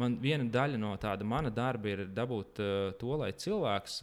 Man 0.00 0.16
viena 0.22 0.48
daļa 0.48 0.80
no 0.80 0.94
tāda 1.00 1.28
mana 1.28 1.52
darba 1.52 1.92
ir 1.92 2.06
dabūt 2.08 2.62
to, 3.00 3.16
lai 3.20 3.34
cilvēks, 3.36 4.00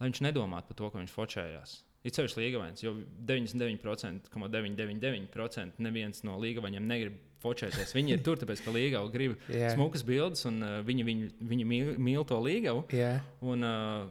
lai 0.00 0.10
viņš 0.10 0.24
nedomātu 0.26 0.72
par 0.72 0.80
to, 0.82 0.90
ka 0.90 1.04
viņš 1.04 1.14
focējās. 1.14 1.76
Ir 2.06 2.14
sevišķi 2.14 2.38
līgavains, 2.38 2.78
jo 2.84 2.92
99,999% 3.26 5.82
neviens 5.82 6.22
no 6.26 6.36
līgavaņiem 6.38 6.84
negrib 6.86 7.14
focēties. 7.42 7.94
Viņi 7.96 8.12
ir 8.16 8.20
tur, 8.26 8.36
tāpēc, 8.40 8.58
ka 8.64 8.70
līgava 8.74 9.08
grib 9.12 9.32
yeah. 9.50 9.74
smukas 9.74 10.02
bildes, 10.06 10.44
un 10.48 10.54
uh, 10.62 10.68
viņi, 10.86 11.02
viņi, 11.08 11.24
viņi 11.50 11.64
mīl, 11.68 11.86
mīl 11.98 12.24
to 12.28 12.36
līgavu. 12.42 12.84
Yeah. 12.94 13.16
Un, 13.44 13.58
uh, 13.66 14.06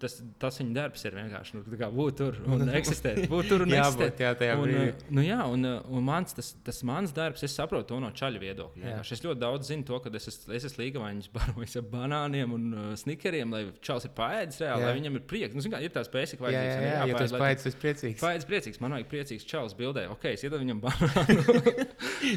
tas, 0.00 0.18
tas 0.40 0.58
viņa 0.60 0.74
darbs 0.76 1.02
ir 1.08 1.16
vienkārši 1.16 1.56
nu, 1.56 1.62
būt 1.96 2.18
tur 2.20 2.38
un 2.54 2.68
eksistēt. 2.78 3.24
Būt 3.30 3.48
tur 3.50 3.64
un 3.64 3.74
eksistēt. 3.74 4.20
Jā, 4.22 4.32
tajā 4.38 4.56
un, 4.60 4.64
brīdī. 4.66 5.08
Nu, 5.16 5.24
jā, 5.26 5.38
un, 5.50 5.66
un 5.66 6.06
mans, 6.06 6.36
tas, 6.36 6.52
tas 6.66 6.78
mans 6.86 7.14
darbs, 7.16 7.42
es 7.46 7.54
saprotu 7.56 7.90
to 7.90 7.98
no 8.02 8.12
čaļa 8.14 8.42
viedokļa. 8.42 8.98
Es 9.02 9.24
ļoti 9.24 9.40
daudz 9.42 9.70
zinu 9.72 9.86
to, 9.88 9.98
ka 10.04 10.12
es, 10.14 10.28
es, 10.30 10.38
es 10.58 10.68
esmu 10.70 10.84
līgavains 10.84 11.30
barojis 11.34 11.78
ar 11.80 11.86
banāniem 11.90 12.54
un 12.56 12.68
uh, 12.72 12.86
snikeriem, 12.98 13.54
lai 13.54 13.64
čalis 13.84 14.06
ir 14.08 14.14
paēdis 14.16 14.62
reāli, 14.62 14.84
jā. 14.84 14.90
lai 14.90 14.94
viņam 15.00 15.18
ir 15.18 15.26
prieks. 15.32 15.58
Nu, 15.58 15.64
kā, 15.72 15.82
ir 15.82 15.94
tās 15.94 16.10
basic 16.12 16.42
vajadzības. 16.44 16.70
Jā, 16.70 16.78
jā, 16.78 16.86
jā, 16.86 17.02
jā, 17.02 17.20
jā 17.26 17.40
paēdis, 17.42 17.66
tas 17.66 17.78
priecīgs. 17.82 18.22
Paēdis 18.22 18.50
priecīgs, 18.50 18.80
man 18.84 18.96
vajag 18.96 19.10
priecīgs 19.10 19.48
čalis 19.50 19.76
bildē. 19.78 20.06
Ok, 20.14 20.28
es 20.30 20.46
iedodu 20.46 20.62
viņam 20.62 20.82
banānu. 20.86 21.86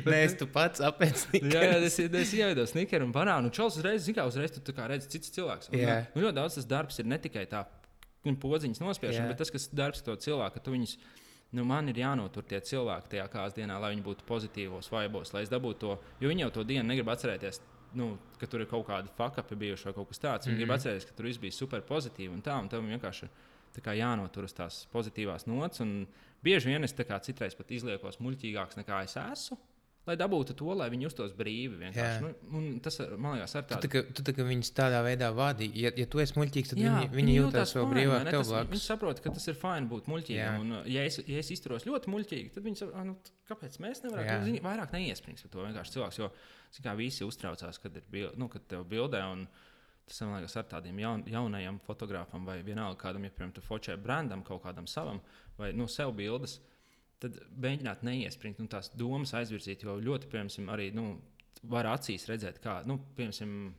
Nē, 0.09 0.21
es 0.23 0.35
tu 0.39 0.49
pats 0.49 0.81
apēc 0.85 1.25
snikeri. 1.27 1.53
jā, 1.53 1.65
jā, 1.67 1.77
es, 1.85 1.99
es 1.99 2.33
ievedu 2.37 2.65
snikeri 2.69 3.05
un 3.05 3.13
banānu. 3.15 3.49
Un 3.49 3.55
čalis 3.55 3.79
uzreiz, 3.79 4.03
zin 4.05 4.17
kā, 4.17 4.25
uzreiz 4.29 4.55
tu 4.55 4.75
kā 4.75 4.87
redzi 4.89 5.11
cits 5.15 5.33
cilvēks. 5.35 5.71
Un, 5.73 5.85
nu, 6.15 6.23
ļoti 6.25 6.37
daudz 6.39 6.57
tas 6.59 6.67
darbs 6.69 6.99
ir 7.01 7.09
ne 7.19 7.23
tikai 7.27 7.45
tā 7.51 7.65
podziņas 8.23 8.81
nospiešana, 8.83 9.27
Jā. 9.27 9.31
bet 9.31 9.41
tas, 9.41 9.51
kas 9.51 9.69
darbs 9.75 10.03
to 10.03 10.15
cilvēku, 10.15 10.57
ka 10.57 10.63
tu 10.63 10.75
viņus. 10.75 10.97
Nu, 11.49 11.63
man 11.65 11.87
ir 11.89 11.97
jānotur 11.97 12.45
tie 12.45 12.59
cilvēki 12.61 13.09
tajā 13.09 13.23
kādas 13.33 13.55
dienā, 13.55 13.79
lai 13.81 13.95
viņi 13.95 14.03
būtu 14.05 14.25
pozitīvos, 14.27 14.91
vaibos, 14.93 15.31
lai 15.33 15.41
es 15.41 15.49
dabūtu 15.49 15.79
to. 15.81 15.95
Jo 16.21 16.29
viņi 16.29 16.43
jau 16.43 16.49
to 16.59 16.65
dienu 16.69 16.85
negrib 16.85 17.09
atcerēties, 17.09 17.57
nu, 17.97 18.11
ka 18.37 18.45
tur 18.45 18.61
ir 18.61 18.69
kaut 18.69 18.85
kāda 18.85 19.09
fakapi 19.17 19.57
bijuši 19.57 19.89
vai 19.89 19.93
kaut 19.97 20.11
kas 20.11 20.21
tāds. 20.21 20.45
Viņi 20.45 20.53
mm 20.53 20.53
-hmm. 20.53 20.59
grib 20.59 20.69
mhm. 20.69 20.77
atcerēties, 20.77 21.07
ka 21.09 21.15
tur 21.17 21.25
viss 21.25 21.41
bija 21.41 21.51
super 21.51 21.81
pozitīvi 21.81 22.29
un 22.29 22.43
tā, 22.45 22.59
un 22.61 22.69
tam 22.69 22.85
vienkārši 22.85 23.29
kā, 23.81 23.97
jānotur 23.97 24.43
uz 24.43 24.53
tās 24.53 24.85
pozitīvās 24.93 25.47
nots. 25.47 25.81
Bieži 26.43 26.69
vien 26.69 26.83
es 26.83 26.93
citreiz 26.93 27.55
pat 27.55 27.71
izliekos 27.71 28.19
muļķīgāks 28.19 28.77
nekā 28.77 29.03
es 29.03 29.17
esmu 29.17 29.57
lai 30.07 30.15
dabūtu 30.19 30.55
to, 30.57 30.69
lai 30.77 30.87
viņi 30.91 31.05
justos 31.07 31.33
brīvi. 31.37 31.89
Nu, 32.23 32.61
tas, 32.83 32.97
man 33.19 33.37
liekas, 33.37 33.55
ir 33.59 33.65
tāds. 33.69 33.85
Tu, 33.85 34.01
tu, 34.15 34.25
tā, 34.25 34.33
viņus 34.47 34.71
tādā 34.77 35.01
veidā 35.05 35.29
vadi. 35.35 35.69
Ja, 35.77 35.91
ja 35.97 36.07
tu 36.09 36.21
esi 36.23 36.37
muļķīgs, 36.37 36.73
tad 36.73 36.81
jā, 36.81 36.93
viņi, 36.95 37.11
viņi 37.15 37.37
jūtas 37.37 37.75
vēl 37.77 37.89
brīvāk. 37.93 38.31
Viņi 38.71 38.83
saprot, 38.83 39.21
ka 39.23 39.33
tas 39.35 39.49
ir 39.51 39.57
fini 39.59 39.89
būt 39.91 40.09
muļķīgam. 40.11 40.59
Un, 40.63 40.75
ja, 40.89 41.05
es, 41.05 41.19
ja 41.25 41.43
es 41.43 41.51
izturos 41.55 41.87
ļoti 41.89 42.13
muļķīgi, 42.13 42.53
tad 42.55 42.67
viņi 42.67 42.81
saprot, 42.83 43.09
nu, 43.09 43.17
kāpēc 43.49 43.79
mēs 43.85 44.03
nevaram. 44.07 44.45
Viņi 44.47 44.63
vairāk 44.65 44.95
neiesprings 44.95 45.45
par 45.45 45.55
to 45.55 45.65
vienkārši 45.67 45.97
cilvēks. 45.97 46.21
Jo 46.23 46.31
kā 46.85 46.93
visi 46.97 47.25
uztraucās, 47.27 47.81
kad 47.81 47.97
ir 47.97 48.05
bil, 48.13 48.31
nu, 48.39 48.49
kad 48.51 48.65
tev 48.69 48.87
bildē. 48.89 49.25
Un, 49.33 49.49
Tas 50.09 50.23
man 50.25 50.39
liekas, 50.39 50.55
ar 50.57 50.63
tādiem 50.65 50.97
jaun, 51.03 51.21
jaunajiem 51.29 51.75
fotogrāfiem, 51.85 52.41
vai 52.41 52.55
vienalga 52.65 52.97
kādam, 52.97 53.27
ja, 53.27 53.29
piemēram, 53.29 53.51
tu 53.53 53.61
focē 53.61 53.93
brandam, 54.01 54.41
kaut 54.41 54.63
kādam 54.63 54.87
savam, 54.89 55.19
vai 55.53 55.67
nu, 55.77 55.85
sev 55.85 56.15
bildes, 56.17 56.55
uh, 56.57 56.78
tad 57.19 57.35
mēģināt 57.59 58.05
neiespringt 58.07 58.61
un 58.63 58.69
tās 58.71 58.91
domas 58.95 59.33
aizvirzīt. 59.37 59.83
Jo 59.83 59.97
ļoti, 60.03 60.29
piemēram, 60.31 60.71
arī 60.73 60.89
nu, 60.95 61.11
var 61.71 61.89
acīs 61.95 62.27
redzēt, 62.29 62.61
kā, 62.63 62.79
nu, 62.87 62.99
piemēram, 63.17 63.73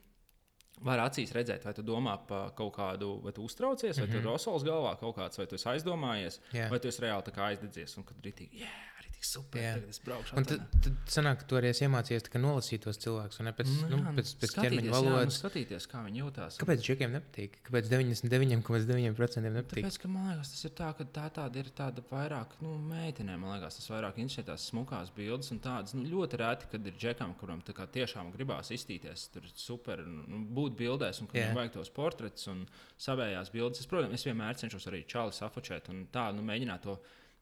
var 0.84 1.03
acīs 1.05 1.32
redzēt, 1.36 1.64
vai 1.64 1.74
tu 1.76 1.84
domā 1.84 2.16
par 2.28 2.55
kaut 2.57 2.74
kādu, 2.76 3.14
vai 3.24 3.32
tu 3.36 3.45
uztraucies, 3.45 3.97
vai 3.99 4.07
mm 4.07 4.11
-hmm. 4.11 4.12
tur 4.12 4.20
ir 4.20 4.30
rosols 4.32 4.64
galvā 4.64 4.95
kaut 5.01 5.16
kāds, 5.16 5.38
vai 5.38 5.47
tu 5.47 5.55
esi 5.55 5.68
aizdomājies, 5.68 6.41
yeah. 6.53 6.70
vai 6.70 6.80
tu 6.80 6.88
esi 6.88 7.03
reāli 7.03 7.36
aizdedzies 7.36 7.97
un 7.97 8.05
kad 8.05 8.16
rītīgi. 8.16 8.61
Yeah! 8.61 8.89
Super. 9.26 9.60
Jā. 9.60 9.74
Tagad 9.76 9.92
es 9.92 10.00
braukšu. 10.04 10.36
Un 10.38 10.46
tad, 10.48 10.62
tad 10.84 11.12
sanāk, 11.12 11.40
ka 11.42 11.48
tu 11.50 11.58
arī 11.58 11.70
esi 11.70 11.84
iemācījies 11.86 12.28
nolasīt 12.40 12.84
tos 12.86 13.00
cilvēkus, 13.02 13.40
un 13.42 13.48
ne 13.48 13.52
pēc, 13.56 13.70
nu, 13.82 13.98
nu, 14.00 14.14
pēc, 14.16 14.32
pēc 14.40 14.54
ķermeņa 14.56 14.92
valodas. 14.94 15.20
Jā, 15.20 15.28
nu, 15.28 15.36
skatīties, 15.36 15.86
kā 15.90 16.02
viņi 16.06 16.22
jūtas. 16.22 16.58
Kāpēc 16.60 16.84
džekiem 16.86 17.14
nepatīk? 17.16 17.58
Kāpēc 17.66 17.90
99,9% 17.92 19.52
nepatīk? 19.56 19.84
Tāpēc, 19.86 19.98
ka 20.02 20.10
man 20.12 20.30
liekas, 20.30 20.52
tas 20.54 20.68
ir 20.68 20.74
tā, 20.80 20.90
ka 20.98 21.06
tā 21.18 21.26
tāda 21.40 21.62
ir 21.62 21.70
tāda 21.76 22.04
vairāk, 22.10 22.56
nu, 22.64 22.76
meitenēm, 22.90 23.44
man 23.44 23.56
liekas, 23.56 23.80
tas 23.80 23.90
vairāk 23.92 24.22
interesē 24.22 24.46
tās 24.48 24.68
smukās 24.70 25.12
bildes 25.16 25.52
un 25.54 25.60
tādas, 25.64 25.96
nu, 25.98 26.06
ļoti 26.08 26.40
reti, 26.40 26.70
kad 26.72 26.88
ir 26.88 26.96
džekam, 26.96 27.36
kuram 27.40 27.62
kā 27.66 27.86
tiešām 27.98 28.32
gribās 28.34 28.72
iztīties, 28.74 29.28
tur 29.34 29.46
super, 29.54 30.02
nu, 30.06 30.42
būt 30.56 30.78
bildēs 30.80 31.20
un 31.22 31.30
kuriem 31.30 31.54
vajag 31.56 31.76
tos 31.76 31.92
portretus 31.94 32.48
un 32.50 32.64
savējās 33.00 33.52
bildes. 33.54 33.84
Es, 33.84 33.90
protams, 33.90 34.16
es 34.16 34.26
vienmēr 34.26 34.58
cenšos 34.58 34.88
arī 34.90 35.04
čāli 35.08 35.36
safočēt 35.36 35.92
un 35.92 36.06
tā, 36.12 36.30
nu, 36.36 36.44
mēģināt 36.46 36.84
to, 36.86 36.96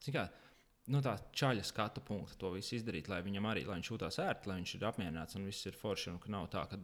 zin 0.04 0.16
kā, 0.18 0.28
nu, 0.92 1.02
tā 1.04 1.14
čaļa 1.36 1.64
skatu 1.66 2.02
punkta 2.04 2.36
to 2.40 2.52
visu 2.54 2.76
izdarīt, 2.78 3.10
lai 3.12 3.20
viņam 3.26 3.48
arī, 3.50 3.64
lai 3.68 3.78
viņš 3.78 3.90
jūtas 3.92 4.20
ērti, 4.24 4.50
lai 4.50 4.58
viņš 4.60 4.74
ir 4.78 4.86
apmierināts 4.88 5.38
un 5.38 5.46
viss 5.48 5.68
ir 5.68 5.76
forši. 5.78 6.14
Un 6.14 6.34
nav 6.34 6.48
tā, 6.52 6.64
ka, 6.70 6.80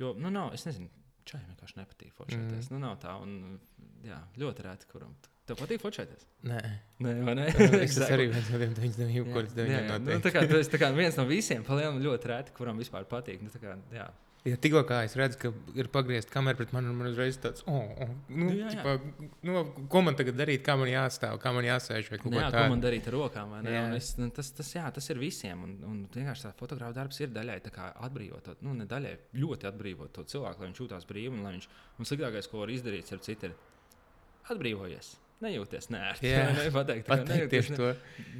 jo, 0.00 0.14
nu, 0.18 0.30
nav, 0.34 0.52
es 0.56 0.66
nezinu, 0.68 0.90
čaļi 1.28 1.50
vienkārši 1.50 1.78
nepatīk 1.80 2.16
foršēties. 2.16 2.70
Mm. 2.70 2.74
Nu, 2.74 2.80
nav 2.86 2.96
tā, 3.02 3.14
un 3.22 3.60
jā, 4.06 4.18
ļoti 4.42 4.66
rēti, 4.66 4.88
kuram. 4.90 5.14
Tev 5.46 5.58
patīk 5.58 5.82
focēties? 5.82 6.26
Nē, 6.46 6.60
Nē 7.02 7.14
ne? 7.34 7.46
es 7.82 7.96
arī 8.06 8.28
viens 8.30 8.50
no 8.52 8.60
tiem 8.62 8.76
99, 8.78 9.32
kurus 9.34 9.56
9 9.56 9.72
no 9.88 9.96
tiem. 9.96 10.10
Nu, 10.12 10.20
tas 10.22 10.70
ir 10.78 10.98
viens 10.98 11.18
no 11.18 11.24
visiem, 11.26 11.64
palielam 11.66 11.98
ļoti 12.02 12.30
rēti, 12.30 12.54
kuram 12.54 12.78
vispār 12.78 13.08
patīk. 13.10 13.42
Nu, 13.42 13.50
kā, 13.62 13.74
jā, 13.94 14.06
Ja 14.42 14.56
tikko 14.58 14.80
es 14.98 15.12
redzu, 15.14 15.38
ka 15.38 15.50
ir 15.78 15.86
pagriezta 15.94 16.32
kamera 16.32 16.58
pret 16.58 16.72
mani, 16.74 16.90
man 16.98 17.06
uzreiz 17.12 17.36
tāds, 17.38 17.62
oh, 17.70 17.92
oh, 18.02 18.08
nu, 18.26 18.48
jā, 18.50 18.72
jā. 18.72 18.72
Ķipa, 18.72 19.28
nu, 19.46 19.60
ko 19.92 20.02
man 20.02 20.18
tagad 20.18 20.34
darīt, 20.40 20.64
kā 20.66 20.74
man 20.80 20.90
jāstāv, 20.90 21.36
kā 21.42 21.52
man 21.54 21.68
jāsēž. 21.68 22.10
Nu, 22.24 22.34
jā, 22.40 22.48
ko 22.50 22.64
man 22.72 22.82
darīt 22.82 23.06
ar 23.06 23.14
rokām. 23.14 23.54
Es, 23.94 24.16
nu, 24.18 24.32
tas, 24.34 24.50
tas, 24.58 24.72
jā, 24.74 24.88
tas 24.96 25.06
ir 25.14 25.22
visiem. 25.22 25.62
Un, 25.62 25.76
un 25.86 26.02
vienkārši 26.10 26.48
tā 26.48 26.52
fotografa 26.58 26.98
darbs 26.98 27.22
ir 27.22 27.30
daļai 27.30 27.60
atbrīvot, 27.70 28.50
nu, 28.66 28.74
ne 28.80 28.88
daļai 28.90 29.14
ļoti 29.38 29.70
atbrīvot 29.70 30.16
to 30.18 30.26
cilvēku, 30.34 30.64
lai 30.64 30.72
viņš 30.72 30.82
jūtās 30.82 31.06
brīvi. 31.06 31.36
Un, 31.36 31.46
viņš, 31.46 31.70
un 32.02 32.10
sliktākais, 32.10 32.50
ko 32.50 32.64
var 32.64 32.74
izdarīt, 32.74 33.14
ir 33.14 33.22
citu, 33.22 33.52
ir 33.52 34.50
atbrīvojies. 34.50 35.14
Nejūties 35.42 35.88
nērti. 35.92 36.30
Jā. 36.30 36.70
Pateikt 36.74 37.50
tieši 37.52 37.78
to. 37.78 37.88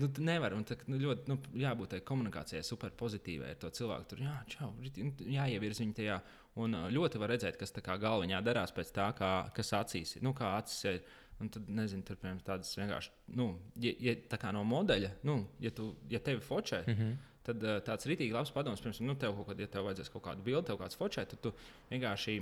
Nu, 0.00 0.08
nevar, 0.26 0.56
un 0.56 0.66
tā, 0.68 0.76
nu, 0.90 1.00
ļoti 1.02 1.32
nu, 1.32 1.38
jābūt 1.62 1.94
tai 1.94 2.00
komunikācijai 2.06 2.62
super 2.66 2.94
pozitīvai 2.98 3.52
ar 3.54 3.58
to 3.62 3.72
cilvēku. 3.78 4.08
Tur 4.12 4.22
jā, 4.24 4.36
čau, 4.54 4.70
nu, 4.78 5.10
jāievirz 5.36 5.82
viņu 5.82 5.98
tajā. 5.98 6.20
Un 6.62 6.76
ļoti 6.92 7.20
var 7.20 7.32
redzēt, 7.32 7.56
kas 7.60 7.72
tā 7.72 7.80
kā 7.84 7.96
galvenā 8.00 8.42
darās 8.44 8.74
pēc 8.76 8.92
tā, 8.92 9.08
kā, 9.16 9.32
kas 9.56 9.72
acīs 9.78 10.18
ir. 10.18 10.24
Nu, 10.26 10.34
kā 10.36 10.54
acis 10.58 10.84
ir. 10.90 11.02
Un 11.42 11.48
tad, 11.50 11.66
nezinu, 11.74 12.04
tur 12.06 12.18
piemēram 12.20 12.38
tādas 12.46 12.70
vienkārši, 12.78 13.10
nu, 13.34 13.48
ja, 13.82 13.90
ja 14.04 14.12
tā 14.30 14.38
kā 14.38 14.52
no 14.54 14.60
modeļa, 14.68 15.08
nu, 15.26 15.40
ja, 15.64 15.72
tu, 15.74 15.88
ja 16.12 16.20
tevi 16.22 16.38
focē, 16.44 16.84
mm 16.86 16.94
-hmm. 16.94 17.16
tad 17.48 17.64
tāds 17.88 18.06
rītīgi 18.06 18.36
labs 18.36 18.52
padoms, 18.54 18.82
piemēram, 18.84 19.08
nu, 19.08 19.16
tev 19.18 19.34
kaut 19.34 19.48
kādā, 19.48 19.66
ja 19.66 19.72
tev 19.72 19.88
vajadzēs 19.88 20.12
kaut 20.12 20.22
kādu 20.22 20.44
bildi, 20.46 20.66
tev 20.68 20.78
kāds 20.78 20.98
focē, 21.00 21.24
tad 21.26 21.40
tu 21.42 21.52
vienkārši 21.90 22.36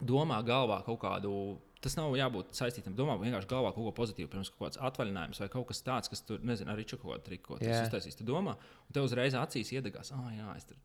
domā 0.00 0.42
galvā 0.44 0.82
kaut 0.84 1.00
kādu. 1.00 1.32
Tas 1.82 1.96
nav 1.98 2.14
jābūt 2.14 2.52
saistītam. 2.54 2.94
Domā 2.98 3.16
vienkārši 3.18 3.48
galvā 3.50 3.72
kaut 3.74 3.88
ko 3.88 3.92
pozitīvu, 3.96 4.30
pirms 4.30 4.52
kaut 4.54 4.68
kāds 4.68 4.80
atvaļinājums 4.86 5.40
vai 5.42 5.48
kaut 5.50 5.66
kas 5.70 5.82
tāds, 5.82 6.10
kas 6.12 6.22
tur, 6.26 6.42
nezinu, 6.46 6.70
arī 6.70 6.84
kaut 6.86 7.08
kāda 7.08 7.24
trika, 7.26 7.44
ko 7.48 7.58
tas 7.58 7.66
Jā. 7.66 7.80
uztaisīs. 7.88 8.18
Tu 8.18 8.26
domā, 8.28 8.54
un 8.86 8.94
tev 8.94 9.08
uzreiz 9.08 9.34
acīs 9.38 9.72
iedegās, 9.74 10.12
ah, 10.14 10.28
jā, 10.36 10.52
es 10.60 10.68
tur 10.68 10.78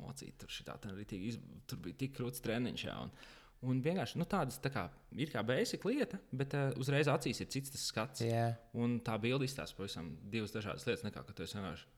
mocīju, 0.00 0.36
tur 0.40 0.54
šitā, 0.54 0.78
iz... 1.18 1.36
tur 1.68 1.82
bija 1.84 2.00
tik 2.00 2.16
krūts 2.16 2.40
treniņš. 2.46 2.86
Jā, 2.88 2.96
un, 3.04 3.12
un 3.68 3.84
vienkārši 3.84 4.22
nu, 4.22 4.28
tādas 4.30 4.56
tā 4.64 4.72
kā, 4.72 4.86
ir 5.20 5.34
kā 5.34 5.44
basic 5.44 5.84
lieta, 5.84 6.22
bet 6.32 6.56
uh, 6.56 6.72
uzreiz 6.80 7.12
acīs 7.12 7.44
ir 7.44 7.52
cits 7.52 7.76
skats. 7.84 8.24
Jā, 8.24 8.48
Un 8.80 9.00
tā 9.04 9.20
bilde 9.20 9.44
izstāsta 9.44 9.76
pavisam 9.76 10.14
divas 10.32 10.56
dažādas 10.56 10.88
lietas, 10.88 11.04
nekā 11.04 11.26
ka 11.28 11.36
tu 11.36 11.44
vienkārši 11.44 11.97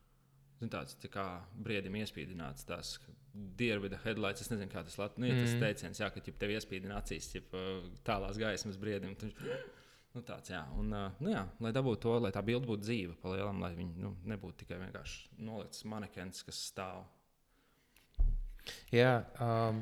tāds 0.68 0.96
tā 1.00 1.08
kā 1.08 1.24
briedim 1.56 1.94
iespīdināts. 1.96 2.66
Tās 2.68 2.98
dievi, 3.32 3.88
the 3.88 3.96
headlights, 4.04 4.42
es 4.42 4.50
nezinu, 4.50 4.68
kā 4.72 4.82
tas 4.84 4.98
lat, 4.98 5.16
nu, 5.18 5.26
ja 5.26 5.34
tas 5.38 5.54
Mhm. 5.54 5.60
teiciens, 5.62 6.00
jā, 6.00 6.10
ka 6.12 6.20
ja 6.26 6.32
tev 6.36 6.50
iespīdina 6.50 6.98
acīs, 7.00 7.34
ja 7.34 7.40
tālās 8.04 8.36
gaismas 8.36 8.76
briedim. 8.76 9.14
Tu, 9.16 9.30
nu, 10.14 10.22
tāds, 10.22 10.50
jā. 10.50 10.64
Un, 10.76 10.90
nu, 10.90 11.30
jā, 11.30 11.46
lai 11.60 11.72
dabūtu 11.72 12.00
to, 12.00 12.18
lai 12.18 12.32
tā 12.32 12.42
bilde 12.44 12.66
būtu 12.66 12.82
dzīva, 12.82 13.14
palielam, 13.22 13.60
lai 13.62 13.72
viņi 13.78 13.96
nu, 14.02 14.16
nebūtu 14.26 14.64
tikai 14.64 14.78
vienkārši 14.82 15.28
nolikts 15.38 15.84
manekens, 15.84 16.42
kas 16.42 16.58
stāv. 16.72 17.06
jā 18.92 19.24
um, 19.40 19.80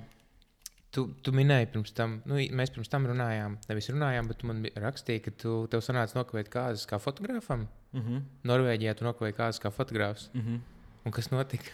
tu, 0.94 1.08
tu 1.24 1.32
minēji 1.32 1.70
pirms 1.72 1.92
tam, 1.96 2.20
nu, 2.28 2.38
mēs 2.54 2.70
pirms 2.74 2.88
tam 2.92 3.06
runājām, 3.08 3.58
nevis 3.68 3.90
runājām, 3.90 4.28
bet 4.30 4.44
man 4.48 4.62
rakstīji, 4.76 5.24
ka 5.24 5.30
tu, 5.42 5.66
tev 5.72 5.82
sanāca 5.84 6.20
nokavēt 6.20 6.48
kāzas 6.52 6.86
kā 6.88 7.00
fotogrāfam. 7.02 7.66
Mm 7.92 8.00
-hmm. 8.00 8.22
Norvēģijā 8.44 8.94
tu 8.94 9.04
nokavēji 9.04 9.36
kāzas 9.36 9.60
kā 9.60 9.70
fotogrāfs. 9.70 10.30
Mm 10.34 10.40
-hmm. 10.40 10.60
Un 11.04 11.12
kas 11.12 11.30
notika? 11.30 11.70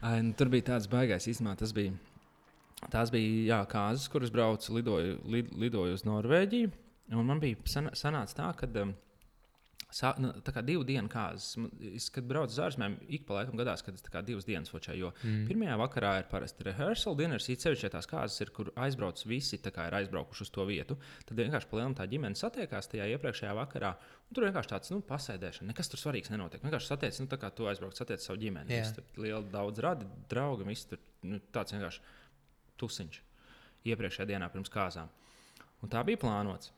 Ai, 0.00 0.22
nu, 0.22 0.32
tur 0.32 0.48
bija 0.48 0.62
tāds 0.62 0.88
baisais 0.88 1.26
īstenībā. 1.28 1.56
Tas 1.56 1.72
bija, 1.72 1.92
tās 2.90 3.10
bija 3.10 3.56
jā, 3.56 3.66
kāzas, 3.66 4.08
kuras 4.08 4.30
braucu, 4.30 4.74
lidoju, 4.74 5.18
lid, 5.24 5.52
lidoju 5.52 5.94
uz 5.94 6.04
Norvēģiju. 6.04 6.70
Un 7.12 7.26
man 7.26 7.40
bija 7.40 7.56
san, 7.64 7.90
sanāca 7.92 8.34
tā, 8.34 8.56
ka 8.56 8.82
um, 8.82 8.94
sā, 9.94 10.12
nu, 10.22 10.30
tā 10.44 10.52
kā 10.54 10.62
divu 10.64 10.84
dienu 10.86 11.10
kārtas. 11.10 11.52
Es, 11.90 12.08
kad 12.14 12.26
braucu 12.28 12.54
uz 12.54 12.60
ārzemēm, 12.62 12.96
ik 13.16 13.26
pa 13.28 13.40
laikam 13.40 13.58
gadās, 13.60 13.82
kad 13.86 13.96
es 13.96 14.04
divas 14.26 14.46
dienas 14.48 14.72
fočēju. 14.72 15.00
Jo 15.00 15.10
mm. 15.12 15.44
pirmajā 15.48 15.76
vakarā 15.80 16.12
ir 16.20 16.28
parasti 16.30 16.66
rehearsal 16.66 17.16
dinners, 17.18 17.48
it 17.52 17.64
sevišķi 17.64 17.92
tās 17.94 18.08
kārtas, 18.10 18.38
ir, 18.44 18.52
kur 18.54 18.72
aizbrauc 18.80 19.22
visi, 19.26 19.60
kā 19.60 19.88
ir 19.88 19.98
aizbraukuši 20.00 20.46
uz 20.46 20.52
to 20.54 20.66
vietu. 20.68 20.98
Tad 21.28 21.40
vienkārši 21.40 21.70
palielinām 21.70 21.96
tā 21.98 22.06
ģimene 22.10 22.38
satiekās 22.38 22.90
tajā 22.92 23.08
iepriekšējā 23.14 23.54
vakarā. 23.58 23.94
Tur 24.34 24.46
vienkārši 24.46 24.70
tāds 24.70 24.92
nu, 24.94 25.00
pasēdēšana, 25.06 25.72
nekas 25.72 25.90
tur 25.90 25.98
svarīgs 26.02 26.30
nenotiek. 26.30 26.62
Vienkārši 26.62 26.92
satiec, 26.92 27.16
nu, 27.22 27.30
kā 27.40 27.50
tu 27.54 27.66
aizbrauc, 27.70 27.98
satiec 27.98 28.22
savu 28.22 28.38
ģimeni. 28.42 28.70
Visi 28.70 28.94
Tur 29.00 29.24
liela 29.24 29.42
daudz 29.42 29.82
radi, 29.82 30.06
draugi, 30.30 30.68
visi 30.68 30.92
tur 30.92 31.02
nu, 31.26 31.40
tāds 31.50 31.74
vienkārši 31.74 32.04
tusiņš 32.78 33.22
iepriekšējā 33.90 34.28
dienā 34.30 34.50
pirms 34.52 34.70
kāzām. 34.72 35.10
Un 35.80 35.92
tā 35.92 36.02
bija 36.06 36.20
plānots. 36.20 36.70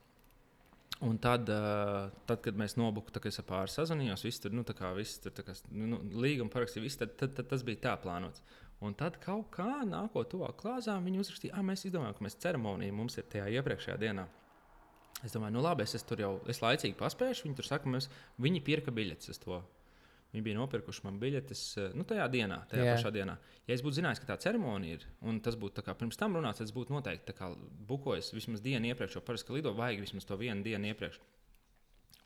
Un 1.03 1.17
tad, 1.19 1.49
uh, 1.51 2.11
tad 2.29 2.43
kad 2.45 2.55
mēs 2.59 2.77
nobukām, 2.79 3.25
es 3.27 3.39
ar 3.41 3.47
pāri 3.49 3.71
sazvanījos, 3.73 4.23
viss 4.23 4.39
tur, 4.43 4.53
nu, 4.55 4.63
tā 4.67 4.75
kā 4.77 4.93
viss 4.95 5.19
tur, 5.23 5.33
tā 5.35 5.43
kā, 5.43 5.55
nu, 5.73 5.89
nu, 5.95 5.99
līguma 6.23 6.53
parakstīja, 6.53 6.85
viss, 6.85 6.99
tad, 7.01 7.17
tad, 7.19 7.33
tad 7.35 7.49
tas 7.51 7.65
bija 7.67 7.81
tā 7.89 7.95
plānots. 7.99 8.43
Un 8.83 8.95
tad 8.99 9.17
kaut 9.23 9.49
kā 9.55 9.81
nākot 9.87 10.31
tuvāk 10.31 10.55
klāzām, 10.59 11.03
viņi 11.07 11.19
uzrakstīja, 11.23 11.57
ah, 11.57 11.65
mēs 11.65 11.85
izdomājām, 11.87 12.15
ka 12.17 12.25
mēs 12.27 12.39
ceremoniju 12.43 12.95
mums 12.95 13.19
ir 13.19 13.27
tajā 13.31 13.49
iepriekšējā 13.57 13.99
dienā. 13.99 14.25
Es 15.23 15.35
domāju, 15.35 15.55
nu 15.55 15.63
labi, 15.63 15.85
es, 15.87 15.95
es 15.95 16.03
tur 16.07 16.19
jau 16.19 16.33
es 16.51 16.59
laicīgi 16.63 16.97
paspēju. 16.99 17.45
Viņi 17.45 17.55
tur 17.59 17.67
saka, 17.67 17.91
mēs, 17.91 18.09
viņi 18.43 18.63
pirka 18.65 18.91
biļetes 18.95 19.31
uz 19.31 19.39
to. 19.43 19.59
Viņi 20.33 20.43
bija 20.47 20.57
nopirkuši 20.57 21.03
man 21.05 21.19
biļetes 21.21 21.61
eh, 21.77 21.91
nu, 21.97 22.05
tajā 22.09 22.25
dienā, 22.33 22.63
tajā 22.71 22.81
Jā. 22.81 22.87
yeah. 22.89 22.97
pašā 22.97 23.11
dienā. 23.13 23.35
Ja 23.69 23.75
es 23.75 23.83
būtu 23.85 23.99
zinājis, 23.99 24.21
ka 24.23 24.31
tā 24.31 24.37
ceremonija 24.47 24.97
ir, 24.97 25.05
un 25.29 25.37
tas 25.45 25.57
būtu 25.59 25.85
pirms 25.85 26.17
tam 26.17 26.37
runāts, 26.39 26.57
tad 26.61 26.71
es 26.71 26.73
būtu 26.73 26.95
noteikti 26.95 27.35
bukojis 27.89 28.33
vismaz 28.33 28.63
dienu 28.65 28.89
iepriekš, 28.89 29.19
jo 29.19 29.25
parasti 29.25 29.53
lido 29.53 29.75
vajag 29.77 30.01
vismaz 30.01 30.25
to 30.25 30.37
vienu 30.41 30.65
dienu 30.65 30.89
iepriekš. 30.89 31.19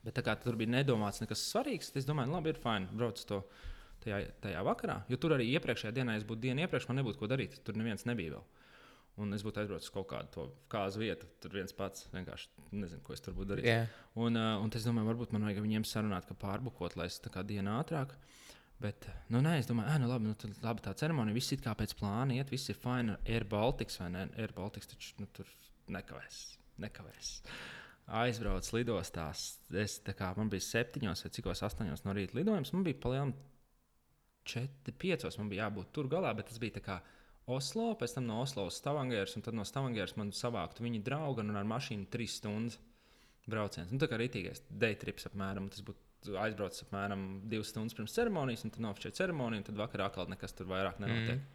Bet 0.08 0.16
tā 0.16 0.24
kā 0.24 0.38
tur 0.40 0.56
bija 0.56 0.72
nedomāts 0.72 1.20
nekas 1.20 1.44
svarīgs, 1.52 1.92
tad 1.92 2.00
es 2.00 2.08
domāju, 2.08 2.32
labi, 2.32 2.54
ir 2.54 2.62
fini, 2.64 2.88
brauc 2.96 3.20
to 3.28 3.42
tajā, 4.06 4.22
tajā 4.46 4.62
vakarā. 4.64 5.02
Jo 5.12 5.20
tur 5.20 5.36
arī 5.36 5.50
iepriekšējā 5.58 5.92
dienā, 6.00 6.16
ja 6.16 6.22
es 6.22 6.28
būtu 6.30 6.46
dienu 6.46 6.64
iepriekš, 6.64 6.88
man 6.88 7.02
nebūtu 7.02 7.20
ko 7.20 7.28
darīt. 7.28 7.60
Tur 7.68 7.76
neviens 7.76 8.08
nebija 8.08 8.38
vēl. 8.38 8.46
Un 9.18 9.34
es 9.34 9.42
būtu 9.42 9.64
aizbraucis 9.64 9.90
uz 9.90 9.94
kaut 9.94 10.08
kādu 10.12 10.30
to 10.36 10.44
kāzu 10.70 11.02
vietu. 11.02 11.26
Tur 11.42 11.56
viens 11.58 11.74
pats 11.74 12.06
vienkārši 12.14 12.68
nezinu, 12.78 13.02
ko 13.06 13.16
es 13.16 13.24
tur 13.26 13.34
būtu 13.34 13.56
darījis. 13.56 13.70
Jā, 13.72 13.88
Un, 14.18 14.38
uh, 14.38 14.58
un 14.62 14.70
es 14.74 14.86
domāju, 14.86 15.10
varbūt 15.10 15.34
man 15.34 15.48
vajag 15.48 15.64
viņiem 15.64 15.86
sarunāt, 15.90 16.28
ka 16.30 16.38
pārbukot, 16.38 16.96
lai 16.98 17.08
es 17.10 17.18
tā 17.22 17.32
kā 17.34 17.42
dienu 17.46 17.74
ātrāk. 17.80 18.14
Bet, 18.82 19.08
nu, 19.34 19.42
nē, 19.42 19.56
es 19.58 19.66
domāju, 19.70 19.90
ah, 19.90 19.98
nu, 19.98 20.06
labi, 20.10 20.30
nu, 20.30 20.36
tad, 20.38 20.54
labi, 20.62 20.84
tā 20.86 20.94
ceremonija, 20.98 21.34
viss 21.34 21.54
ir 21.56 21.64
kā 21.66 21.74
pēc 21.78 21.96
plāna, 21.98 22.38
iet, 22.38 22.52
viss 22.54 22.70
ir 22.70 22.78
fini. 22.78 23.16
Air 23.26 23.48
Baltics 23.50 23.98
vai 24.02 24.12
ne? 24.14 24.28
Air 24.38 24.54
Baltics 24.58 24.92
taču 24.92 25.18
nu, 25.18 25.26
tur 25.34 25.50
nekavēs. 25.94 26.40
nekavēs. 26.86 27.32
Aizbraucu 28.22 28.78
lidostās. 28.78 29.48
Es, 29.74 29.98
kā, 30.06 30.30
man 30.38 30.54
bija 30.54 30.64
septiņos 30.64 31.26
vai 31.26 31.32
cikos, 31.34 31.64
astoņos 31.66 32.06
no 32.06 32.14
rīta 32.16 32.38
lidojums. 32.38 32.72
Man 32.76 32.86
bija 32.86 33.02
palielinājums 33.02 33.42
četri, 34.48 34.94
piecos. 34.96 35.38
Man 35.42 35.50
bija 35.52 35.66
jābūt 35.66 35.92
tur 35.96 36.08
galā, 36.12 36.32
bet 36.38 36.48
tas 36.52 36.62
bija 36.62 36.78
tā 36.78 36.84
kā 36.86 37.02
Oslo, 37.48 37.94
pēc 37.96 38.18
tam 38.18 38.26
no 38.28 38.42
Oslo 38.44 38.66
uz 38.68 38.76
Stavangēras, 38.82 39.38
un 39.40 39.46
tad 39.46 39.56
no 39.56 39.64
Stavangēras 39.68 40.18
man 40.20 40.34
savāktu 40.36 40.84
viņa 40.84 41.04
draugu 41.06 41.46
un 41.46 41.56
ar 41.56 41.68
mašīnu 41.68 42.10
trīs 42.12 42.36
stundas 42.42 42.76
brauciens. 43.48 43.94
Nu, 43.94 44.00
tā 44.02 44.10
kā 44.12 44.20
rītīgais 44.20 44.66
daytrips 44.68 45.30
apmēram. 45.30 45.70
Tas 45.72 45.86
būtu 45.88 46.36
aizbraucis 46.42 46.84
apmēram 46.88 47.24
divas 47.48 47.72
stundas 47.72 47.96
pirms 47.96 48.16
ceremonijas, 48.18 48.66
un 48.68 48.74
tad 48.76 48.84
nofočēja 48.84 49.22
ceremoniju, 49.22 49.64
un 49.64 49.68
tad 49.70 49.80
vakarā 49.80 50.10
atkal 50.12 50.28
nekas 50.32 50.56
tur 50.58 50.68
vairāk 50.74 51.00
nenotiek. 51.04 51.40
Mm. 51.40 51.54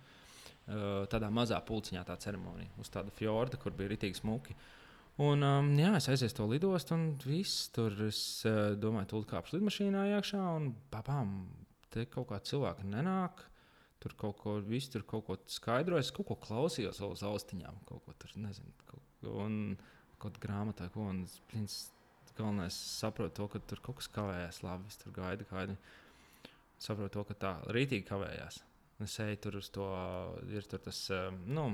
Uh, 0.62 0.88
tādā 1.10 1.26
mazā 1.34 1.58
pulciņā 1.66 2.04
tā 2.06 2.14
ceremonija 2.22 2.70
uz 2.80 2.88
tāda 2.94 3.12
fjorda, 3.16 3.58
kur 3.60 3.74
bija 3.76 3.90
rītīgi 3.92 4.20
smuki. 4.20 4.54
Un, 5.20 5.42
um, 5.44 5.72
jā, 5.76 5.90
es 5.98 6.06
aiziešu 6.08 6.38
to 6.38 6.46
lidostu, 6.48 6.96
un 6.96 7.16
viss 7.20 7.66
tur 7.74 7.98
es 8.06 8.20
uh, 8.48 8.72
domāju, 8.80 9.10
tūlīt 9.10 9.32
kāpšu 9.34 9.58
lidmašīnā 9.58 10.06
iekšā, 10.14 10.44
un 10.56 10.70
papām, 10.94 11.34
te 11.92 12.06
kaut 12.08 12.30
kā 12.30 12.38
cilvēki 12.48 12.86
nenāk. 12.88 13.42
Tur 14.02 14.14
kaut 14.18 14.38
ko, 14.40 14.56
viss 14.66 14.90
tur 14.90 15.04
kaut 15.06 15.26
ko 15.28 15.38
skaidroja, 15.46 16.02
es 16.02 16.10
kaut 16.14 16.26
ko 16.32 16.36
klausījos 16.42 16.98
vēl 17.02 17.14
uz 17.14 17.22
austiņām, 17.26 17.82
kaut 17.86 18.02
ko 18.06 18.14
tur 18.18 18.34
nezinu. 18.42 18.74
Kaut, 18.88 19.26
un 19.30 19.76
kaut 20.22 20.38
grāmatā, 20.42 20.88
ko 20.94 21.06
un 21.12 21.22
es, 21.62 21.76
galvenais 22.36 22.74
saprotu 22.74 23.36
to, 23.38 23.48
ka 23.52 23.62
tur 23.70 23.82
kaut 23.84 24.00
kas 24.00 24.10
kavējās, 24.10 24.62
labi, 24.66 24.90
es 24.90 24.98
tur 24.98 25.14
gaidu, 25.14 25.46
gaidu. 25.50 25.78
Saprotu 26.82 27.18
to, 27.18 27.24
ka 27.30 27.38
tā 27.44 27.52
rītīgi 27.76 28.08
kavējās. 28.08 28.62
Es 29.02 29.16
eju 29.22 29.38
tur 29.42 29.58
uz 29.58 29.70
to, 29.74 29.86
ir 30.50 30.66
tur 30.70 30.82
tas, 30.82 30.98
um, 31.14 31.38
nu, 31.54 31.66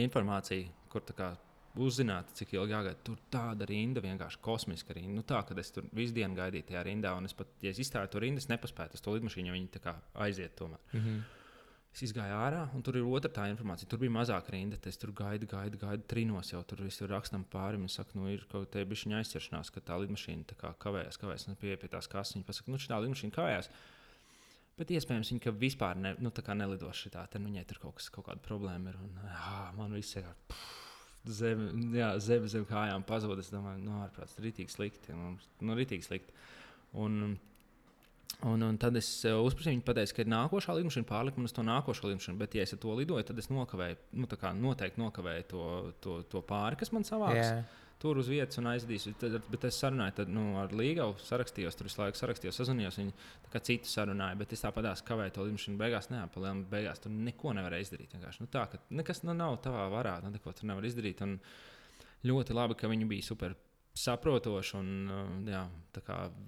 informācija, 0.00 0.68
kur 0.92 1.04
tā 1.04 1.16
kā 1.16 1.32
uzzināt, 1.80 2.30
cik 2.38 2.54
ilgi 2.54 2.74
jāgaida. 2.74 2.98
Tur 3.06 3.20
tāda 3.32 3.66
rinda, 3.68 4.02
vienkārši 4.04 4.40
kosmiska 4.44 4.94
rinda. 4.96 5.14
Nu, 5.18 5.24
tā, 5.26 5.40
kad 5.46 5.58
es 5.58 5.72
tur 5.74 5.86
visu 5.92 6.14
dienu 6.14 6.38
gaidīju 6.38 6.68
tajā 6.70 6.84
rindā, 6.86 7.14
un 7.18 7.26
es 7.28 7.34
pat, 7.36 7.50
ja 7.64 7.72
es 7.74 7.80
izstāju 7.82 8.12
to 8.12 8.22
rindu, 8.22 8.42
es 8.42 8.50
nepaspēju 8.52 8.94
uz 8.94 9.04
to 9.04 9.16
lidmašīnu, 9.16 9.50
jo 9.50 9.56
viņi 9.56 9.82
tā 9.82 9.96
aiziet 10.26 10.56
tomēr. 10.60 10.82
mm 10.92 11.00
-hmm. 11.00 11.24
Es 11.94 12.10
gāju 12.10 12.34
ārā, 12.34 12.64
un 12.74 12.82
tur 12.82 12.96
ir 12.98 13.06
otra 13.06 13.30
tā 13.30 13.44
informācija. 13.52 13.86
Tur 13.86 14.00
bija 14.02 14.10
mazāka 14.10 14.50
rinda. 14.50 14.76
Es 14.84 14.96
tur 14.98 15.12
gaidu, 15.12 15.46
gaidu, 15.46 15.78
gaidu, 15.78 16.02
trinos 16.10 16.50
jau 16.50 16.62
tur 16.66 16.82
viss 16.82 17.00
ir 17.00 17.08
rakstam 17.08 17.44
pāri. 17.44 17.78
Viņi 17.78 17.88
saka, 17.94 18.10
nu, 18.18 18.26
ir 18.32 18.42
kaut 18.50 18.72
kāda 18.72 18.88
bišķiņa 18.90 19.20
aizķeršanās, 19.20 19.70
ka 19.70 19.80
tā 19.80 19.98
lidmašīna 20.02 20.44
tā 20.44 20.56
kā 20.58 20.74
kavējas, 20.84 21.20
kavējas. 21.22 21.46
Un 21.48 21.54
pie, 21.54 21.76
pie 21.76 21.88
tās 21.88 22.10
kases 22.10 22.34
viņi 22.34 22.44
pasaka, 22.44 22.70
nu, 22.70 22.80
šī 22.82 22.98
lidmašīna 23.04 23.36
kavējās. 23.36 23.70
Bet 24.74 24.90
iespējams, 24.90 25.30
viņa 25.30 25.54
vispār 25.54 25.96
ne, 25.96 26.16
nu, 26.18 26.30
tā 26.34 26.54
nelidos 26.58 26.98
šitā. 26.98 27.28
Tad 27.30 27.46
viņai 27.46 27.64
tur 27.70 27.78
kaut, 27.78 27.94
kas, 28.00 28.10
kaut 28.10 28.26
kāda 28.26 28.42
problēma 28.42 28.90
ir. 28.90 28.98
Un, 28.98 29.14
jā, 29.30 29.60
man 29.78 29.94
viss 29.94 30.18
ir 30.18 30.26
zeme, 31.26 31.70
jā, 31.96 32.12
zeme 32.22 32.50
zem 32.52 32.66
kājām 32.68 33.04
pazudis. 33.08 33.48
Es 33.48 33.54
domāju, 33.54 33.80
no 33.82 33.96
nu, 33.96 34.04
ārprāts, 34.04 34.38
rītīgi 34.42 34.72
slikti. 34.72 35.16
Nu, 35.16 35.34
nu, 35.64 35.76
rītīgi 35.78 36.08
slikti. 36.10 36.36
Un, 37.00 37.36
Un, 38.44 38.60
un 38.66 38.76
tad 38.80 38.96
es 38.98 39.06
uh, 39.24 39.38
uzprasīju, 39.46 39.78
viņa 39.78 39.94
teica, 39.96 40.14
ka 40.16 40.22
ir 40.24 40.28
nākošā 40.28 40.74
lidmašīna, 40.76 41.06
pārlikt 41.08 41.38
man 41.38 41.46
uz 41.48 41.54
to 41.54 41.62
nākošo 41.64 42.10
lidmašīnu. 42.10 42.36
Bet, 42.40 42.56
ja 42.58 42.64
es 42.66 42.74
to 42.80 42.96
lidoju, 42.98 43.24
tad 43.28 43.38
es 43.40 43.48
nokavēju, 43.48 43.96
nu, 44.20 44.28
noteikti 44.60 45.00
nokavēju 45.00 45.46
to, 45.48 45.68
to, 46.04 46.16
to 46.28 46.42
pāri, 46.44 46.76
kas 46.80 46.92
man 46.92 47.06
savāks. 47.08 47.40
Jā. 47.40 47.83
Tur 48.04 48.18
uz 48.20 48.26
vietas 48.28 48.58
un 48.60 48.66
aizdīs. 48.68 49.06
Tad, 49.16 49.38
bet 49.48 49.62
es 49.64 49.78
sarunāju, 49.80 50.12
tad 50.18 50.32
nu, 50.32 50.42
ar 50.60 50.74
Līgavu 50.76 51.16
sarakstījos, 51.24 51.78
tur 51.78 51.88
visu 51.88 52.02
laiku 52.02 52.20
sarakstījos, 52.20 52.58
sazvanījos. 52.60 52.98
Viņi 53.00 53.14
citu 53.64 53.88
sarunāja, 53.88 54.36
bet 54.36 54.52
es 54.52 54.60
tāpat 54.60 55.00
kavēju 55.08 55.32
to 55.32 55.46
lidmašīnu. 55.46 55.80
Beigās, 55.80 56.10
neapalēm, 56.12 56.66
beigās 56.68 57.00
tur 57.00 57.14
neko 57.16 57.54
nevarēja 57.56 57.86
izdarīt. 57.86 58.12
Vienkārši. 58.12 58.44
Nu, 58.44 58.50
tā, 58.52 58.66
ka 58.68 58.82
nekas 58.92 59.24
nu, 59.24 59.32
nav 59.38 59.56
tavā 59.64 59.86
varā, 59.94 60.18
nu, 60.20 60.34
neko 60.34 60.52
tur 60.52 60.68
nevar 60.68 60.84
izdarīt. 60.84 61.24
Un 61.24 61.38
ļoti 62.28 62.58
labi, 62.60 62.76
ka 62.76 62.92
viņi 62.92 63.08
bija 63.08 63.24
super 63.32 63.56
saprotoši. 63.94 64.76
Un, 64.78 64.92
uh, 65.08 65.34
jā, 65.48 65.62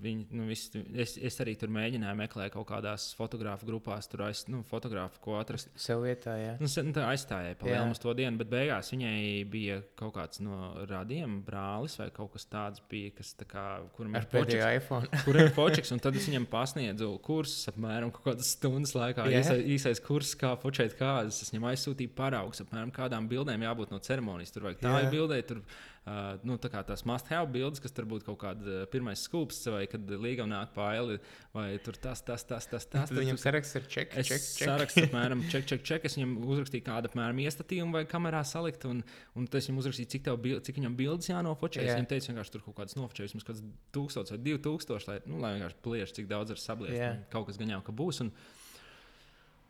viņi, 0.03 0.27
nu, 0.35 0.47
vis, 0.51 0.67
es, 0.75 1.15
es 1.23 1.37
arī 1.43 1.55
tur 1.59 1.71
mēģināju 1.75 2.19
meklēt 2.19 2.53
kaut 2.55 2.67
kādās 2.67 3.13
fotografu 3.15 3.69
grupās, 3.69 4.09
tur 4.11 4.25
aiz, 4.27 4.43
nu, 4.51 4.65
fotografu, 4.67 5.21
ko 5.23 5.37
atrast. 5.39 5.71
Sev 5.79 6.03
vietā, 6.03 6.35
jā. 6.41 6.57
Nu, 6.59 6.69
tā 6.97 7.07
aizstājēja 7.13 7.59
palielināt 7.61 7.95
uz 7.95 8.03
to 8.03 8.15
dienu, 8.19 8.41
bet 8.41 8.51
beigās 8.51 8.91
viņai 8.91 9.21
bija 9.53 9.79
kaut 9.99 10.17
kāds 10.19 10.43
no 10.43 10.75
radiem 10.91 11.39
brālis 11.47 11.97
vai 12.01 12.11
kaut 12.15 12.35
kas 12.35 12.49
tāds, 12.51 12.83
bija, 12.91 13.15
kas, 13.21 13.33
tā 13.39 13.47
kā, 13.49 13.67
kuram 13.97 14.19
ir 14.19 14.27
pēdējā 14.33 14.73
iPhone. 14.81 15.11
kuram 15.27 15.47
ir 15.47 15.55
fočiks, 15.55 15.95
un 15.95 16.03
tad 16.03 16.19
es 16.19 16.27
viņam 16.27 16.49
pasniedzu 16.51 17.13
kursus 17.27 17.71
apmēram 17.71 18.11
kaut 18.15 18.33
kādas 18.33 18.51
stundas 18.59 18.97
laikā. 18.99 19.29
Yeah. 19.31 19.47
Īsais, 19.47 19.67
īsais 19.77 20.03
kurs, 20.03 20.35
kā 20.39 20.57
fočēt 20.59 20.99
kādas. 20.99 21.45
Es 21.45 21.55
viņam 21.55 21.71
aizsūtīju 21.71 22.17
paraugus, 22.19 22.65
apmēram 22.67 22.91
kādām 22.95 23.31
bildēm 23.31 23.63
jābūt 23.69 23.95
no 23.95 24.03
ceremonijas. 24.03 24.55
Tur 24.55 24.67
vajag 24.67 24.83
tā 24.83 24.97
yeah. 24.99 25.13
bildēt, 25.13 25.53
tur 25.53 25.63
Uh, 26.07 26.37
nu, 26.47 26.55
tā 26.63 26.69
kā 26.71 26.85
tās 26.87 27.03
must-have 27.03 27.49
bildes, 27.51 27.81
kas 27.83 27.91
tur 27.91 28.07
būtu 28.07 28.29
kaut 28.29 28.37
kāda 28.39 28.85
pirmā 28.93 29.11
skūps, 29.19 29.65
vai 29.75 29.81
kad 29.91 30.07
līga 30.07 30.45
nāk 30.47 30.71
pāri, 30.77 31.17
vai 31.51 31.65
tur 31.83 31.97
tas, 31.99 32.21
tas, 32.23 32.45
tas, 32.47 32.69
tas. 32.71 32.87
tas 32.87 33.11
tad 33.11 33.19
viņam 33.19 33.41
saraksts 33.43 33.75
ir 33.81 33.89
ček, 33.91 34.15
ček, 34.15 34.29
ček. 34.29 34.45
Saraksts 34.69 35.03
apmēram 35.09 35.43
ček, 35.51 35.67
ček, 35.67 35.83
ček. 35.89 36.07
Es 36.07 36.15
viņam 36.15 36.37
uzrakstīju 36.47 36.87
kādu 36.87 37.11
apmēram 37.11 37.41
iestatījumu 37.43 37.99
vai 37.99 38.05
kamerā 38.07 38.45
salikt, 38.47 38.87
un, 38.87 39.03
un 39.35 39.49
tas 39.51 39.67
viņam 39.67 39.83
uzrakstīja, 39.83 40.13
cik, 40.15 40.31
bil, 40.45 40.61
cik 40.63 40.79
viņam 40.79 40.95
bildes 41.01 41.33
jānofočē. 41.33 41.83
Yeah. 41.83 41.91
Es 41.91 41.99
viņam 41.99 42.11
teicu, 42.15 42.31
vienkārši 42.31 42.55
tur 42.55 42.65
kaut 42.69 42.79
kādas 42.79 42.99
nofočē, 43.01 43.27
vismaz 43.27 43.49
kāds 43.51 43.65
tūkstots 43.97 44.37
vai 44.37 44.39
divi 44.47 44.63
tūkstoši, 44.63 45.11
lai, 45.11 45.19
nu, 45.27 45.43
lai 45.43 45.57
vienkārši 45.57 45.83
pliež, 45.89 46.15
cik 46.21 46.31
daudz 46.31 46.55
ar 46.55 46.63
sabliest. 46.63 47.01
Yeah. 47.01 47.19
Kaut 47.35 47.51
kas 47.51 47.59
jau 47.59 47.83
ka 47.83 47.97
būs. 47.99 48.23
Un, 48.23 48.31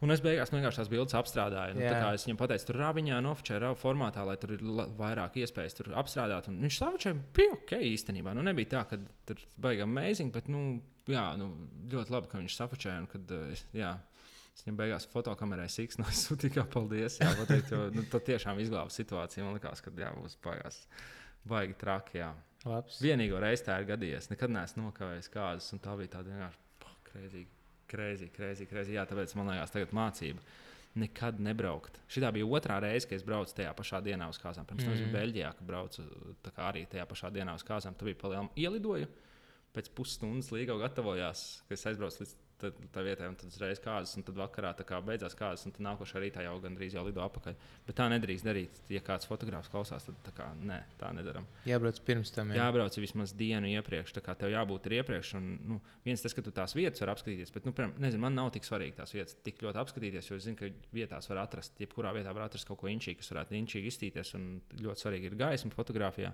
Un 0.04 0.12
es 0.12 0.20
beigās 0.20 0.50
vienkārši 0.52 0.82
tās 0.82 0.90
bildes 0.92 1.16
apstrādāju. 1.16 1.78
Nu, 1.78 1.84
es 2.12 2.26
viņam 2.26 2.38
pateicu, 2.42 2.66
tur 2.68 2.76
rāviņā, 2.82 3.20
nofčē, 3.24 3.56
rāvu 3.62 3.78
formātā, 3.80 4.26
lai 4.28 4.34
tur 4.40 4.52
ir 4.52 4.64
vairāk 4.98 5.38
iespējas 5.40 5.78
tur 5.78 5.88
apstrādāt. 5.96 6.50
Un 6.50 6.58
viņš 6.66 6.80
savā 6.82 7.14
bija 7.36 7.54
ok 7.54 7.72
īstenībā. 7.94 8.34
Nu, 8.36 8.44
nebija 8.44 8.74
tā, 8.74 8.82
ka 8.90 8.98
tur 9.28 9.40
baigām 9.64 9.94
amazing, 9.94 10.34
bet 10.34 10.50
nu, 10.52 10.82
jā, 11.08 11.24
nu, 11.40 11.48
ļoti 11.94 12.12
labi, 12.12 12.28
ka 12.28 12.42
viņš 12.42 12.58
safočēja. 12.58 13.06
Kad, 13.14 13.32
eh, 13.38 13.64
jā, 13.80 13.94
es 14.52 14.66
viņam 14.66 14.82
beigās 14.82 15.08
fotokamerai 15.14 15.70
siks 15.72 15.96
no 16.02 16.10
sūtīju, 16.26 16.58
kā 16.58 16.66
paldies. 16.76 17.16
Jā, 17.24 17.32
pateikt, 17.40 17.72
jo, 17.72 17.88
nu, 17.96 18.04
tas 18.12 18.28
tiešām 18.28 18.60
izglāba 18.60 18.92
situāciju. 18.92 19.48
Man 19.48 19.56
liekas, 19.56 19.80
ka 19.80 19.96
jā, 19.96 20.12
būs 20.20 20.36
baigās. 20.44 20.82
Baigi 21.48 21.80
traki. 21.80 22.20
Jā. 22.20 22.34
Labs. 22.68 23.00
Vienīgo 23.00 23.40
reizi 23.40 23.64
tā 23.70 23.80
ir 23.80 23.88
gadījies. 23.94 24.28
Nekad 24.34 24.52
neesmu 24.52 24.90
nokavējis 24.90 25.32
kādas, 25.32 25.72
un 25.72 25.80
tā 25.80 25.96
bija 25.96 26.18
tāda 26.18 26.34
vienkārši 26.34 26.96
krēzīga. 27.06 27.55
Krēsī, 27.90 28.30
krēsī, 28.34 28.66
krēsī. 28.70 28.96
Jā, 28.96 29.04
tāpēc 29.08 29.34
man 29.38 29.52
liekas, 29.52 29.74
tagad 29.74 29.92
mācība. 29.96 30.42
Nekad 30.96 31.42
nebraukt. 31.44 31.98
Šī 32.08 32.22
bija 32.32 32.48
otrā 32.56 32.78
reize, 32.80 33.04
kad 33.08 33.18
es 33.18 33.26
braucu 33.26 33.52
tajā 33.58 33.74
pašā 33.76 34.00
dienā 34.04 34.30
uz 34.32 34.40
kāzām. 34.40 34.64
Pirms 34.64 34.86
tam 34.86 34.94
mm 34.94 34.96
es 34.96 35.02
biju 35.02 35.10
mhm. 35.10 35.16
Beļģijā, 35.18 35.52
kad 35.58 35.68
braucu 35.68 36.06
arī 36.56 36.86
tajā 36.88 37.04
pašā 37.10 37.30
dienā 37.34 37.54
uz 37.58 37.64
kāzām. 37.68 37.94
Tur 37.98 38.08
bija 38.08 38.20
palielinājums, 38.22 38.56
ielidoju. 38.56 39.10
Pēc 39.76 39.90
pusstundas 39.92 40.48
līga 40.54 40.78
gatavojās, 40.80 41.42
kad 41.68 41.76
es 41.76 41.86
aizbraucu 41.90 42.22
līdz 42.22 42.34
tad, 42.60 42.78
tā 42.94 43.02
vietā, 43.04 43.28
tad 43.38 43.50
uzreiz 43.50 43.80
kāzas, 43.82 44.14
un 44.18 44.24
tad 44.26 44.38
vakarā 44.38 44.72
kā 44.86 44.98
beidzās 45.04 45.36
kāzas, 45.38 45.66
un 45.68 45.74
tad 45.76 45.84
nākošais 45.86 46.22
rītā 46.22 46.44
jau 46.46 46.54
gandrīz 46.62 46.96
jau 46.96 47.04
lido 47.06 47.22
apakaļ. 47.24 47.56
Bet 47.86 47.98
tā 47.98 48.08
nedrīkst 48.12 48.46
darīt. 48.46 48.80
Ja 48.92 49.02
kāds 49.04 49.28
fotogrāfs 49.28 49.70
klausās, 49.72 50.06
tad 50.08 50.18
tā 50.26 50.34
kā, 50.36 50.48
nē, 50.60 50.78
tā 51.00 51.12
nedaram. 51.16 51.46
Jābrauc 51.68 52.00
pirms 52.06 52.32
tam. 52.34 52.52
Jā. 52.54 52.66
Jābrauc 52.66 52.98
vismaz 53.00 53.34
dienu 53.36 53.70
iepriekš. 53.74 54.14
Tā 54.16 54.24
kā 54.24 54.36
tev 54.38 54.52
jābūt 54.54 54.88
ir 54.90 54.98
iepriekš. 55.00 55.32
Un, 55.40 55.48
nu, 55.70 55.80
viens 56.06 56.22
tas, 56.24 56.36
ka 56.36 56.44
tu 56.44 56.54
tās 56.54 56.76
vietas 56.78 57.02
var 57.04 57.14
apskatīties, 57.14 57.52
bet, 57.54 57.68
nu, 57.68 57.74
piemēram, 57.76 57.96
nezinu, 58.02 58.24
man 58.26 58.38
nav 58.38 58.52
tik 58.56 58.68
svarīgi 58.68 58.98
tās 59.00 59.14
vietas 59.16 59.38
tik 59.46 59.64
ļoti 59.64 59.82
apskatīties, 59.82 60.30
jo 60.30 60.38
es 60.40 60.46
zinu, 60.48 60.60
ka 60.60 60.70
vietās 60.96 61.28
var 61.32 61.44
atrast, 61.44 61.76
jebkurā 61.82 62.14
vietā 62.16 62.34
var 62.36 62.48
atrast 62.48 62.68
kaut 62.68 62.80
ko 62.82 62.92
inčīgu, 62.92 63.20
kas 63.22 63.32
varētu 63.34 63.58
inčīgi 63.60 63.92
izstīties. 63.92 64.36
Un 64.38 64.48
ļoti 64.80 65.06
svarīgi 65.06 65.30
ir 65.30 65.40
gaisma 65.40 65.74
fotografijā. 65.76 66.32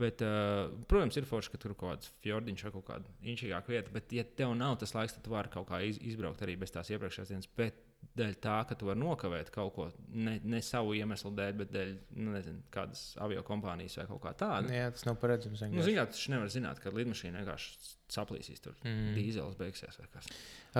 Bet, 0.00 0.22
uh, 0.24 0.70
protams, 0.88 1.18
ir 1.20 1.26
forši, 1.28 1.52
ka 1.52 1.60
tur 1.60 1.74
kaut 1.74 1.92
kāds 1.92 2.10
fjordiņš 2.24 2.64
vai 2.66 2.72
kaut 2.76 2.86
kāda 2.88 3.14
inčīgāka 3.32 3.72
vieta. 3.72 3.92
Bet, 3.92 4.12
ja 4.16 4.24
tev 4.24 4.54
nav 4.56 4.78
tas 4.80 4.94
laiks, 4.96 5.16
tad 5.16 5.26
tu 5.26 5.34
vari 5.34 5.52
kaut 5.52 5.68
kā 5.68 5.82
iz, 5.84 5.98
izbraukt 6.12 6.40
arī 6.46 6.56
bez 6.60 6.72
tās 6.72 6.88
iepriekšējās 6.94 7.32
dienas. 7.32 7.48
Bet 7.58 7.82
dēļ 8.16 8.36
tā, 8.42 8.54
ka 8.68 8.76
tu 8.80 8.88
vari 8.88 9.00
nokavēt 9.02 9.50
kaut 9.54 9.74
ko 9.74 9.86
ne, 10.16 10.38
ne 10.40 10.60
savu 10.64 10.94
iemeslu 10.96 11.34
dēļ, 11.36 11.52
bet 11.58 11.72
dēļ 11.74 11.90
nu, 12.16 12.32
nezinu, 12.32 12.62
kādas 12.72 13.02
avio 13.20 13.42
kompānijas 13.46 13.98
vai 14.00 14.06
kaut 14.08 14.22
kā 14.24 14.32
tāda. 14.40 14.72
Jā, 14.74 14.86
tas 14.94 15.04
nav 15.08 15.18
paredzams. 15.20 15.66
Nu, 15.74 15.84
zināt, 15.84 16.14
tu 16.16 16.32
nevari 16.32 16.54
zināt, 16.54 16.80
ka 16.80 16.94
lidmašīna 16.94 17.42
vienkārši 17.42 17.92
saplīsīs 18.16 18.64
tur, 18.64 18.78
mm. 18.86 19.12
dīzelis 19.18 19.58
beigsies 19.60 20.00
vai 20.00 20.08
kas. 20.14 20.30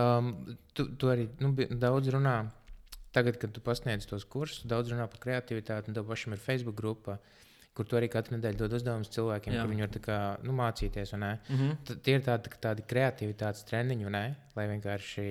Um, 0.01 0.33
tu, 0.73 0.89
tu 0.97 1.13
arī 1.13 1.29
nu, 1.45 1.53
daudz 1.77 2.09
runā. 2.17 2.39
Tagad, 3.11 3.41
kad 3.43 3.51
tu 3.51 3.59
pasniedz 3.67 4.07
tos 4.07 4.23
kursus, 4.31 4.63
daudz 4.71 4.93
runā 4.93 5.09
par 5.11 5.19
kreativitāti, 5.23 5.91
un 5.91 5.97
tev 5.97 6.07
pašam 6.07 6.37
ir 6.37 6.43
Facebook 6.43 6.77
grupa. 6.79 7.19
Uh, 7.19 7.50
kur 7.75 7.87
tu 7.87 7.97
arī 7.97 8.09
katru 8.11 8.37
nedēļu 8.37 8.59
dod 8.61 8.75
uzdevumus 8.81 9.13
cilvēkiem, 9.15 9.55
Jā. 9.55 9.63
kur 9.63 9.71
viņi 9.73 9.85
var 9.87 10.01
kā, 10.05 10.19
nu, 10.47 10.55
mācīties. 10.59 11.13
Mm 11.15 11.57
-hmm. 11.61 12.01
Tie 12.03 12.15
ir 12.19 12.25
tādi, 12.27 12.53
tādi 12.61 12.87
kreativitātes 12.93 13.65
treniņi, 13.69 14.11
ne? 14.11 14.25
lai 14.57 14.67
vienkārši 14.69 15.25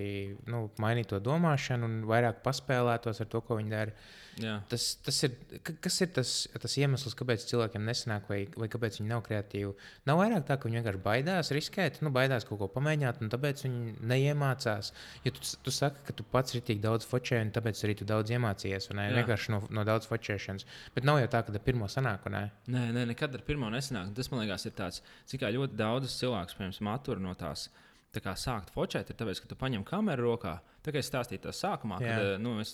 nu, 0.47 0.69
mainītu 0.79 1.09
to 1.15 1.19
domāšanu 1.19 1.85
un 1.85 2.01
vairāk 2.09 2.41
paspēlētos 2.45 3.21
ar 3.21 3.27
to, 3.27 3.41
ko 3.41 3.59
viņi 3.59 3.69
dara. 3.69 3.91
Jā. 4.39 4.55
Tas, 4.71 4.85
tas 5.03 5.17
ir, 5.25 5.35
kas 5.67 5.97
ir 6.03 6.11
tas, 6.15 6.33
tas 6.63 6.75
iemesls, 6.79 7.15
kāpēc 7.19 7.43
cilvēkiem 7.49 7.83
nesanāk, 7.87 8.29
vai, 8.31 8.39
vai 8.59 8.69
kāpēc 8.71 8.99
viņi 8.99 9.09
nav 9.09 9.23
kreatīvi? 9.25 9.73
Nav 10.09 10.21
vairāk 10.21 10.45
tā, 10.47 10.57
ka 10.57 10.69
viņi 10.69 10.79
vienkārši 10.79 11.01
baidās 11.05 11.51
riskēt, 11.55 11.99
nu, 12.05 12.11
baidās 12.15 12.47
kaut 12.47 12.61
ko 12.61 12.69
pamēģināt, 12.75 13.19
un 13.23 13.33
tāpēc 13.33 13.65
viņi 13.65 13.95
neiemācās. 14.11 14.93
Jo 15.25 15.33
tu, 15.35 15.43
tu 15.65 15.73
saki, 15.75 16.05
ka 16.07 16.15
tu 16.15 16.25
pats 16.31 16.55
ir 16.55 16.63
tik 16.67 16.81
daudz 16.83 17.07
focēji, 17.09 17.49
un 17.49 17.53
tāpēc 17.55 17.83
arī 17.87 17.97
tu 17.99 18.07
daudz 18.09 18.33
iemācījies, 18.35 18.89
un 18.93 19.01
ne? 19.01 19.09
vienkārši 19.19 19.55
no, 19.55 19.61
no 19.75 19.85
daudz 19.87 20.09
focēšanas. 20.11 20.67
Bet 20.95 21.07
nav 21.09 21.21
jau 21.23 21.29
tā, 21.35 21.43
ka 21.45 21.55
ar 21.55 21.65
pirmo 21.65 21.89
sanāk, 21.91 22.29
ne? 22.33 22.45
Nē, 22.71 22.87
nē, 22.95 23.05
nekad 23.11 23.35
ar 23.35 23.45
pirmo 23.47 23.71
nesanāk. 23.73 24.13
Tas 24.17 24.31
man 24.31 24.43
liekas, 24.45 24.67
ir 24.69 24.75
tāds, 24.77 25.03
cik 25.29 25.45
ļoti 25.55 25.79
daudz 25.79 26.15
cilvēku, 26.19 26.59
piemēram, 26.59 26.91
attur 26.93 27.21
no 27.23 27.35
tās. 27.39 27.69
Tā 28.09 28.21
kā 28.25 28.33
sākt 28.39 28.71
focēt, 28.73 29.11
ir 29.11 29.17
tāpēc, 29.19 29.43
ka 29.43 29.51
tu 29.51 29.57
paņem 29.59 29.83
kameru 29.85 30.31
rokā. 30.31 30.55
Tā 30.81 30.93
kā 30.93 31.01
es 31.01 31.09
stāstīju 31.11 31.43
tā 31.43 31.53
sākumā, 31.53 31.99
Jā. 32.01 32.15
kad 32.17 32.41
nu, 32.41 32.55
es 32.63 32.73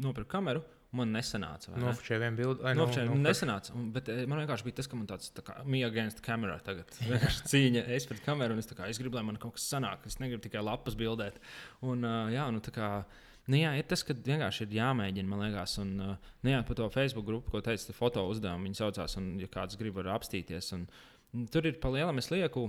nopirku 0.00 0.30
kameru, 0.32 0.62
man 0.96 1.12
nesanāca. 1.16 1.72
Ne? 1.72 1.80
Nofčēju 1.86 2.20
vienu 2.22 2.38
bildi. 2.38 2.74
Nofčēju 2.76 3.08
no, 3.08 3.16
no, 3.16 3.24
nesanāca. 3.24 3.74
Bet 3.94 4.10
eh, 4.12 4.22
man 4.28 4.42
vienkārši 4.42 4.66
bija 4.66 4.78
tas, 4.80 4.88
ka 4.90 4.98
man 4.98 5.08
tāds 5.10 5.32
tā 5.34 5.44
kā 5.46 5.56
mija 5.64 5.88
against 5.88 6.22
camera 6.24 6.58
tagad. 6.64 6.92
Vienkārši 7.08 7.48
cīņa, 7.48 7.84
es 7.96 8.06
pret 8.10 8.22
kameru 8.26 8.56
un 8.56 8.62
es, 8.62 8.68
kā, 8.70 8.88
es 8.92 9.00
gribu, 9.00 9.18
lai 9.18 9.24
man 9.30 9.40
kaut 9.40 9.56
kas 9.56 9.66
sanāk. 9.72 10.04
Es 10.08 10.20
negribu 10.20 10.44
tikai 10.44 10.64
lapas 10.64 10.96
bildēt. 10.98 11.40
Un, 11.80 12.04
uh, 12.04 12.32
jā, 12.32 12.48
nu, 12.52 12.64
kā 12.72 12.94
Nu, 13.50 13.56
jā, 13.58 13.72
ir 13.74 13.86
tas, 13.90 14.04
ka 14.06 14.14
vienkārši 14.14 14.68
ir 14.68 14.76
jāmēģina, 14.76 15.26
man 15.26 15.40
liekas, 15.42 15.72
un 15.82 15.88
uh, 15.98 16.28
nu, 16.44 16.52
jā, 16.52 16.60
par 16.66 16.76
to 16.78 16.86
Facebook 16.94 17.26
grupu, 17.26 17.50
ko 17.50 17.62
teica, 17.64 17.88
tā 17.88 17.94
foto 17.96 18.22
uzdevumu 18.30 18.68
viņi 18.68 18.78
saucās, 18.78 19.16
un, 19.18 19.32
ja 19.42 19.48
kāds 19.50 19.74
grib, 19.80 19.96
var 19.96 20.12
apstīties. 20.14 20.68
Un, 20.76 20.84
tur 21.50 21.66
ir 21.66 21.80
palielam, 21.82 22.20
es 22.22 22.30
lieku, 22.30 22.68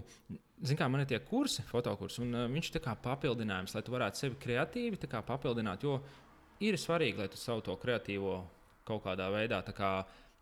zināmā 0.66 0.88
mērā, 0.88 0.92
man 0.96 1.04
ir 1.06 1.12
tie 1.12 1.20
kursi, 1.28 1.62
fotokursi, 1.70 2.24
un 2.26 2.34
uh, 2.34 2.48
viņš 2.50 2.72
ir 2.72 2.88
papildinājums, 3.06 3.78
lai 3.78 3.84
tu 3.86 3.94
varētu 3.94 4.24
sevi 4.24 4.40
kreatīvi 4.48 4.98
papildināt. 5.14 5.86
Jo 5.86 6.00
ir 6.60 6.78
svarīgi, 6.80 7.22
lai 7.22 7.30
tu 7.32 7.40
savu 7.40 7.64
to 7.66 7.76
kreatīvo 7.82 8.36
kaut 8.88 9.04
kādā 9.06 9.30
veidā 9.34 9.62
kā, 9.74 9.94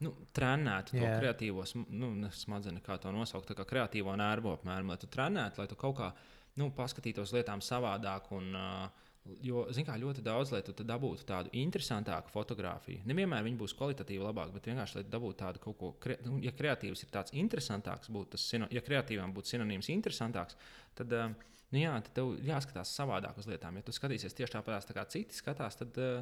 nu, 0.02 0.14
trenētu 0.34 0.98
to 0.98 1.04
yeah. 1.04 1.20
kreatīvo 1.22 1.66
nu, 1.94 2.12
smadzenes, 2.34 2.84
kā 2.86 2.98
to 3.02 3.14
nosaukt, 3.14 3.54
kā 3.56 3.68
kreatīvo 3.68 4.16
nervu 4.18 4.56
apmēram, 4.56 4.92
lai 4.92 5.00
tu 5.02 5.10
trenētu, 5.12 5.62
lai 5.62 5.70
tu 5.70 5.78
kaut 5.80 5.98
kā 6.00 6.12
nu, 6.60 6.72
paskatītos 6.76 7.36
lietām 7.38 7.64
savādāk. 7.64 8.32
Un, 8.36 8.52
uh, 8.58 9.08
Jo, 9.46 9.68
zināmā 9.70 9.94
mērā, 9.94 10.02
ļoti 10.02 10.24
daudz, 10.26 10.50
lai 10.50 10.64
tu 10.66 10.74
dabūtu 10.74 11.26
tādu 11.30 11.52
interesantāku 11.62 12.32
fotografiju. 12.34 13.04
Nevienmēr 13.06 13.44
viņi 13.46 13.60
būs 13.60 13.76
kvalitatīvi 13.78 14.24
labāki, 14.26 14.56
bet 14.56 14.70
vienkārši, 14.72 14.98
lai 14.98 15.04
dabūtu 15.14 15.38
tādu 15.38 15.62
kaut 15.62 15.78
ko, 15.78 15.92
kre... 16.02 16.16
Nu, 16.26 16.40
ja 16.42 16.50
kreatīvs 16.58 17.06
ir 17.06 17.12
tāds 17.14 17.36
interesantāks, 17.38 18.10
būtu 18.10 18.34
tas, 18.34 18.48
ja 18.74 18.82
kreatīvam 18.82 19.34
būtu 19.36 19.54
sinonīms 19.54 19.92
interesantāks, 19.94 20.58
tad, 20.98 21.14
eh, 21.14 21.36
nu 21.72 21.82
jā, 21.82 21.94
tad 22.06 22.14
tev 22.18 22.34
jāskatās 22.48 22.94
savādāk 22.98 23.40
uz 23.42 23.48
lietām. 23.50 23.80
Ja 23.80 23.88
tu 23.88 23.96
skatīsies 23.96 24.36
tieši 24.38 24.58
tāpat, 24.58 24.90
tā 24.90 24.98
kā 24.98 25.08
citi 25.12 25.38
skatās, 25.38 25.80
tad 25.80 25.98
uh, 26.02 26.22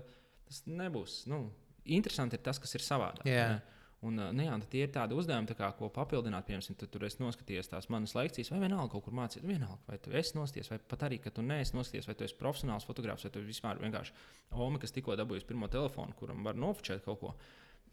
tas 0.49 0.63
nebūs. 0.69 1.23
Nu, 1.29 1.47
interesanti 1.89 2.37
ir 2.37 2.45
tas, 2.45 2.61
kas 2.61 2.77
ir 2.77 2.85
savādāk. 2.85 3.27
Yeah. 3.29 3.57
Ne? 3.57 3.79
Un, 3.99 4.15
nu, 4.15 4.43
jā, 4.45 4.53
tie 4.71 4.85
ir 4.85 4.91
tādi 4.95 5.15
uzdevumi, 5.19 5.49
tā 5.49 5.57
kā, 5.59 5.67
ko 5.75 5.89
papildināt, 5.91 6.45
piemēram, 6.47 6.77
tad 6.79 6.91
tur 6.93 7.03
es 7.03 7.17
noskaties 7.19 7.67
tās 7.67 7.89
manas 7.91 8.13
lekcijas, 8.15 8.47
vai 8.53 8.61
vienalga 8.61 8.93
kaut 8.93 9.03
kur 9.09 9.15
mācīties. 9.17 9.47
Vienalga, 9.49 9.81
vai 9.89 9.97
tu 9.99 10.13
esi 10.15 10.37
nosties, 10.37 10.69
vai 10.71 10.77
pat 10.79 11.03
arī, 11.09 11.17
ka 11.19 11.33
tu 11.35 11.43
neesi 11.43 11.75
nosties, 11.75 12.07
vai 12.07 12.15
tu 12.15 12.23
esi 12.23 12.37
profesionāls 12.39 12.87
fotogrāfs, 12.87 13.27
vai 13.27 13.33
tu 13.35 13.43
vispār 13.43 13.81
vienkārši 13.83 14.15
Omi, 14.55 14.79
kas 14.79 14.95
tikko 14.95 15.17
dabūjis 15.19 15.43
pirmo 15.49 15.67
telefonu, 15.69 16.15
kuram 16.17 16.47
var 16.47 16.55
nofočēt 16.55 17.03
kaut 17.03 17.19
ko. 17.19 17.33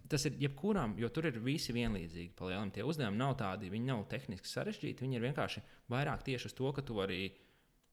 Tas 0.07 0.23
ir 0.31 0.39
jebkurām, 0.39 0.95
jo 1.03 1.11
tur 1.11 1.27
ir 1.27 1.41
visi 1.43 1.75
vienlīdzīgi. 1.75 2.37
Palielinām, 2.39 2.71
tie 2.71 2.87
uzdevumi 2.87 3.19
nav 3.19 3.35
tādi, 3.41 3.73
viņi 3.73 3.91
nav 3.91 4.05
tehniski 4.13 4.47
sarežģīti. 4.47 5.03
Viņi 5.03 5.19
ir 5.19 5.27
vienkārši 5.27 5.65
vairāk 5.91 6.23
tieši 6.29 6.53
uz 6.53 6.55
to, 6.55 6.71
ka 6.71 6.87
tu 6.87 6.95
vari 7.01 7.25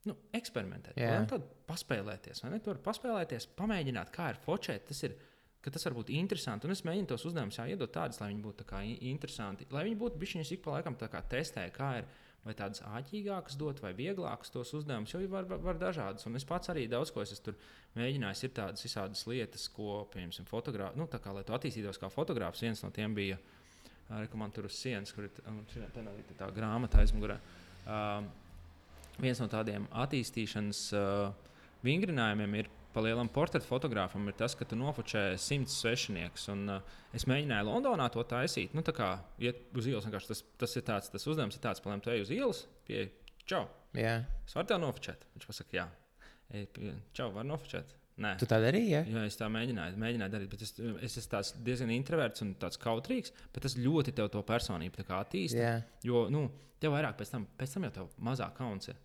nu, 0.09 0.15
eksperimentēt, 0.35 0.97
tad 1.29 1.45
paspēlēties. 1.69 2.43
Vai 2.43 2.51
ne? 2.53 2.59
Tu 2.63 2.71
vari 2.71 2.83
paspēlēties, 2.83 3.47
pamēģināt, 3.59 4.11
kā 4.15 4.31
ir 4.33 4.41
focēt. 4.43 4.87
Tas 4.89 5.03
ir 5.07 5.15
tas 5.63 5.85
var 5.87 5.95
būt 5.95 6.11
interesanti. 6.11 6.67
Un 6.67 6.75
es 6.75 6.83
mēģinu 6.83 7.07
tos 7.13 7.23
uzdevumus 7.29 7.61
iedot 7.63 7.93
tādus, 7.95 8.19
lai 8.19 8.33
viņi 8.33 8.43
būtu 8.43 8.67
interesanti. 9.07 9.67
Lai 9.71 9.85
viņi 9.87 9.99
būtu 10.01 10.19
bijuši 10.19 10.57
ik 10.57 10.63
pa 10.65 10.77
laikam 10.77 10.99
testēji, 10.99 11.75
kā 11.77 11.95
ir. 12.01 12.11
Vai 12.43 12.51
tādas 12.59 12.81
ātrākas 12.83 13.55
dot, 13.55 13.77
vai 13.79 13.93
vieglākas 13.95 14.49
tos 14.51 14.73
uzdevumus, 14.75 15.13
jo 15.13 15.21
var, 15.31 15.45
var, 15.47 15.61
var 15.63 15.77
dažādas. 15.79 16.25
Un 16.27 16.35
es 16.35 16.43
pats 16.43 16.67
arī 16.73 16.89
daudz 16.91 17.13
ko 17.15 17.23
esmu 17.23 17.53
mēģinājis. 17.95 18.41
Ir 18.43 18.51
tādas 18.57 18.83
visādas 18.83 19.21
lietas, 19.31 19.69
ko, 19.71 20.01
piemēram, 20.11 20.49
fotogrāfs, 20.49 20.99
nu, 20.99 21.07
tā 21.07 21.21
kā 21.23 21.31
lai 21.31 21.45
tu 21.47 21.55
attīstītos 21.55 22.01
kā 22.01 22.09
fotogrāfs, 22.11 22.65
viens 22.65 22.83
no 22.83 22.91
tiem 22.91 23.15
bija 23.15 23.39
Arī 24.11 24.27
man 24.37 24.51
tur 24.53 24.67
uz 24.67 24.75
sienas, 24.77 25.13
kur 25.15 25.27
ir 25.27 25.31
tā, 25.37 25.53
tā 26.37 26.49
grāmata 26.53 26.99
aizmugurē. 27.01 27.37
Uh, 27.83 28.25
viens 29.21 29.41
no 29.41 29.49
tādiem 29.51 29.85
attīstīšanas 30.03 30.81
uh, 30.97 31.33
vingrinājumiem 31.85 32.57
ir 32.61 32.69
palielam 32.93 33.29
portretu 33.33 33.65
fotogrāfam 33.65 34.27
ir 34.29 34.35
tas, 34.37 34.53
ka 34.57 34.67
tu 34.69 34.77
nofočē 34.77 35.23
simts 35.41 35.79
svešinieks. 35.81 36.47
Un, 36.53 36.67
uh, 36.75 36.99
es 37.15 37.27
mēģināju 37.29 37.69
Londonā 37.69 38.09
to 38.13 38.23
taisīt. 38.29 38.75
Nu, 38.77 38.85
tā 38.85 38.95
kā 38.95 39.15
iet 39.41 39.65
uz 39.77 39.89
ielas, 39.89 40.07
tas, 40.29 40.43
tas 40.61 40.77
ir 40.79 40.85
tāds, 40.87 41.09
tas 41.13 41.27
uzdevums 41.29 41.57
ir 41.57 41.65
tāds, 41.65 41.83
palielam, 41.83 42.03
tu 42.05 42.13
ej 42.13 42.25
uz 42.25 42.33
ielas, 42.33 42.63
pie 42.87 43.07
čau. 43.49 43.65
Yeah. 43.97 44.25
Es 44.47 44.55
varu 44.57 44.71
tev 44.71 44.81
nofočēt. 44.81 45.27
Viņš 45.35 45.49
pasaka, 45.49 45.77
jā, 45.77 45.89
ej, 46.53 46.69
pie, 46.75 46.95
čau, 47.17 47.29
var 47.35 47.45
nofočēt. 47.49 47.97
Nē. 48.21 48.35
Tu 48.37 48.45
tā 48.49 48.59
darīji? 48.61 48.91
Ja? 48.93 49.01
Jā, 49.09 49.23
es 49.25 49.37
tā 49.39 49.47
mēģināju, 49.49 49.97
mēģināju 50.01 50.33
darīt. 50.35 50.53
Es, 50.61 50.75
es 51.07 51.15
esmu 51.17 51.63
diezgan 51.65 51.93
introverts 51.95 52.43
un 52.45 52.53
tāds 52.61 52.77
kautrīgs, 52.81 53.33
bet 53.55 53.65
tas 53.65 53.77
ļoti 53.79 54.13
tev 54.13 54.29
to 54.33 54.43
personību 54.45 55.07
attīstīja. 55.17 55.63
Yeah. 55.63 55.87
Jo 56.05 56.27
nu, 56.33 56.45
tev 56.83 56.93
vairāk 56.93 57.17
pēc 57.17 57.33
tam, 57.33 57.47
pēc 57.57 57.73
tam 57.73 57.87
jau 57.87 57.95
tev 57.97 58.13
mazāk 58.21 58.53
kauns 58.59 58.91
ir. 58.93 59.01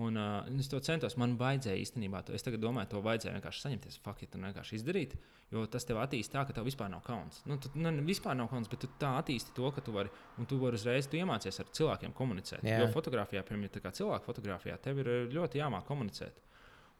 Un, 0.00 0.16
uh, 0.16 0.46
es 0.58 0.68
to 0.70 0.78
centos. 0.82 1.16
Man 1.20 1.34
vajadzēja 1.38 1.78
īstenībā, 1.82 2.22
to, 2.24 2.34
es 2.34 2.46
domāju, 2.46 2.88
to 2.94 3.02
vajadzēja 3.04 3.34
vienkārši 3.36 3.64
saņemties, 3.66 3.98
fakti, 4.04 4.28
un 4.38 4.46
vienkārši 4.48 4.78
izdarīt. 4.78 5.16
Jo 5.50 5.64
tas 5.66 5.84
tev 5.86 5.98
attīstīja 6.00 6.36
tā, 6.38 6.44
ka 6.48 6.54
tev 6.56 6.68
vispār 6.68 6.90
nav 6.92 7.02
kauns. 7.06 7.42
Nu, 7.50 7.58
tu, 7.60 7.72
ne, 7.74 7.92
vispār 8.06 8.38
nav 8.38 8.48
kauns, 8.52 8.70
bet 8.70 8.84
tu 8.84 8.90
tā 9.02 9.16
attīstīji 9.18 9.56
to, 9.58 9.70
ka 9.74 9.82
tu 9.84 9.94
vari, 9.94 10.12
un 10.38 10.46
tu 10.48 10.60
vari 10.62 10.78
uzreiz 10.78 11.10
tu 11.10 11.18
iemācies 11.18 11.58
ar 11.60 11.72
cilvēkiem 11.76 12.14
komunicēt. 12.16 12.62
Jā. 12.64 12.78
Jo 12.84 12.90
fotografijā, 12.94 13.42
piemēram, 13.46 13.66
ja 13.66 13.92
cilvēku 13.98 14.30
fotografijā, 14.30 14.78
tev 14.80 15.02
ir 15.02 15.10
ļoti 15.34 15.60
jāmāk 15.60 15.84
komunicēt. 15.90 16.38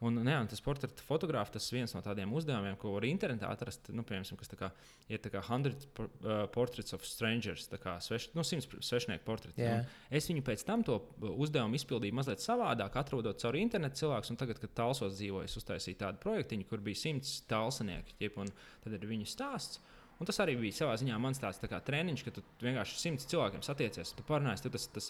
Un, 0.01 0.15
ne, 0.25 0.33
un 0.33 0.47
tas 0.49 0.61
portreta 0.65 1.03
fotogrāfs, 1.05 1.53
tas 1.53 1.67
viens 1.69 1.91
no 1.93 1.99
tādiem 2.01 2.31
uzdevumiem, 2.33 2.73
ko 2.81 2.95
var 2.95 3.05
internetā 3.05 3.51
atrast, 3.53 3.91
nu, 3.93 4.01
piemēram, 4.07 4.39
kas 4.39 4.49
kā, 4.57 4.71
ir 5.13 5.21
kā 5.21 5.43
100 5.45 5.69
uh, 5.69 6.07
portraits 6.53 6.95
of 6.97 7.05
strangers, 7.05 7.67
kā 7.83 7.99
sveš, 8.01 8.31
nu, 8.33 8.41
100 8.41 8.81
svešinieku 8.81 9.21
portreti. 9.27 9.61
Yeah. 9.61 9.85
Es 10.09 10.25
viņu 10.31 10.41
pēc 10.47 10.65
tam 10.65 10.81
to 10.87 10.97
uzdevumu 11.29 11.77
izpildīju 11.77 12.17
mazliet 12.17 12.41
savādāk, 12.41 12.97
atrodot 12.97 13.37
caur 13.43 13.59
internetu 13.61 14.01
cilvēku. 14.01 14.39
Tagad, 14.41 14.63
kad 14.63 14.73
tālsos 14.81 15.19
dzīvoju, 15.19 15.45
es 15.45 15.61
uztaisīju 15.61 16.01
tādu 16.01 16.21
projektu, 16.23 16.57
kur 16.65 16.81
bija 16.81 17.03
100 17.03 17.45
tālsinieki, 17.51 18.33
un 18.41 18.49
tad 18.81 18.97
ir 18.97 19.05
viņu 19.05 19.29
stāsts. 19.29 19.83
Un 20.21 20.27
tas 20.29 20.37
arī 20.43 20.53
bija 20.59 20.75
savā 20.83 20.93
ziņā 21.01 21.15
mans 21.17 21.39
tāds 21.41 21.57
tā 21.61 21.77
treniņš, 21.81 22.23
ka 22.25 22.33
tu 22.35 22.43
vienkārši 22.61 22.99
simts 23.01 23.25
cilvēkiem 23.29 23.63
satiecies, 23.65 24.11
tu 24.13 24.25
parunājies, 24.27 24.61
tu 24.61 24.69
tas, 24.69 24.83
tas, 24.93 25.07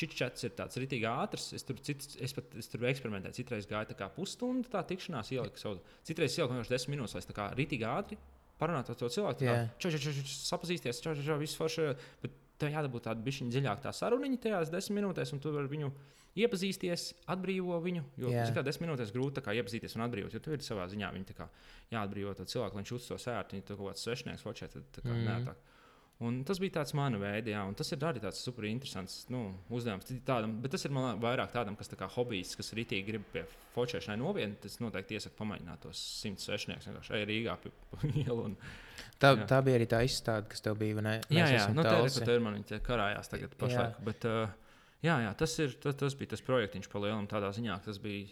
Čitčats 0.00 0.46
ir 0.46 0.54
tāds 0.56 0.78
rītīgi 0.80 1.04
ātrs. 1.10 1.50
Es 1.56 1.66
tur, 1.68 1.80
cits, 1.84 2.14
es 2.24 2.32
pat, 2.36 2.54
es 2.56 2.70
tur 2.72 2.86
eksperimentēju. 2.88 3.36
Citreiz 3.36 3.68
gāja 3.68 3.90
tā 3.90 3.96
kā 3.98 4.08
pusstundu, 4.14 4.70
tā 4.72 4.80
tikšanās 4.88 5.32
ielika 5.36 5.60
savu. 5.60 5.82
Citreiz 6.08 6.38
ielika 6.38 6.54
vienkārši 6.54 6.72
desmit 6.72 6.96
minūtes, 6.96 7.18
lai 7.18 7.26
tā 7.28 7.36
kā 7.36 7.48
rītīgi 7.58 7.88
ātri 7.88 8.20
parunātu 8.60 8.94
ar 8.94 9.00
to 9.00 9.10
cilvēku. 9.12 9.40
Tā 9.40 9.48
kā 9.48 9.56
čau, 9.80 9.92
čau, 9.92 10.00
čau, 10.04 10.14
čau, 10.20 10.30
sapazīsties, 10.44 11.02
čau, 11.04 11.16
čau, 11.18 11.26
čau, 11.26 11.40
viss 11.40 11.58
forši. 11.58 11.90
Bet 12.22 12.38
tev 12.60 12.72
jādabūt 12.74 13.06
tāda 13.08 13.24
bišķiņa 13.24 13.54
dziļāk 13.54 13.84
tā 13.84 13.92
saruniņa 13.96 14.40
tajās 14.44 14.72
desmit 14.72 15.00
minūtēs, 15.00 15.32
un 15.34 15.42
tu 15.42 15.52
vari 15.54 15.70
viņu 15.70 15.90
iepazīsties, 16.40 17.06
atbrīvo 17.32 17.78
viņu. 17.82 18.04
Jo 18.20 18.30
yeah. 18.32 18.52
kā 18.54 18.62
desmit 18.66 18.88
minūtēs 18.88 19.12
grūti 19.14 19.42
iepazīties 19.42 19.96
un 19.96 20.04
atbrīvot, 20.06 20.36
jo 20.36 20.42
tu 20.44 20.54
ir 20.54 20.64
savā 20.64 20.86
ziņā 20.92 21.10
viņa 21.16 21.48
jāatbrīvo 21.94 22.36
to 22.38 22.46
cilvēku, 22.52 22.76
lai 22.76 22.84
viņš 22.84 22.94
uztos 22.98 23.26
ērti. 23.32 23.58
Viņa 23.58 23.68
kaut 23.72 23.82
kāds 23.88 24.06
svešinieks 24.06 24.46
fočē, 24.46 24.70
tad 24.70 24.86
tā 24.94 25.04
kā 25.06 25.14
mm. 25.14 25.26
nē. 25.26 25.56
Un 26.20 26.42
tas 26.44 26.58
bija 26.60 26.74
tāds 26.74 26.92
mana 26.92 27.16
veids, 27.16 27.48
jā, 27.48 27.60
un 27.64 27.72
tas 27.72 27.88
ir 27.94 28.02
arī 28.04 28.20
tāds 28.20 28.42
super 28.44 28.66
interesants 28.68 29.22
nu, 29.32 29.38
uzdevums. 29.72 30.10
Tādam, 30.28 30.58
bet 30.60 30.74
tas 30.74 30.82
ir 30.84 30.92
man 30.92 31.16
vairāk 31.22 31.54
tādam, 31.54 31.78
kas 31.80 31.88
tā 31.88 32.08
hobijs, 32.12 32.52
kas 32.58 32.74
rītīgi 32.76 33.06
grib 33.06 33.24
pie 33.32 33.46
focēšanai 33.72 34.18
novietni. 34.20 34.58
Tas 34.60 34.76
noteikti 34.84 35.16
iesaku 35.16 35.38
pamēģināt 35.38 35.80
tos 35.86 36.02
simts 36.20 36.44
svešniekus 36.44 36.90
vienkārši 36.90 37.16
ej 37.16 37.24
Rīgā 37.30 37.54
pie 37.62 37.72
ielu. 38.26 38.50
Un, 38.50 38.58
tā, 39.16 39.32
jā. 39.32 39.46
tā 39.48 39.62
bija 39.64 39.80
arī 39.80 39.88
tā 39.88 40.02
izstāde, 40.04 40.50
kas 40.52 40.60
tev 40.66 40.76
bija. 40.82 41.00
Ne? 41.06 41.16
Jā, 41.32 41.48
jā, 41.54 41.64
nu, 41.72 41.86
tā 41.88 41.96
ir 42.04 42.12
tā 42.12 42.36
līnija, 42.36 42.66
kas 42.68 42.84
karājās 42.90 43.32
tagad 43.32 43.56
pašlaik. 43.64 43.96
Jā. 43.96 44.08
Bet, 44.10 44.28
uh, 44.28 44.76
jā, 45.06 45.16
jā, 45.24 45.32
tas, 45.40 45.56
ir, 45.64 45.80
tas, 45.80 45.96
tas 46.04 46.20
bija 46.20 46.34
tas 46.34 46.44
projektiņš 46.44 46.92
pa 46.92 47.04
lielam 47.06 47.32
tādā 47.32 47.48
ziņā, 47.56 47.80
ka 47.80 47.94
tas 47.94 48.02
bija 48.04 48.28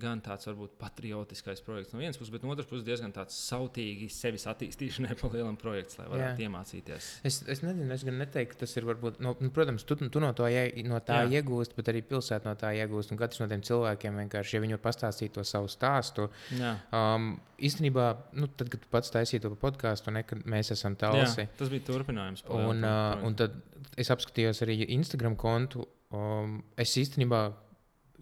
gan 0.00 0.18
tāds 0.24 0.48
varbūt 0.48 0.72
patriotiskais 0.80 1.60
projekts 1.62 1.94
no 1.94 2.00
vienas 2.00 2.18
puses, 2.18 2.32
bet 2.34 2.42
no 2.42 2.50
otras 2.50 2.66
puses 2.66 2.82
diezgan 2.86 3.12
tāds 3.14 3.36
sautīgi 3.46 4.08
sevis 4.10 4.46
attīstīšanai 4.50 5.14
pa 5.20 5.30
lielam 5.30 5.54
projekts, 5.60 6.00
lai 6.00 6.08
varētu 6.10 6.42
Jā. 6.42 6.48
iemācīties. 6.48 7.10
Es, 7.30 7.38
es 7.50 7.62
nezinu, 7.62 7.86
es 7.94 8.02
gan 8.06 8.18
neteiktu, 8.18 8.58
tas 8.64 8.74
ir 8.74 8.88
varbūt, 8.88 9.20
no, 9.22 9.36
nu, 9.38 9.52
protams, 9.54 9.86
tu, 9.86 9.94
tu 10.02 10.22
no, 10.22 10.32
to, 10.34 10.50
no 10.90 11.00
tā 11.06 11.20
Jā. 11.22 11.38
iegūst, 11.38 11.76
bet 11.78 11.92
arī 11.92 12.02
pilsēta 12.10 12.50
no 12.50 12.56
tā 12.58 12.74
iegūst. 12.80 13.14
Un 13.14 13.22
katrs 13.22 13.42
no 13.44 13.48
tiem 13.50 13.62
cilvēkiem 13.70 14.18
vienkārši, 14.24 14.56
ja 14.58 14.64
viņi 14.66 14.80
pastāstītu 14.82 15.38
to 15.38 15.46
savu 15.46 15.70
stāstu, 15.70 16.26
Jā. 16.58 16.74
um, 16.90 17.36
īstenībā, 17.62 18.10
nu, 18.40 18.50
tad, 18.50 18.74
kad 18.74 18.90
pats 18.90 19.14
taisīji 19.14 19.46
to 19.46 19.54
podkāstu, 19.60 20.10
un 20.10 20.42
mēs 20.50 20.74
esam 20.74 20.98
tālsi. 20.98 21.46
Tas 21.58 21.70
bija 21.70 21.86
turpinājums. 21.86 22.42
Un, 22.50 22.82
uh, 22.82 23.14
un 23.22 23.38
tad 23.38 23.60
es 24.00 24.10
apskatījos 24.10 24.64
arī 24.66 24.82
Instagram 24.96 25.38
kontu. 25.38 25.86
Um, 26.14 26.60
es 26.78 26.92
īstenībā 26.98 27.46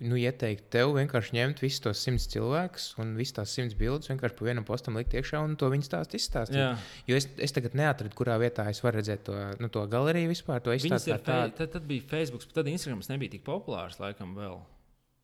nu, 0.01 0.16
ieteikt 0.16 0.70
tev 0.72 0.95
vienkārši 0.97 1.36
ņemt 1.36 1.62
visus 1.62 1.82
tos 1.84 2.01
simts 2.05 2.26
cilvēkus 2.32 2.88
un 3.03 3.14
visas 3.18 3.36
tās 3.36 3.55
simts 3.55 3.76
bildes, 3.78 4.11
vienkārši 4.11 4.38
pa 4.38 4.49
vienam 4.49 4.66
postam 4.68 4.97
likt 4.99 5.14
iekšā 5.18 5.43
un 5.45 5.57
to 5.61 5.68
viņa 5.72 5.88
stāstu 5.88 6.18
izstāstīt. 6.18 6.61
Jā. 6.61 6.72
Jo 7.11 7.18
es, 7.20 7.28
es 7.36 7.55
tagad 7.55 7.76
neatradu, 7.78 8.16
kurā 8.18 8.38
vietā 8.43 8.66
es 8.72 8.82
varu 8.84 9.01
redzēt 9.01 9.26
to, 9.28 9.38
nu, 9.62 9.70
to 9.72 9.84
galeriju 9.93 10.32
vispār. 10.32 10.62
To 10.64 10.74
izstāstīt. 10.76 11.24
Tad, 11.26 11.59
tad 11.61 11.82
bija 11.88 12.07
Facebook, 12.14 12.47
tad 12.57 12.70
Instagram 12.72 13.05
nebija 13.12 13.36
tik 13.36 13.45
populārs 13.47 14.01
laikam 14.03 14.36
vēl. 14.38 14.62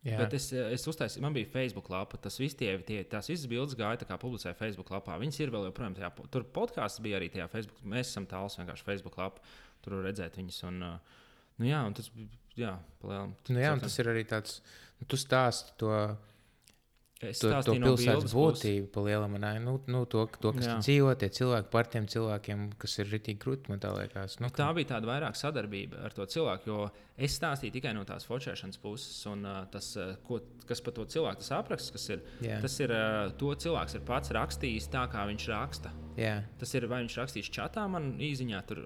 Jā. 0.07 0.19
Bet 0.21 0.35
es, 0.39 0.47
es 0.55 0.85
uztaisīju, 0.87 1.25
man 1.25 1.35
bija 1.35 1.49
Facebook 1.51 1.89
lapa. 1.91 2.21
Tas 2.23 2.39
viss, 2.39 2.57
tie, 2.59 2.71
tie, 2.87 3.01
tās 3.11 3.29
visas 3.31 3.49
bildes 3.51 3.75
gāja, 3.79 4.07
kā 4.07 4.19
publicēja 4.21 4.55
Facebook 4.57 4.93
lapā. 4.95 5.17
Viņas 5.19 5.41
ir 5.43 5.51
vēl 5.53 5.67
joprojām 5.69 5.97
tajā. 5.97 6.13
Tur 6.33 6.47
podkāsts 6.55 7.03
bija 7.03 7.19
arī 7.19 7.31
tajā 7.35 7.49
Facebook. 7.51 7.83
Mēs 7.83 8.13
esam 8.13 8.29
tāls 8.31 8.57
vienkārši 8.61 8.87
Facebook 8.87 9.19
lapā. 9.19 9.43
Tur 9.83 9.99
redzēt 10.07 10.39
viņas. 10.39 10.61
Un, 10.71 10.85
nu, 11.59 11.69
jā, 11.69 11.83
tas 11.97 12.11
jā, 12.59 12.75
palielam. 13.03 13.35
Nu, 13.51 13.61
jā, 13.63 13.75
tas 13.83 13.99
ir 14.01 14.11
arī 14.13 14.25
tāds, 14.29 14.61
nu, 14.99 15.09
tu 15.11 15.21
stāsti 15.21 15.77
to. 15.81 15.93
Es 17.19 17.41
to, 17.43 17.51
to 17.67 17.75
pilsētas 17.75 18.31
būtību, 18.31 18.89
pa 18.95 19.03
lielam, 19.03 19.33
nu, 19.65 19.73
nu, 19.91 20.05
to, 20.07 20.23
to, 20.39 20.53
kas 20.55 20.85
dzīvo, 20.85 21.11
tie 21.19 21.27
cilvēki 21.35 21.71
par 21.73 21.89
tiem 21.91 22.07
cilvēkiem, 22.07 22.69
kas 22.79 22.95
ir 23.03 23.11
rītīgi 23.11 23.41
krūti, 23.43 23.73
man 23.73 23.83
tā 23.83 23.91
liekas. 23.97 24.37
Nu, 24.39 24.53
tā 24.55 24.69
bija 24.77 24.93
tāda 24.93 25.11
vairāk 25.11 25.39
sadarbība 25.39 26.05
ar 26.07 26.15
to 26.15 26.29
cilvēku, 26.31 26.71
jo 26.71 26.85
es 27.19 27.35
stāstīju 27.41 27.75
tikai 27.75 27.97
no 27.97 28.05
tās 28.07 28.29
focēšanas 28.29 28.79
puses, 28.79 29.17
un 29.27 29.43
uh, 29.51 29.65
tas, 29.73 29.89
uh, 29.99 30.13
ko, 30.29 30.39
kas 30.69 30.83
par 30.87 30.95
to 30.95 31.09
cilvēku 31.11 31.43
tas 31.43 31.51
apraksts, 31.57 31.91
kas 31.97 32.07
ir, 32.15 32.23
yeah. 32.45 32.63
tas 32.63 32.79
ir, 32.85 32.95
uh, 32.95 33.33
to 33.41 33.51
cilvēks 33.67 33.99
ir 33.99 34.05
pats 34.07 34.31
rakstījis 34.39 34.87
tā, 34.95 35.03
kā 35.11 35.27
viņš 35.27 35.49
raksta. 35.51 35.91
Yeah. 36.19 36.47
Tas 36.59 36.71
ir, 36.79 36.87
vai 36.91 37.01
viņš 37.03 37.19
rakstīs 37.19 37.51
čatā, 37.55 37.89
man 37.91 38.13
īsiņā, 38.23 38.63
tur, 38.71 38.85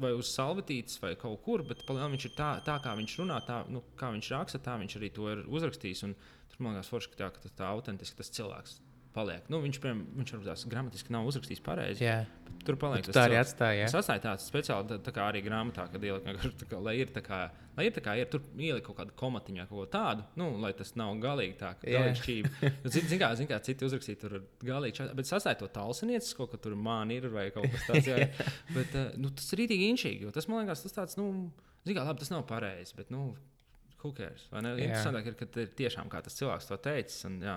vai 0.00 0.14
uz 0.16 0.32
salvetītes, 0.32 0.96
vai 1.04 1.12
kaut 1.20 1.44
kur, 1.44 1.64
bet 1.68 1.84
palielam, 1.88 2.16
viņš 2.16 2.30
ir 2.30 2.34
tā, 2.40 2.54
tā 2.64 2.80
kā 2.84 2.96
viņš 2.96 3.20
runā, 3.20 3.42
tā, 3.44 3.62
nu, 3.72 3.84
kā 4.00 4.08
viņš 4.16 4.32
raksta, 4.32 4.64
tā 4.64 4.80
viņš 4.80 4.96
arī 4.96 5.12
to 5.16 5.28
ir 5.32 5.44
uzrakstījis. 5.44 6.04
Un, 6.08 6.16
Tur 6.52 6.66
man 6.66 6.76
liekas, 6.76 6.90
forši, 6.92 7.12
ka, 7.12 7.22
tā, 7.24 7.30
ka 7.34 7.44
tas 7.44 7.56
tā 7.56 7.70
autentiski 7.70 8.20
tas 8.20 8.32
cilvēks 8.32 8.78
paliek. 9.16 9.46
Nu, 9.52 9.60
viņš, 9.64 9.78
piemēram, 9.80 10.02
viņš 10.18 10.32
varbūt 10.34 10.64
gramatiski 10.72 11.14
nav 11.14 11.28
uzrakstījis 11.30 11.62
pareizi. 11.64 12.04
Jā. 12.04 12.18
Tur 12.66 12.76
paliek 12.80 13.06
tā 13.06 13.26
arī 13.28 13.38
atstāja. 13.38 13.86
Es 13.86 13.94
atstāju 13.96 14.22
tādu 14.24 14.44
speciāli, 14.44 14.88
tā, 14.90 14.98
tā 15.06 15.12
kā 15.14 15.28
arī 15.30 15.42
grāmatā, 15.44 15.86
kad 15.92 16.04
ieliku, 16.04 16.34
kā, 16.70 16.80
lai 16.82 16.96
ir 17.00 17.12
tā 17.14 17.22
kā, 17.24 17.40
lai 17.78 17.86
ir 17.88 17.94
tā 17.96 18.02
kā, 18.04 18.16
ir 18.18 18.28
tur 18.32 18.42
ieliku 18.58 18.90
kaut 18.90 18.98
kādu 19.00 19.16
komatiņu 19.20 19.66
kaut 19.70 19.78
ko 19.78 19.86
tādu, 19.92 20.26
nu, 20.40 20.50
lai 20.62 20.72
tas 20.76 20.92
nav 20.98 21.14
galīgi 21.22 21.56
tā, 21.62 21.72
ka 21.80 21.88
galīgi 21.88 22.20
šķīvi. 22.22 22.52
Zin, 22.96 23.08
zin, 23.12 23.20
kā, 23.22 23.30
zin, 23.38 23.50
kā 23.50 23.60
citi 23.64 23.88
uzrakstīja, 23.88 24.20
tur 24.24 24.38
ir 24.40 24.46
galīgi 24.66 25.00
šādi, 25.00 25.16
bet 25.20 25.30
sastāja 25.30 25.60
to 25.62 25.70
talsinieces, 25.72 26.34
kaut 26.36 26.52
ka 26.52 26.60
tur 26.62 26.76
māni 26.78 27.20
ir 27.20 27.30
vai 27.32 27.48
kaut 27.54 27.70
kas 27.72 27.88
tāds. 27.88 28.10
Jā. 28.10 28.30
bet, 28.76 28.96
nu, 29.20 29.32
tas 29.36 29.48
ir 29.52 29.62
rītīgi 29.62 29.92
inšīgi, 29.94 30.26
jo 30.26 30.34
tas 30.34 30.50
man 30.50 30.64
liekas, 30.64 30.84
tas 30.86 30.98
tāds, 30.98 31.20
nu, 31.20 31.30
zin 31.86 31.96
kā, 31.96 32.04
labi, 32.04 32.24
tas 32.24 32.34
nav 32.34 32.44
pareizi, 32.50 32.98
bet, 32.98 33.14
nu, 33.14 33.30
ne? 34.64 34.74
Interesantāk 34.84 35.30
ir, 35.30 35.38
ka 35.38 35.48
ir 35.62 35.72
tiešām 35.78 36.10
kā 36.12 36.20
tas 36.24 36.36
cilvēks 36.38 36.68
to 36.70 36.78
teicis. 36.84 37.24
Un, 37.28 37.38
jā. 37.44 37.56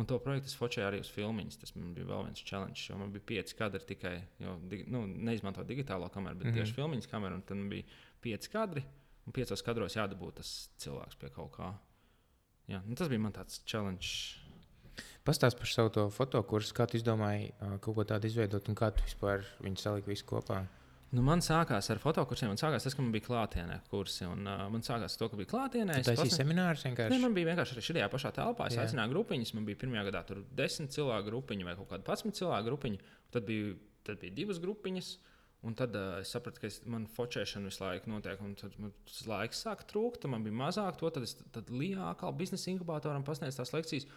un 0.00 0.08
to 0.10 0.18
projektu 0.22 0.50
es 0.50 0.58
focēju 0.58 0.86
arī 0.88 1.00
uz 1.04 1.10
filmiņas. 1.14 1.60
Tas 1.62 1.74
bija 1.76 2.08
vēl 2.10 2.26
viens 2.28 2.44
challenge, 2.44 2.86
jo 2.88 2.98
man 3.00 3.14
bija 3.14 3.28
pieci 3.32 3.58
kadri 3.58 3.82
tikai, 3.88 4.14
jo, 4.42 4.58
nu, 4.92 5.04
neizmantoju 5.30 5.68
digitālo 5.70 6.10
kameru, 6.12 6.40
bet 6.40 6.46
mm 6.46 6.52
-hmm. 6.52 6.62
tieši 6.62 6.78
filmiņas 6.78 7.10
kameru. 7.10 7.40
Tad 7.40 7.56
man 7.56 7.68
bija 7.72 7.84
pieci 8.20 8.50
kadri, 8.50 8.84
un 9.26 9.32
piecos 9.32 9.62
kadros 9.62 9.96
jādabūt 9.96 10.40
tas 10.42 10.54
cilvēks 10.78 11.20
pie 11.20 11.30
kaut 11.30 11.52
kā. 11.58 11.74
Jā, 12.68 12.80
nu, 12.86 12.94
tas 12.94 13.08
bija 13.08 13.20
man 13.20 13.32
tāds 13.32 13.60
challenge. 13.66 14.40
Pastāst 15.24 15.58
par 15.58 15.66
savu 15.66 16.10
fotokursu, 16.10 16.74
kā 16.74 16.86
tu 16.86 16.96
izdomāji 16.96 17.52
kaut 17.80 17.94
ko 17.94 18.04
tādu 18.04 18.26
izveidot 18.26 18.68
un 18.68 18.74
kā 18.74 18.90
tu 18.94 19.02
vispār 19.02 19.44
viņu 19.60 19.76
saliki 19.76 20.12
visu 20.12 20.24
kopā. 20.24 20.66
Nu, 21.14 21.22
man 21.22 21.42
sākās 21.44 21.86
ar 21.92 22.00
fotokursiem. 22.02 22.50
Man 22.50 22.58
sākās 22.58 22.86
tas, 22.86 22.94
ka 22.96 23.02
man 23.02 23.12
bija 23.14 23.26
klātienē 23.28 23.76
kursi. 23.90 24.24
Un, 24.26 24.48
uh, 24.50 24.64
man 24.72 24.82
sākās 24.82 25.14
to, 25.18 25.28
ka 25.30 25.38
bija 25.38 25.50
klātienē. 25.52 26.00
Tas 26.06 26.18
bija 26.18 26.34
seminārus 26.34 26.82
vienkārši. 26.88 27.12
Ne, 27.12 27.20
man 27.22 27.36
bija 27.36 27.52
vienkārši 27.52 27.76
arī 27.76 27.84
šajā 27.88 28.08
pašā 28.10 28.32
telpā. 28.34 28.66
Es 28.70 28.78
Jā. 28.78 28.86
aicināju 28.88 29.12
grupiņas. 29.12 29.54
Man 29.54 29.68
bija 29.68 29.78
pirmajā 29.84 30.08
gadā 30.08 30.24
tur 30.26 30.42
desmit 30.58 30.94
cilvēku 30.96 31.28
grupiņa 31.30 31.68
vai 31.68 31.76
kaut 31.78 31.92
kāda 31.92 32.06
pasmit 32.08 32.40
cilvēku 32.40 32.68
grupiņa. 32.70 33.14
Tad 33.36 33.46
bija, 33.46 33.76
tad 34.08 34.18
bija 34.24 34.36
divas 34.40 34.58
grupiņas. 34.64 35.12
Un 35.64 35.78
tad 35.78 35.94
uh, 35.96 36.18
es 36.20 36.34
sapratu, 36.34 36.64
ka 36.64 36.68
es, 36.68 36.80
man 36.90 37.06
focēšana 37.08 37.70
visu 37.70 37.84
laiku 37.84 38.10
notiek, 38.10 38.42
un 38.44 38.58
tad 38.58 38.74
man 38.82 38.90
tas 39.06 39.22
laiks 39.30 39.62
sāka 39.64 39.86
trūkt, 39.94 40.26
man 40.28 40.42
bija 40.44 40.58
mazāk 40.64 40.98
to. 41.00 41.12
Tad 41.14 41.28
es 41.28 41.38
tad 41.54 41.70
Lijā 41.70 42.10
atkal 42.10 42.34
biznesa 42.36 42.72
inkubatoram 42.74 43.24
pasniedzu 43.24 43.62
tās 43.62 43.72
lekcijas. 43.76 44.10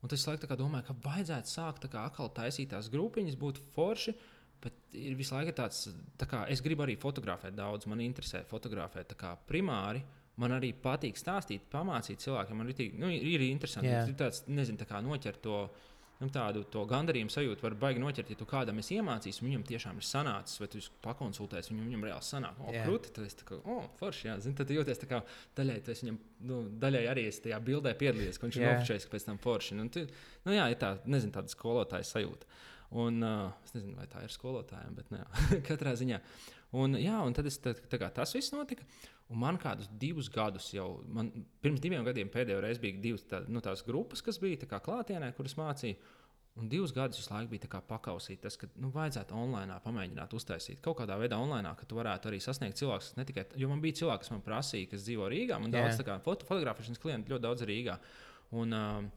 Un 0.00 0.10
tas 0.10 0.26
laikam 0.26 0.56
domāju, 0.56 0.90
ka 0.90 0.98
vajadzētu 1.06 1.54
sākt 1.54 1.86
kā 1.92 2.04
atkal 2.08 2.28
taisīt 2.36 2.72
tās 2.74 2.90
grupiņas, 2.92 3.38
būt 3.40 3.62
forši 3.76 4.16
Bet 4.60 4.96
ir 4.96 5.16
visu 5.16 5.34
laiku 5.34 5.54
tāds, 5.56 5.86
tā 6.20 6.28
kā 6.28 6.44
es 6.52 6.60
gribu 6.64 6.84
arī 6.84 6.96
fotografēt 7.00 7.54
daudz, 7.56 7.86
man 7.88 8.02
interesē 8.04 8.42
fotografēt 8.48 9.14
primāri. 9.48 10.02
Man 10.40 10.54
arī 10.56 10.70
patīk 10.72 11.18
stāstīt, 11.20 11.66
pamācīt 11.72 12.22
cilvēkiem. 12.22 12.56
Man 12.56 12.70
ir, 12.72 12.92
nu, 12.96 13.10
ir 13.12 13.42
interesanti, 13.44 13.90
ir 13.92 14.16
tāds, 14.16 14.44
nezinu, 14.48 14.80
tā 14.80 14.86
kā 14.88 15.00
noķert 15.04 15.42
to 15.44 15.64
nu, 16.20 16.28
tādu 16.32 16.62
gandarījumu 16.88 17.32
sajūtu 17.32 17.64
var 17.64 17.76
baigi 17.80 18.02
noķert. 18.02 18.32
Ja 18.32 18.38
tu 18.38 18.46
kādam 18.48 18.80
esi 18.82 18.98
iemācījis, 18.98 19.40
viņam 19.44 19.64
tiešām 19.68 20.00
ir 20.00 20.06
sanācis, 20.06 20.60
vai 20.60 20.68
tu 20.72 20.82
pakonsultēsi, 21.04 21.72
viņam, 21.72 21.86
viņam 21.88 22.06
reāli 22.08 22.26
sanāk, 22.26 22.60
o, 22.60 22.72
Jā. 22.74 22.84
krūti, 22.86 23.12
tad 23.16 23.28
es 23.28 23.38
tā 23.40 23.46
kā, 23.48 23.60
o, 23.64 23.78
forši, 24.00 24.26
jā, 24.28 24.36
zini, 24.44 24.56
tad 24.58 24.72
jūties 24.74 25.00
tā 25.00 25.08
kā 25.10 25.22
daļai, 25.58 25.78
esi 25.80 26.06
viņam, 26.06 26.18
nu, 26.50 26.62
daļai 26.82 27.04
arī 27.12 27.26
esi 27.30 27.46
tajā 27.46 27.60
bildē 27.64 27.94
piedalījies, 28.00 28.40
ka 28.40 28.48
viņš 28.48 28.60
ir 28.60 28.66
nofočējis, 28.68 29.06
ka 29.08 29.16
pēc 29.16 29.28
tam 29.30 29.40
forši. 29.40 29.78
Nu, 29.80 29.88
tu, 29.92 30.04
nu, 30.44 30.56
jā, 30.56 30.68
ir 30.72 30.80
tā, 30.80 30.94
nezinu, 31.08 31.34
tāda 31.36 31.52
skolotāja 31.52 32.08
sajūta. 32.10 32.52
Un, 32.90 33.22
uh, 33.22 33.52
es 33.62 33.74
nezinu, 33.76 33.94
vai 34.00 34.08
tā 34.10 34.24
ir 34.26 34.32
skolotājiem, 34.34 34.94
bet 34.98 35.12
ne, 35.14 35.22
katrā 35.68 35.94
ziņā. 35.98 36.18
Un, 36.80 36.96
jā, 36.98 37.18
un 37.26 37.34
tad 37.34 37.46
es, 37.50 37.58
tā, 37.62 37.74
tā 37.90 37.98
kā 38.02 38.08
tas 38.14 38.34
viss 38.34 38.54
notika. 38.54 38.86
Un 39.30 39.38
man 39.38 39.58
kādus 39.62 39.86
divus 39.98 40.26
gadus 40.32 40.72
jau, 40.74 40.88
man, 41.06 41.30
pirms 41.62 41.82
diviem 41.82 42.02
gadiem 42.06 42.30
pēdējo 42.32 42.62
reizi 42.64 42.82
bija 42.82 43.02
divas 43.02 43.22
tā, 43.30 43.44
nu, 43.46 43.62
tās 43.62 43.84
grupas, 43.86 44.22
kas 44.26 44.40
bija 44.42 44.66
kā 44.66 44.80
klātienē, 44.82 45.30
kuras 45.36 45.54
mācīja. 45.58 45.98
Un 46.58 46.66
divus 46.68 46.90
gadus 46.92 47.20
visu 47.20 47.30
laiku 47.30 47.52
bija 47.54 47.78
pakausīt, 47.86 48.40
tas, 48.42 48.56
ka 48.58 48.66
nu, 48.82 48.90
vajadzētu 48.92 49.36
online 49.38 49.76
pamēģināt 49.84 50.34
uztaisīt 50.34 50.80
kaut 50.82 50.98
kādā 50.98 51.14
veidā 51.20 51.38
online, 51.38 51.70
ka 51.78 51.86
tu 51.88 51.96
varētu 51.96 52.28
arī 52.28 52.40
sasniegt 52.42 52.80
cilvēkus, 52.80 53.12
ne 53.20 53.24
tikai. 53.28 53.46
Jo 53.60 53.70
man 53.70 53.80
bija 53.80 54.00
cilvēki, 54.02 54.24
kas 54.24 54.32
man 54.34 54.42
prasīja, 54.44 54.90
kas 54.90 55.06
dzīvo 55.06 55.30
Rīgā, 55.30 55.60
man 55.62 55.70
Jā. 55.70 55.86
daudz 55.86 56.02
foto, 56.26 56.48
fotografēšanas 56.50 57.00
klientu 57.00 57.36
ļoti 57.36 57.46
daudz 57.46 57.64
Rīgā. 57.70 57.96
Un, 58.58 58.74
um, 58.74 59.08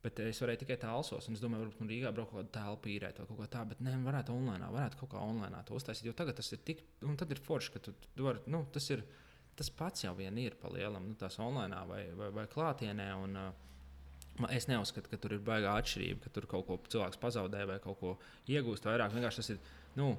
Bet 0.00 0.20
es 0.24 0.38
varēju 0.40 0.62
tikai 0.62 0.78
tālsos, 0.80 1.26
un 1.28 1.36
es 1.36 1.42
domāju, 1.42 1.66
varbūt 1.66 1.80
man 1.82 1.90
Rīgā 1.92 2.12
braukt 2.16 2.32
kaut 2.32 2.40
kādā 2.40 2.52
telpā 2.54 2.88
īrēt 2.88 3.18
vai 3.20 3.26
kaut 3.28 3.36
ko 3.36 3.48
tādu, 3.52 3.74
bet 3.74 3.82
nē, 3.84 3.98
varētu 4.06 4.32
online, 4.32 4.70
varētu 4.72 5.00
kaut 5.02 5.10
kā 5.12 5.20
online 5.20 5.60
to 5.68 5.76
uztaisīt. 5.76 6.06
Jo 6.08 6.14
tagad 6.16 6.38
tas 6.40 6.48
ir 6.56 6.62
tik, 6.64 6.80
un 7.04 7.18
tad 7.20 7.34
ir 7.34 7.42
forši, 7.44 7.74
ka 7.74 7.82
tu, 7.84 7.92
tu 8.16 8.24
vari, 8.24 8.40
nu, 8.48 8.62
tas 8.72 8.88
ir, 8.94 9.04
tas 9.60 9.68
pats 9.76 10.06
jau 10.06 10.14
vien 10.16 10.40
ir 10.40 10.56
pa 10.62 10.72
lielam, 10.72 11.10
nu, 11.10 11.18
tās 11.20 11.36
online 11.44 11.82
vai, 11.90 12.06
vai, 12.16 12.30
vai 12.38 12.46
klātienē. 12.48 13.10
Un, 13.26 13.36
uh, 13.42 13.66
Es 14.48 14.64
neuzskatu, 14.70 15.10
ka 15.12 15.18
tur 15.20 15.34
ir 15.36 15.40
baigā 15.44 15.74
atšķirība, 15.76 16.22
ka 16.24 16.30
tur 16.32 16.46
kaut 16.48 16.64
ko 16.64 16.76
cilvēks 16.88 17.18
pazaudē 17.20 17.66
vai 17.68 17.74
kaut 17.82 17.98
ko 18.00 18.12
iegūst 18.48 18.86
vairāk. 18.88 19.12
Vienkārši 19.12 19.42
tas 19.42 19.50
ir. 19.52 19.58
Nu, 19.98 20.14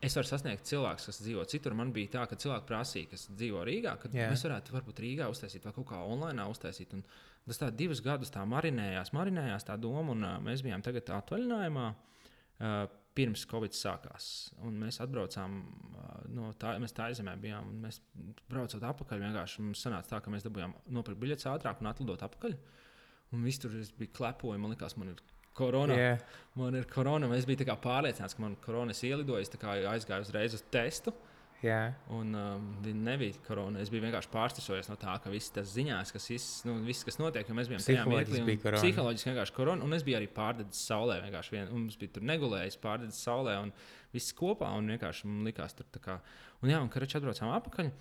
Es 0.00 0.14
varu 0.16 0.24
sasniegt 0.30 0.64
cilvēku, 0.64 1.02
kas 1.10 1.18
dzīvo 1.20 1.42
citur. 1.44 1.74
Man 1.76 1.90
bija 1.92 2.08
tā, 2.14 2.22
ka 2.28 2.38
cilvēki 2.40 2.64
prasīja, 2.70 3.08
kas 3.10 3.26
dzīvo 3.36 3.60
Rīgā, 3.68 3.98
ka 4.00 4.08
Jā. 4.08 4.30
mēs 4.32 4.46
varētu 4.46 4.72
varbūt 4.72 5.02
Rīgā 5.04 5.26
uztaisīt 5.28 5.66
vai 5.68 5.74
kaut 5.76 5.90
kā 5.90 5.98
online 6.00 6.46
uztaisīt. 6.48 6.94
Un 6.96 7.02
tas 7.48 7.60
tā 7.62 7.70
divus 7.74 8.02
gadus 8.04 8.32
tā 8.34 8.44
marinējās, 8.48 9.14
marinējās 9.16 9.68
tā 9.68 9.76
doma, 9.80 10.14
un 10.14 10.26
uh, 10.26 10.38
mēs 10.44 10.64
bijām 10.66 10.84
tagad 10.86 11.12
atvaļinājumā. 11.20 11.90
Uh, 12.60 12.82
pirms 13.16 13.42
Covid 13.50 13.74
sākās. 13.74 14.26
Un 14.66 14.76
mēs 14.80 15.00
atbraucām 15.02 15.56
no 16.34 16.52
tā, 16.60 16.76
mēs 16.82 16.94
tā 16.96 17.08
aizemē 17.10 17.34
bijām. 17.42 17.72
Mēs 17.82 17.98
braucot 18.50 18.84
atpakaļ, 18.86 19.24
mums 19.64 19.82
sanāca 19.82 20.14
tā, 20.14 20.20
ka 20.24 20.32
mēs 20.32 20.46
dabūjām 20.46 20.76
nopirkt 20.94 21.20
biļetes 21.22 21.48
ātrāk 21.50 21.82
un 21.82 21.90
atlidot 21.90 22.22
atpakaļ. 22.26 22.56
Un 23.34 23.46
viss 23.46 23.62
tur 23.62 23.74
bija 23.98 24.14
klepoju, 24.16 24.58
man 24.62 24.74
liekas, 24.74 24.96
man 24.98 25.12
ir 25.12 25.20
korona. 25.54 25.96
Jā, 25.98 26.14
Man 26.58 26.78
ir 26.78 26.86
korona. 26.90 27.28
Es 27.36 27.46
biju 27.46 27.66
pārliecināts, 27.82 28.36
ka 28.36 28.42
man 28.42 28.56
ir 28.56 28.62
korona. 28.64 28.94
Es 28.94 29.02
ielidoju, 29.06 29.42
es 29.42 29.52
tā 29.52 29.60
kā 29.60 29.76
aizgāju 29.92 30.26
uzreiz 30.26 30.56
uz 30.56 30.64
testu. 30.72 31.14
Jā, 31.64 31.78
Un 32.16 32.34
um, 32.36 32.66
viņa 32.84 33.02
nebija 33.06 33.42
korona. 33.46 33.80
Es 33.82 33.90
biju 33.92 34.04
vienkārši 34.06 34.30
pārsteigts 34.32 34.90
no 34.90 34.96
tā, 35.00 35.16
ka 35.22 35.32
viss 35.32 35.52
tas 35.54 35.70
ziņās, 35.74 36.12
kas, 36.14 36.28
viss, 36.32 36.60
nu, 36.68 36.78
viss, 36.86 37.04
kas 37.06 37.20
notiek, 37.20 37.48
jo 37.48 37.56
mēs 37.56 37.70
bijām 37.70 37.82
Psiholoģiski 37.84 38.44
bija 38.46 38.62
korona. 38.64 38.82
Psiholoģiski 38.84 39.30
vienkārši 39.30 39.56
korona. 39.56 39.86
Un 39.86 39.96
es 39.96 40.06
biju 40.06 40.20
arī 40.20 40.30
pārdedzis 40.36 40.86
saulē. 40.90 41.20
Vien, 41.24 41.68
un 41.68 41.84
mums 41.84 41.98
bija 42.00 42.16
tur 42.16 42.26
negulējis, 42.30 42.80
pārdedzis 42.82 43.20
saulē. 43.28 43.58
Un 43.66 43.74
viss 44.14 44.36
kopā. 44.36 44.72
Un 44.78 44.88
vienkārši 44.94 45.28
man 45.28 45.44
likās, 45.48 45.76
tur 45.76 45.88
tā 45.92 46.02
kā. 46.04 46.18
Un 46.64 46.72
jā, 46.72 46.80
un 46.80 46.92
karačs 46.92 47.20
atbraucām 47.20 47.52
atpakaļ. 47.58 47.92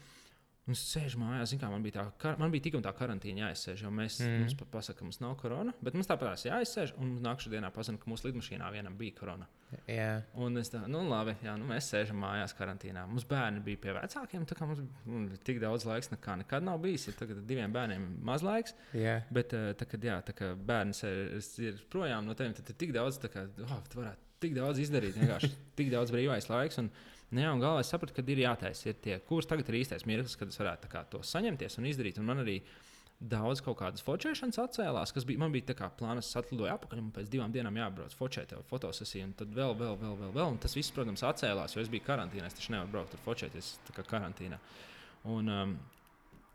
Un 0.69 0.75
es 0.75 0.83
sēžu 0.85 1.17
mājās, 1.17 1.49
zinu, 1.49 1.63
kā 1.63 1.69
man 1.71 1.81
bija 1.81 1.95
tā, 1.95 2.03
kar, 2.21 2.35
man 2.37 2.51
bija 2.53 2.67
tik 2.67 2.75
un 2.77 2.83
tā 2.85 2.91
karantīna 2.93 3.47
jāizsēž, 3.47 3.81
mēs, 3.89 4.19
mm. 4.21 4.43
mums 4.43 4.57
pa- 4.59 4.67
pasaka, 4.75 4.99
ka 4.99 5.07
mums 5.07 5.17
nav 5.17 5.31
korona, 5.41 5.73
bet 5.81 5.95
mums 5.97 6.05
tāpat 6.05 6.43
jāizsēž, 6.45 6.93
un 7.01 7.15
nākamā 7.25 7.55
dienā 7.55 7.71
pazina, 7.73 7.97
ka 7.97 8.11
mūsu 8.11 8.27
lidmašīnā 8.27 8.67
vienam 8.75 8.93
bija 8.99 9.15
korona. 9.17 9.47
jā. 9.89 10.11
Un 10.37 10.61
es 10.61 10.69
tā, 10.69 10.83
nu, 10.85 11.01
labi, 11.09 11.33
jā, 11.41 11.55
nu, 11.57 11.65
mēs 11.71 11.89
sēžam 11.89 12.21
mājās 12.21 12.53
karantīnā. 12.57 13.07
Mums 13.09 13.25
bērni 13.29 13.65
bija 13.65 13.81
pie 13.81 13.97
vecākiem. 13.97 14.45
Tā 14.49 14.59
kā 14.59 14.69
mums 14.69 14.85
mm, 14.85 15.41
tik 15.49 15.59
daudz 15.65 15.89
laiks 15.89 16.13
nekā 16.13 16.37
nekad 16.43 16.69
nav 16.69 16.77
bijis. 16.85 17.09
Ir 17.09 17.17
tagad 17.17 17.41
diviem 17.49 17.73
bērniem 17.73 18.05
ir 18.05 18.23
maz 18.29 18.45
laiks. 18.45 18.77
jā. 18.93 19.19
Bet, 19.33 19.57
eh, 19.57 19.71
tā, 19.79 19.89
kad 19.89 20.05
jā, 20.05 20.21
tā 20.29 20.37
kā 20.37 20.53
bērns 20.53 21.01
ir, 21.09 21.37
ir 21.65 21.85
projām 21.89 22.29
no 22.29 22.37
tevis, 22.37 22.61
tad 22.61 22.69
ir 22.73 22.81
tik 22.85 22.93
daudz, 22.93 23.17
tā 23.21 23.33
kā, 23.33 23.49
oh, 23.65 23.77
tu 23.89 24.03
varētu 24.03 24.29
tik 24.45 24.57
daudz 24.57 24.81
izdarīt. 24.81 25.17
Vienkārši 25.19 25.51
tik 25.79 25.89
daudz 25.93 26.13
brīvais 26.13 26.49
laiks. 26.49 26.77
Un, 26.81 26.93
nu, 27.31 27.41
jā, 27.43 27.49
un 27.53 27.63
galvā 27.63 27.81
es 27.83 27.91
sapratu, 27.91 28.15
ka 28.15 28.23
ir 28.25 28.43
jātaisa 28.43 28.91
ir 28.91 29.01
tie 29.03 29.17
kurs. 29.25 29.47
Tagad 29.49 29.69
ir 29.69 29.81
īstais 29.81 30.05
mirklis, 30.09 30.37
kad 30.39 30.51
es 30.51 30.59
varētu 30.59 30.91
kā, 30.91 31.03
to 31.11 31.21
saņemties 31.25 31.77
un 31.79 31.89
izdarīt. 31.89 32.21
Un 32.21 32.29
man 32.29 32.43
arī 32.45 32.59
daudz 33.19 33.59
kaut 33.63 33.77
kādas 33.81 34.03
focēšanas 34.07 34.61
atcēlās, 34.63 35.13
kas 35.15 35.27
bija. 35.27 35.41
Man 35.43 35.53
bija 35.53 35.69
tā 35.71 35.75
kā 35.77 35.91
plāns, 35.99 36.29
es 36.29 36.39
atlidoju 36.39 36.71
atpakaļ, 36.71 37.03
un 37.03 37.11
pēc 37.15 37.29
divām 37.31 37.53
dienām 37.53 37.77
jābrauc 37.81 38.15
focēt 38.15 38.55
jau 38.55 38.63
fotosesiju, 38.69 39.27
un 39.27 39.37
tad 39.41 39.53
vēl, 39.55 39.75
vēl, 39.75 39.95
vēl, 39.99 40.17
vēl, 40.23 40.33
vēl. 40.37 40.55
Un 40.55 40.59
tas 40.63 40.75
viss, 40.77 40.95
protams, 40.95 41.25
atcēlās, 41.27 41.75
jo 41.75 41.83
es 41.83 41.91
biju 41.91 42.07
karantīnā. 42.07 42.47
Es 42.47 42.57
taču 42.57 42.73
nevaru 42.75 42.95
braukt 42.95 43.15
tur 43.15 43.23
focēties 43.27 43.73
kā 43.97 44.07
karantīnā. 44.07 44.61
Un, 45.29 45.51
um, 45.51 45.79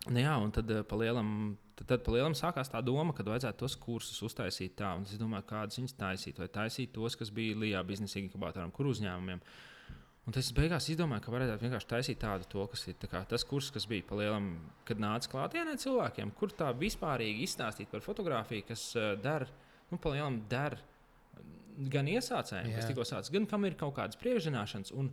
Nu, 0.05 0.21
jā, 0.21 0.35
un 0.37 0.51
tad, 0.53 0.69
eh, 0.71 0.83
pa 0.85 0.97
lielam, 1.01 1.57
tad, 1.79 1.87
tad 1.89 2.03
pa 2.05 2.13
lielam 2.13 2.35
sākās 2.37 2.69
tā 2.69 2.83
doma, 2.85 3.15
ka 3.17 3.25
vajadzētu 3.25 3.63
tos 3.63 3.77
kursus 3.81 4.21
uztaisīt 4.27 4.75
tā. 4.77 4.91
Es 5.01 5.17
domāju, 5.17 5.47
kādus 5.49 5.81
viņus 5.81 5.97
taisīt, 5.97 6.41
vai 6.43 6.49
taisīt 6.53 6.93
tos, 6.93 7.17
kas 7.17 7.31
bija 7.33 7.57
Lijā 7.57 7.81
biznesa 7.87 8.21
inkubatoram, 8.21 8.71
kur 8.71 8.91
uzņēmumiem. 8.93 9.41
Un 10.25 10.33
tas 10.33 10.49
beigās 10.57 10.87
izdomāju, 10.89 11.21
ka 11.27 11.33
varētu 11.35 11.67
vienkārši 11.67 11.89
taisīt 11.91 12.21
tādu, 12.23 12.47
to, 12.49 12.65
kas 12.73 12.87
ir 12.89 12.97
kā, 13.03 13.21
tas 13.29 13.45
kurs, 13.45 13.69
kas 13.75 13.85
bija 13.91 14.07
pa 14.09 14.17
lielam, 14.17 14.55
kad 14.89 15.03
nāca 15.03 15.29
klātienē 15.35 15.77
cilvēkiem, 15.83 16.33
kur 16.39 16.55
tā 16.57 16.71
vispārīgi 16.81 17.45
izstāstīt 17.45 17.93
par 17.93 18.01
fotografiju, 18.05 18.65
kas 18.71 18.87
uh, 18.97 19.13
der, 19.21 19.45
nu, 19.91 20.01
pa 20.01 20.15
lielam 20.15 20.41
der 20.49 20.79
gan 21.93 22.09
iesācējiem, 22.09 22.73
Jā. 22.73 22.81
kas 22.81 22.89
tikko 22.89 23.05
sācis, 23.09 23.33
gan 23.35 23.49
kam 23.51 23.67
ir 23.69 23.77
kaut 23.77 23.97
kādas 23.99 24.19
priekšzināšanas. 24.23 24.95
Un 24.97 25.11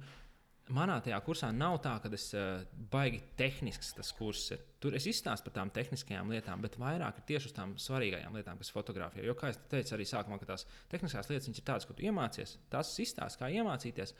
manā 0.71 0.97
tajā 1.03 1.19
kursā 1.25 1.51
nav 1.55 1.79
tā, 1.83 1.97
ka 2.03 2.11
es 2.15 2.29
uh, 2.37 2.63
baigi 2.93 3.21
tehnisks 3.39 3.95
tas 3.97 4.11
kurs 4.15 4.47
ir. 4.55 4.61
Tur 4.79 4.95
es 4.97 5.07
izstāstu 5.09 5.49
par 5.49 5.57
tām 5.59 5.71
tehniskajām 5.75 6.31
lietām, 6.31 6.63
bet 6.63 6.77
vairāk 6.79 7.19
ir 7.19 7.27
tieši 7.33 7.51
uz 7.51 7.57
tām 7.57 7.75
svarīgākajām 7.81 8.37
lietām, 8.39 8.61
kas 8.61 8.71
fotografē. 8.73 9.25
Jo, 9.25 9.35
kā 9.37 9.51
jau 9.51 9.59
teicu, 9.73 9.95
arī 9.97 10.07
sākumā, 10.07 10.39
ka 10.41 10.53
tās 10.53 10.67
tehniskās 10.93 11.31
lietas 11.33 11.51
ir 11.51 11.65
tādas, 11.67 11.87
ko 11.89 11.97
tu 11.97 12.05
iemācies, 12.07 12.55
tās 12.71 12.93
izstāsta, 13.03 13.43
kā 13.43 13.51
iemācīties, 13.57 14.15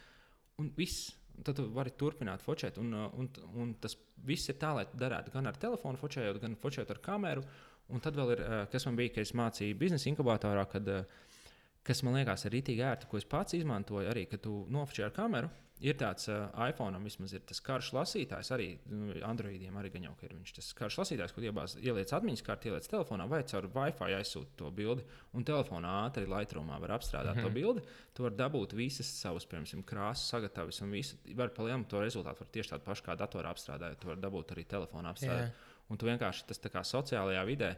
un 0.62 0.72
viss. 0.78 1.10
Tad 1.42 1.58
tu 1.58 1.66
vari 1.74 1.94
turpināt 1.98 2.44
focēt, 2.44 2.76
un, 2.78 2.92
uh, 2.94 3.08
un, 3.18 3.28
un 3.58 3.72
tas 3.82 3.96
viss 4.28 4.52
ir 4.52 4.60
tā, 4.62 4.76
lai 4.78 4.84
darētu 4.94 5.34
gan 5.34 5.50
ar 5.50 5.58
telefonu, 5.58 5.98
focējot, 5.98 6.38
gan 6.44 6.58
focējot 6.60 6.92
ar 6.94 7.00
kameru. 7.02 7.46
Un 7.92 8.04
tad 8.04 8.16
vēl 8.20 8.36
ir, 8.36 8.44
uh, 8.46 8.60
kas 8.72 8.86
man 8.86 9.00
bija, 9.00 9.16
kad 9.16 9.26
es 9.26 9.34
mācīju 9.40 9.80
biznesa 9.80 10.12
inkubatorā, 10.12 10.68
kad 10.70 10.92
uh, 10.92 11.24
kas 11.88 12.04
man 12.06 12.20
liekas 12.20 12.46
ir 12.46 12.56
rītīgi 12.56 12.86
ērti, 12.86 13.10
ko 13.10 13.18
es 13.18 13.28
pats 13.30 13.58
izmantoju, 13.58 14.10
arī 14.12 14.28
kad 14.30 14.44
tu 14.46 14.64
nofočē 14.72 15.08
ar 15.08 15.16
kameru. 15.16 15.50
Ir 15.82 15.96
tāds 15.98 16.28
uh, 16.30 16.44
iPhone, 16.62 17.00
vismaz 17.02 17.32
ir 17.34 17.42
tas 17.50 17.58
karš 17.66 17.88
lasītājs, 17.98 18.52
arī 18.54 18.68
nu, 18.94 19.16
Androidiem 19.26 19.80
arī 19.82 19.90
gan 19.96 20.04
jau 20.06 20.12
ka 20.20 20.28
ir 20.28 20.36
viņš. 20.36 20.52
Tas 20.60 20.68
karš 20.78 21.00
lasītājs, 21.00 21.32
kur 21.34 21.48
iebāz, 21.48 21.74
ieliec 21.82 22.12
atmiņas 22.14 22.44
kārtu, 22.46 22.70
ieliec 22.70 22.86
telefonā 22.92 23.26
vai 23.32 23.40
caur 23.50 23.66
Wi-Fi 23.74 24.14
aizsūta 24.20 24.54
to 24.60 24.70
bildi, 24.78 25.02
un 25.34 25.48
telefonā 25.48 25.96
ātri 26.04 26.28
Lightroomā 26.30 26.78
var 26.84 26.94
apstrādāt 27.00 27.34
mm 27.34 27.42
-hmm. 27.42 27.50
to 27.50 27.56
bildi. 27.58 27.82
Tu 28.14 28.24
vari 28.28 28.38
dabūt 28.38 28.76
visas 28.78 29.10
savas, 29.10 29.48
piemēram, 29.50 29.82
krāsas, 29.84 30.30
sagatavas, 30.30 30.82
un 30.82 30.92
visu, 30.92 31.18
var 31.34 31.50
palielināt 31.50 31.88
to 31.88 32.02
rezultātu. 32.02 32.46
Var 32.46 32.52
tieši 32.52 32.70
tādu 32.76 32.86
pašu 32.86 33.04
kā 33.04 33.18
datorā 33.18 33.50
apstrādājot, 33.50 34.00
tu 34.00 34.08
vari 34.08 34.22
dabūt 34.22 34.52
arī 34.52 34.68
telefonā 34.68 35.16
apstrādāt. 35.16 35.50
Jā. 35.50 35.82
Un 35.90 35.98
tu 35.98 36.06
vienkārši 36.06 36.46
tas 36.46 36.60
tā 36.60 36.70
kā 36.70 36.86
sociālajā 36.86 37.46
vidē 37.46 37.76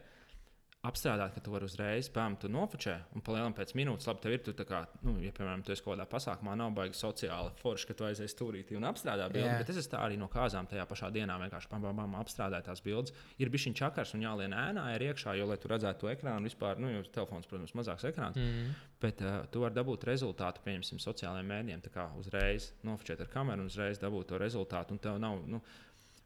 apstrādāt, 0.83 1.31
ka 1.35 1.41
tu 1.43 1.53
vari 1.53 1.67
uzreiz 1.67 2.09
pēmt, 2.11 2.41
tu 2.43 2.49
nofočē, 2.51 2.95
un 3.15 3.23
palielināt 3.23 3.55
pēc 3.55 3.71
minūtes, 3.79 4.07
labi, 4.09 4.19
tev 4.25 4.33
ir, 4.35 4.41
tu 4.43 4.53
tā 4.57 4.65
kā, 4.67 4.81
nu, 5.07 5.13
ja, 5.23 5.31
piemēram, 5.35 5.63
tu 5.63 5.71
esi 5.71 5.83
kaut 5.85 5.95
kādā 5.95 6.05
pasākumā, 6.11 6.55
nav 6.59 6.73
baigi 6.75 6.99
sociāli 6.99 7.53
forši, 7.61 7.87
ka 7.87 7.95
tu 7.99 8.07
aizies 8.07 8.35
stūrītī 8.35 8.75
un 8.75 8.87
apstrādā 8.89 9.29
bildi, 9.31 9.47
Jā. 9.47 9.61
bet 9.61 9.71
es 9.71 9.87
tā 9.91 10.01
arī 10.03 10.17
no 10.19 10.27
kāzām 10.31 10.67
tajā 10.67 10.83
pašā 10.89 11.07
dienā 11.15 11.37
vienkārši 11.45 11.71
pam, 11.71 11.85
pam, 11.87 12.01
pam, 12.03 12.17
apstrādāju 12.19 12.67
tās 12.67 12.83
bildes. 12.83 13.15
Ir 13.39 13.51
bijis 13.53 13.69
šis 13.69 13.77
čakars 13.79 14.11
un 14.17 14.25
jālien 14.25 14.55
ēnā 14.59 14.89
ir 14.97 15.07
iekšā, 15.07 15.37
jo, 15.39 15.47
lai 15.47 15.57
tu 15.61 15.71
redzētu 15.71 16.03
to 16.03 16.11
ekrānu, 16.11 16.51
vispār, 16.51 16.81
nu, 16.83 16.91
jo 16.91 17.05
telefons, 17.15 17.47
protams, 17.47 17.75
mazāks 17.79 18.09
ekrāns, 18.11 18.41
Mm. 18.43 18.75
bet 18.99 19.21
uh, 19.23 19.45
tu 19.51 19.61
vari 19.63 19.75
dabūt 19.75 20.03
rezultātu, 20.07 20.61
pieņemsim, 20.65 20.99
sociālajiem 20.99 21.47
mēdījiem, 21.47 21.81
tā 21.85 21.91
kā 21.93 22.09
uzreiz 22.19 22.73
nofočēt 22.83 23.21
ar 23.23 23.31
kameru 23.31 23.63
un 23.63 23.71
uzreiz 23.71 23.99
dabūt 23.99 24.31
to 24.33 24.39
rezultātu, 24.41 24.91
un 24.91 24.99
tev 24.99 25.19
nav, 25.19 25.39
nu, 25.47 25.61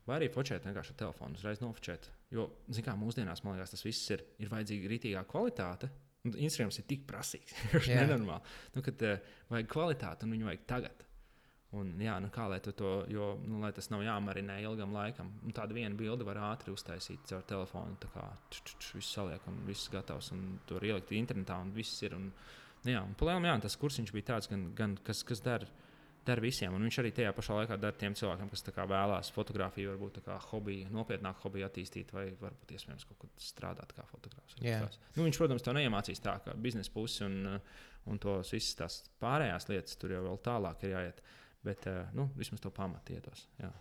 Vai 0.07 0.21
arī 0.21 0.29
fočēt 0.31 0.63
vienkārši 0.63 0.93
ar 0.93 0.99
telefonu, 1.01 1.35
uzreiz 1.35 1.59
nofočēt. 1.59 2.07
Jo, 2.31 2.47
zināmā 2.71 2.95
mērā, 2.95 3.01
mūsdienās 3.03 3.43
man 3.43 3.57
liekas, 3.57 3.73
tas 3.75 3.83
viss 3.83 4.13
ir, 4.15 4.23
ir 4.39 4.51
vajadzīga 4.51 4.91
rītīgā 4.93 5.23
kvalitāte. 5.27 5.89
Un 6.27 6.35
Instagrams 6.43 6.79
ir 6.79 6.87
tik 6.87 7.03
prasīgs, 7.07 7.55
tas 7.73 7.89
ir 7.89 8.01
nenormāli. 8.01 8.55
Nu, 8.75 8.83
kad 8.85 9.03
uh, 9.03 9.19
vajag 9.51 9.69
kvalitāti, 9.71 10.27
un 10.27 10.35
viņu 10.35 10.47
vajag 10.47 10.63
tagad. 10.69 11.03
Un, 11.75 11.89
jā, 11.99 12.13
nu 12.23 12.29
kā 12.31 12.45
lai 12.47 12.61
to, 12.63 12.91
jo, 13.11 13.33
nu, 13.43 13.59
lai 13.59 13.73
tas 13.75 13.89
nav 13.91 14.05
jāmarinē 14.05 14.61
ilgam 14.63 14.93
laikam. 14.95 15.33
Un 15.43 15.55
tādu 15.55 15.75
vienu 15.75 15.99
bildi 15.99 16.23
var 16.27 16.39
ātri 16.53 16.71
uztaisīt 16.71 17.27
caur 17.27 17.43
telefonu. 17.49 17.97
Tā 17.99 18.11
kā 18.13 18.23
tš, 18.47 18.61
tš, 18.61 18.77
tš, 18.77 18.93
viss 19.01 19.17
saliek, 19.17 19.43
un 19.51 19.59
viss 19.67 19.91
gatavs, 19.91 20.31
un 20.35 20.45
tur 20.69 20.87
ielikt 20.87 21.11
internetā, 21.19 21.59
un 21.59 21.75
viss 21.75 21.99
ir. 22.07 22.15
Un, 22.15 22.29
nu, 22.85 22.93
jā, 22.93 23.03
un 23.03 23.11
palēnām, 23.19 23.49
jā, 23.51 23.57
tas 23.67 23.75
kursiņš 23.83 24.15
bija 24.15 24.29
tāds, 24.31 24.47
gan, 24.51 24.69
gan 24.79 24.95
kas, 25.03 25.25
kas 25.27 25.43
dara 25.43 25.67
dara 26.27 26.43
visiem. 26.43 26.75
Un 26.75 26.85
viņš 26.85 26.99
arī 27.01 27.11
tajā 27.15 27.31
pašā 27.37 27.57
laikā 27.61 27.77
dara 27.81 27.97
tiem 27.99 28.15
cilvēkiem, 28.17 28.51
kas 28.51 28.65
vēlās 28.91 29.31
fotografiju, 29.35 29.93
varbūt 29.93 30.19
kā 30.25 30.37
hobiju, 30.49 30.91
nopietnāku 30.93 31.47
hobiju 31.47 31.67
attīstīt, 31.69 32.13
vai 32.15 32.27
varbūt 32.41 32.75
iespējams 32.77 33.07
kaut 33.09 33.21
kur 33.23 33.33
strādāt 33.41 33.95
kā 33.97 34.05
fotogrāfs. 34.11 34.59
Nu, 35.15 35.25
viņš, 35.25 35.41
protams, 35.41 35.65
to 35.65 35.75
neiemācīs 35.77 36.23
tā, 36.23 36.37
kā 36.45 36.55
biznesa 36.67 36.93
pusi 36.93 37.25
un, 37.27 37.57
un 38.11 38.21
tos 38.23 38.53
visas 38.55 38.79
tās 38.81 39.01
pārējās 39.23 39.69
lietas 39.71 39.99
tur 39.99 40.15
jau 40.17 40.23
vēl 40.27 40.39
tālāk 40.45 40.87
ir 40.87 40.95
jāiet. 40.97 41.25
Bet 41.67 41.89
nu, 42.15 42.29
vismaz 42.37 42.61
to 42.63 42.71
pamatu 42.71 43.15
iedos. 43.17 43.47
Jā. 43.59 43.71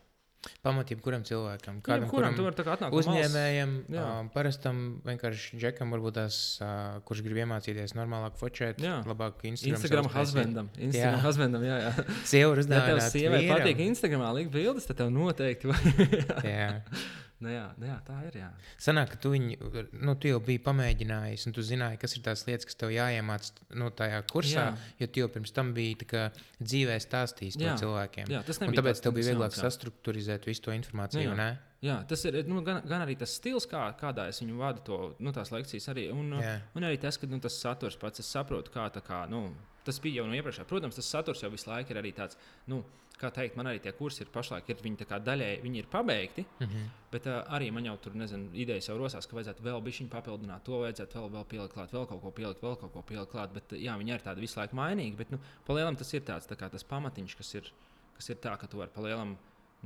Pamatību 0.67 1.05
kuram 1.05 1.25
cilvēkam, 1.27 1.81
kādam 1.85 2.11
kuram 2.11 2.37
kuram 2.37 2.95
uzņēmējam, 3.01 3.75
um, 3.97 4.31
parastam 4.35 4.81
vienkārši 5.07 5.61
džekam, 5.61 5.93
varbūt 5.95 6.19
tās, 6.21 6.39
uh, 6.63 6.99
kurš 7.09 7.23
grib 7.27 7.43
iemācīties 7.45 7.97
normālāk 7.99 8.39
fočēt, 8.41 8.83
jā. 8.83 8.99
labāk 9.09 9.45
Instagram. 9.49 9.77
Instagram 9.77 10.11
husbandam. 10.15 10.73
Instagram 10.79 11.19
jā. 11.19 11.27
husbandam, 11.27 11.69
jā, 11.69 11.79
jā. 11.85 12.09
Sievu 12.33 12.57
uzdāvināt. 12.57 12.91
Ja 12.91 12.99
tev 12.99 13.15
sievai 13.15 13.45
patīk 13.51 13.85
Instagramā 13.87 14.33
likt 14.41 14.55
bildes, 14.55 14.89
tad 14.89 15.01
tev 15.03 15.13
noteikti 15.15 15.73
vajag. 15.73 16.19
jā. 16.57 16.73
Nu 17.45 17.51
jā, 17.53 17.67
nu 17.77 17.85
jā, 17.85 17.97
tā 18.07 18.15
ir. 18.25 18.39
Jā. 18.41 18.47
Sanāk, 18.81 19.11
ka 19.13 19.19
tu, 19.21 19.35
viņu, 19.35 19.69
nu, 20.01 20.15
tu 20.17 20.31
jau 20.31 20.39
biji 20.41 20.61
pamēģinājis, 20.65 21.45
un 21.49 21.55
tu 21.57 21.65
zināji, 21.67 21.99
kas 22.01 22.17
ir 22.17 22.23
tās 22.25 22.47
lietas, 22.49 22.65
kas 22.71 22.79
tev 22.81 22.95
jāiemācās 22.95 23.53
nu, 23.77 23.91
tajā 23.93 24.23
kursā. 24.31 24.65
Jā. 24.71 24.95
Jo 25.03 25.09
tu 25.13 25.21
jau 25.21 25.29
pirms 25.35 25.53
tam 25.57 25.75
biji 25.77 26.09
kā, 26.09 26.23
dzīvē 26.63 26.97
stāstījis 27.05 27.61
to 27.61 27.77
cilvēkiem. 27.83 28.33
Jā, 28.33 28.41
tas 28.47 28.63
nebija. 28.63 28.81
Tāpēc 28.81 29.05
tev 29.05 29.17
bija 29.19 29.35
vieglāk 29.35 29.59
sastruktūrizēt 29.59 30.49
visu 30.49 30.65
to 30.65 30.73
informāciju. 30.79 31.29
Jā, 31.29 31.37
jā. 31.37 31.51
jā 31.91 32.01
tas 32.09 32.25
ir 32.31 32.41
nu, 32.49 32.65
gan, 32.65 32.81
gan 32.89 33.05
arī 33.05 33.19
tas 33.21 33.37
stils, 33.37 33.69
kā, 33.69 33.85
kādā 34.01 34.31
es 34.33 34.41
viņu 34.41 34.57
vadu, 34.63 34.87
to, 34.89 35.01
nu, 35.21 35.37
tās 35.37 35.53
lekcijas 35.53 35.93
arī. 35.93 36.09
Un, 36.17 36.39
jā. 36.41 36.57
un 36.73 36.89
arī 36.89 36.97
tas, 37.05 37.21
ka 37.21 37.29
nu, 37.29 37.43
tas 37.45 37.61
saturs 37.61 38.01
pats, 38.01 38.25
es 38.25 38.33
saprotu, 38.33 38.73
kā 38.73 38.89
tā 38.97 39.05
kā. 39.05 39.27
Nu, 39.29 39.51
tas 39.87 39.99
bija 40.03 40.21
jau 40.21 40.29
no 40.29 40.37
iepriekšējā. 40.37 40.69
Protams, 40.69 40.99
tas 40.99 41.11
saturs 41.15 41.43
jau 41.45 41.51
visu 41.53 41.71
laiku 41.71 41.95
ir 41.95 42.01
arī 42.03 42.13
tāds. 42.17 42.39
Nu, 42.71 42.83
kā 43.21 43.31
teikt, 43.33 43.57
man 43.57 43.71
arī 43.71 43.81
tie 43.83 43.93
kursi 43.97 44.25
ir 44.25 44.31
pašlaik, 44.33 44.69
ir 44.69 44.83
viņi 44.85 45.09
daļēji 45.09 45.63
viņi 45.65 45.81
ir 45.81 45.89
pabeigti. 45.93 46.45
Mm 46.61 46.67
-hmm. 46.67 46.89
Bet 47.13 47.27
uh, 47.27 47.39
arī 47.57 47.71
man 47.73 47.85
jau 47.85 47.97
tur, 48.03 48.15
nezinu, 48.15 48.51
idejas 48.53 48.89
jau 48.89 48.99
rosās, 48.99 49.27
ka 49.27 49.37
vajadzētu 49.37 49.63
vēl 49.65 49.81
bišķiņu 49.83 50.11
papildināt, 50.13 50.65
to 50.65 50.81
vajadzētu 50.81 51.19
vēl, 51.19 51.31
vēl 51.37 51.45
pielikt 51.45 51.75
klāt, 51.75 51.93
vēl 51.93 52.07
kaut 52.07 52.23
ko 52.23 52.31
pielikt, 52.31 52.63
vēl 52.63 52.77
kaut 52.77 52.93
ko 52.93 53.03
pielikt 53.03 53.33
klāt. 53.33 53.53
Bet 53.53 53.73
jā, 53.73 53.97
viņi 53.99 54.13
ir 54.13 54.21
tādi 54.21 54.41
visu 54.41 54.61
laiku 54.61 54.77
mainīgi. 54.77 55.17
Bet, 55.17 55.31
nu, 55.31 55.39
palielam 55.67 55.97
tas 55.97 56.13
ir 56.15 56.23
tāds, 56.23 56.47
tā 56.47 56.57
kā 56.57 56.71
tas 56.71 56.85
pamatiņš, 56.85 57.37
kas 57.37 57.55
ir, 57.55 57.73
kas 58.17 58.29
ir 58.29 58.37
tā, 58.37 58.57
ka 58.59 58.67
tu 58.67 58.79
vari 58.79 58.91
palielam. 58.91 59.37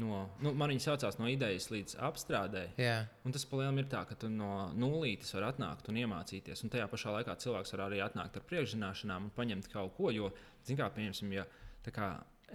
No, 0.01 0.25
nu, 0.41 0.53
man 0.57 0.73
viņa 0.73 0.85
saucās 0.87 1.19
no 1.21 1.29
idejas 1.31 1.69
līdz 1.73 1.99
apstrādēji. 2.09 2.73
Yeah. 2.81 3.09
Tas 3.35 3.47
palielam 3.51 3.81
ir 3.83 3.89
tā, 3.93 4.03
ka 4.09 4.17
tu 4.19 4.31
no 4.33 4.71
nulītes 4.73 5.35
vari 5.37 5.51
atnākt 5.51 5.91
un 5.93 6.01
iemācīties. 6.01 6.65
Un 6.65 6.73
tajā 6.73 6.87
pašā 6.91 7.15
laikā 7.19 7.37
cilvēks 7.45 7.75
var 7.77 7.87
arī 7.89 8.03
atnākt 8.05 8.39
ar 8.41 8.47
priekšzināšanām 8.49 9.29
un 9.29 9.35
paņemt 9.37 9.71
kaut 9.73 9.97
ko. 9.99 10.13
Jo, 10.15 10.33
zināmā 10.67 10.89
mērā, 10.89 10.95
pieņemsim, 10.99 11.35
ja 11.37 11.47
kā, 11.93 12.13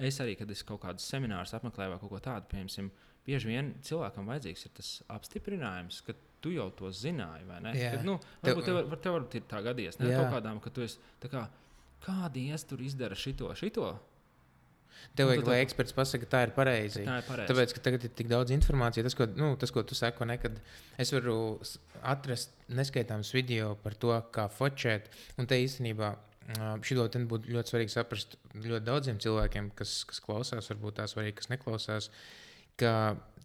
es 0.10 0.22
arī, 0.24 0.38
kad 0.40 0.52
es 0.52 0.64
kaut 0.68 0.84
kādus 0.86 1.08
seminārus 1.12 1.56
apmeklēju 1.58 1.94
vai 1.94 2.00
kaut 2.02 2.14
ko 2.16 2.22
tādu, 2.24 2.50
piemēram, 2.52 2.90
bieži 3.26 3.50
vien 3.50 3.74
cilvēkam 3.86 4.32
vajadzīgs 4.32 4.68
ir 4.68 4.74
tas 4.80 4.92
apstiprinājums, 5.16 6.02
tu 6.46 6.54
jau 6.54 6.68
to 6.78 6.92
zināji, 6.94 7.46
vai 7.50 7.62
ne? 7.66 7.72
Yeah. 7.74 7.96
Kad, 7.96 8.06
nu, 8.06 8.20
varbūt 8.46 8.68
tev, 8.68 8.82
tev, 8.86 9.00
tev 9.02 9.16
var 9.16 9.30
tā 9.54 9.62
gadījies, 9.66 9.98
ne? 10.02 10.12
Yeah. 10.12 10.22
Kaut 10.22 10.38
kādām, 10.38 10.60
ka 10.62 10.74
tu 10.74 10.86
esi, 10.86 11.00
kā, 11.26 11.48
kādi 12.06 12.50
ies 12.52 12.68
tur 12.70 12.84
izdara 12.86 13.18
šito, 13.18 13.50
šito. 13.58 13.96
Tev 15.16 15.30
vajag, 15.32 15.48
lai 15.48 15.62
eksperts 15.64 15.96
pasakā, 15.96 16.26
ka 16.26 16.32
tā 16.34 16.44
ir 16.48 16.54
pareizi. 16.56 17.06
Tā 17.08 17.20
ir 17.22 17.28
pareizi. 17.28 17.50
Tāpēc, 17.52 17.74
ka 17.78 17.84
tagad 17.88 18.06
ir 18.08 18.14
tik 18.20 18.30
daudz 18.32 18.52
informācijas, 18.56 19.08
tas, 19.08 19.18
ko, 19.20 19.28
nu, 19.40 19.54
tas, 19.62 19.72
ko 19.72 19.84
tu 19.88 19.98
saki, 19.98 20.28
nekad 20.28 20.60
es 21.02 21.14
varu 21.16 21.38
atrast 22.04 22.56
neskaitāmus 22.68 23.32
video 23.36 23.74
par 23.84 23.96
to, 24.00 24.12
kā 24.36 24.50
focēt. 24.52 25.12
Un 25.40 25.48
te 25.50 25.60
īstenībā 25.64 26.16
Šo 26.86 27.08
būtu 27.10 27.50
ļoti 27.50 27.72
svarīgi 27.72 27.94
saprast 27.96 28.36
ļoti 28.54 28.86
daudziem 28.86 29.18
cilvēkiem, 29.22 29.72
kas, 29.78 30.04
kas 30.06 30.22
klausās, 30.22 30.70
varbūt 30.70 31.00
tās 31.00 31.16
arī 31.18 31.32
kas 31.34 31.50
neklausās. 31.50 32.12
Ka 32.78 32.92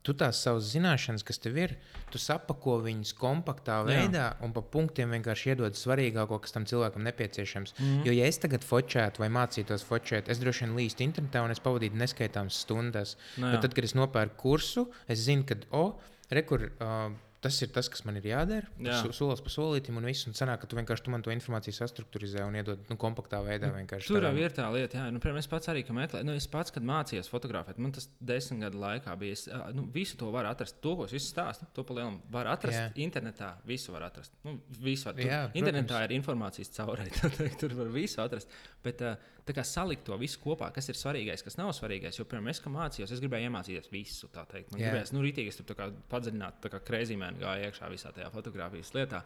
tu 0.07 0.15
tās 0.17 0.41
savas 0.45 0.71
zināšanas, 0.73 1.25
kas 1.27 1.41
tev 1.43 1.59
ir, 1.61 1.75
tu 2.13 2.19
sapako 2.21 2.79
viņus 2.87 3.13
kompaktā 3.19 3.81
veidā 3.87 4.27
Jā. 4.31 4.37
un 4.45 4.55
pa 4.57 4.63
punktiem 4.65 5.13
vienkārši 5.17 5.53
iedod 5.53 5.77
svarīgāko, 5.77 6.41
kas 6.43 6.57
tam 6.57 6.67
cilvēkam 6.69 7.05
nepieciešams. 7.09 7.75
Mm 7.77 7.87
-hmm. 7.87 8.07
Jo, 8.09 8.13
ja 8.17 8.27
es 8.27 8.39
tagad 8.39 8.65
focētu 8.65 9.25
vai 9.25 9.29
mācītos 9.29 9.85
focēt, 9.85 10.29
es 10.29 10.39
droši 10.39 10.65
vien 10.65 10.77
līstu 10.77 11.05
internetā 11.05 11.45
un 11.45 11.51
es 11.51 11.61
pavadītu 11.61 11.97
neskaitāmas 11.97 12.61
stundas. 12.65 13.17
No, 13.37 13.51
Bet 13.53 13.61
tad, 13.61 13.75
kad 13.75 13.85
es 13.85 13.95
nopērku 13.95 14.37
kursu, 14.37 14.91
es 15.09 15.19
zinu, 15.19 15.45
ka, 15.45 15.57
oh, 15.71 16.01
rekur. 16.31 16.71
Uh, 16.81 17.13
tas 17.41 17.57
ir 17.65 17.71
tas, 17.73 17.89
kas 17.89 18.03
man 18.05 18.19
ir 18.21 18.27
jādara. 18.29 18.69
Jā. 18.85 18.99
Solis 19.17 19.41
pa 19.45 19.53
solītam, 19.53 19.97
un 20.01 20.07
viss. 20.09 20.27
Un 20.29 20.37
sanāk, 20.37 20.61
ka 20.63 20.69
tu 20.69 20.77
vienkārši 20.77 21.07
tu 21.07 21.13
man 21.15 21.25
to 21.25 21.33
informāciju 21.33 21.77
sastruktūrizē 21.79 22.45
un 22.45 22.59
iedod 22.61 22.83
nu, 22.91 22.97
kompaktā 23.01 23.41
veidā. 23.45 23.71
Tur 24.05 24.27
jau 24.27 24.33
ir 24.37 24.55
tā 24.57 24.67
lieta, 24.75 25.01
jā. 25.01 25.07
Nu, 25.15 25.23
piemēram, 25.23 25.41
es 25.41 25.49
pats 25.51 25.71
arī 25.73 25.85
meklēju, 25.87 26.27
nu, 26.29 26.37
es 26.37 26.49
pats, 26.53 26.75
kad 26.75 26.85
mācījos 26.87 27.33
fotografēt, 27.33 27.81
man 27.81 27.95
tas 27.97 28.11
desmit 28.21 28.67
gadu 28.67 28.83
laikā 28.83 29.17
bija. 29.21 29.39
Es, 29.39 29.47
nu, 29.77 29.87
visu 29.95 30.21
to 30.21 30.29
var 30.35 30.51
atrast. 30.51 30.81
To, 30.85 30.95
ko 31.01 31.09
es 31.09 31.31
stāstu, 31.33 31.69
to 31.77 31.87
palielam 31.89 32.21
var 32.33 32.53
atrast 32.53 32.77
jā. 32.77 32.87
internetā. 33.07 33.55
Visu 33.69 33.97
var 33.97 34.11
atrast. 34.11 34.37
Nu, 34.45 34.59
visu 34.77 35.09
var. 35.09 35.17
Tur, 35.17 35.29
jā, 35.31 35.43
internetā 35.55 35.97
protams. 35.97 36.11
ir 36.11 36.17
informācijas 36.21 36.75
caurēji. 36.77 37.33
tur 37.63 37.77
var 37.81 37.93
visu 37.97 38.21
atrast. 38.25 38.53
Bet, 38.85 39.01
tā 39.49 39.55
kā 39.57 39.65
salikt 39.67 40.05
to 40.09 40.17
visu 40.21 40.41
kopā, 40.43 40.69
kas 40.75 40.91
ir 40.93 40.99
svarīgais, 40.99 41.45
kas 41.47 41.59
nav 41.61 41.73
svarīgais. 41.77 42.19
Jo, 42.19 42.27
piemēram, 42.29 42.53
es 42.53 42.63
kā 42.63 42.73
mācījos, 42.73 43.15
es 43.15 43.23
gribēju 43.23 43.51
iemācīties 43.51 43.91
visu. 43.93 44.31
Man 44.37 44.77
gribējās, 44.77 45.15
nu, 45.17 45.25
rītīgi, 45.25 45.53
es 45.53 45.61
tur 45.61 45.83
padziļināt, 46.13 46.71
kā 46.73 46.83
kreizīmē 46.91 47.31
man 47.31 47.41
gāja 47.41 47.69
iekšā 47.71 47.91
visā 47.93 48.15
tajā 48.17 48.31
fotografijas 48.35 48.95
lietā. 48.97 49.25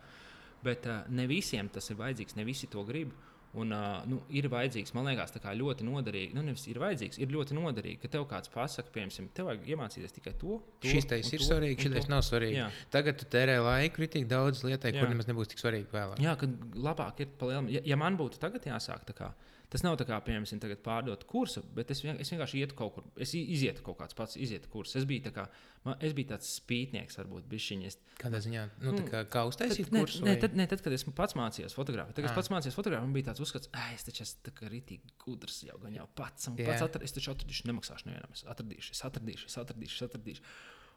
Bet 0.65 0.89
uh, 0.89 1.05
ne 1.13 1.29
visiem 1.29 1.69
tas 1.73 1.91
ir 1.91 2.01
vajadzīgs, 2.01 2.37
ne 2.39 2.45
visi 2.49 2.71
to 2.73 2.85
grib. 2.89 3.13
Un, 3.55 3.71
uh, 3.71 4.01
nu, 4.11 4.17
ir 4.35 4.49
vajadzīgs, 4.51 4.91
man 4.97 5.07
liekas, 5.07 5.31
ļoti 5.39 5.85
noderīgi. 5.87 6.35
Nu, 6.35 6.43
nevis 6.43 6.65
ir 6.67 6.81
vajadzīgs, 6.83 7.21
ir 7.23 7.31
ļoti 7.31 7.55
noderīgi, 7.55 8.01
ka 8.03 8.11
tev 8.11 8.25
kāds 8.27 8.51
pasakā, 8.51 8.91
piemēram, 8.97 9.29
tev 9.37 9.47
vajag 9.47 9.69
iemācīties 9.77 10.17
tikai 10.17 10.33
to. 10.41 10.57
to 10.83 10.91
šis 10.91 11.07
teis 11.07 11.31
ir 11.31 11.39
to, 11.39 11.47
svarīgi, 11.53 11.87
šis 11.87 12.11
nav 12.11 12.25
svarīgi. 12.27 12.59
Jā. 12.59 12.67
Tagad 12.91 13.21
tu 13.21 13.29
tērē 13.31 13.61
laiku 13.63 14.01
kritīgi 14.01 14.27
daudz 14.33 14.65
lietai, 14.67 14.91
kur 14.97 15.07
nemaz 15.13 15.31
nebūs 15.31 15.53
tik 15.53 15.63
svarīgi 15.63 15.87
vēlāk. 15.95 16.19
Jā, 16.25 16.35
kad 16.41 16.75
labāk 16.75 17.23
ir 17.23 17.31
palielināt. 17.39 17.77
Ja, 17.77 17.85
ja 17.93 18.01
man 18.01 18.19
būtu 18.19 18.43
tagad 18.43 18.67
jāsāk, 18.67 19.07
tā 19.07 19.15
kā 19.21 19.31
Tas 19.75 19.83
nav 19.83 19.97
tā 19.99 20.05
kā, 20.07 20.21
piemēram, 20.23 20.77
pārdot 20.85 21.25
kursu, 21.27 21.65
bet 21.75 21.89
es, 21.91 21.99
vien, 22.05 22.15
es 22.23 22.29
vienkārši 22.31 22.61
ietu 22.63 22.77
kaut 22.79 22.93
kur. 22.95 23.07
Es 23.19 23.33
izietu 23.35 23.83
kaut 23.83 23.97
kāds 23.99 24.15
pats, 24.15 24.37
izietu 24.39 24.71
kursus. 24.71 25.01
Es 25.01 25.07
biju, 25.11 25.33
kā, 25.35 25.49
man, 25.83 25.97
es 25.99 26.15
biju 26.15 26.31
tāds 26.31 26.53
spītnieks, 26.61 27.19
varbūt 27.19 27.49
bišķiņas. 27.51 27.99
Kādā 28.21 28.39
ziņā? 28.45 28.69
Nu, 28.85 28.95
tā 29.01 29.09
kā, 29.09 29.25
kā 29.35 29.43
uztaisīt 29.51 29.91
tad, 29.91 29.97
kursu? 29.99 30.23
Nē, 30.29 30.37
tad, 30.45 30.55
ne, 30.55 30.69
tad, 30.71 30.85
kad 30.85 30.95
es 30.95 31.03
pats 31.19 31.35
mācījos 31.41 31.75
fotografēt. 31.75 32.15
Tad, 32.15 32.23
kad 32.23 32.31
es 32.31 32.39
pats 32.39 32.53
mācījos 32.55 32.79
fotografēt, 32.79 33.09
man 33.09 33.19
bija 33.19 33.33
tāds 33.33 33.43
uzskats, 33.43 33.73
ka 33.75 33.89
es 33.97 34.07
taču 34.07 34.23
esmu 34.29 34.71
rītīgi 34.77 35.19
gudrs 35.27 35.59
jau 35.67 35.81
gan 35.83 35.99
jau 35.99 36.07
pats. 36.23 36.53
Pats 36.55 36.87
atr 36.87 37.03
es 37.03 37.19
taču 37.19 37.35
atradīšu, 37.35 37.67
nemaksāšu 37.73 38.13
nevienam. 38.13 38.39
Es 38.39 38.47
atradīšu, 38.55 38.95
es 38.95 39.03
atradīšu, 39.11 39.51
es 39.51 39.59
atradīšu. 39.65 39.99
Es 39.99 40.07
atradīšu. 40.07 40.49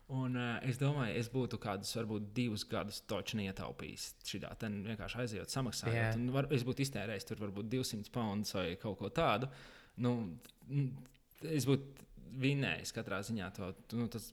Un, 0.08 0.38
uh, 0.40 0.54
es 0.64 0.78
domāju, 0.80 1.18
es 1.20 1.28
būtu 1.32 1.58
kādus, 1.60 1.92
varbūt 1.98 2.30
divus 2.36 2.64
gadus 2.70 3.02
točni 3.12 3.50
ietaupījis. 3.50 4.06
Šitā 4.30 4.54
ten 4.60 4.80
vienkārši 4.86 5.20
aizjūt, 5.24 5.52
samaksājot. 5.52 5.98
Yeah. 5.98 6.16
Un 6.16 6.30
var, 6.32 6.48
es 6.56 6.64
būtu 6.68 6.86
iztērējis 6.86 7.28
tur 7.28 7.42
varbūt 7.44 7.68
200 7.74 8.14
poundus 8.16 8.56
vai 8.56 8.70
kaut 8.80 9.02
ko 9.02 9.12
tādu. 9.12 9.50
Nu, 10.00 10.14
es 11.44 11.68
būtu 11.68 12.08
vinējis 12.40 12.94
katrā 12.96 13.20
ziņā. 13.26 13.50
To, 13.58 13.74
nu, 14.00 14.08
tas 14.12 14.30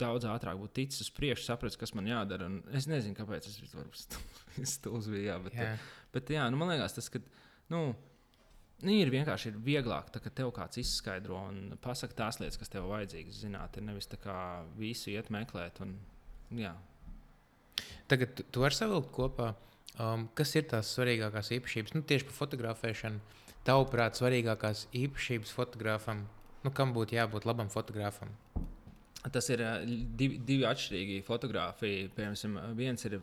daudz 0.00 0.26
ātrāk 0.26 0.58
būtu 0.58 0.74
ticis 0.80 1.06
uz 1.06 1.12
priekšu, 1.14 1.46
sapratis, 1.46 1.78
kas 1.78 1.94
man 1.94 2.10
jādara. 2.10 2.48
Un 2.50 2.60
es 2.74 2.88
nezinu, 2.90 3.14
kāpēc 3.18 3.46
tas 3.46 3.60
bija 3.62 3.86
stulbs. 4.74 5.10
Jā, 5.14 5.38
bet, 5.44 5.58
yeah. 5.58 5.90
bet 6.14 6.34
jā, 6.34 6.48
nu, 6.50 6.58
man 6.60 6.74
liekas, 6.74 6.98
tas, 6.98 7.10
ka. 7.12 7.22
Nu, 7.70 7.92
ir 8.90 9.10
vienkārši 9.12 9.52
ir 9.52 9.58
vieglāk, 9.62 10.08
tā, 10.10 10.18
ka 10.22 10.32
tev 10.34 10.50
kāds 10.56 10.80
izskaidro 10.82 11.38
un 11.48 11.76
pasaka 11.82 12.16
tās 12.18 12.40
lietas, 12.40 12.58
kas 12.58 12.72
tev 12.72 12.88
vajadzīgas 12.90 13.42
zināt. 13.44 13.76
Ir 13.78 13.86
nevis 13.86 14.10
tā 14.10 14.18
kā 14.18 14.36
visu 14.78 15.12
iet 15.12 15.30
meklēt. 15.34 15.78
Un, 15.84 15.94
jā. 16.58 16.72
Tagad 18.10 18.42
tu 18.50 18.64
vari 18.64 18.76
savilkt 18.76 19.12
kopā, 19.14 19.52
um, 20.02 20.26
kas 20.38 20.56
ir 20.58 20.66
tās 20.72 20.90
svarīgākās 20.96 21.52
īpašības. 21.58 21.94
Nu, 21.94 22.02
tieši 22.02 22.26
par 22.30 22.38
fotografēšanu. 22.40 23.38
Tavuprāt, 23.62 24.18
svarīgākās 24.18 24.88
īpašības 24.98 25.54
fotografam, 25.54 26.24
nu, 26.64 26.74
kam 26.74 26.90
būtu 26.96 27.14
jābūt 27.14 27.46
labam 27.46 27.70
fotografam? 27.70 28.32
Tas 29.30 29.46
ir 29.54 29.60
divi, 30.18 30.40
divi 30.42 30.64
atšķirīgi 30.66 31.20
fotografiji. 31.22 32.08
Piemēram, 32.16 32.56
viens 32.74 33.06
ir 33.06 33.20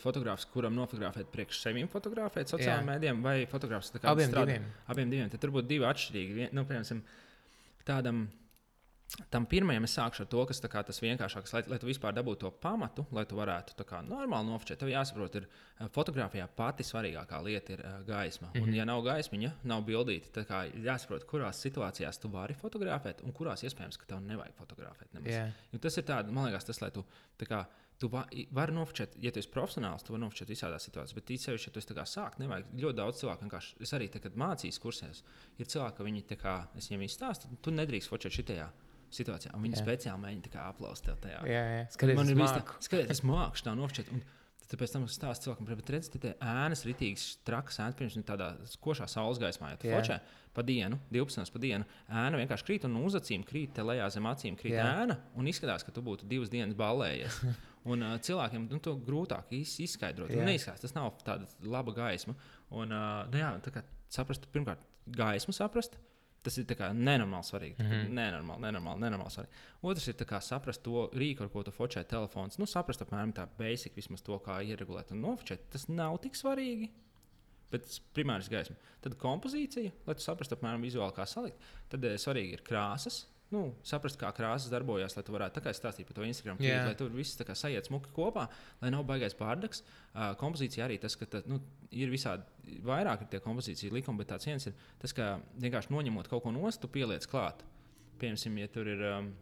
fotografs, 0.00 0.46
kuram 0.54 0.72
nofotografēt 0.78 1.28
priekš 1.34 1.58
sevīm, 1.66 1.90
fotografēt 1.92 2.48
sociālajiem 2.48 2.88
mēdījiem, 2.88 3.20
vai 3.26 3.34
fotografs 3.50 3.92
kā 3.92 4.06
abiem 4.08 4.30
strādā. 4.30 4.54
diviem. 4.54 4.70
Abiem 4.94 5.12
diviem. 5.12 5.32
Tad 5.34 5.42
tur 5.44 5.52
būtu 5.52 5.68
divi 5.68 5.84
atšķirīgi. 5.90 6.48
Nu, 6.56 6.64
piemēram, 6.68 7.02
tādam 7.84 8.24
Tam 9.32 9.44
pirmajam 9.44 9.84
es 9.84 9.92
sākšu 9.98 10.24
ar 10.24 10.28
to, 10.32 10.42
kas 10.48 10.62
kā, 10.72 10.80
tas 10.88 11.00
vienkāršākais, 11.04 11.52
lai, 11.52 11.60
lai 11.68 11.78
tu 11.80 11.88
vispār 11.88 12.14
dabūtu 12.16 12.46
to 12.46 12.50
pamatu, 12.62 13.04
lai 13.12 13.24
tu 13.28 13.36
varētu 13.36 13.84
kā, 13.88 14.00
normāli 14.06 14.48
nofočēt. 14.48 14.80
Tev 14.80 14.88
jāsaprot, 14.88 15.36
ir 15.36 15.46
eh, 15.48 15.90
fotografijā 15.92 16.46
pati 16.56 16.86
svarīgākā 16.86 17.42
lieta 17.44 17.74
ir 17.74 17.82
uh, 17.84 17.98
gaisma. 18.08 18.48
Mm 18.48 18.52
-hmm. 18.52 18.62
Un, 18.62 18.68
mhm. 18.68 18.78
ja 18.78 18.84
nav 18.88 19.02
gaismiņa, 19.04 19.52
nav 19.64 19.84
bildīti, 19.84 20.32
tad 20.32 20.48
jāsaprot, 20.88 21.26
kurās 21.28 21.60
situācijās 21.60 22.20
tu 22.20 22.28
vari 22.28 22.54
fotografēt 22.54 23.22
un 23.24 23.32
kurās 23.32 23.62
iespējams, 23.62 23.98
ka 23.98 24.06
tev 24.06 24.20
nevajag 24.20 24.54
fotografēt. 24.54 25.08
Yeah. 25.24 25.50
Jo 25.72 25.78
tas 25.78 25.96
ir 25.96 26.04
tāds, 26.04 26.30
man 26.30 26.44
liekas, 26.44 26.64
tas, 26.64 26.80
lai 26.80 26.90
tu 26.90 27.04
kā, 27.38 27.66
Tu 28.02 28.08
va, 28.08 28.24
vari 28.50 28.72
nofočēt, 28.72 29.12
ja 29.22 29.30
tu 29.30 29.38
esi 29.38 29.48
profesionāls, 29.48 30.02
tu 30.02 30.12
vari 30.12 30.24
nofočēt 30.24 30.48
visādās 30.48 30.82
situācijās, 30.88 31.14
bet 31.14 31.30
īstenībā, 31.30 31.62
ja 31.66 31.70
tu 31.70 31.78
esi 31.78 32.14
sāk, 32.14 32.38
nevajag 32.38 32.66
ļoti 32.74 32.96
daudz 32.98 33.20
cilvēku. 33.20 33.60
Es 33.80 33.92
arī, 33.92 34.08
tā, 34.08 34.18
kad 34.18 34.34
mācījos 34.34 34.80
kursēs, 34.82 35.22
ir 35.58 35.66
cilvēki, 35.66 35.96
ka 35.96 36.02
viņi, 36.02 36.22
kā, 36.40 36.54
es 36.74 36.88
viņiem 36.90 37.04
izstāstu, 37.06 37.46
tu 37.62 37.70
nedrīkst 37.70 38.10
fočēt 38.10 38.32
šitajā 38.32 38.72
situācijā. 39.12 39.54
Viņi 39.62 39.78
jā. 39.78 39.82
speciāli 39.84 40.24
mēģina 40.26 40.66
aplaust 40.66 41.06
tev 41.08 41.18
tajā. 41.24 41.42
Jā, 41.48 41.64
jā. 41.76 41.82
Skaties, 41.96 42.18
man 42.18 42.30
ir 42.32 42.38
bijis 42.38 42.54
tā, 42.56 42.78
skaties, 42.88 43.10
es 43.16 43.24
māku 43.26 43.64
tā 43.64 43.76
nofočēt. 43.78 44.14
Un, 44.14 44.24
Tad 44.72 44.80
pēc 44.80 44.92
tam 44.94 45.02
stāsta 45.04 45.44
cilvēkam, 45.44 45.66
bet 45.68 45.90
redziet, 45.92 46.14
tā 46.22 46.30
ēnas 46.48 46.86
ritīgas, 46.88 47.24
trakas 47.44 47.76
ēnas, 47.82 47.96
pirms 47.98 48.14
viņa 48.16 48.24
tādā 48.30 48.46
košā 48.80 49.04
saules 49.10 49.36
gaismā, 49.42 49.74
ja 49.74 49.76
tu 49.76 49.90
fočē 49.92 50.16
pa 50.56 50.64
dienu, 50.64 50.96
12 51.12 51.52
pa 51.52 51.60
dienu, 51.60 51.84
ēna 52.08 52.40
vienkārši 52.40 52.66
krīt 52.70 52.86
un 52.88 52.94
uz 53.02 53.18
acīm 53.18 53.44
krīt, 53.44 53.74
te 53.76 53.84
lejā 53.84 54.06
zem 54.14 54.30
acīm 54.30 54.56
krīt 54.56 54.78
Jā. 54.78 54.86
ēna, 55.02 55.18
un 55.36 55.50
izskatās, 55.50 55.84
ka 55.84 55.92
tu 55.92 56.00
būtu 56.06 56.28
divas 56.30 56.48
dienas 56.52 56.78
ballējies. 56.78 57.42
Un 57.92 57.98
uh, 58.06 58.12
cilvēkiem 58.22 58.68
nu, 58.70 58.78
to 58.78 58.92
grūtāk 59.02 59.48
izskaidrot. 59.58 60.30
Neizskatās, 60.46 60.84
tas 60.84 60.92
nav 60.94 61.16
tāda 61.26 61.48
laba 61.66 61.90
gaisma. 61.96 62.36
Un, 62.70 62.94
uh, 62.94 63.24
nu, 63.26 63.40
jā, 63.40 63.48
tā 63.64 63.72
kā 63.74 63.82
saprast, 64.12 64.46
pirmkārt, 64.54 64.84
gaismu 65.18 65.50
saprast, 65.56 65.96
Tas 66.42 66.56
ir 66.58 66.66
nenormāli 66.66 67.46
svarīgi. 67.46 67.76
Mm 67.78 67.90
-hmm. 67.90 68.14
Nenormāli, 68.18 68.60
nenormāli, 68.64 69.00
nenormāli 69.04 69.30
svarīgi. 69.30 69.60
Otrs 69.82 70.08
ir 70.08 70.14
saprast 70.40 70.82
to 70.82 71.10
rīku, 71.14 71.42
ar 71.42 71.48
ko 71.48 71.62
tu 71.62 71.70
focē 71.70 72.04
telefons. 72.04 72.58
Nu, 72.58 72.66
saprast 72.66 73.02
apmēram 73.02 73.32
tā 73.32 73.46
basic, 73.58 73.94
vismaz 73.96 74.22
to, 74.22 74.38
kā 74.38 74.60
ieregulēt 74.62 75.12
un 75.12 75.20
nofočēt. 75.20 75.70
Tas 75.70 75.88
nav 75.88 76.18
tik 76.18 76.34
svarīgi. 76.34 76.90
Bet 77.70 77.88
primārs 78.14 78.50
gaisma. 78.50 78.76
Tad 79.00 79.14
kompozīcija, 79.14 79.92
lai 80.06 80.14
tu 80.14 80.20
saprastu 80.20 80.54
apmēram 80.54 80.82
vizuāli, 80.82 81.14
kā 81.16 81.26
salikt. 81.26 81.62
Tad 81.88 82.04
eh, 82.04 82.18
svarīgi 82.20 82.52
ir 82.52 82.62
krāsas, 82.66 83.26
nu, 83.52 83.62
saprast, 83.86 84.18
kā 84.20 84.30
krāsas 84.36 84.72
darbojas, 84.72 85.14
lai 85.16 85.24
tu 85.26 85.34
varētu 85.34 85.58
tā 85.58 85.62
kā 85.64 85.74
stāstīt 85.76 86.08
par 86.08 86.16
to 86.16 86.26
Instagram, 86.26 86.58
feed, 86.60 86.70
yeah. 86.70 86.88
lai 86.88 86.96
tur 86.98 87.12
viss 87.14 87.36
sajiet 87.36 87.88
smuki 87.88 88.12
kopā, 88.16 88.46
lai 88.82 88.90
nav 88.94 89.04
baigais 89.08 89.36
pārdeks. 89.38 89.84
Uh, 90.12 90.32
kompozīcija 90.40 90.86
arī 90.86 90.98
tas, 91.02 91.16
ka 91.20 91.28
tā, 91.28 91.42
nu, 91.50 91.60
ir 91.92 92.12
visādi 92.12 92.78
vairāk 92.86 93.24
ir 93.24 93.30
tie 93.32 93.42
kompozīcija 93.44 93.94
likumi, 93.94 94.22
bet 94.22 94.32
tāds 94.34 94.48
viens 94.48 94.68
ir 94.70 94.76
tas, 95.02 95.14
ka 95.16 95.36
vienkārši 95.62 95.92
noņemot 95.94 96.30
kaut 96.32 96.44
ko 96.46 96.54
nost, 96.54 96.82
tu 96.82 96.90
pieliec 96.92 97.26
klāt. 97.30 97.64
Piemēram, 98.22 98.60
ja 98.62 98.68
tur 98.72 98.88
ir 98.88 99.06
um, 99.08 99.32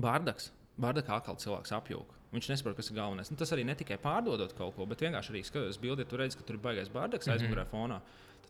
bārdaks, 0.00 0.52
bārdakā 0.80 1.20
atkal 1.20 1.38
cilvēks 1.42 1.74
apjūka. 1.76 2.22
Viņš 2.34 2.50
nesaprot, 2.50 2.76
kas 2.76 2.90
ir 2.90 2.98
galvenais. 2.98 3.30
Nu, 3.30 3.38
tas 3.40 3.52
arī 3.54 3.64
ne 3.64 3.74
tikai 3.78 3.96
pārdodot 4.02 4.52
kaut 4.58 4.74
ko, 4.76 4.86
bet 4.90 5.04
vienkārši 5.04 5.32
arī 5.32 5.42
skatoties 5.46 5.78
bildi, 5.80 6.04
ja 6.04 6.10
tu 6.10 6.18
redz, 6.20 6.36
ka 6.36 6.44
tur 6.46 6.58
ir 6.58 6.64
baigais 6.64 6.90
bārdaks 6.92 7.26
mm 7.26 7.32
-hmm. 7.32 7.36
aizmugurē 7.38 7.64
fonā 7.70 8.00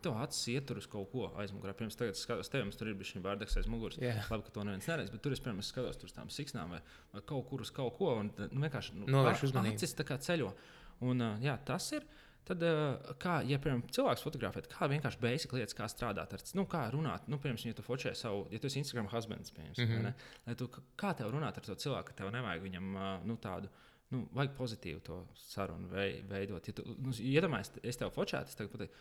tev 0.04 0.18
acis 0.22 0.48
ietur 0.54 0.80
uz 0.80 0.88
kaut 0.90 1.08
ko 1.12 1.30
aizmugurē. 1.42 1.74
Pirms 1.78 1.98
tam 1.98 2.12
skatos, 2.16 2.50
tev 2.52 2.68
tur 2.78 2.90
ir 2.90 2.98
bijis 2.98 3.14
šī 3.14 3.22
bārdeks 3.24 3.58
aiz 3.60 3.70
muguras. 3.70 3.98
Yeah. 4.02 4.26
Labi, 4.32 4.46
ka 4.46 4.54
to 4.54 4.66
neviens 4.66 4.88
neredz, 4.90 5.12
bet 5.14 5.22
tur 5.24 5.36
es 5.36 5.42
pirms 5.44 5.72
skatos 5.72 6.02
uz 6.04 6.14
tām 6.16 6.30
siksnām 6.32 6.76
vai, 6.76 6.82
vai 7.14 7.24
kaut 7.32 7.48
kur 7.50 7.64
uz 7.64 7.72
kaut 7.74 7.96
ko. 7.98 8.12
Un, 8.20 8.30
nu, 8.50 8.62
vienkārši 8.66 8.98
nu, 9.00 9.08
novērš 9.14 9.48
uzmanību. 9.50 9.80
Acis 9.80 9.96
tā 9.98 10.06
kā 10.08 10.18
ceļo. 10.28 10.52
Un, 11.06 11.26
jā, 11.44 11.58
tas 11.68 11.90
ir. 11.96 12.06
Tad, 12.46 12.62
kā, 13.18 13.40
ja, 13.42 13.58
piemēram, 13.58 13.80
cilvēks 13.90 14.22
fotografē, 14.22 14.60
kā 14.70 14.86
vienkārši 14.92 15.18
basic 15.18 15.54
lietas, 15.56 15.74
kā 15.74 15.88
strādāt 15.90 16.36
ar, 16.36 16.44
nu, 16.54 16.62
kā 16.70 16.84
runāt, 16.94 17.24
nu, 17.26 17.40
piemēram, 17.42 17.58
ja 17.72 17.74
tu 17.74 17.82
focē 17.82 18.12
savu, 18.14 18.44
ja 18.54 18.60
tu 18.62 18.70
esi 18.70 18.78
Instagram 18.78 19.08
husbands, 19.10 19.50
piemēram, 19.56 19.74
mm 19.74 19.96
-hmm. 19.96 20.28
ne, 20.46 20.54
tu, 20.54 20.68
kā 20.94 21.10
tev 21.18 21.32
runāt 21.34 21.58
ar 21.58 21.66
to 21.66 21.74
cilvēku, 21.74 22.12
ka 22.12 22.18
tev 22.22 22.30
nevajag 22.30 22.62
viņam, 22.62 22.92
nu, 23.26 23.36
tādu, 23.42 23.72
nu, 24.14 24.28
vajag 24.38 24.54
pozitīvu 24.60 25.00
to 25.00 25.18
sarunu 25.34 25.88
veidot. 26.30 26.68
Ja 26.68 26.72
tu, 26.72 26.84
nu, 26.98 27.10
iedomājies, 27.10 27.72
es 27.82 27.96
tev 27.96 28.14
focētu, 28.14 28.54
es 28.54 28.54
tev 28.54 28.70
pateiktu, 28.70 28.94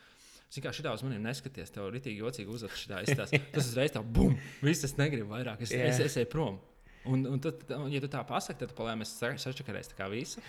Zini, 0.54 0.64
kā 0.64 0.72
šitā 0.76 0.94
uz 0.96 1.04
maniem 1.04 1.26
neskaties, 1.26 1.74
tev 1.74 1.90
ir 1.90 1.98
rītīgi 1.98 2.22
jocīgi 2.22 2.54
uzvedis 2.54 2.86
šitā 2.86 3.02
izstāstā. 3.04 3.42
Tas 3.52 3.68
uzreiz 3.72 3.92
tā, 3.96 4.04
bum, 4.06 4.38
viss 4.64 4.88
es 4.88 4.96
negribu 5.00 5.34
vairāk, 5.34 5.66
es, 5.66 5.74
yeah. 5.74 5.90
es, 5.90 6.00
es 6.06 6.18
eju 6.22 6.30
prom. 6.32 6.62
Un, 7.06 7.26
un 7.30 7.42
tad, 7.42 7.66
ja 7.92 8.02
tu 8.02 8.10
tā 8.10 8.22
pasaki, 8.26 8.62
tad 8.64 8.74
palēm 8.78 9.04
es 9.06 9.14
sačakarēs 9.20 9.92
tā 9.92 10.00
kā 10.00 10.10
visu. 10.10 10.42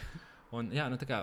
Un, 0.54 0.68
jā, 0.70 0.86
nu 0.88 0.96
tā 1.00 1.08
kā. 1.08 1.22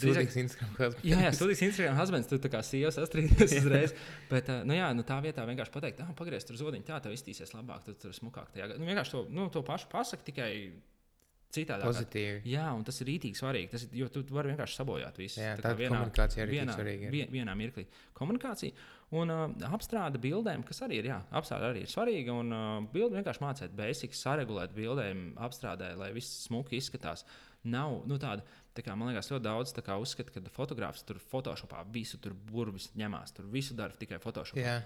Sūdīgs 0.00 0.36
Instagram 0.40 0.72
husbands. 0.78 1.04
Jā, 1.04 1.18
jā 1.26 1.32
sūdīgs 1.36 1.60
Instagram 1.68 1.98
husbands. 1.98 2.28
Tu 2.30 2.38
tā 2.40 2.50
kā 2.52 2.62
sievas 2.64 2.96
sastrīdies 2.96 3.52
uzreiz. 3.60 3.92
Bet, 4.30 4.48
nu 4.66 4.78
jā, 4.78 4.88
nu 4.96 5.04
tā 5.06 5.18
vietā 5.24 5.44
vienkārši 5.48 5.74
pateikt, 5.74 6.00
ah, 6.02 6.14
pagriezt 6.16 6.48
tur 6.48 6.58
zodiņu, 6.58 6.86
tā 6.88 6.98
tev 7.04 7.14
iztīsies 7.14 7.52
labāk, 7.54 7.84
tu 7.86 7.94
tur 8.00 8.16
smukāk. 8.16 8.48
Tajā. 8.54 8.70
Nu, 8.80 8.88
vienkārši 8.88 9.14
to, 9.14 9.22
nu, 9.34 9.46
to 9.52 9.62
pašu 9.66 9.90
pasaki 9.92 10.30
tikai 10.30 10.50
citādi. 11.52 11.86
Pozitīvi. 11.86 12.40
Jā, 12.48 12.64
un 12.76 12.82
tas 12.86 12.98
ir 13.02 13.08
rītīgi 13.10 13.38
svarīgi. 13.38 13.70
Tas 13.74 13.84
ir, 13.86 13.92
jo 14.00 14.08
tu 14.12 14.22
vari 14.32 14.52
vienkārši 14.52 14.78
sabojāt 14.78 15.20
visu. 15.20 15.40
Jā, 15.42 15.54
tā, 15.58 15.70
tā 15.70 15.78
vienā, 15.78 16.00
komunikācija 16.00 16.46
arī 16.46 16.58
vienā, 16.58 16.76
svarīga. 16.78 17.12
Vien, 17.12 17.30
vienā 17.32 17.54
mirklī. 17.58 17.84
Komunikācija 18.16 18.88
un 19.18 19.32
uh, 19.32 19.44
apstrāde 19.72 20.20
bildēm, 20.22 20.64
kas 20.68 20.82
arī 20.86 21.02
ir, 21.02 21.10
jā, 21.12 21.18
apstrāde 21.38 21.68
arī 21.68 21.84
ir 21.84 21.92
svarīga. 21.92 22.36
Un 22.40 22.56
uh, 22.56 22.72
bildi 22.94 23.18
vienkārši 23.20 23.44
mācīt 23.44 23.76
basics, 23.76 24.24
saregulēt 24.24 24.74
bildēm, 24.76 25.32
apstrādē, 25.48 25.92
lai 26.00 26.12
viss 26.16 26.46
smuki 26.46 26.80
izskatās. 26.80 27.26
Nav 27.72 28.00
nu, 28.10 28.18
tāda, 28.18 28.42
tā 28.74 28.82
kā, 28.82 28.96
man 28.98 29.12
liekas, 29.12 29.30
ļoti 29.30 29.46
daudz 29.46 29.76
uzskata, 29.76 30.34
ka 30.34 30.54
fotogrāfs 30.56 31.04
tur 31.06 31.20
Photoshopā 31.30 31.84
visu 31.94 32.18
tur 32.18 32.34
burvis 32.34 32.90
ņemās, 32.98 33.36
tur 33.36 33.46
visu 33.52 33.76
dara 33.78 33.94
tikai 33.94 34.18
Photoshopā. 34.22 34.64
Jā. 34.64 34.80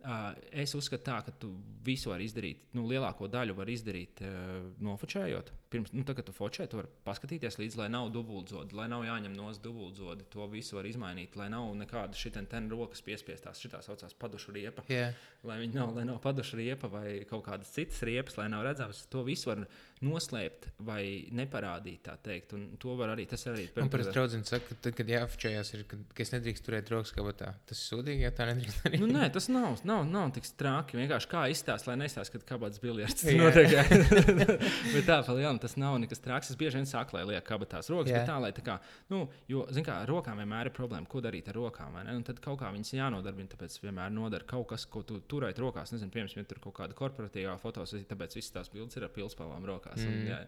Es 0.00 0.72
uzskatu, 0.72 1.02
tā, 1.04 1.18
ka 1.26 1.32
tu 1.36 1.50
visu 1.84 2.08
vari 2.08 2.24
izdarīt, 2.24 2.70
nu, 2.76 2.86
lielāko 2.88 3.28
daļu 3.28 3.52
var 3.58 3.68
izdarīt 3.68 4.22
nofočējot. 4.80 5.50
Pirms, 5.70 5.92
nu, 5.92 6.02
tā, 6.08 6.14
kad 6.16 6.24
tu 6.26 6.32
fočē, 6.34 6.64
tu 6.70 6.78
vari 6.80 6.88
paskatīties 7.04 7.58
līdzi, 7.60 7.78
lai 7.78 7.90
nav 7.92 8.08
dubultzodi, 8.14 8.74
lai 8.78 8.88
nav 8.90 9.04
jāņem 9.04 9.36
no 9.36 9.50
dubultzodi. 9.60 10.24
To 10.32 10.48
visu 10.50 10.78
var 10.78 10.88
izmainīt, 10.88 11.36
lai 11.36 11.50
nav 11.52 11.68
nekāda 11.78 12.16
šitien 12.16 12.48
ten 12.50 12.70
rokas 12.72 13.04
piespiestās, 13.04 13.60
šitā 13.60 13.82
saucās 13.84 14.16
padušu 14.16 14.56
riepa. 14.56 14.86
Yeah. 14.88 15.12
Lai 15.46 15.60
viņi 15.60 15.76
nav, 15.76 15.92
lai 15.98 16.06
nav 16.08 16.22
padušu 16.24 16.58
riepa 16.58 16.88
vai 16.90 17.20
kaut 17.28 17.44
kādas 17.46 17.70
citas 17.76 18.00
riepas, 18.08 18.40
lai 18.40 18.48
nav 18.50 18.64
redzams. 18.66 19.04
To 19.12 19.22
visu 19.28 19.52
var 19.52 19.66
noslēpt 20.04 20.70
vai 20.86 21.02
neparādīt, 21.36 22.08
teikt. 22.24 22.54
Un 22.56 22.78
to 22.80 22.94
var 22.98 23.12
arī, 23.14 23.26
tas 23.30 23.44
arī. 23.50 23.66
Man 23.76 23.90
parasti 23.92 24.14
draudzene 24.16 24.48
saka, 24.48 24.70
ka 24.70 24.78
tad, 24.86 24.96
kad 24.98 25.12
jāfočējās, 25.12 25.72
ir, 25.76 25.84
ka, 25.90 25.98
es 26.24 26.32
nedrīkst 26.34 26.66
turēt 26.66 26.92
rokas 26.92 27.12
kabatā. 27.16 27.52
Tas 27.68 27.80
ir 27.80 27.88
sūdīgi, 27.90 28.24
ja 28.24 28.32
tā 28.34 28.48
nedrīkst 28.50 28.84
darīt. 28.84 29.02
Nu, 29.02 29.10
nē, 29.10 29.28
tas 29.34 29.50
nav 29.52 29.70
nav, 29.84 30.04
nav 30.08 30.30
tik 30.34 30.48
traki. 30.58 30.98
Vienkārši 31.00 31.30
kā 31.30 31.44
izstāstīt, 31.52 31.90
lai 31.90 31.96
nestāsta, 32.02 32.38
ka 32.38 32.54
kabats 32.54 32.80
biljards 32.82 33.24
notiek. 33.40 33.74
bet 34.94 35.06
tā, 35.08 35.20
palielam, 35.26 35.60
tas 35.62 35.76
nav 35.80 35.98
nekas 36.02 36.22
traks. 36.24 36.52
Es 36.52 36.58
bieži 36.60 36.80
vien 36.80 36.88
saku, 36.88 37.16
lai 37.18 37.26
liek 37.32 37.44
kabatās 37.46 37.90
rokas, 37.92 38.10
yeah. 38.12 38.22
bet 38.22 38.30
tā, 38.30 38.38
lai 38.42 38.52
tā 38.56 38.64
kā, 38.66 38.78
nu, 39.12 39.22
jo, 39.50 39.66
zin 39.74 39.86
kā, 39.86 40.00
rokām 40.08 40.40
vienmēr 40.42 40.70
ir 40.70 40.76
problēma, 40.76 41.08
ko 41.10 41.22
darīt 41.24 41.50
ar 41.52 41.58
rokām. 41.58 41.98
Un 42.00 42.24
tad 42.26 42.40
kaut 42.44 42.60
kā 42.62 42.70
viņas 42.74 42.94
jānodarbina, 42.96 43.52
tāpēc 43.54 43.78
vienmēr 43.84 44.12
nodara 44.14 44.46
kaut 44.48 44.68
kas, 44.72 44.86
ko 44.90 45.04
tu 45.06 45.20
turēt 45.30 45.60
rokās. 45.62 45.94
Nezinu, 45.94 46.12
piemēram, 46.14 46.42
ja 46.42 46.50
tur 46.50 46.62
kaut 46.66 46.78
kāda 46.80 46.96
korporatīvā 46.98 47.56
fotosesija, 47.62 48.08
tāpēc 48.12 48.38
visas 48.38 48.54
tās 48.54 48.72
bildes 48.72 48.98
ir 48.98 49.06
ar 49.06 49.14
pilspalvām 49.14 49.66
rokās. 49.68 49.89
Mm. 49.98 50.12
Un, 50.12 50.28
jā, 50.30 50.38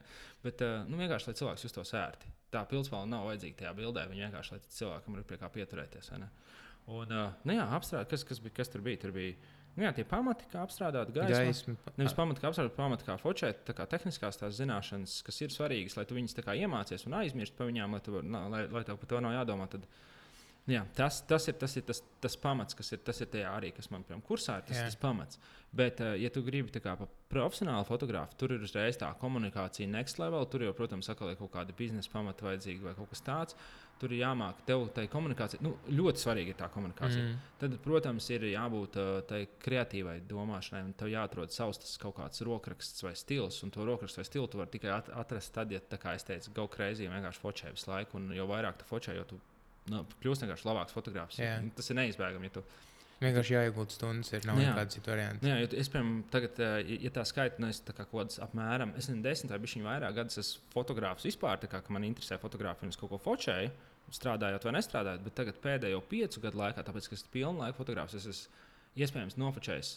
bet, 0.45 0.63
nu, 0.89 1.01
vienkārši, 1.01 1.31
lai 1.31 1.39
cilvēks 1.41 1.67
justos 1.67 1.95
ērti. 1.99 2.31
Tā 2.53 2.63
pilspalva 2.69 3.09
nav 3.09 3.27
vajadzīga 3.31 3.63
tajā 3.63 3.73
bildē. 3.79 4.05
Viņa 4.11 4.29
vienkārši, 4.29 4.55
lai 4.55 4.77
cilvēkam 4.77 5.17
ir 5.17 5.27
pie 5.29 5.41
kā 5.41 5.49
pieturēties. 5.53 6.13
Un, 6.13 7.15
uh, 7.15 7.35
nu 7.49 7.57
jā, 7.57 7.65
apstrādāt, 7.79 8.11
kas, 8.11 8.27
kas, 8.29 8.43
bija, 8.43 8.57
kas 8.59 8.73
tur 8.73 8.85
bija. 8.85 9.01
Tur 9.05 9.15
bija 9.15 9.37
nu 9.77 9.87
jā, 9.87 9.93
tie 9.97 10.05
pamati, 10.09 10.47
kā 10.53 10.63
apstrādāt 10.67 11.13
gaismu. 11.15 11.37
gaismu. 11.39 11.75
Nevis 11.97 12.17
pamati, 12.17 12.43
kā 12.43 12.51
apstrādāt, 12.51 12.75
pamati, 12.77 13.07
kā 13.07 13.17
fočēt, 13.21 13.63
tā 13.69 13.77
kā 13.77 13.87
tehniskās 13.89 14.41
tās 14.41 14.57
zināšanas, 14.59 15.21
kas 15.25 15.41
ir 15.45 15.55
svarīgas, 15.55 15.97
lai 15.97 16.05
tu 16.09 16.19
viņus 16.19 16.37
iemācies 16.43 17.07
un 17.09 17.17
aizmirst 17.23 17.57
par 17.57 17.71
viņām, 17.71 17.97
lai, 17.97 18.03
tu, 18.05 18.19
lai, 18.21 18.67
lai 18.69 18.85
tev 18.89 19.01
par 19.01 19.13
to 19.15 19.23
nav 19.25 19.37
jādomā. 19.39 19.69
Tad, 19.73 19.87
Jā, 20.71 20.85
tas, 20.95 21.19
tas 21.27 21.49
ir, 21.51 21.57
tas, 21.59 21.73
ir 21.75 21.83
tas, 21.83 21.99
tas 22.23 22.37
pamats, 22.39 22.77
kas 22.79 22.93
ir, 22.95 23.01
tas 23.03 23.19
ir 23.25 23.27
tajā 23.33 23.51
arī, 23.51 23.73
kas 23.75 23.89
man 23.91 24.05
piemēram 24.07 24.23
kursā 24.23 24.61
ir 24.61 24.69
tas, 24.69 24.79
Jā. 24.79 24.85
tas 24.87 24.99
pamats. 25.01 25.41
Bet, 25.75 25.99
uh, 26.05 26.13
ja 26.21 26.31
tu 26.31 26.43
gribi 26.47 26.83
kā 26.85 26.93
profesionāli 27.33 27.87
fotografu, 27.89 28.37
tur 28.39 28.55
ir 28.55 28.63
uzreiz 28.63 28.99
tā 29.01 29.09
komunikācija 29.19 29.91
next 29.91 30.21
level. 30.23 30.45
Tur 30.53 30.63
jau, 30.69 30.75
protams, 30.77 31.09
ir 31.11 31.19
kaut 31.19 31.51
kāda 31.55 31.75
biznesa 31.75 32.13
pamata 32.13 32.47
vajadzīga 32.47 32.91
vai 32.91 32.95
kaut 32.95 33.11
kas 33.11 33.25
tāds. 33.27 33.57
Tur 33.99 34.15
ir 34.15 34.23
jāmāk 34.23 34.63
tev 34.67 34.85
tai 34.95 35.09
komunikācija. 35.11 35.63
Nu, 35.65 35.73
ļoti 35.91 36.23
svarīga 36.23 36.55
ir 36.55 36.59
tā 36.59 36.69
komunikācija. 36.75 37.25
Mm. 37.27 37.53
Tad, 37.59 37.77
protams, 37.83 38.29
ir 38.35 38.47
jābūt 38.53 38.99
uh, 39.03 39.13
tai 39.27 39.45
kreatīvai 39.65 40.19
domāšanai. 40.31 40.93
Tev 40.99 41.11
jāatrod 41.11 41.55
savs 41.55 41.83
tas 41.83 41.97
kaut 42.03 42.21
kāds 42.21 42.45
rokraksts 42.47 43.03
vai 43.03 43.17
stils. 43.19 43.63
Un 43.67 43.75
to 43.75 43.87
rokrakstu 43.89 44.23
vai 44.23 44.29
stilu 44.31 44.51
tu 44.51 44.63
vari 44.63 44.75
tikai 44.77 44.95
atrast 44.95 45.55
tad, 45.57 45.75
ja, 45.75 45.83
kā 45.83 46.15
es 46.19 46.29
teicu, 46.29 46.55
go 46.55 46.69
crazy 46.71 47.11
vienkārši 47.11 47.43
fočē 47.43 47.75
visu 47.75 47.91
laiku. 47.91 48.21
Un 48.21 48.31
jo 48.37 48.47
vairāk 48.51 48.79
tu 48.83 48.91
fočē, 48.91 49.17
jo 49.19 49.27
tu 49.33 49.41
nu, 49.91 50.05
kļūst 50.23 50.45
vienkārši 50.45 50.69
labāks 50.69 50.95
fotogrāfs. 50.95 51.39
Jā. 51.43 51.59
Tas 51.77 51.91
ir 51.91 51.99
neizbēgami. 51.99 52.51
Ja 52.51 52.57
tu... 52.59 52.65
Vienkārši 53.23 53.55
jāiegūst 53.55 53.95
stundas, 53.95 54.33
ir 54.35 54.47
nav 54.49 54.59
nekāda 54.59 54.91
cita 54.91 55.13
varianta. 55.13 55.47
Jā, 55.47 55.69
es, 55.79 55.91
piemēram, 55.93 56.25
tagad, 56.33 56.59
ja 56.91 57.13
tā 57.15 57.23
skaita, 57.29 57.63
nu, 57.63 57.69
es 57.71 57.79
tā 57.87 57.95
kā 57.95 58.03
kaut 58.03 58.25
kādas 58.25 58.41
apmēram, 58.43 58.97
es 58.99 59.07
nezinu, 59.07 59.23
desmit 59.23 59.55
vai 59.55 59.61
bišķiņu 59.63 59.87
vairāk 59.87 60.17
gadus 60.17 60.41
esmu 60.43 60.73
fotogrāfs 60.73 61.29
vispār, 61.29 61.61
tā 61.63 61.71
kā 61.71 61.79
man 61.95 62.09
interesē 62.09 62.41
fotografija 62.43 62.89
un 62.89 62.95
es 62.95 62.99
kaut 62.99 63.13
ko 63.13 63.21
fočēju, 63.23 63.71
strādājot 64.19 64.67
vai 64.67 64.75
nestrādājot, 64.75 65.23
bet 65.29 65.39
tagad 65.39 65.63
pēdējo 65.63 66.03
piecu 66.11 66.43
gadu 66.43 66.59
laikā, 66.65 66.83
tāpēc, 66.83 67.09
ka 67.09 67.19
esmu 67.21 67.33
pilnu 67.37 67.63
laiku 67.63 67.79
fotogrāfs, 67.79 68.19
es 68.19 68.27
esmu 68.33 68.61
iespējams 69.07 69.39
nofočējis, 69.41 69.95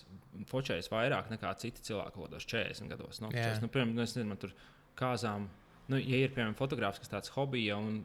fočējis 0.51 0.91
vairāk 0.93 1.33
nekā 1.33 1.51
citi 1.59 1.83
cilvēki, 1.89 2.13
kaut 2.15 2.29
kādos 2.29 2.47
40 2.47 2.93
gados. 2.93 3.19
Nu, 3.23 3.33
piemēram, 3.33 3.91
nu, 3.97 4.05
es 4.05 4.13
nezinu, 4.15 4.29
man 4.31 4.39
tur 4.39 4.53
kāzām 4.99 5.49
nu, 5.91 5.99
ja 5.99 6.21
ir 6.21 6.33
piemēram 6.33 6.55
fotogrāfs, 6.57 7.01
kas 7.01 7.11
tāds 7.11 7.33
hobija 7.35 7.77
un 7.81 7.99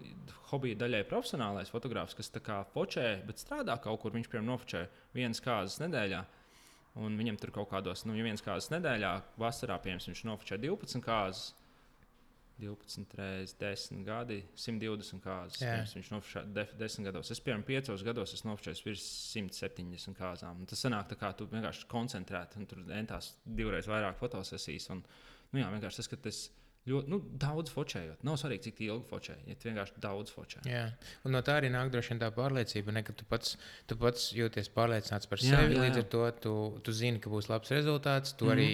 hobija 0.51 0.79
daļai 0.81 1.05
profesionālais 1.09 1.73
fotogrāfs, 1.73 2.17
kas 2.19 2.33
tā 2.35 2.43
kā 2.45 2.61
fočē, 2.75 3.07
bet 3.29 3.43
strādā 3.43 3.77
kaut 3.83 4.03
kur, 4.03 4.15
viņš 4.17 4.29
piemēram 4.31 4.53
nofočē 4.53 4.85
vienas 5.17 5.43
kārtas 5.45 5.81
nedēļā. 5.83 6.25
Un 7.01 7.15
viņam 7.15 7.39
tur 7.39 7.53
kaut 7.55 7.71
kādos, 7.71 8.03
nu, 8.07 8.17
ja 8.19 8.27
viens 8.27 8.43
kārtas 8.43 8.73
nedēļā, 8.73 9.15
vasarā, 9.39 9.79
piemēram, 9.83 10.11
viņš 10.11 10.27
nofočē 10.27 10.59
12 10.61 11.05
kārtas. 11.07 11.51
12 12.61 13.15
reizes 13.17 13.55
10 13.57 14.03
gadi, 14.05 14.43
120 14.59 15.23
kārtas. 15.25 15.61
Pirms 15.63 15.95
Viņš 15.97 16.11
nofočēja 16.13 16.67
10 16.77 17.09
gados. 17.09 17.31
Es 17.33 17.41
piemēram 17.45 17.65
5 17.65 18.05
gados 18.05 18.35
nofočējis 18.45 18.83
virs 18.85 19.07
170 19.33 20.19
kārtām. 20.19 20.61
Un 20.61 20.69
Tas 20.69 20.85
sanāk, 20.85 21.09
tā 21.11 21.17
kā 21.21 21.33
tu 21.37 21.49
vienkārši 21.51 21.89
koncentrēti 21.91 22.61
un 22.61 22.69
tur 22.69 22.85
entās 22.97 23.33
divreiz 23.45 23.89
vairāk 23.89 24.21
fotosesijas. 24.21 24.91
Un, 24.93 25.01
nu, 25.55 25.63
jā, 25.63 25.71
vienkārši 25.73 26.03
tas, 26.03 26.11
ka 26.13 26.21
tas 26.29 26.43
ļoti 26.91 27.13
nu, 27.13 27.19
daudz 27.43 27.71
focējot. 27.75 28.25
Nav 28.27 28.37
svarīgi, 28.43 28.67
cik 28.69 28.81
ilgi 28.89 29.07
focēji. 29.11 29.45
Ja 29.51 29.57
vienkārši 29.65 30.01
daudz 30.05 30.33
focē. 30.35 30.65
Jā, 30.69 30.85
un 31.25 31.33
no 31.37 31.41
tā 31.47 31.57
arī 31.61 31.71
nāk 31.73 31.93
droši 31.95 32.13
vien 32.15 32.21
tā 32.25 32.31
pārliecība, 32.37 32.93
ne, 32.97 33.03
ka 33.07 33.13
tu 33.17 33.25
pats, 33.31 33.57
tu 33.87 33.97
pats 34.01 34.31
jūties 34.37 34.69
pārliecināts 34.75 35.31
par 35.31 35.39
Jā, 35.41 35.57
sevi. 35.63 35.79
jā, 35.79 35.87
Līdz 35.87 35.97
jā. 36.01 36.05
ar 36.05 36.11
to 36.17 36.25
tu, 36.45 36.57
tu 36.89 36.93
zini, 36.93 37.23
ka 37.23 37.31
būs 37.33 37.49
labs 37.53 37.71
rezultāts. 37.73 38.35
Tu 38.37 38.45
Mhm. 38.45 38.53
arī 38.57 38.71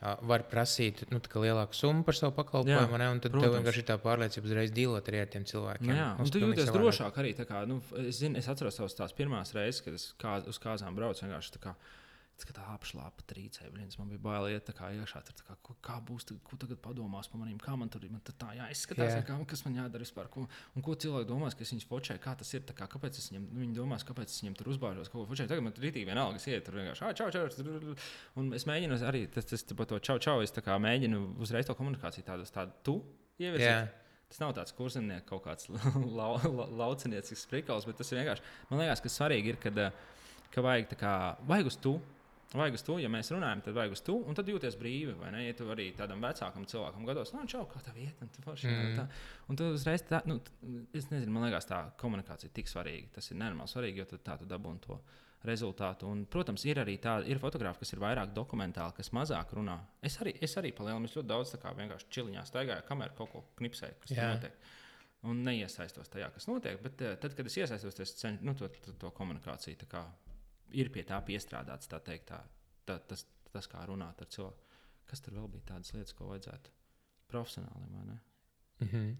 uh, 0.00 0.16
vari 0.24 0.44
prasīt 0.48 1.02
nu, 1.12 1.20
lielāku 1.20 1.76
summu 1.76 2.04
par 2.04 2.14
savu 2.16 2.32
pakalpojumu, 2.32 2.96
ne, 2.98 3.08
un 3.12 3.20
tad 3.20 3.32
tev 3.32 3.40
protams. 3.40 3.56
vienkārši 3.60 3.82
ir 3.82 3.88
tā 3.90 3.98
pārliecība 4.00 4.48
uzreiz 4.48 4.70
dīlot 4.72 5.04
arī 5.12 5.20
ar 5.20 5.26
tiem 5.28 5.44
cilvēkiem. 5.44 5.86
Nu, 5.86 5.94
jā, 5.98 6.08
un 6.18 6.30
tu 6.32 6.40
jūties 6.40 6.72
drošāk 6.72 7.20
arī. 7.20 7.34
Kā, 7.44 7.66
nu, 7.68 7.82
es, 8.00 8.16
zinu, 8.22 8.38
es 8.40 8.48
atceros 8.48 8.74
savas 8.80 8.94
tās 8.96 9.12
pirmās 9.12 9.52
reizes, 9.52 9.82
kad 9.84 9.92
es 9.94 10.14
kā, 10.18 10.38
uz 10.48 10.58
kāzām 10.58 10.96
braucu. 10.96 11.28
Vienkārši 12.46 12.54
tā 12.56 12.64
apšlāpa 12.74 13.24
trīcēja, 13.30 13.70
blins, 13.74 13.98
man 14.00 14.10
bija 14.12 14.22
bail 14.24 14.48
iet 14.52 14.70
kā 14.76 14.90
iekšā. 14.96 15.22
Tur, 15.28 15.44
kā, 15.46 15.56
ko, 15.66 15.76
kā 15.84 15.98
būs, 16.06 16.26
tad, 16.28 16.40
ko 16.46 16.58
tagad 16.60 16.80
padomās 16.84 17.30
par 17.30 17.42
maniem, 17.42 17.58
kā 17.62 17.76
man 17.78 17.92
tur 17.92 18.06
man 18.10 18.22
tā 18.26 18.50
jāizskatās, 18.58 19.12
Jā. 19.12 19.20
yeah. 19.20 19.26
kā, 19.28 19.36
kas 19.52 19.64
man 19.66 19.78
jādara 19.78 20.06
vispār. 20.06 20.30
Ko, 20.32 20.46
un 20.48 20.86
ko 20.86 20.96
cilvēki 21.04 21.28
domās, 21.30 21.56
ka 21.56 21.66
es 21.66 21.74
viņus 21.74 21.88
focēju, 21.90 22.22
kā 22.24 22.34
tas 22.40 22.52
ir, 22.56 22.66
kā, 22.66 22.88
kāpēc 22.90 23.20
es 23.22 23.30
viņiem, 23.30 23.46
viņi 23.62 23.78
domās, 23.78 24.06
kāpēc 24.08 24.32
es 24.32 24.42
viņiem 24.44 24.58
tur 24.58 24.72
uzbāžos, 24.74 25.12
ko 25.12 25.24
focēju. 25.28 25.52
Tagad 25.52 25.66
man 25.66 25.76
tur 25.76 25.86
rītīgi 25.88 26.08
vienalga, 26.08 26.40
es 26.40 26.48
ietu 26.50 26.68
tur 26.70 26.80
vienkārši, 26.80 27.06
ah, 27.06 27.16
čau, 27.16 27.30
čau, 27.34 27.96
un 28.40 28.52
es 28.56 28.68
mēģinu 28.70 29.00
arī, 29.08 29.24
tas, 29.32 29.48
tas, 29.50 29.66
tas, 29.66 29.88
to 29.94 30.02
čau, 30.10 30.20
čau, 30.22 30.38
es 30.44 30.54
mēģinu 30.54 31.24
uzreiz 31.42 31.68
to 31.68 31.76
komunikāciju 31.78 32.26
tādu, 32.26 32.46
tādu 32.54 32.78
tu 32.86 33.00
ievirzīt. 33.40 33.68
Jā. 33.68 33.88
Tas 34.30 34.38
nav 34.38 34.52
tāds 34.54 34.74
kurzemnieks, 34.78 35.26
kaut 35.26 35.42
kāds 35.42 35.66
lau, 36.18 36.36
lau, 36.38 36.68
lauciniecisks 36.84 37.48
prikals, 37.50 37.86
bet 37.88 37.98
tas 37.98 38.12
vienkārši. 38.14 38.44
Man 38.70 38.84
liekas, 38.84 39.02
ka 39.02 39.10
svarīgi 39.10 39.54
ir, 39.54 39.58
kad, 39.62 39.80
ka 40.54 40.62
vajag, 40.62 40.94
kā, 41.00 41.14
vajag 41.50 41.70
uz 41.72 41.78
to. 41.82 41.96
Vajag 42.50 42.74
uz 42.74 42.82
to, 42.82 42.96
ja 42.98 43.06
mēs 43.12 43.28
runājam, 43.30 43.60
tad 43.62 43.76
vajag 43.76 43.92
uz 43.94 44.00
to, 44.02 44.16
un 44.26 44.34
tad 44.34 44.48
jūties 44.50 44.74
brīvi. 44.80 45.12
vai 45.20 45.30
ne? 45.30 45.44
Ja 45.46 45.54
tu 45.54 45.68
arī 45.70 45.84
tādam 45.94 46.18
vecākam 46.24 46.64
cilvēkam 46.66 47.04
gados, 47.06 47.30
no 47.32 47.44
čau, 47.46 47.62
kā 47.70 47.78
tā 47.86 47.92
vieta, 47.94 48.24
un 48.26 48.28
tu 48.34 48.42
forši 48.42 48.66
Mm. 48.66 48.96
tā. 48.98 49.04
Un 49.48 49.56
tu 49.56 49.64
uzreiz 49.70 50.02
tā, 50.02 50.18
nu, 50.26 50.40
es 50.92 51.06
nezinu, 51.12 51.30
man 51.30 51.46
liekas, 51.46 51.68
tā 51.70 51.92
komunikācija 51.96 52.50
ir 52.50 52.54
tik 52.54 52.66
svarīga. 52.66 53.12
Tas 53.14 53.30
ir 53.30 53.36
nenormāli 53.38 53.70
svarīgi, 53.70 54.02
jo 54.02 54.04
tad 54.04 54.24
tā 54.26 54.38
tu 54.40 54.46
dabūni 54.50 54.80
to 54.80 54.98
rezultātu. 55.46 56.08
Un, 56.10 56.24
protams, 56.26 56.64
ir 56.66 56.76
arī 56.82 56.98
tādi 57.00 57.38
fotografi, 57.38 57.78
kas 57.84 57.92
ir 57.94 58.00
vairāk 58.02 58.34
dokumentāli, 58.34 58.96
kas 58.96 59.12
mazāk 59.16 59.54
runā. 59.56 59.78
Es 60.02 60.18
arī, 60.18 60.34
es 60.42 60.56
arī 60.56 60.72
palielinām, 60.74 61.04
es 61.04 61.14
ļoti 61.14 61.30
daudz 61.30 61.54
kā 61.62 61.72
vienkārši 61.78 62.10
čiliņā 62.10 62.44
staigāju, 62.50 62.84
kamēr 62.88 63.14
kaut 63.16 63.30
ko 63.32 63.44
knipsēju, 63.60 63.94
kas 64.02 64.10
Jā. 64.10 64.34
notiek. 64.34 64.52
Un 65.22 65.42
neiesaistos 65.44 66.08
tajā, 66.08 66.32
kas 66.34 66.46
notiek. 66.48 66.82
Bet 66.82 67.00
eh, 67.02 67.14
tad, 67.20 67.34
kad 67.36 67.46
es 67.46 67.56
iesaistos, 67.56 68.00
es 68.00 68.14
cenšos 68.16 68.42
nu, 68.42 68.54
to, 68.54 68.68
to, 68.68 68.92
to 68.92 69.10
komunikāciju. 69.16 69.76
Kā 70.70 70.80
Ir 70.80 70.92
pie 70.94 71.04
tā 71.06 71.20
piestrādāts, 71.26 71.90
tā 71.90 72.00
teikt, 72.04 72.30
tā, 72.30 72.42
tā, 72.86 72.98
tas, 73.10 73.26
tas, 73.50 73.66
kā 73.70 73.82
runāt 73.88 74.22
ar 74.22 74.30
cilvēku. 74.30 74.76
Kas 75.10 75.20
tur 75.20 75.34
vēl 75.34 75.48
bija 75.50 75.72
tādas 75.72 75.90
lietas, 75.96 76.14
ko 76.14 76.30
vajadzētu 76.30 76.70
profesionāli, 77.30 77.90
vai 77.96 78.06
ne? 78.06 78.20
Mhm. 78.84 79.10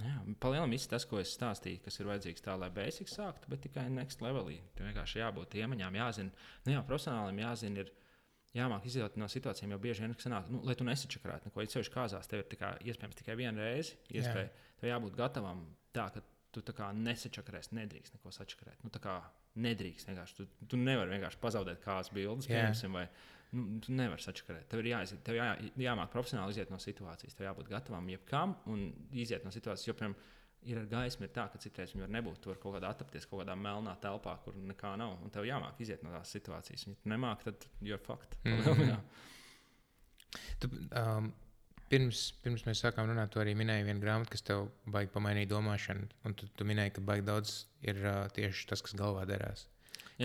Nu 0.00 0.06
Jā, 0.06 0.16
palielinām 0.40 0.72
viss 0.72 0.88
tas, 0.88 1.04
ko 1.04 1.18
es 1.20 1.32
stāstīju, 1.36 1.82
kas 1.84 1.98
ir 2.00 2.08
vajadzīgs 2.08 2.44
tā, 2.44 2.54
lai 2.56 2.70
basics 2.72 3.18
sāktu, 3.18 3.50
bet 3.52 3.60
tikai 3.66 3.84
next 3.92 4.22
levelī. 4.24 4.56
Tur 4.74 4.88
vienkārši 4.88 5.20
jābūt 5.20 5.58
iemaņām, 5.60 5.98
jāzina. 5.98 6.46
Nu, 6.64 6.72
jā, 6.72 6.80
profesionālim 6.88 7.42
jāzina, 7.42 7.84
ir 7.84 7.90
jāmāk 8.56 8.86
iziet 8.88 9.18
no 9.20 9.28
situācijām, 9.28 9.74
jo 9.74 9.78
bieži 9.82 10.06
vien 10.06 10.16
sanāk, 10.16 10.48
nu, 10.48 10.62
lai 10.64 10.76
tu 10.78 10.86
nesačakarētu 10.88 11.50
neko. 11.50 11.66
Ceļš 11.74 11.92
kāzās, 11.92 12.30
tev 12.30 12.40
ir 12.40 12.48
tikai, 12.48 12.72
iespējams 12.88 13.20
tikai 13.20 13.36
viena 13.42 13.60
reize 13.60 13.98
iespēja. 14.08 14.48
Tev 14.80 14.88
jābūt 14.88 15.18
gatavam 15.20 15.66
tā, 15.92 16.08
ka 16.14 16.24
tu 16.54 16.64
tā 16.64 16.74
kā 16.80 16.88
nesačakarēsi, 16.96 17.76
nedrīkst 17.76 18.16
neko 18.16 18.32
sačakarēt. 18.34 18.80
Nu, 18.86 18.90
tā 18.94 19.02
kā 19.04 19.20
nedrīkst 19.58 20.10
vienkārši. 20.10 20.36
Tu, 20.38 20.46
tu 20.70 20.80
nevari 20.80 21.16
vienkārši 21.16 21.40
pazaudēt 21.42 21.80
kādas 21.84 22.12
bildes, 22.14 22.48
pieņemsim, 22.50 22.94
vai 22.94 23.06
nu, 23.56 23.80
tu 23.82 23.94
nevari 23.96 24.22
sačakarēt. 24.22 24.68
Tev 24.70 24.82
ir 24.82 24.92
jāiziet, 24.92 25.22
tev 25.26 25.38
jā, 25.38 25.48
jāmāk 25.82 26.12
profesionāli 26.12 26.54
iziet 26.54 26.70
no 26.70 26.78
situācijas, 26.82 27.34
tev 27.38 27.48
jābūt 27.48 27.72
gatavam 27.72 28.12
jebkam 28.12 28.54
un 28.70 28.86
iziet 29.10 29.46
no 29.46 29.52
situācijas. 29.54 29.88
Jo, 29.90 29.96
piemēram, 29.98 30.16
ir 30.70 30.80
ar 30.82 30.88
gaismu 30.90 31.26
ir 31.26 31.34
tā, 31.34 31.46
ka 31.50 31.60
citreiz 31.62 31.94
viņi 31.94 32.04
var 32.04 32.14
nebūt. 32.18 32.40
Tur 32.44 32.58
kaut 32.60 32.76
kādā 32.76 32.92
atrapties 32.92 33.26
kaut 33.28 33.42
kādā 33.42 33.56
melnā 33.58 33.96
telpā, 34.02 34.36
kur 34.44 34.56
nekā 34.70 34.94
nav. 35.00 35.16
Un 35.24 35.32
tev 35.34 35.48
jāmāk 35.48 35.80
iziet 35.82 36.04
no 36.06 36.12
tās 36.14 36.32
situācijas. 36.36 36.86
Ja 36.86 36.96
tu 36.96 37.12
nemāki, 37.12 37.48
tad 37.48 37.68
you're 37.80 38.00
fucked. 38.04 38.36
Mhm. 38.44 38.90
Jā. 38.92 38.98
Tu, 40.62 40.68
um, 40.94 41.32
pirms, 41.90 42.22
pirms 42.44 42.64
mēs 42.68 42.82
sākām 42.84 43.10
runāt, 43.10 43.32
tu 43.34 43.42
arī 43.42 43.56
minēji 43.58 43.88
vienu 43.88 44.02
grāmatu, 44.04 44.32
kas 44.34 44.46
tev 44.46 44.68
baigi 44.94 45.12
pamainīja 45.14 45.50
domāšanu. 45.50 46.08
Un 46.28 46.36
tu, 46.38 46.48
tu 46.56 46.66
minēji, 46.68 46.94
ka 46.96 47.04
baigi 47.10 47.26
daudz 47.26 47.54
ir 47.86 48.00
uh, 48.04 48.22
tieši 48.36 48.68
tas, 48.70 48.84
kas 48.86 48.96
galvā 48.98 49.26
derās. 49.28 49.66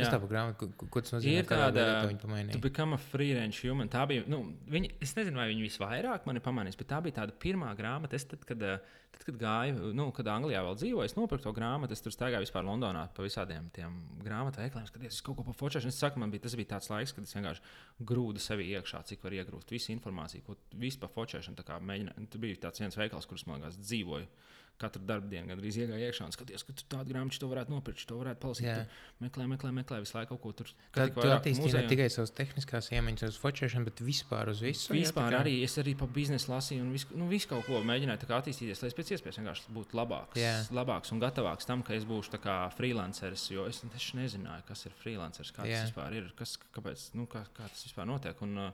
Kas 0.03 0.11
tā 0.13 0.19
par 0.19 0.29
grāmatu? 0.29 0.67
Ko, 0.75 0.87
ko- 0.91 1.01
tas 1.01 1.13
nozīmē? 1.15 1.39
Ir 1.39 1.45
tāda- 1.45 2.17
pamainīja? 2.21 2.61
become 2.61 2.93
a 2.93 2.97
free 2.97 3.33
range 3.33 3.61
human. 3.61 3.87
Tā 3.89 4.05
bija, 4.07 4.25
nu, 4.27 4.53
viņi, 4.67 4.91
es 5.01 5.13
nezinu, 5.15 5.35
vai 5.35 5.47
viņi 5.53 5.63
visvairāk 5.69 6.25
mani 6.25 6.39
pamanīs, 6.39 6.75
bet 6.77 6.87
tā 6.87 7.01
bija 7.01 7.21
tāda 7.21 7.31
pirmā 7.31 7.75
grāmata. 7.77 8.13
Es 8.13 8.25
tad, 8.25 8.45
kad, 8.45 8.61
eh, 8.61 8.79
tad, 9.11 9.23
kad 9.25 9.37
gāju, 9.39 9.93
nu, 9.93 10.11
kad 10.11 10.25
Anglijā 10.25 10.59
vēl 10.65 10.75
dzīvoju, 10.75 11.05
es 11.05 11.15
nopirku 11.15 11.43
to 11.43 11.53
grāmatu. 11.53 11.91
Es 11.91 12.01
tur 12.01 12.11
staigāju 12.11 12.43
vispār 12.43 12.63
Londonā 12.67 13.07
pa 13.13 13.23
visādiem 13.23 13.71
tiem 13.71 14.01
grāmatu 14.21 14.57
veikaliem, 14.57 14.87
skaties, 14.91 15.21
kaut 15.23 15.37
ko 15.37 15.43
par 15.43 15.53
fočēšanu. 15.53 15.87
Es 15.87 15.95
saku, 15.99 16.19
man 16.19 16.31
bija, 16.31 16.41
tas 16.41 16.55
bija 16.55 16.77
tāds 16.77 16.89
laiks, 16.89 17.13
kad 17.15 17.23
es 17.23 17.33
vienkārši 17.33 17.61
grūdu 18.03 18.39
sevi 18.39 18.69
iekšā, 18.75 19.05
cik 19.05 19.23
var 19.23 19.31
iegrūst 19.31 19.69
visu 19.71 19.95
informāciju, 19.95 20.43
ko 20.43 20.55
vispār 20.75 21.09
fočēšanu. 21.09 21.55
mēģināju. 21.55 22.29
Tur 22.29 22.39
bija 22.39 22.55
tāds 22.57 22.79
viens 22.79 22.95
veikals, 22.95 23.25
kurus 23.25 23.47
man 23.47 23.61
liekas 23.61 23.77
dzīvoju. 23.77 24.27
Katru 24.75 24.99
darbdienu 25.07 25.47
gandrīz 25.47 25.77
iegāju 25.79 26.03
iekšā 26.09 26.25
un 26.27 26.33
skatījos, 26.35 26.65
ka 26.67 26.73
tur 26.75 26.87
tādu 26.97 27.13
grāmatu 27.13 27.47
varētu 27.47 27.71
nopirkt, 27.71 28.01
to 28.09 28.17
varētu 28.19 28.41
palasīt. 28.43 28.65
Jā. 28.67 28.81
Meklē, 29.23 29.45
meklē, 29.47 29.69
meklē, 29.71 30.01
visu 30.03 30.17
laiku 30.17 30.35
kaut 30.35 30.41
ko 30.43 30.51
tur. 30.51 30.71
Tik 30.91 31.13
tu 31.15 31.29
attīstīji 31.31 31.77
ne 31.77 31.83
tikai 31.87 32.09
savas 32.11 32.33
tehniskās 32.35 32.89
iemaņas, 32.91 33.23
uz 33.31 33.39
focēšanu, 33.39 33.87
bet 33.87 34.03
vispār 34.03 34.51
uz 34.51 34.59
visu. 34.59 34.91
jā, 34.91 34.99
Vispār 35.05 35.31
tā 35.31 35.37
kā- 35.37 35.45
arī 35.45 35.63
es 35.63 35.77
arī 35.79 35.95
par 35.97 36.11
biznesu 36.11 36.51
lasīju, 36.51 36.81
un 36.83 36.91
visu, 36.91 37.07
nu, 37.15 37.29
visu 37.31 37.47
kaut 37.47 37.63
ko 37.69 37.79
mēģināju 37.87 38.27
attīstīties, 38.35 38.83
lai 38.83 38.91
es 38.91 38.97
pēc 38.99 39.13
iespējas 39.15 39.39
vienkārši 39.39 39.71
būtu 39.71 39.95
labāks, 39.95 40.35
Jā. 40.35 40.67
labāks 40.75 41.11
un 41.15 41.23
gatavāks 41.23 41.65
tam, 41.65 41.81
ka 41.81 41.93
es 41.95 42.03
būšu 42.03 42.35
freelanceris. 42.75 43.49
Jo 43.51 43.65
es 43.67 43.79
taču 43.79 44.17
nezināju, 44.19 44.65
kas 44.67 44.85
ir 44.85 44.91
freelanceris, 44.91 45.53
kā 45.55 45.63
Jā. 45.63 45.83
tas 45.85 45.91
vispār 45.91 46.13
ir, 46.19 46.31
kas, 46.35 46.57
kāpēc, 46.75 47.13
nu, 47.15 47.27
kā, 47.27 47.45
kā 47.55 47.69
tas 47.69 47.85
vispār 47.87 48.05
notiek. 48.05 48.41
Un, 48.41 48.57
uh, 48.57 48.71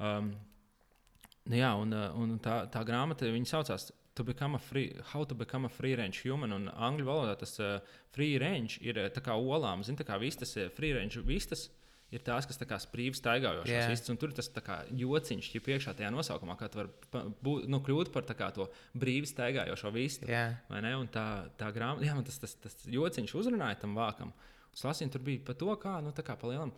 um, 0.00 0.34
nu 1.46 1.56
jā, 1.56 1.70
un, 1.78 1.92
uh, 1.92 2.10
un 2.18 2.38
tā, 2.40 2.64
tā 2.68 2.84
grāmata, 2.84 3.30
viņa 3.30 3.46
saucās. 3.46 3.92
To 4.14 4.22
become 4.22 4.54
a 4.54 4.60
free, 4.62 4.92
how 5.12 5.24
to 5.24 5.34
become 5.34 5.66
a 5.66 5.68
free 5.68 5.96
range 5.98 6.22
human. 6.22 6.54
Un 6.54 6.68
angļu 6.70 7.06
valodā 7.08 7.34
tas 7.40 7.56
uh, 7.58 7.80
free 8.14 8.36
range 8.38 8.78
ir 8.84 9.00
uh, 9.00 9.08
tā 9.10 9.24
kā 9.24 9.34
olām, 9.34 9.82
zina, 9.82 9.98
tā 9.98 10.06
kā 10.06 10.20
vistas, 10.22 10.54
uh, 10.54 10.68
free 10.74 10.94
range 10.94 11.22
vistas. 11.26 11.68
Ir 12.14 12.22
tās, 12.22 12.46
kas 12.46 12.60
tā 12.60 12.66
kā 12.68 12.76
sprīvi 12.78 13.16
staigājošās 13.18 13.72
Jā. 13.72 13.88
vistas, 13.90 14.10
un 14.12 14.18
tur 14.20 14.30
ir 14.30 14.36
tas 14.38 14.46
tā 14.54 14.62
kā 14.62 14.76
jociņš, 14.94 15.48
ja 15.56 15.62
priekšā 15.64 15.94
tajā 15.98 16.12
nosaukumā, 16.14 16.54
kā 16.60 16.68
tu 16.70 16.78
vari 16.78 16.92
būt, 17.42 17.64
nu, 17.66 17.80
kļūt 17.82 18.12
par 18.14 18.26
tā 18.28 18.36
kā 18.38 18.52
to 18.54 18.68
brīvi 18.94 19.26
staigājošo 19.26 19.90
vistu. 19.96 20.28
Jā, 20.30 20.44
vai 20.68 20.82
ne? 20.84 20.92
Un 21.00 21.08
tā, 21.10 21.24
tā 21.58 21.72
grāmata, 21.74 22.06
jā, 22.06 22.14
man 22.14 22.26
tas, 22.28 22.38
tas, 22.44 22.54
tas 22.62 22.84
jociņš 22.86 23.34
uzrunāja 23.40 23.80
tam 23.82 23.96
vākam. 23.98 24.30
Es 24.74 24.84
lasīju, 24.86 25.10
tur 25.16 25.24
bija 25.26 25.42
par 25.48 25.58
to, 25.58 25.74
kā, 25.80 25.96
nu, 26.04 26.14
tā 26.14 26.22
kā 26.26 26.38
palielam. 26.38 26.70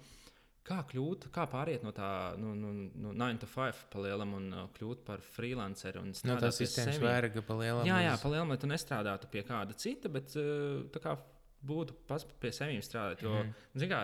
Kā 0.67 0.81
kļūt, 0.91 1.29
kā 1.35 1.45
pāriet 1.51 1.85
no 1.87 1.93
tā 1.95 2.09
nu, 2.43 2.51
nu, 2.59 2.73
nu, 2.91 3.13
9 3.15 3.43
to 3.45 3.49
5 3.53 3.85
palielam 3.93 4.35
un 4.35 4.49
uh, 4.51 4.65
kļūt 4.75 5.05
par 5.07 5.23
freelanceru 5.23 6.03
un 6.03 6.11
no 6.27 6.39
pie 6.43 6.51
sistēmas 6.57 6.99
vērga 7.03 7.45
palielināt. 7.47 7.87
Jā, 7.87 8.01
jā, 8.09 8.17
palielam, 8.23 8.51
lai 8.51 8.59
tu 8.59 8.71
nestrādātu 8.71 9.31
pie 9.31 9.45
kāda 9.47 9.77
cita, 9.79 10.11
bet 10.11 10.35
uh, 10.41 10.83
tā 10.95 11.03
kā 11.05 11.15
būtu 11.67 11.95
pats 12.11 12.27
pie 12.43 12.51
sevis 12.55 12.91
strādāt. 12.91 13.23
Jo, 13.23 13.37
mm. 13.45 13.55
zin 13.79 13.93
kā, 13.93 14.03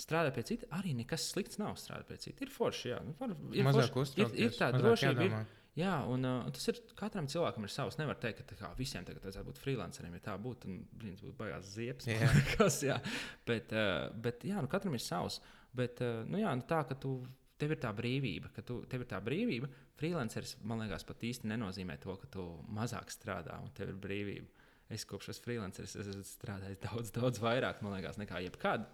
strādāt 0.00 0.38
pie 0.38 0.46
cita 0.52 0.70
arī 0.78 0.94
nekas 1.00 1.26
slikts 1.32 1.58
nav. 1.58 1.74
Strādāt 1.80 2.08
pie 2.12 2.22
cita 2.28 2.46
ir 2.46 2.54
forši. 2.54 2.94
Jā, 2.94 3.02
nu, 3.06 3.16
var, 3.18 3.34
ir, 3.50 3.66
Mazāk 3.66 3.98
forši, 3.98 4.16
ir, 4.20 4.30
ir 4.30 4.54
uztraukties, 4.54 4.62
tā 4.62 4.70
drošība. 4.78 5.14
Ir, 5.14 5.30
jādomā. 5.34 5.44
Jā, 5.74 5.94
un 6.06 6.22
uh, 6.22 6.44
tas 6.54 6.68
ir 6.70 6.78
katram 6.94 7.26
cilvēkam 7.30 7.66
ir 7.66 7.72
savs. 7.74 7.98
Nevar 7.98 8.18
teikt, 8.22 8.44
ka 8.44 8.52
tā 8.52 8.58
kā, 8.60 8.70
visiem 8.78 9.06
tagad 9.06 9.24
vajadzētu 9.26 9.48
būt 9.48 9.58
freelanceriem. 9.58 10.14
Ja 10.20 10.26
tā 10.28 10.36
būtu, 10.38 10.68
tad 10.68 11.00
brīnums 11.00 11.24
būtu 11.24 11.34
baigās 11.40 11.72
ziepes. 11.72 12.06
Jā. 12.12 12.30
Kas, 12.54 12.78
jā. 12.86 13.00
Bet, 13.48 13.74
uh, 13.74 14.06
bet 14.22 14.46
jā, 14.46 14.62
nu, 14.62 14.70
katram 14.70 14.94
ir 14.94 15.02
savs. 15.02 15.40
Bet 15.74 16.02
uh, 16.04 16.22
nu, 16.30 16.38
jā, 16.38 16.52
nu, 16.54 16.66
tā, 16.68 16.82
ka 16.88 16.96
tu, 17.00 17.16
tev 17.60 17.74
ir 17.74 17.80
tā 17.82 17.90
brīvība, 17.96 18.50
ka 18.54 18.62
tu, 18.66 18.80
tev 18.90 19.04
ir 19.04 19.10
tā 19.10 19.20
brīvība. 19.24 19.70
Freelanceris 19.98 20.56
man 20.66 20.82
liekas 20.82 21.06
pat 21.06 21.24
īsti 21.26 21.50
nenozīmē 21.50 21.96
to, 22.02 22.14
ka 22.20 22.30
tu 22.30 22.44
mazāk 22.74 23.10
strādā 23.14 23.58
un 23.62 23.72
tev 23.76 23.94
ir 23.94 23.98
brīvība. 24.02 24.62
Es 24.92 25.06
kopš 25.08 25.32
esmu 25.32 25.46
freelanceris, 25.46 25.96
es 25.96 26.10
esmu 26.12 26.26
strādājis 26.28 26.82
daudz, 26.82 27.10
daudz 27.14 27.40
vairāk 27.42 27.80
man 27.82 27.96
liekas, 27.96 28.20
nekā 28.20 28.42
jebkad. 28.44 28.86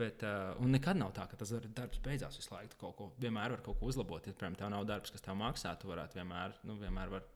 Bet, 0.00 0.22
uh, 0.24 0.54
nekad 0.70 0.96
nav 1.00 1.10
tā, 1.16 1.26
ka 1.28 1.36
tas 1.40 1.50
dar- 1.52 1.66
darbs 1.76 2.00
beidzās 2.04 2.38
visu 2.38 2.52
laiku. 2.54 2.76
Kaut 2.80 2.96
ko, 2.96 3.08
vienmēr 3.20 3.56
var 3.56 3.64
kaut 3.64 3.80
ko 3.80 3.88
uzlabot. 3.90 4.26
Ja, 4.26 4.36
piemēram, 4.36 4.56
tev 4.60 4.70
nav 4.72 4.86
darbs, 4.88 5.12
kas 5.12 5.24
tev 5.24 5.36
maksā, 5.40 5.74
tu 5.80 5.90
varētu 5.90 6.20
vienmēr, 6.20 6.54
nu, 6.68 6.76
vienmēr 6.80 7.10
var 7.16 7.26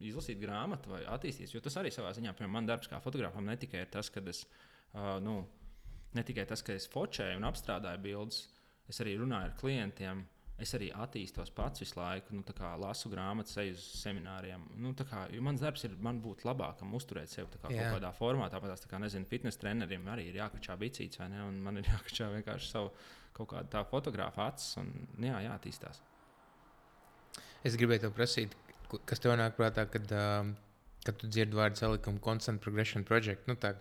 izlasīt 0.00 0.40
grāmatu 0.40 0.94
vai 0.94 1.02
attīstīties. 1.10 1.54
Jo 1.54 1.62
tas 1.62 1.76
arī 1.80 1.92
savā 1.94 2.14
ziņā, 2.16 2.32
piemēram, 2.32 2.56
man 2.56 2.70
darbs 2.70 2.90
kā 2.90 3.00
fotografam 3.02 3.46
ne 3.46 3.56
tikai 3.60 3.84
ir 3.84 3.92
tas, 3.92 4.10
ka 4.14 4.22
es, 4.30 4.44
uh, 4.94 5.18
nu, 5.22 5.40
ne 6.16 6.24
tikai 6.24 6.46
tas, 6.48 6.62
ka 6.64 6.76
es 6.76 6.88
focēju 6.90 7.38
un 7.40 7.46
apstrādāju 7.48 8.02
bildes, 8.04 8.42
es 8.88 9.00
arī 9.04 9.18
runāju 9.20 9.50
ar 9.50 9.56
klientiem. 9.60 10.26
Es 10.58 10.72
arī 10.74 10.88
attīstos 10.90 11.52
pats 11.54 11.84
visu 11.84 11.94
laiku, 11.94 12.34
nu, 12.34 12.42
kā, 12.42 12.72
lasu 12.82 13.06
grāmatas, 13.12 13.54
eju 13.62 13.76
uz 13.76 13.84
semināriem. 14.00 14.64
Nu, 14.82 14.90
kā, 15.06 15.20
mans 15.46 15.62
darbs 15.62 15.86
ir 15.86 15.94
man 16.02 16.18
būt 16.24 16.42
labākam, 16.48 16.96
uzturēt 16.98 17.30
sevi 17.30 17.46
kā, 17.52 17.60
kaut 17.68 17.76
kādā 17.78 18.10
formā. 18.16 18.48
Tāpat 18.50 18.72
tās, 18.74 18.82
tā 18.82 18.90
kā, 18.90 18.98
nezinu, 18.98 19.28
fitnes 19.30 19.60
treneriem 19.62 20.10
arī 20.10 20.26
ir 20.32 20.40
jākačā 20.40 20.74
bicīts, 20.80 21.20
vai 21.22 21.28
ne? 21.30 21.44
Un 21.46 21.62
man 21.62 21.78
ir 21.78 21.86
jākačā 21.92 22.32
vienkārši 22.34 22.72
savu 22.72 22.90
kaut 23.38 23.52
kādu 23.52 23.70
tā 23.76 23.84
fotografu 23.86 24.42
acis 24.48 24.80
un 24.82 24.90
jā, 25.22 25.38
jāattīstās. 25.46 26.02
Es 27.66 27.78
gribēju 27.78 28.08
te 28.08 28.10
prasīt, 28.18 28.58
kas 29.06 29.22
tev 29.22 29.36
nāk 29.38 29.54
prātā, 29.58 29.86
kad, 29.90 30.10
uh, 30.10 30.50
kad 31.06 31.22
tu 31.22 31.30
dzirdi 31.30 31.58
vārdu 31.58 31.78
salikumu 31.78 32.18
Constant 32.24 32.62
Progression 32.64 33.06
Project. 33.06 33.46
Nu, 33.46 33.54
tā, 33.54 33.76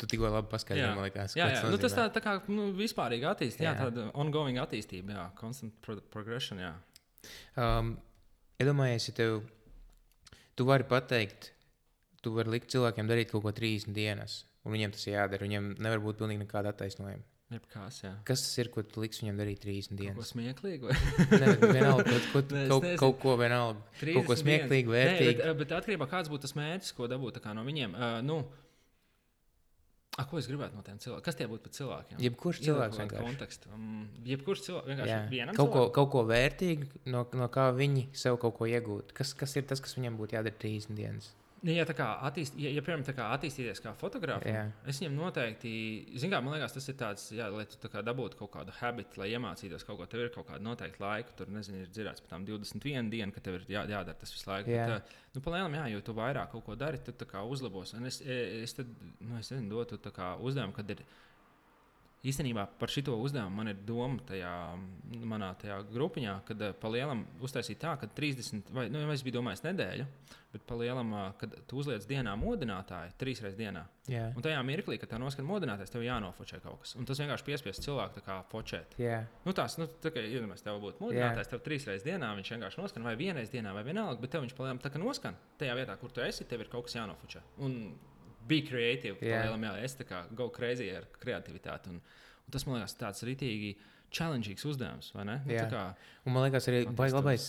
Tu 0.00 0.08
tikko 0.12 0.30
labi 0.32 0.50
paskaidroji, 0.52 0.94
man 0.96 1.06
liekas, 1.06 1.36
jā, 1.38 1.48
jā. 1.54 1.62
Nu, 1.70 1.78
tas 1.80 1.94
tā, 1.96 2.06
tā 2.14 2.22
kā 2.24 2.36
nu, 2.52 2.68
vispārīga 2.76 3.32
attīstība, 3.34 3.68
jā. 3.68 3.74
jā, 3.74 3.84
tāda 3.84 4.06
ongoing 4.18 4.60
attīstība, 4.62 5.16
jā, 5.16 5.26
constant 5.38 5.74
pro 5.84 5.98
progression. 6.12 6.62
Jā. 6.62 6.72
Um, 7.60 7.94
iedomājies, 8.62 9.10
ja 9.10 9.16
tev, 9.20 9.38
tu 10.56 10.66
vari 10.68 10.86
pateikt, 10.88 11.52
tu 12.24 12.34
vari 12.36 12.56
likt 12.56 12.72
cilvēkiem 12.74 13.08
darīt 13.08 13.32
kaut 13.32 13.46
ko 13.46 13.54
30 13.54 13.96
dienas, 13.96 14.42
un 14.66 14.76
viņiem 14.76 14.94
tas 14.96 15.06
jādara. 15.08 15.46
Viņiem 15.46 15.74
nevar 15.78 16.02
būt 16.04 16.20
pilnīgi 16.22 16.44
nekāda 16.44 16.74
attaisnojuma. 16.74 17.24
Jebkās, 17.46 18.00
jā. 18.02 18.10
Kas 18.26 18.40
tas 18.42 18.56
ir, 18.58 18.72
ko 18.74 18.82
tu 18.82 19.04
liksi 19.04 19.22
viņam 19.22 19.36
darīt 19.38 19.60
30 19.62 19.98
dienas? 20.00 20.16
Kaut 20.16 20.24
ko 20.24 20.30
smieklīgu. 20.32 20.94
Nē, 21.42 21.52
vienalga, 21.62 22.06
kaut, 22.10 22.24
kaut, 22.32 22.54
kaut, 22.72 22.86
kaut 22.98 23.20
ko 23.22 23.34
vienalga. 23.38 23.84
Kaut 24.00 24.26
ko 24.26 24.36
smieklīgu, 24.40 24.90
vērtīgu. 24.90 25.36
Nē, 25.38 25.52
bet, 25.52 25.60
bet 25.60 25.74
atkarībā 25.76 26.08
kāds 26.10 26.32
būtu 26.32 26.48
tas 26.48 26.56
mērķis, 26.58 26.90
ko 26.98 27.06
dabūt 27.12 27.38
no 27.54 27.62
viņiem. 27.68 27.94
Uh, 27.94 28.16
nu, 28.26 28.40
A, 30.16 30.24
ko 30.24 30.38
es 30.40 30.46
gribētu 30.48 30.78
no 30.78 30.82
tiem 30.84 30.96
cilvēkiem? 30.96 31.24
Kas 31.26 31.36
tie 31.36 31.46
būtu 31.50 31.66
par 31.66 31.72
cilvēkiem? 31.76 32.20
Jebkurš 32.24 32.60
cilvēks 32.64 33.00
vienkārši. 33.02 33.24
Kontekstu. 33.26 33.72
Um, 33.76 34.06
jebkurš 34.24 34.62
cilvēks 34.64 34.88
vienkārši 34.92 35.18
vienam. 35.32 35.56
Kaut 35.58 35.72
ko, 35.74 35.82
kaut 35.92 36.08
ko 36.14 36.22
vērtīgu, 36.30 36.88
no, 37.12 37.26
no 37.36 37.48
kā 37.52 37.66
viņi 37.76 38.06
sev 38.16 38.38
kaut 38.40 38.56
ko 38.56 38.68
iegūt. 38.70 39.12
Kas, 39.16 39.34
kas 39.36 39.58
ir 39.60 39.66
tas, 39.68 39.82
kas 39.84 39.98
viņam 39.98 40.16
būtu 40.16 40.38
jādara 40.38 40.56
30 40.62 40.96
dienas? 40.96 41.34
Ja, 41.64 41.86
kā 41.96 42.06
attīst, 42.28 42.56
ja, 42.60 42.68
ja 42.74 42.82
piemēram, 42.84 43.16
kā 43.16 43.26
attīstīties 43.34 43.80
kā 43.82 43.94
fotografam, 43.96 44.72
es 44.86 45.00
viņam 45.00 45.14
noteikti, 45.16 45.70
zināmā 46.20 46.42
mērā, 46.42 46.44
man 46.44 46.54
liekas, 46.58 46.74
tas 46.76 46.88
ir 46.92 46.96
tāds, 47.00 47.24
jā, 47.34 47.46
lai 47.52 47.64
tu 47.70 47.90
kā 47.90 48.02
dabūtu 48.04 48.38
kaut 48.38 48.52
kādu 48.58 48.74
habitu, 48.76 49.22
lai 49.22 49.30
iemācītos 49.32 49.86
kaut 49.88 49.98
ko. 50.00 50.08
Tev 50.10 50.26
ir 50.26 50.32
kaut 50.34 50.50
kāda 50.50 50.62
noteikta 50.66 51.02
laika, 51.02 51.32
tur 51.38 51.50
nezinu, 51.54 51.80
ir 51.82 51.90
dzirdēts 51.90 52.22
par 52.22 52.34
tām 52.34 52.46
21 52.48 53.10
dienu, 53.12 53.34
ka 53.34 53.42
tev 53.42 53.60
ir 53.60 53.66
jā, 53.72 53.86
jādara 53.88 54.18
tas 54.20 54.34
visu 54.34 54.50
laiku. 54.50 54.74
Jā. 54.74 54.86
Bet, 54.92 55.16
nu, 55.34 55.42
palēnām, 55.46 55.78
jā, 55.80 55.86
jo 55.94 56.04
tu 56.04 56.16
vairāk 56.18 56.52
kaut 56.52 56.66
ko 56.68 56.76
dari, 56.78 57.00
tad 57.08 57.24
uzlabos. 57.48 57.96
Un 57.96 58.10
es, 58.12 58.20
es, 58.20 58.76
tad, 58.76 58.92
nu, 59.18 59.40
es 59.40 59.50
nezinu, 59.54 59.72
dotu 59.72 59.98
uzdevumu, 60.44 60.76
kad 60.76 60.92
ir 60.92 61.02
īstenībā 62.26 62.66
par 62.80 62.90
šo 62.92 63.16
uzdevumu 63.16 63.56
man 63.60 63.70
ir 63.70 63.82
doma 63.86 64.22
tajā 64.26 64.52
manā 65.26 65.52
tajā 65.60 65.78
grupiņā, 65.92 66.38
kad 66.48 66.62
uh, 66.62 66.72
pa 66.80 66.90
lielam 66.92 67.24
uztaisīt 67.44 67.78
tā, 67.82 67.94
ka 68.00 68.08
30 68.16 68.72
vai 68.74 68.88
nu, 68.92 69.04
es 69.12 69.22
biju 69.26 69.38
domājis 69.38 69.62
nedēļu, 69.66 70.06
bet 70.54 70.64
pa 70.66 70.78
lielam, 70.80 71.12
uh, 71.14 71.28
kad 71.40 71.54
tu 71.68 71.78
uzliec 71.82 72.06
dienā 72.08 72.34
modinātāju, 72.40 73.14
trīs 73.20 73.42
reizes 73.44 73.58
dienā. 73.58 73.84
Yeah. 74.10 74.34
Un 74.38 74.44
tajā 74.44 74.58
mirklī, 74.66 74.98
kad 75.02 75.10
tā 75.12 75.20
noskan 75.22 75.46
modinātājs, 75.48 75.92
tev 75.92 76.04
jānofočē 76.06 76.60
kaut 76.64 76.82
kas. 76.82 76.96
Un 76.98 77.06
tas 77.08 77.20
vienkārši 77.22 77.46
piespiest 77.46 77.86
cilvēku 77.86 78.22
kā 78.26 78.40
fočēt. 78.50 78.98
Yeah. 79.02 79.28
Nu, 79.46 79.54
tās, 79.56 79.78
nu, 79.80 79.88
tā 80.02 80.12
kā 80.14 80.24
iedomājies, 80.24 80.66
tev 80.66 80.80
būtu 80.82 81.02
modinātājs, 81.04 81.46
yeah. 81.46 81.52
tev 81.54 81.64
trīs 81.66 81.86
reizes 81.88 82.06
dienā 82.06 82.32
viņš 82.38 82.52
vienkārši 82.56 82.82
noskan, 82.82 83.06
vai 83.06 83.16
vienreiz 83.18 83.52
dienā, 83.54 83.74
vai 83.76 83.86
vienalga, 83.86 84.20
bet 84.22 84.34
tev 84.34 84.46
viņš 84.46 84.58
pa 84.58 84.66
lielam 84.66 84.82
tā 84.82 84.94
kā 84.94 85.02
noskan. 85.02 85.38
Tajā 85.60 85.78
vietā, 85.78 85.98
kur 86.00 86.14
tu 86.14 86.22
esi, 86.26 86.46
tev 86.48 86.64
ir 86.64 86.70
kaut 86.72 86.88
kas 86.88 86.98
jānofočē. 87.00 87.42
Un 87.66 87.80
be 88.48 88.62
creative. 88.66 89.18
Yeah. 89.20 89.46
Lielam, 89.46 89.66
jā, 89.68 89.74
es 89.88 89.98
tā 89.98 90.06
kā 90.08 90.24
go 90.36 90.48
crazy 90.54 90.88
ar 90.96 91.08
kreativitāti. 91.22 91.92
Un, 91.92 92.00
un 92.46 92.54
tas 92.54 92.66
man 92.68 92.80
liekas 92.80 92.98
tāds 93.00 93.26
rītīgi. 93.26 93.76
Challengeīgs 94.16 94.62
uzdevums, 94.70 95.08
vai 95.16 95.24
ne? 95.26 95.34
Nu, 95.44 95.54
kā, 95.68 95.80
un 96.24 96.32
man 96.32 96.44
liekas, 96.46 96.68
arī 96.70 96.84
baigi 96.96 97.16
labais, 97.16 97.46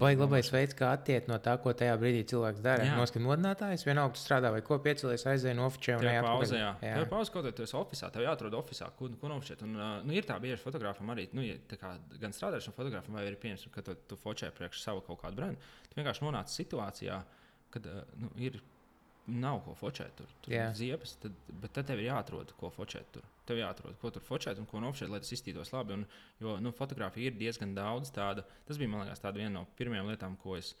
baig 0.00 0.18
labais 0.18 0.48
veids, 0.50 0.74
kā 0.74 0.88
attiekt 0.96 1.28
no 1.28 1.36
tā, 1.44 1.52
ko 1.62 1.74
tajā 1.76 1.98
brīdī 2.00 2.22
cilvēks 2.32 2.62
dara. 2.64 2.86
Noskat 2.96 3.22
modinātājs, 3.22 3.84
vienalga, 3.86 4.16
tu 4.16 4.22
strādā 4.22 4.50
vai 4.54 4.62
ko 4.64 4.78
piecelies, 4.82 5.26
aizēj 5.28 5.54
no 5.58 5.66
oficiāla 5.68 6.00
un 6.00 6.10
ejā 6.14 6.22
pauzē. 6.24 6.62
Jā, 6.62 6.70
jā. 6.80 6.94
tev 6.96 7.06
pauze 7.12 7.34
kaut 7.34 7.44
kādā, 7.44 7.52
tu 7.58 7.66
esi 7.66 7.76
oficiālā, 7.78 8.10
tev 8.16 8.24
jāatrod 8.24 8.56
oficiālā, 8.58 8.96
ko, 8.98 9.10
ko 9.20 9.30
nofočēt. 9.34 9.66
Un, 9.68 9.76
nu, 10.08 10.16
ir 10.16 10.26
tā 10.26 10.40
bieži 10.42 10.58
fotografam 10.64 11.12
arī, 11.14 11.28
nu, 11.36 11.44
ja, 11.44 11.60
kā, 11.76 11.92
gan 12.24 12.34
strādājušam 12.34 12.78
fotografam, 12.80 13.20
vai 13.20 13.28
arī 13.28 13.38
pieņemsim, 13.44 13.74
ka 13.76 13.84
tu, 13.86 13.94
tu 14.08 14.18
fočē 14.18 14.48
priekš 14.56 14.80
savu 14.88 15.04
kaut 15.06 15.20
kādu 15.26 15.42
brendu. 15.42 15.70
Tu 15.92 16.00
vienkārši 16.00 16.24
nonāc 16.24 16.56
situācijā, 16.56 17.20
kad 17.76 17.92
nu, 18.16 18.32
ir 18.40 18.58
nav 19.28 19.60
ko 19.64 19.74
fočēt. 19.78 20.14
Tur, 20.18 20.30
tur 20.44 20.52
yeah. 20.52 20.74
ziepes, 20.76 21.14
tad, 21.22 21.36
bet 21.62 21.74
tad 21.76 21.88
tev 21.90 22.00
ir 22.00 22.08
jāatrod, 22.08 22.52
ko 22.58 22.70
fočēt. 22.72 23.10
Tur. 23.14 23.26
Tev 23.48 23.60
jāatrod, 23.60 23.96
ko 24.00 24.10
tur 24.12 24.24
fočēt 24.24 24.60
un 24.60 24.68
ko 24.68 24.80
nofočēt, 24.82 25.10
lai 25.12 25.20
tas 25.22 25.32
izstītos 25.36 25.72
labi. 25.74 25.98
Un, 25.98 26.04
jo 26.42 26.56
nu, 26.64 26.72
fotografija 26.76 27.30
ir 27.30 27.38
diezgan 27.38 27.74
daudz 27.76 28.12
tāda. 28.14 28.44
Tas 28.68 28.80
bija 28.80 29.04
liekas, 29.04 29.24
viena 29.36 29.54
no 29.60 29.64
pirmajām 29.78 30.10
lietām, 30.12 30.36
ko 30.40 30.56
es 30.58 30.74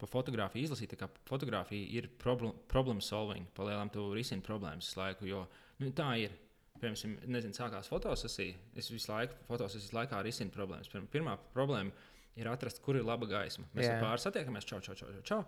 par 0.00 0.10
fotografiju 0.10 0.68
izlasīju. 0.68 0.98
Tā 0.98 1.10
fotografija 1.28 1.90
ir 1.98 2.10
problem, 2.22 2.56
problem 2.70 3.02
solving. 3.04 3.48
Palielam, 3.56 3.90
tu 3.94 4.08
risini 4.16 4.44
problēmas 4.44 4.90
visu 4.90 5.02
laiku. 5.02 5.28
Jo 5.30 5.44
nu, 5.82 5.92
tā 5.96 6.14
ir. 6.26 6.38
Piemēram, 6.82 7.12
nezinu, 7.30 7.54
sākās 7.54 7.86
fotosesija. 7.86 8.56
Es 8.74 8.88
visu 8.90 9.12
laiku 9.12 9.36
fotosesijas 9.46 9.92
laikā 9.94 10.18
risinu 10.26 10.50
problēmas. 10.50 10.90
Pirmā 11.12 11.36
problēma 11.54 11.94
ir 12.36 12.48
atrast, 12.48 12.80
kur 12.84 12.96
ir 12.96 13.04
laba 13.04 13.26
gaisma. 13.28 13.66
Mēs 13.76 13.86
yeah. 13.86 13.98
ar 13.98 14.06
pāri 14.06 14.22
satiekamies, 14.22 14.66
čau, 14.68 14.80
čau, 14.84 14.96
čau, 14.96 15.08
čau. 15.26 15.40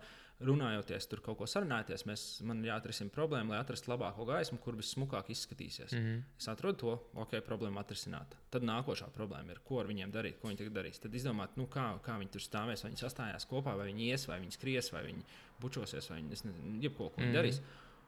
Runājoties, 0.44 1.06
tur 1.09 1.23
kaut 1.24 1.39
ko 1.39 1.47
sarunājoties, 1.48 2.05
mēs, 2.11 2.24
man 2.44 2.61
jāatrisina 2.66 3.12
problēma, 3.15 3.55
lai 3.55 3.61
atrastu 3.62 3.93
labāko 3.93 4.27
gaismu, 4.28 4.59
kur 4.61 4.77
vissmukāk 4.77 5.31
izskatīsies. 5.32 5.94
Mm 5.94 6.05
-hmm. 6.05 6.23
Es 6.40 6.48
atradu 6.51 6.78
to, 6.82 6.97
ok, 7.23 7.39
problēma 7.47 7.85
atrisināta. 7.85 8.36
Tad 8.51 8.66
nākošā 8.66 9.09
problēma 9.15 9.55
ir, 9.55 9.61
ko 9.65 9.81
ar 9.81 9.86
viņiem 9.86 10.12
darīt, 10.12 10.40
ko 10.40 10.48
viņi 10.48 10.59
tagad 10.59 10.73
darīs. 10.73 11.01
Tad 11.01 11.15
izdomāt, 11.15 11.56
nu, 11.56 11.66
kā, 11.66 11.86
kā 12.02 12.19
viņi 12.19 12.31
tur 12.31 12.40
stāvēs, 12.40 12.82
vai 12.82 12.90
viņi 12.90 13.05
sastājās 13.05 13.47
kopā, 13.47 13.77
vai 13.77 13.86
viņi 13.93 14.11
ies, 14.11 14.28
vai 14.28 14.40
viņi 14.40 14.52
skries, 14.59 14.93
vai 14.93 15.05
viņi 15.05 15.24
bučosies, 15.61 16.11
vai 16.11 16.19
viņi 16.19 16.28
nezinu, 16.28 16.55
jebko, 16.82 17.09
ko 17.09 17.20
viņi 17.20 17.31
mm 17.31 17.35
-hmm. 17.35 17.43
darīs 17.43 17.62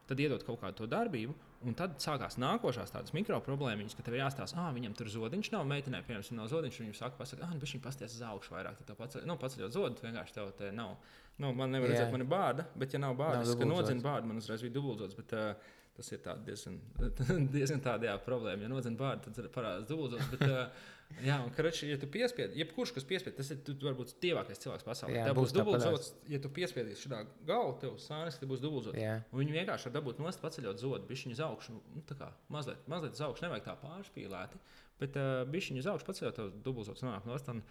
tad 0.07 0.21
iedot 0.23 0.43
kaut 0.47 0.59
kādu 0.61 0.81
to 0.81 0.87
darbību, 0.91 1.35
un 1.67 1.77
tad 1.77 1.97
sākās 2.03 2.37
nākošās 2.41 2.93
tādas 2.93 3.13
mikro 3.15 3.39
problēmas, 3.43 3.95
ka 3.97 4.05
tev 4.05 4.17
jāstāsta, 4.19 4.59
ah, 4.61 4.73
viņam 4.75 4.95
tur 4.97 5.09
zodiņš 5.13 5.51
nav, 5.53 5.65
meitenē, 5.69 6.03
piemēram, 6.07 6.39
nav 6.39 6.51
zodiņš, 6.51 6.81
viņam 6.83 6.97
saka, 6.97 7.19
pasaka, 7.19 7.47
ah, 7.47 7.55
nu, 7.55 7.61
viņš 7.63 7.81
pasties 7.83 8.17
uz 8.17 8.25
augšu 8.29 8.55
vairāk, 8.55 8.83
tad 8.87 8.99
paceļ, 8.99 9.25
nu, 9.29 9.37
paceļot 9.41 9.75
zodu, 9.75 10.03
vienkārši 10.05 10.37
tev 10.37 10.51
te 10.59 10.71
nav. 10.75 10.95
Nu, 11.37 11.51
man 11.53 11.73
nevar 11.73 11.91
redzēt, 11.91 12.13
man 12.13 12.23
ir 12.23 12.29
bārda, 12.31 12.67
bet, 12.75 12.95
ja 12.95 13.01
nav 13.03 13.17
bārda, 13.19 13.43
tad 13.45 13.69
nodzina 13.69 14.05
bārdu, 14.05 14.31
man 14.31 14.39
uzreiz 14.41 14.63
bija 14.65 14.79
dubultzots. 14.79 15.17
Bet, 15.17 15.35
uh, 15.37 15.73
Tas 15.97 16.11
ir 16.13 16.19
diezgan, 16.45 16.75
diezgan 17.55 17.79
tāda 17.81 18.19
problēma. 18.21 18.61
Ja 18.61 18.69
nodzina 18.69 18.99
bārdu, 18.99 19.31
tad 19.33 19.47
parādās 19.49 19.87
dubultzots. 19.89 20.27
Bet, 20.29 20.43
uh, 20.45 20.91
Jā, 21.23 21.37
un, 21.41 21.49
karači, 21.55 21.87
ja 21.89 21.97
tu 21.97 22.05
piespied, 22.11 22.53
jebkurš, 22.59 22.91
kas 22.93 23.05
piespied, 23.07 23.33
tas 23.37 23.47
ir 23.53 23.61
tu, 23.65 23.73
varbūt 23.81 24.11
tievākais 24.21 24.59
cilvēks 24.61 24.85
pasaulē. 24.85 25.15
Jā, 25.15 25.23
tev 25.29 25.37
būs 25.39 25.53
dubultzots, 25.55 26.11
ja 26.29 26.39
tu 26.43 26.51
piespiedīsi 26.53 27.07
šādā 27.07 27.23
galā, 27.47 27.71
tev 27.81 27.95
sānis, 28.03 28.37
tad 28.37 28.51
būs 28.51 28.61
dubultzots. 28.61 28.99
Viņi 29.33 29.55
vienkārši 29.55 29.89
var 29.89 29.95
dabūt 29.95 30.21
nost, 30.21 30.41
paceļot 30.43 30.83
zodu, 30.83 31.07
bišķiņu 31.09 31.37
uz 31.37 31.41
augšu. 31.47 31.77
Nu, 31.95 32.03
tā 32.05 32.19
kā 32.19 32.29
mazliet, 32.53 32.83
mazliet 32.91 33.17
uz 33.17 33.23
augšu, 33.25 33.47
nevajag 33.47 33.65
tā 33.65 33.77
pārspīlēti, 33.81 34.61
bet 35.01 35.17
uh, 35.17 35.41
bišķiņu 35.55 35.81
uz 35.81 35.89
augšu 35.95 36.09
paceļot, 36.11 36.37
tev 36.37 36.53
dubultzots 36.67 37.05
nonāk 37.07 37.25
nost. 37.29 37.49
Un, 37.55 37.63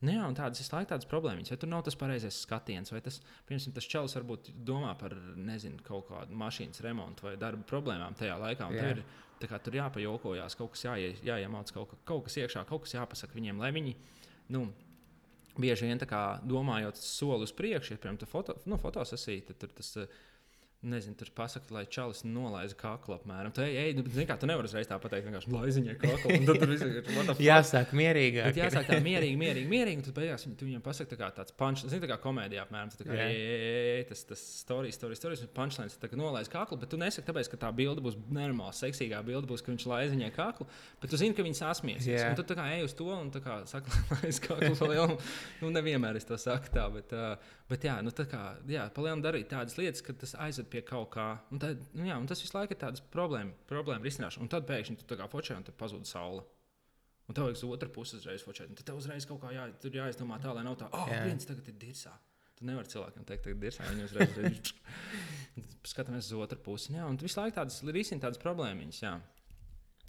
Nu, 0.00 0.14
jā, 0.14 0.20
un 0.24 0.36
tādas 0.36 0.62
ir 0.62 0.68
laikam 0.72 0.94
tādas 0.94 1.08
problēmas. 1.08 1.50
Vai 1.52 1.58
tur 1.60 1.68
nav 1.68 1.82
tas 1.84 1.96
pareizais 2.00 2.38
skatiens, 2.40 2.92
vai 2.92 3.02
tas, 3.04 3.18
piemēram, 3.48 3.74
tas 3.76 3.88
čels 3.92 4.14
varbūt 4.16 4.48
domā 4.64 4.94
par, 5.00 5.12
nezinu, 5.36 5.82
kaut 5.84 6.06
kādu 6.08 6.38
mašīnas 6.40 6.80
remontu 6.86 7.28
vai 7.28 7.34
darba 7.40 7.66
problēmām 7.68 8.16
tajā 8.16 8.38
laikā. 8.40 8.70
Ir, 8.80 9.02
kā, 9.44 9.60
tur 9.60 9.76
jāpajokojās, 9.76 10.56
kaut 10.56 10.72
kas 10.72 10.86
jāie, 10.88 11.12
jāiemācās, 11.24 11.74
kaut, 11.76 11.92
kaut 12.08 12.24
kas 12.28 12.38
iekšā, 12.40 12.64
kaut 12.68 12.86
kas 12.86 12.96
jāpasaka 12.96 13.36
viņiem, 13.36 13.60
lai 13.60 13.74
viņi. 13.76 13.98
Nu, 14.56 14.70
Bieži 15.60 15.88
vien 15.88 15.98
kā, 16.08 16.38
domājot 16.46 16.96
soli 16.96 17.44
uz 17.44 17.52
priekšu, 17.52 17.92
ja 17.92 18.00
piemēram, 18.00 18.28
foto, 18.30 18.54
nu, 18.70 18.78
fotosesija, 18.80 19.48
tad 19.48 19.58
tur 19.60 19.72
tas 19.76 19.88
uh, 19.98 20.20
Nezinu, 20.80 21.12
tur 21.12 21.28
pasakā, 21.36 21.68
lai 21.76 21.82
čalis 21.92 22.22
nolaiž 22.24 22.72
kaklu 22.80 23.12
apmēram. 23.18 23.52
Tu, 23.52 23.60
ej, 23.68 23.90
nu, 23.98 24.00
zini, 24.08 24.24
kā, 24.24 24.38
tu 24.40 24.48
nevari 24.48 24.64
uzreiz 24.64 24.88
tā 24.88 24.96
pateikt, 24.96 25.26
vienkārši 25.28 25.50
laiziņai 25.52 25.96
kaklu. 26.00 26.38
Tad 26.48 26.60
tur 26.62 26.70
viss 26.72 26.84
ir 26.86 27.42
jāsāk 27.44 27.92
mierīgi. 28.00 28.40
jāsāk 28.56 28.88
tā 28.88 28.96
mierīgi, 29.04 29.36
mierīgi, 29.42 29.68
mierīgi. 29.68 30.06
Tad 30.06 30.16
beigās 30.16 30.46
tu 30.48 30.64
viņam 30.64 30.80
pasaki, 30.86 31.18
kā 31.20 31.28
tāds 31.36 31.52
punch, 31.52 31.84
zini, 31.84 32.00
tā 32.00 32.08
kā 32.08 32.16
komēdijā 32.24 32.64
apmēram. 32.64 32.94
Tā 32.96 33.04
kā, 33.04 33.12
ej, 33.12 33.36
ej, 33.42 33.90
ej, 33.90 34.06
tas, 34.08 34.24
tas 34.32 34.46
stories, 34.62 34.96
stories, 34.96 35.20
stories, 35.20 35.44
punchlines, 35.52 36.00
tā 36.00 36.08
kā 36.08 36.16
nolaiž 36.16 36.48
kaklu, 36.48 36.80
bet 36.80 36.88
tu 36.94 37.02
nesaki 37.04 37.28
tāpēc, 37.28 37.52
ka 37.52 37.60
tā 37.66 37.74
bilde 37.76 38.00
būs 38.08 38.16
normāla, 38.32 38.72
seksīgā 38.80 39.20
bilde 39.28 39.52
būs, 39.52 39.60
ka 39.60 39.74
viņš 39.74 39.88
laiziņai 39.92 40.32
kaklu, 40.32 40.64
bet 41.04 41.12
tu 41.12 41.20
zini, 41.20 41.36
ka 41.36 41.44
viņi 41.44 41.60
sasmies. 41.60 42.08
Yeah. 42.08 42.32
Un 42.32 42.40
tu 42.40 42.48
tā 42.48 42.56
kā 42.56 42.70
ej 42.72 42.88
uz 42.88 42.96
to 42.96 43.12
un 43.12 43.28
tā 43.28 43.44
kā 43.44 43.60
saka, 43.68 43.92
laiz 44.16 44.40
kaklu 44.48 44.72
palielu. 44.80 45.20
Nu, 45.60 45.76
nevienmēr 45.76 46.16
es 46.16 46.24
to 46.24 46.40
saku 46.40 46.72
tā, 46.72 46.88
bet, 46.96 47.12
uh, 47.12 47.58
bet 47.70 47.86
jā, 47.86 47.96
nu 48.04 48.12
tā 48.14 48.26
kā, 48.30 48.42
palielu 48.96 49.22
darīt 49.24 49.50
tādas 49.52 49.76
lietas, 49.78 50.02
ka 50.04 50.14
tas 50.18 50.34
aizved 50.46 50.70
pie 50.72 50.82
kaut 50.86 51.12
kā. 51.14 51.28
Un 51.54 51.62
tad, 51.62 51.82
nu, 51.94 52.06
jā, 52.08 52.16
un 52.18 52.26
tas 52.30 52.42
visu 52.42 52.56
laiku 52.56 52.74
ir 52.74 52.80
tāds 52.82 53.04
problēma, 53.14 53.54
problēma 53.70 54.06
risināšana. 54.06 54.46
Un 54.46 54.50
tad 54.52 54.66
pēkšņi 54.68 54.98
tu 55.04 55.18
kā 55.18 55.28
fočē, 55.30 55.58
un 55.60 55.66
tad 55.68 55.78
pazūd 55.80 56.08
saule. 56.10 56.42
Un 57.30 57.36
tev 57.36 57.46
vajag 57.46 57.60
uz 57.60 57.64
otru 57.68 57.92
pusi 57.94 58.16
uzreiz 58.18 58.42
fočēt. 58.42 58.72
Tad 58.80 58.88
tev 58.88 58.98
uzreiz 58.98 59.26
kaut 59.30 59.38
kā 59.44 59.52
jā, 59.54 59.68
jāizdomā 59.86 60.40
tā, 60.42 60.50
lai 60.56 60.64
nav 60.66 60.80
tā, 60.80 60.88
oh, 60.90 61.10
viens 61.22 61.46
tagad 61.46 61.68
ir 61.70 61.76
dirsā. 61.78 62.16
Tu 62.58 62.66
nevari 62.66 62.90
cilvēkam 62.90 63.26
teikt, 63.28 63.44
ka 63.44 63.54
dirsā 63.62 63.86
viņi 63.86 64.06
uzreiz, 64.08 64.32
uzreiz 64.34 64.72
skatāmies 65.92 66.26
uz 66.26 66.40
otru 66.42 66.58
pusi. 66.64 66.96
Jā, 66.96 67.06
un 67.06 67.20
visu 67.22 67.38
laiku 67.38 67.60
tādas 67.60 67.78
risina 67.86 68.26
tādas 68.26 68.42
problēmiņas. 68.42 68.98
Jā. 69.04 69.14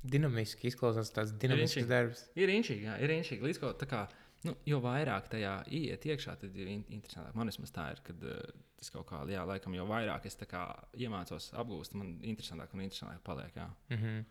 Dinamiski 0.02 0.72
izklausās 0.72 1.14
tāds 1.14 1.36
dinamisks 1.38 1.84
ir 1.84 1.88
darbs. 1.88 2.26
Ir 2.42 2.50
inčīgi, 2.50 2.90
jā, 2.90 2.98
ir 3.06 3.14
inčīgi. 3.14 3.46
Līdz 3.46 3.62
kaut 3.62 3.86
kā 3.86 4.02
nu, 4.48 4.56
jo 4.66 4.82
vairāk 4.84 5.30
tajā 5.32 5.56
iet 5.68 6.06
iekšā, 6.06 6.36
tad 6.42 6.56
ir 6.58 6.68
in 6.68 6.84
interesantāk. 6.90 7.36
Man 7.38 7.52
vismaz 7.52 7.74
tā 7.76 7.92
ir, 7.94 8.04
kad 8.06 8.28
uh, 8.28 8.44
tas 8.80 8.90
kaut 8.94 9.08
kā, 9.12 9.22
jā, 9.30 9.46
laikam, 9.48 9.76
jo 9.78 9.86
vairāk 9.90 10.26
es 10.26 10.38
kā, 10.50 10.66
iemācos 10.98 11.52
apgūst, 11.54 11.98
man 11.98 12.16
interesantāk 12.22 12.74
un 12.74 12.86
interesantāk 12.88 13.24
paliek. 13.24 13.56
Jā. 13.56 13.70
Mm 13.90 13.98
-hmm. 13.98 14.24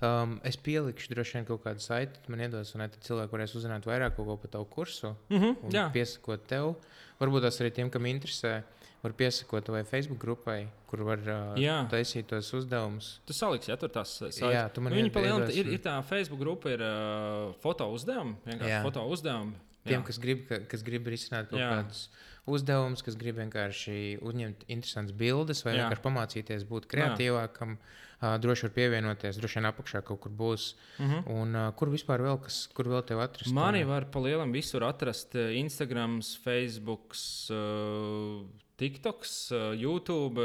Um, 0.00 0.38
es 0.48 0.56
pielikšu 0.56 1.10
droši 1.12 1.36
vien 1.36 1.44
kaut 1.44 1.60
kādu 1.64 1.82
saiti, 1.84 2.20
man 2.32 2.40
iedos, 2.40 2.74
un 2.74 2.80
tad 2.80 3.02
cilvēki 3.04 3.34
varēs 3.34 3.56
uzzināt 3.58 3.84
vairāk 3.84 4.16
par 4.16 4.50
tavu 4.50 4.64
kursu. 4.64 5.16
Mm 5.28 5.40
-hmm, 5.40 5.92
piesakot 5.92 6.46
tev. 6.46 6.74
Varbūt 7.20 7.40
tas 7.40 7.60
arī 7.60 7.70
tiem, 7.70 7.90
kam 7.90 8.06
interesē, 8.06 8.62
var 9.02 9.14
piesakot 9.16 9.68
vai 9.72 9.82
Facebook 9.88 10.20
grupai, 10.20 10.58
kur 10.90 11.04
var 11.08 11.22
uh, 11.24 11.60
taisīt 11.92 12.28
tos 12.30 12.50
uzdevumus. 12.56 13.12
Tu 13.28 13.36
saliksi, 13.36 13.72
ja 13.72 13.78
tur 13.80 13.92
tas 13.94 14.12
saites. 14.20 14.40
Jā, 14.42 14.66
tu 14.74 14.84
man 14.84 14.92
nu, 14.94 15.00
viņi 15.00 15.14
palielināt. 15.14 15.54
Ir, 15.56 15.72
ir 15.76 15.82
tā 15.84 15.96
Facebook 16.06 16.42
grupa, 16.42 16.74
ir 16.74 16.84
uh, 16.84 17.54
foto 17.64 17.88
uzdevumi, 17.94 18.36
vienkārši 18.48 18.82
foto 18.86 19.06
uzdevumi. 19.08 19.56
Tiem, 19.88 20.04
kas 20.04 20.20
grib, 20.20 20.44
ka, 20.48 20.60
kas 20.68 20.84
grib 20.84 21.08
risināt 21.08 21.48
kaut 21.48 21.62
jā. 21.62 21.70
kādus 21.72 22.04
uzdevumus, 22.50 23.00
kas 23.04 23.16
grib 23.16 23.38
vienkārši 23.40 24.20
uzņemt 24.20 24.66
interesantas 24.68 25.16
bildes 25.16 25.64
vai 25.64 25.72
jā. 25.72 25.82
vienkārši 25.84 26.04
pamācīties 26.04 26.68
būt 26.68 26.90
kreatīvākam. 26.90 27.76
Jā 27.80 27.98
Uh, 28.20 28.34
droši 28.36 28.66
var 28.66 28.72
pievienoties, 28.76 29.38
droši 29.40 29.56
vien 29.56 29.66
apakšā 29.70 30.02
kaut 30.04 30.18
kur 30.20 30.32
būs. 30.36 30.74
Uh 30.98 31.04
mhm. 31.06 31.14
-huh. 31.14 31.36
Un 31.40 31.56
uh, 31.56 31.72
kur 31.72 31.88
vispār 31.88 32.20
vēl, 32.20 32.36
kas, 32.44 32.66
kur 32.76 32.84
vēl 32.84 33.00
tev 33.08 33.20
atrast? 33.24 33.52
Mani 33.56 33.80
var 33.84 34.04
pa 34.12 34.20
lielam 34.20 34.52
visur 34.52 34.84
atrast 34.84 35.34
Instagram, 35.34 36.20
Facebook. 36.44 37.16
Uh, 37.48 38.44
TikToks, 38.80 39.34
YouTube, 39.76 40.44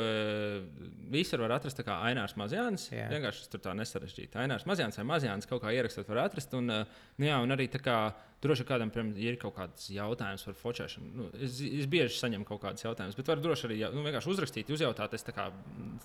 visur 1.14 1.44
var 1.45 1.56
atrast 1.56 1.80
kā 1.88 2.02
Ainārs 2.10 2.36
Mazjāns. 2.40 2.90
Jā. 2.91 3.07
Vienkārši 3.14 3.48
tur 3.53 3.64
tā 3.64 3.76
nesarežģīti. 3.80 4.36
Ainārs 4.41 4.68
Mazjāns 4.68 4.99
vai 4.99 5.07
Mazjāns 5.14 5.48
kaut 5.49 5.64
kā 5.64 5.72
ierakstot, 5.76 6.10
var 6.12 6.26
atrast. 6.26 6.53
Un, 6.57 6.68
nu 6.68 7.30
jā, 7.30 7.40
un 7.44 7.56
arī 7.56 7.70
tā 7.72 7.80
kā 7.84 7.99
droši 8.45 8.66
kādam, 8.68 8.91
piemēram, 8.94 9.16
ir 9.22 9.38
kaut 9.41 9.56
kāds 9.57 9.88
jautājums 9.94 10.45
par 10.48 10.57
focēšanu. 10.60 11.12
Nu, 11.16 11.28
es, 11.41 11.57
es 11.64 11.88
bieži 11.91 12.20
saņemu 12.20 12.48
kaut 12.48 12.62
kādus 12.66 12.86
jautājumus, 12.86 13.18
bet 13.18 13.32
var 13.32 13.41
droši 13.44 13.68
arī 13.70 13.80
nu, 13.95 14.03
vienkārši 14.06 14.32
uzrakstīt, 14.36 14.72
uzjautāt. 14.76 15.16
Es 15.18 15.26
kā 15.30 15.48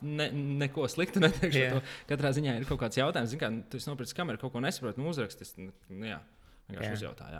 ne, 0.06 0.30
neko 0.62 0.86
sliktu 0.90 1.22
neteikšu. 1.24 1.64
Yeah. 1.64 1.94
Katrā 2.10 2.32
ziņā 2.36 2.60
ir 2.60 2.68
kaut 2.68 2.82
kāds 2.84 3.00
jautājums. 3.00 3.34
Zini, 3.34 3.42
kā 3.42 3.52
tu 3.72 3.82
nopirksi 3.90 4.16
kameru, 4.16 4.40
kaut 4.42 4.54
ko 4.54 4.62
nesaproti, 4.64 5.02
nu 5.02 5.10
uzrakstīt. 5.12 5.58
Nu, 5.60 6.06
jā, 6.06 6.20
vienkārši 6.70 6.86
yeah. 6.86 7.00
uzjautā. 7.00 7.32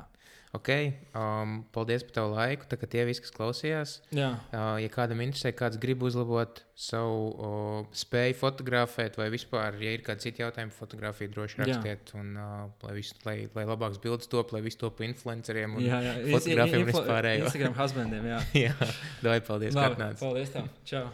Ok, 0.51 0.69
um, 1.15 1.61
paldies 1.71 2.03
par 2.03 2.15
tavu 2.17 2.33
laiku. 2.35 2.67
Tā 2.67 2.75
kā 2.81 2.89
tie 2.91 3.05
visi, 3.07 3.23
kas 3.23 3.31
klausījās, 3.37 3.93
Jā. 4.11 4.33
uh, 4.51 4.81
ja 4.83 4.91
kādam 4.91 5.23
interesē, 5.23 5.53
kāds 5.55 5.79
grib 5.79 6.03
uzlabot 6.03 6.65
savu 6.75 7.21
uh, 7.31 7.87
spēju 7.95 8.35
fotografēt, 8.41 9.21
vai 9.21 9.29
vispār, 9.31 9.79
ja 9.79 9.95
ir 9.95 10.03
kādi 10.03 10.27
citi 10.27 10.43
jautājumi, 10.43 10.75
fotografiju 10.75 11.31
droši 11.37 11.63
rakstiet, 11.63 12.11
jā. 12.11 12.19
un 12.19 12.35
uh, 12.35 12.67
lai, 12.83 12.99
visu, 12.99 13.15
lai, 13.29 13.39
lai 13.55 13.69
labāks 13.71 14.03
bildes 14.03 14.31
top, 14.33 14.51
lai 14.57 14.65
viss 14.67 14.81
top 14.81 15.07
influenceriem 15.07 15.79
un 15.79 15.87
jā, 15.87 16.03
jā. 16.09 16.19
fotografiem 16.35 16.87
vispārējo. 16.91 17.47
Instagram 17.47 17.79
husbandiem, 17.79 18.31
jā. 18.35 18.45
jā, 18.67 18.93
dod 19.23 19.51
paldies, 19.53 19.79
ka 19.79 19.91
atnāci. 19.95 20.25
Paldies 20.27 20.57
tev, 20.59 20.73
čau! 20.83 21.09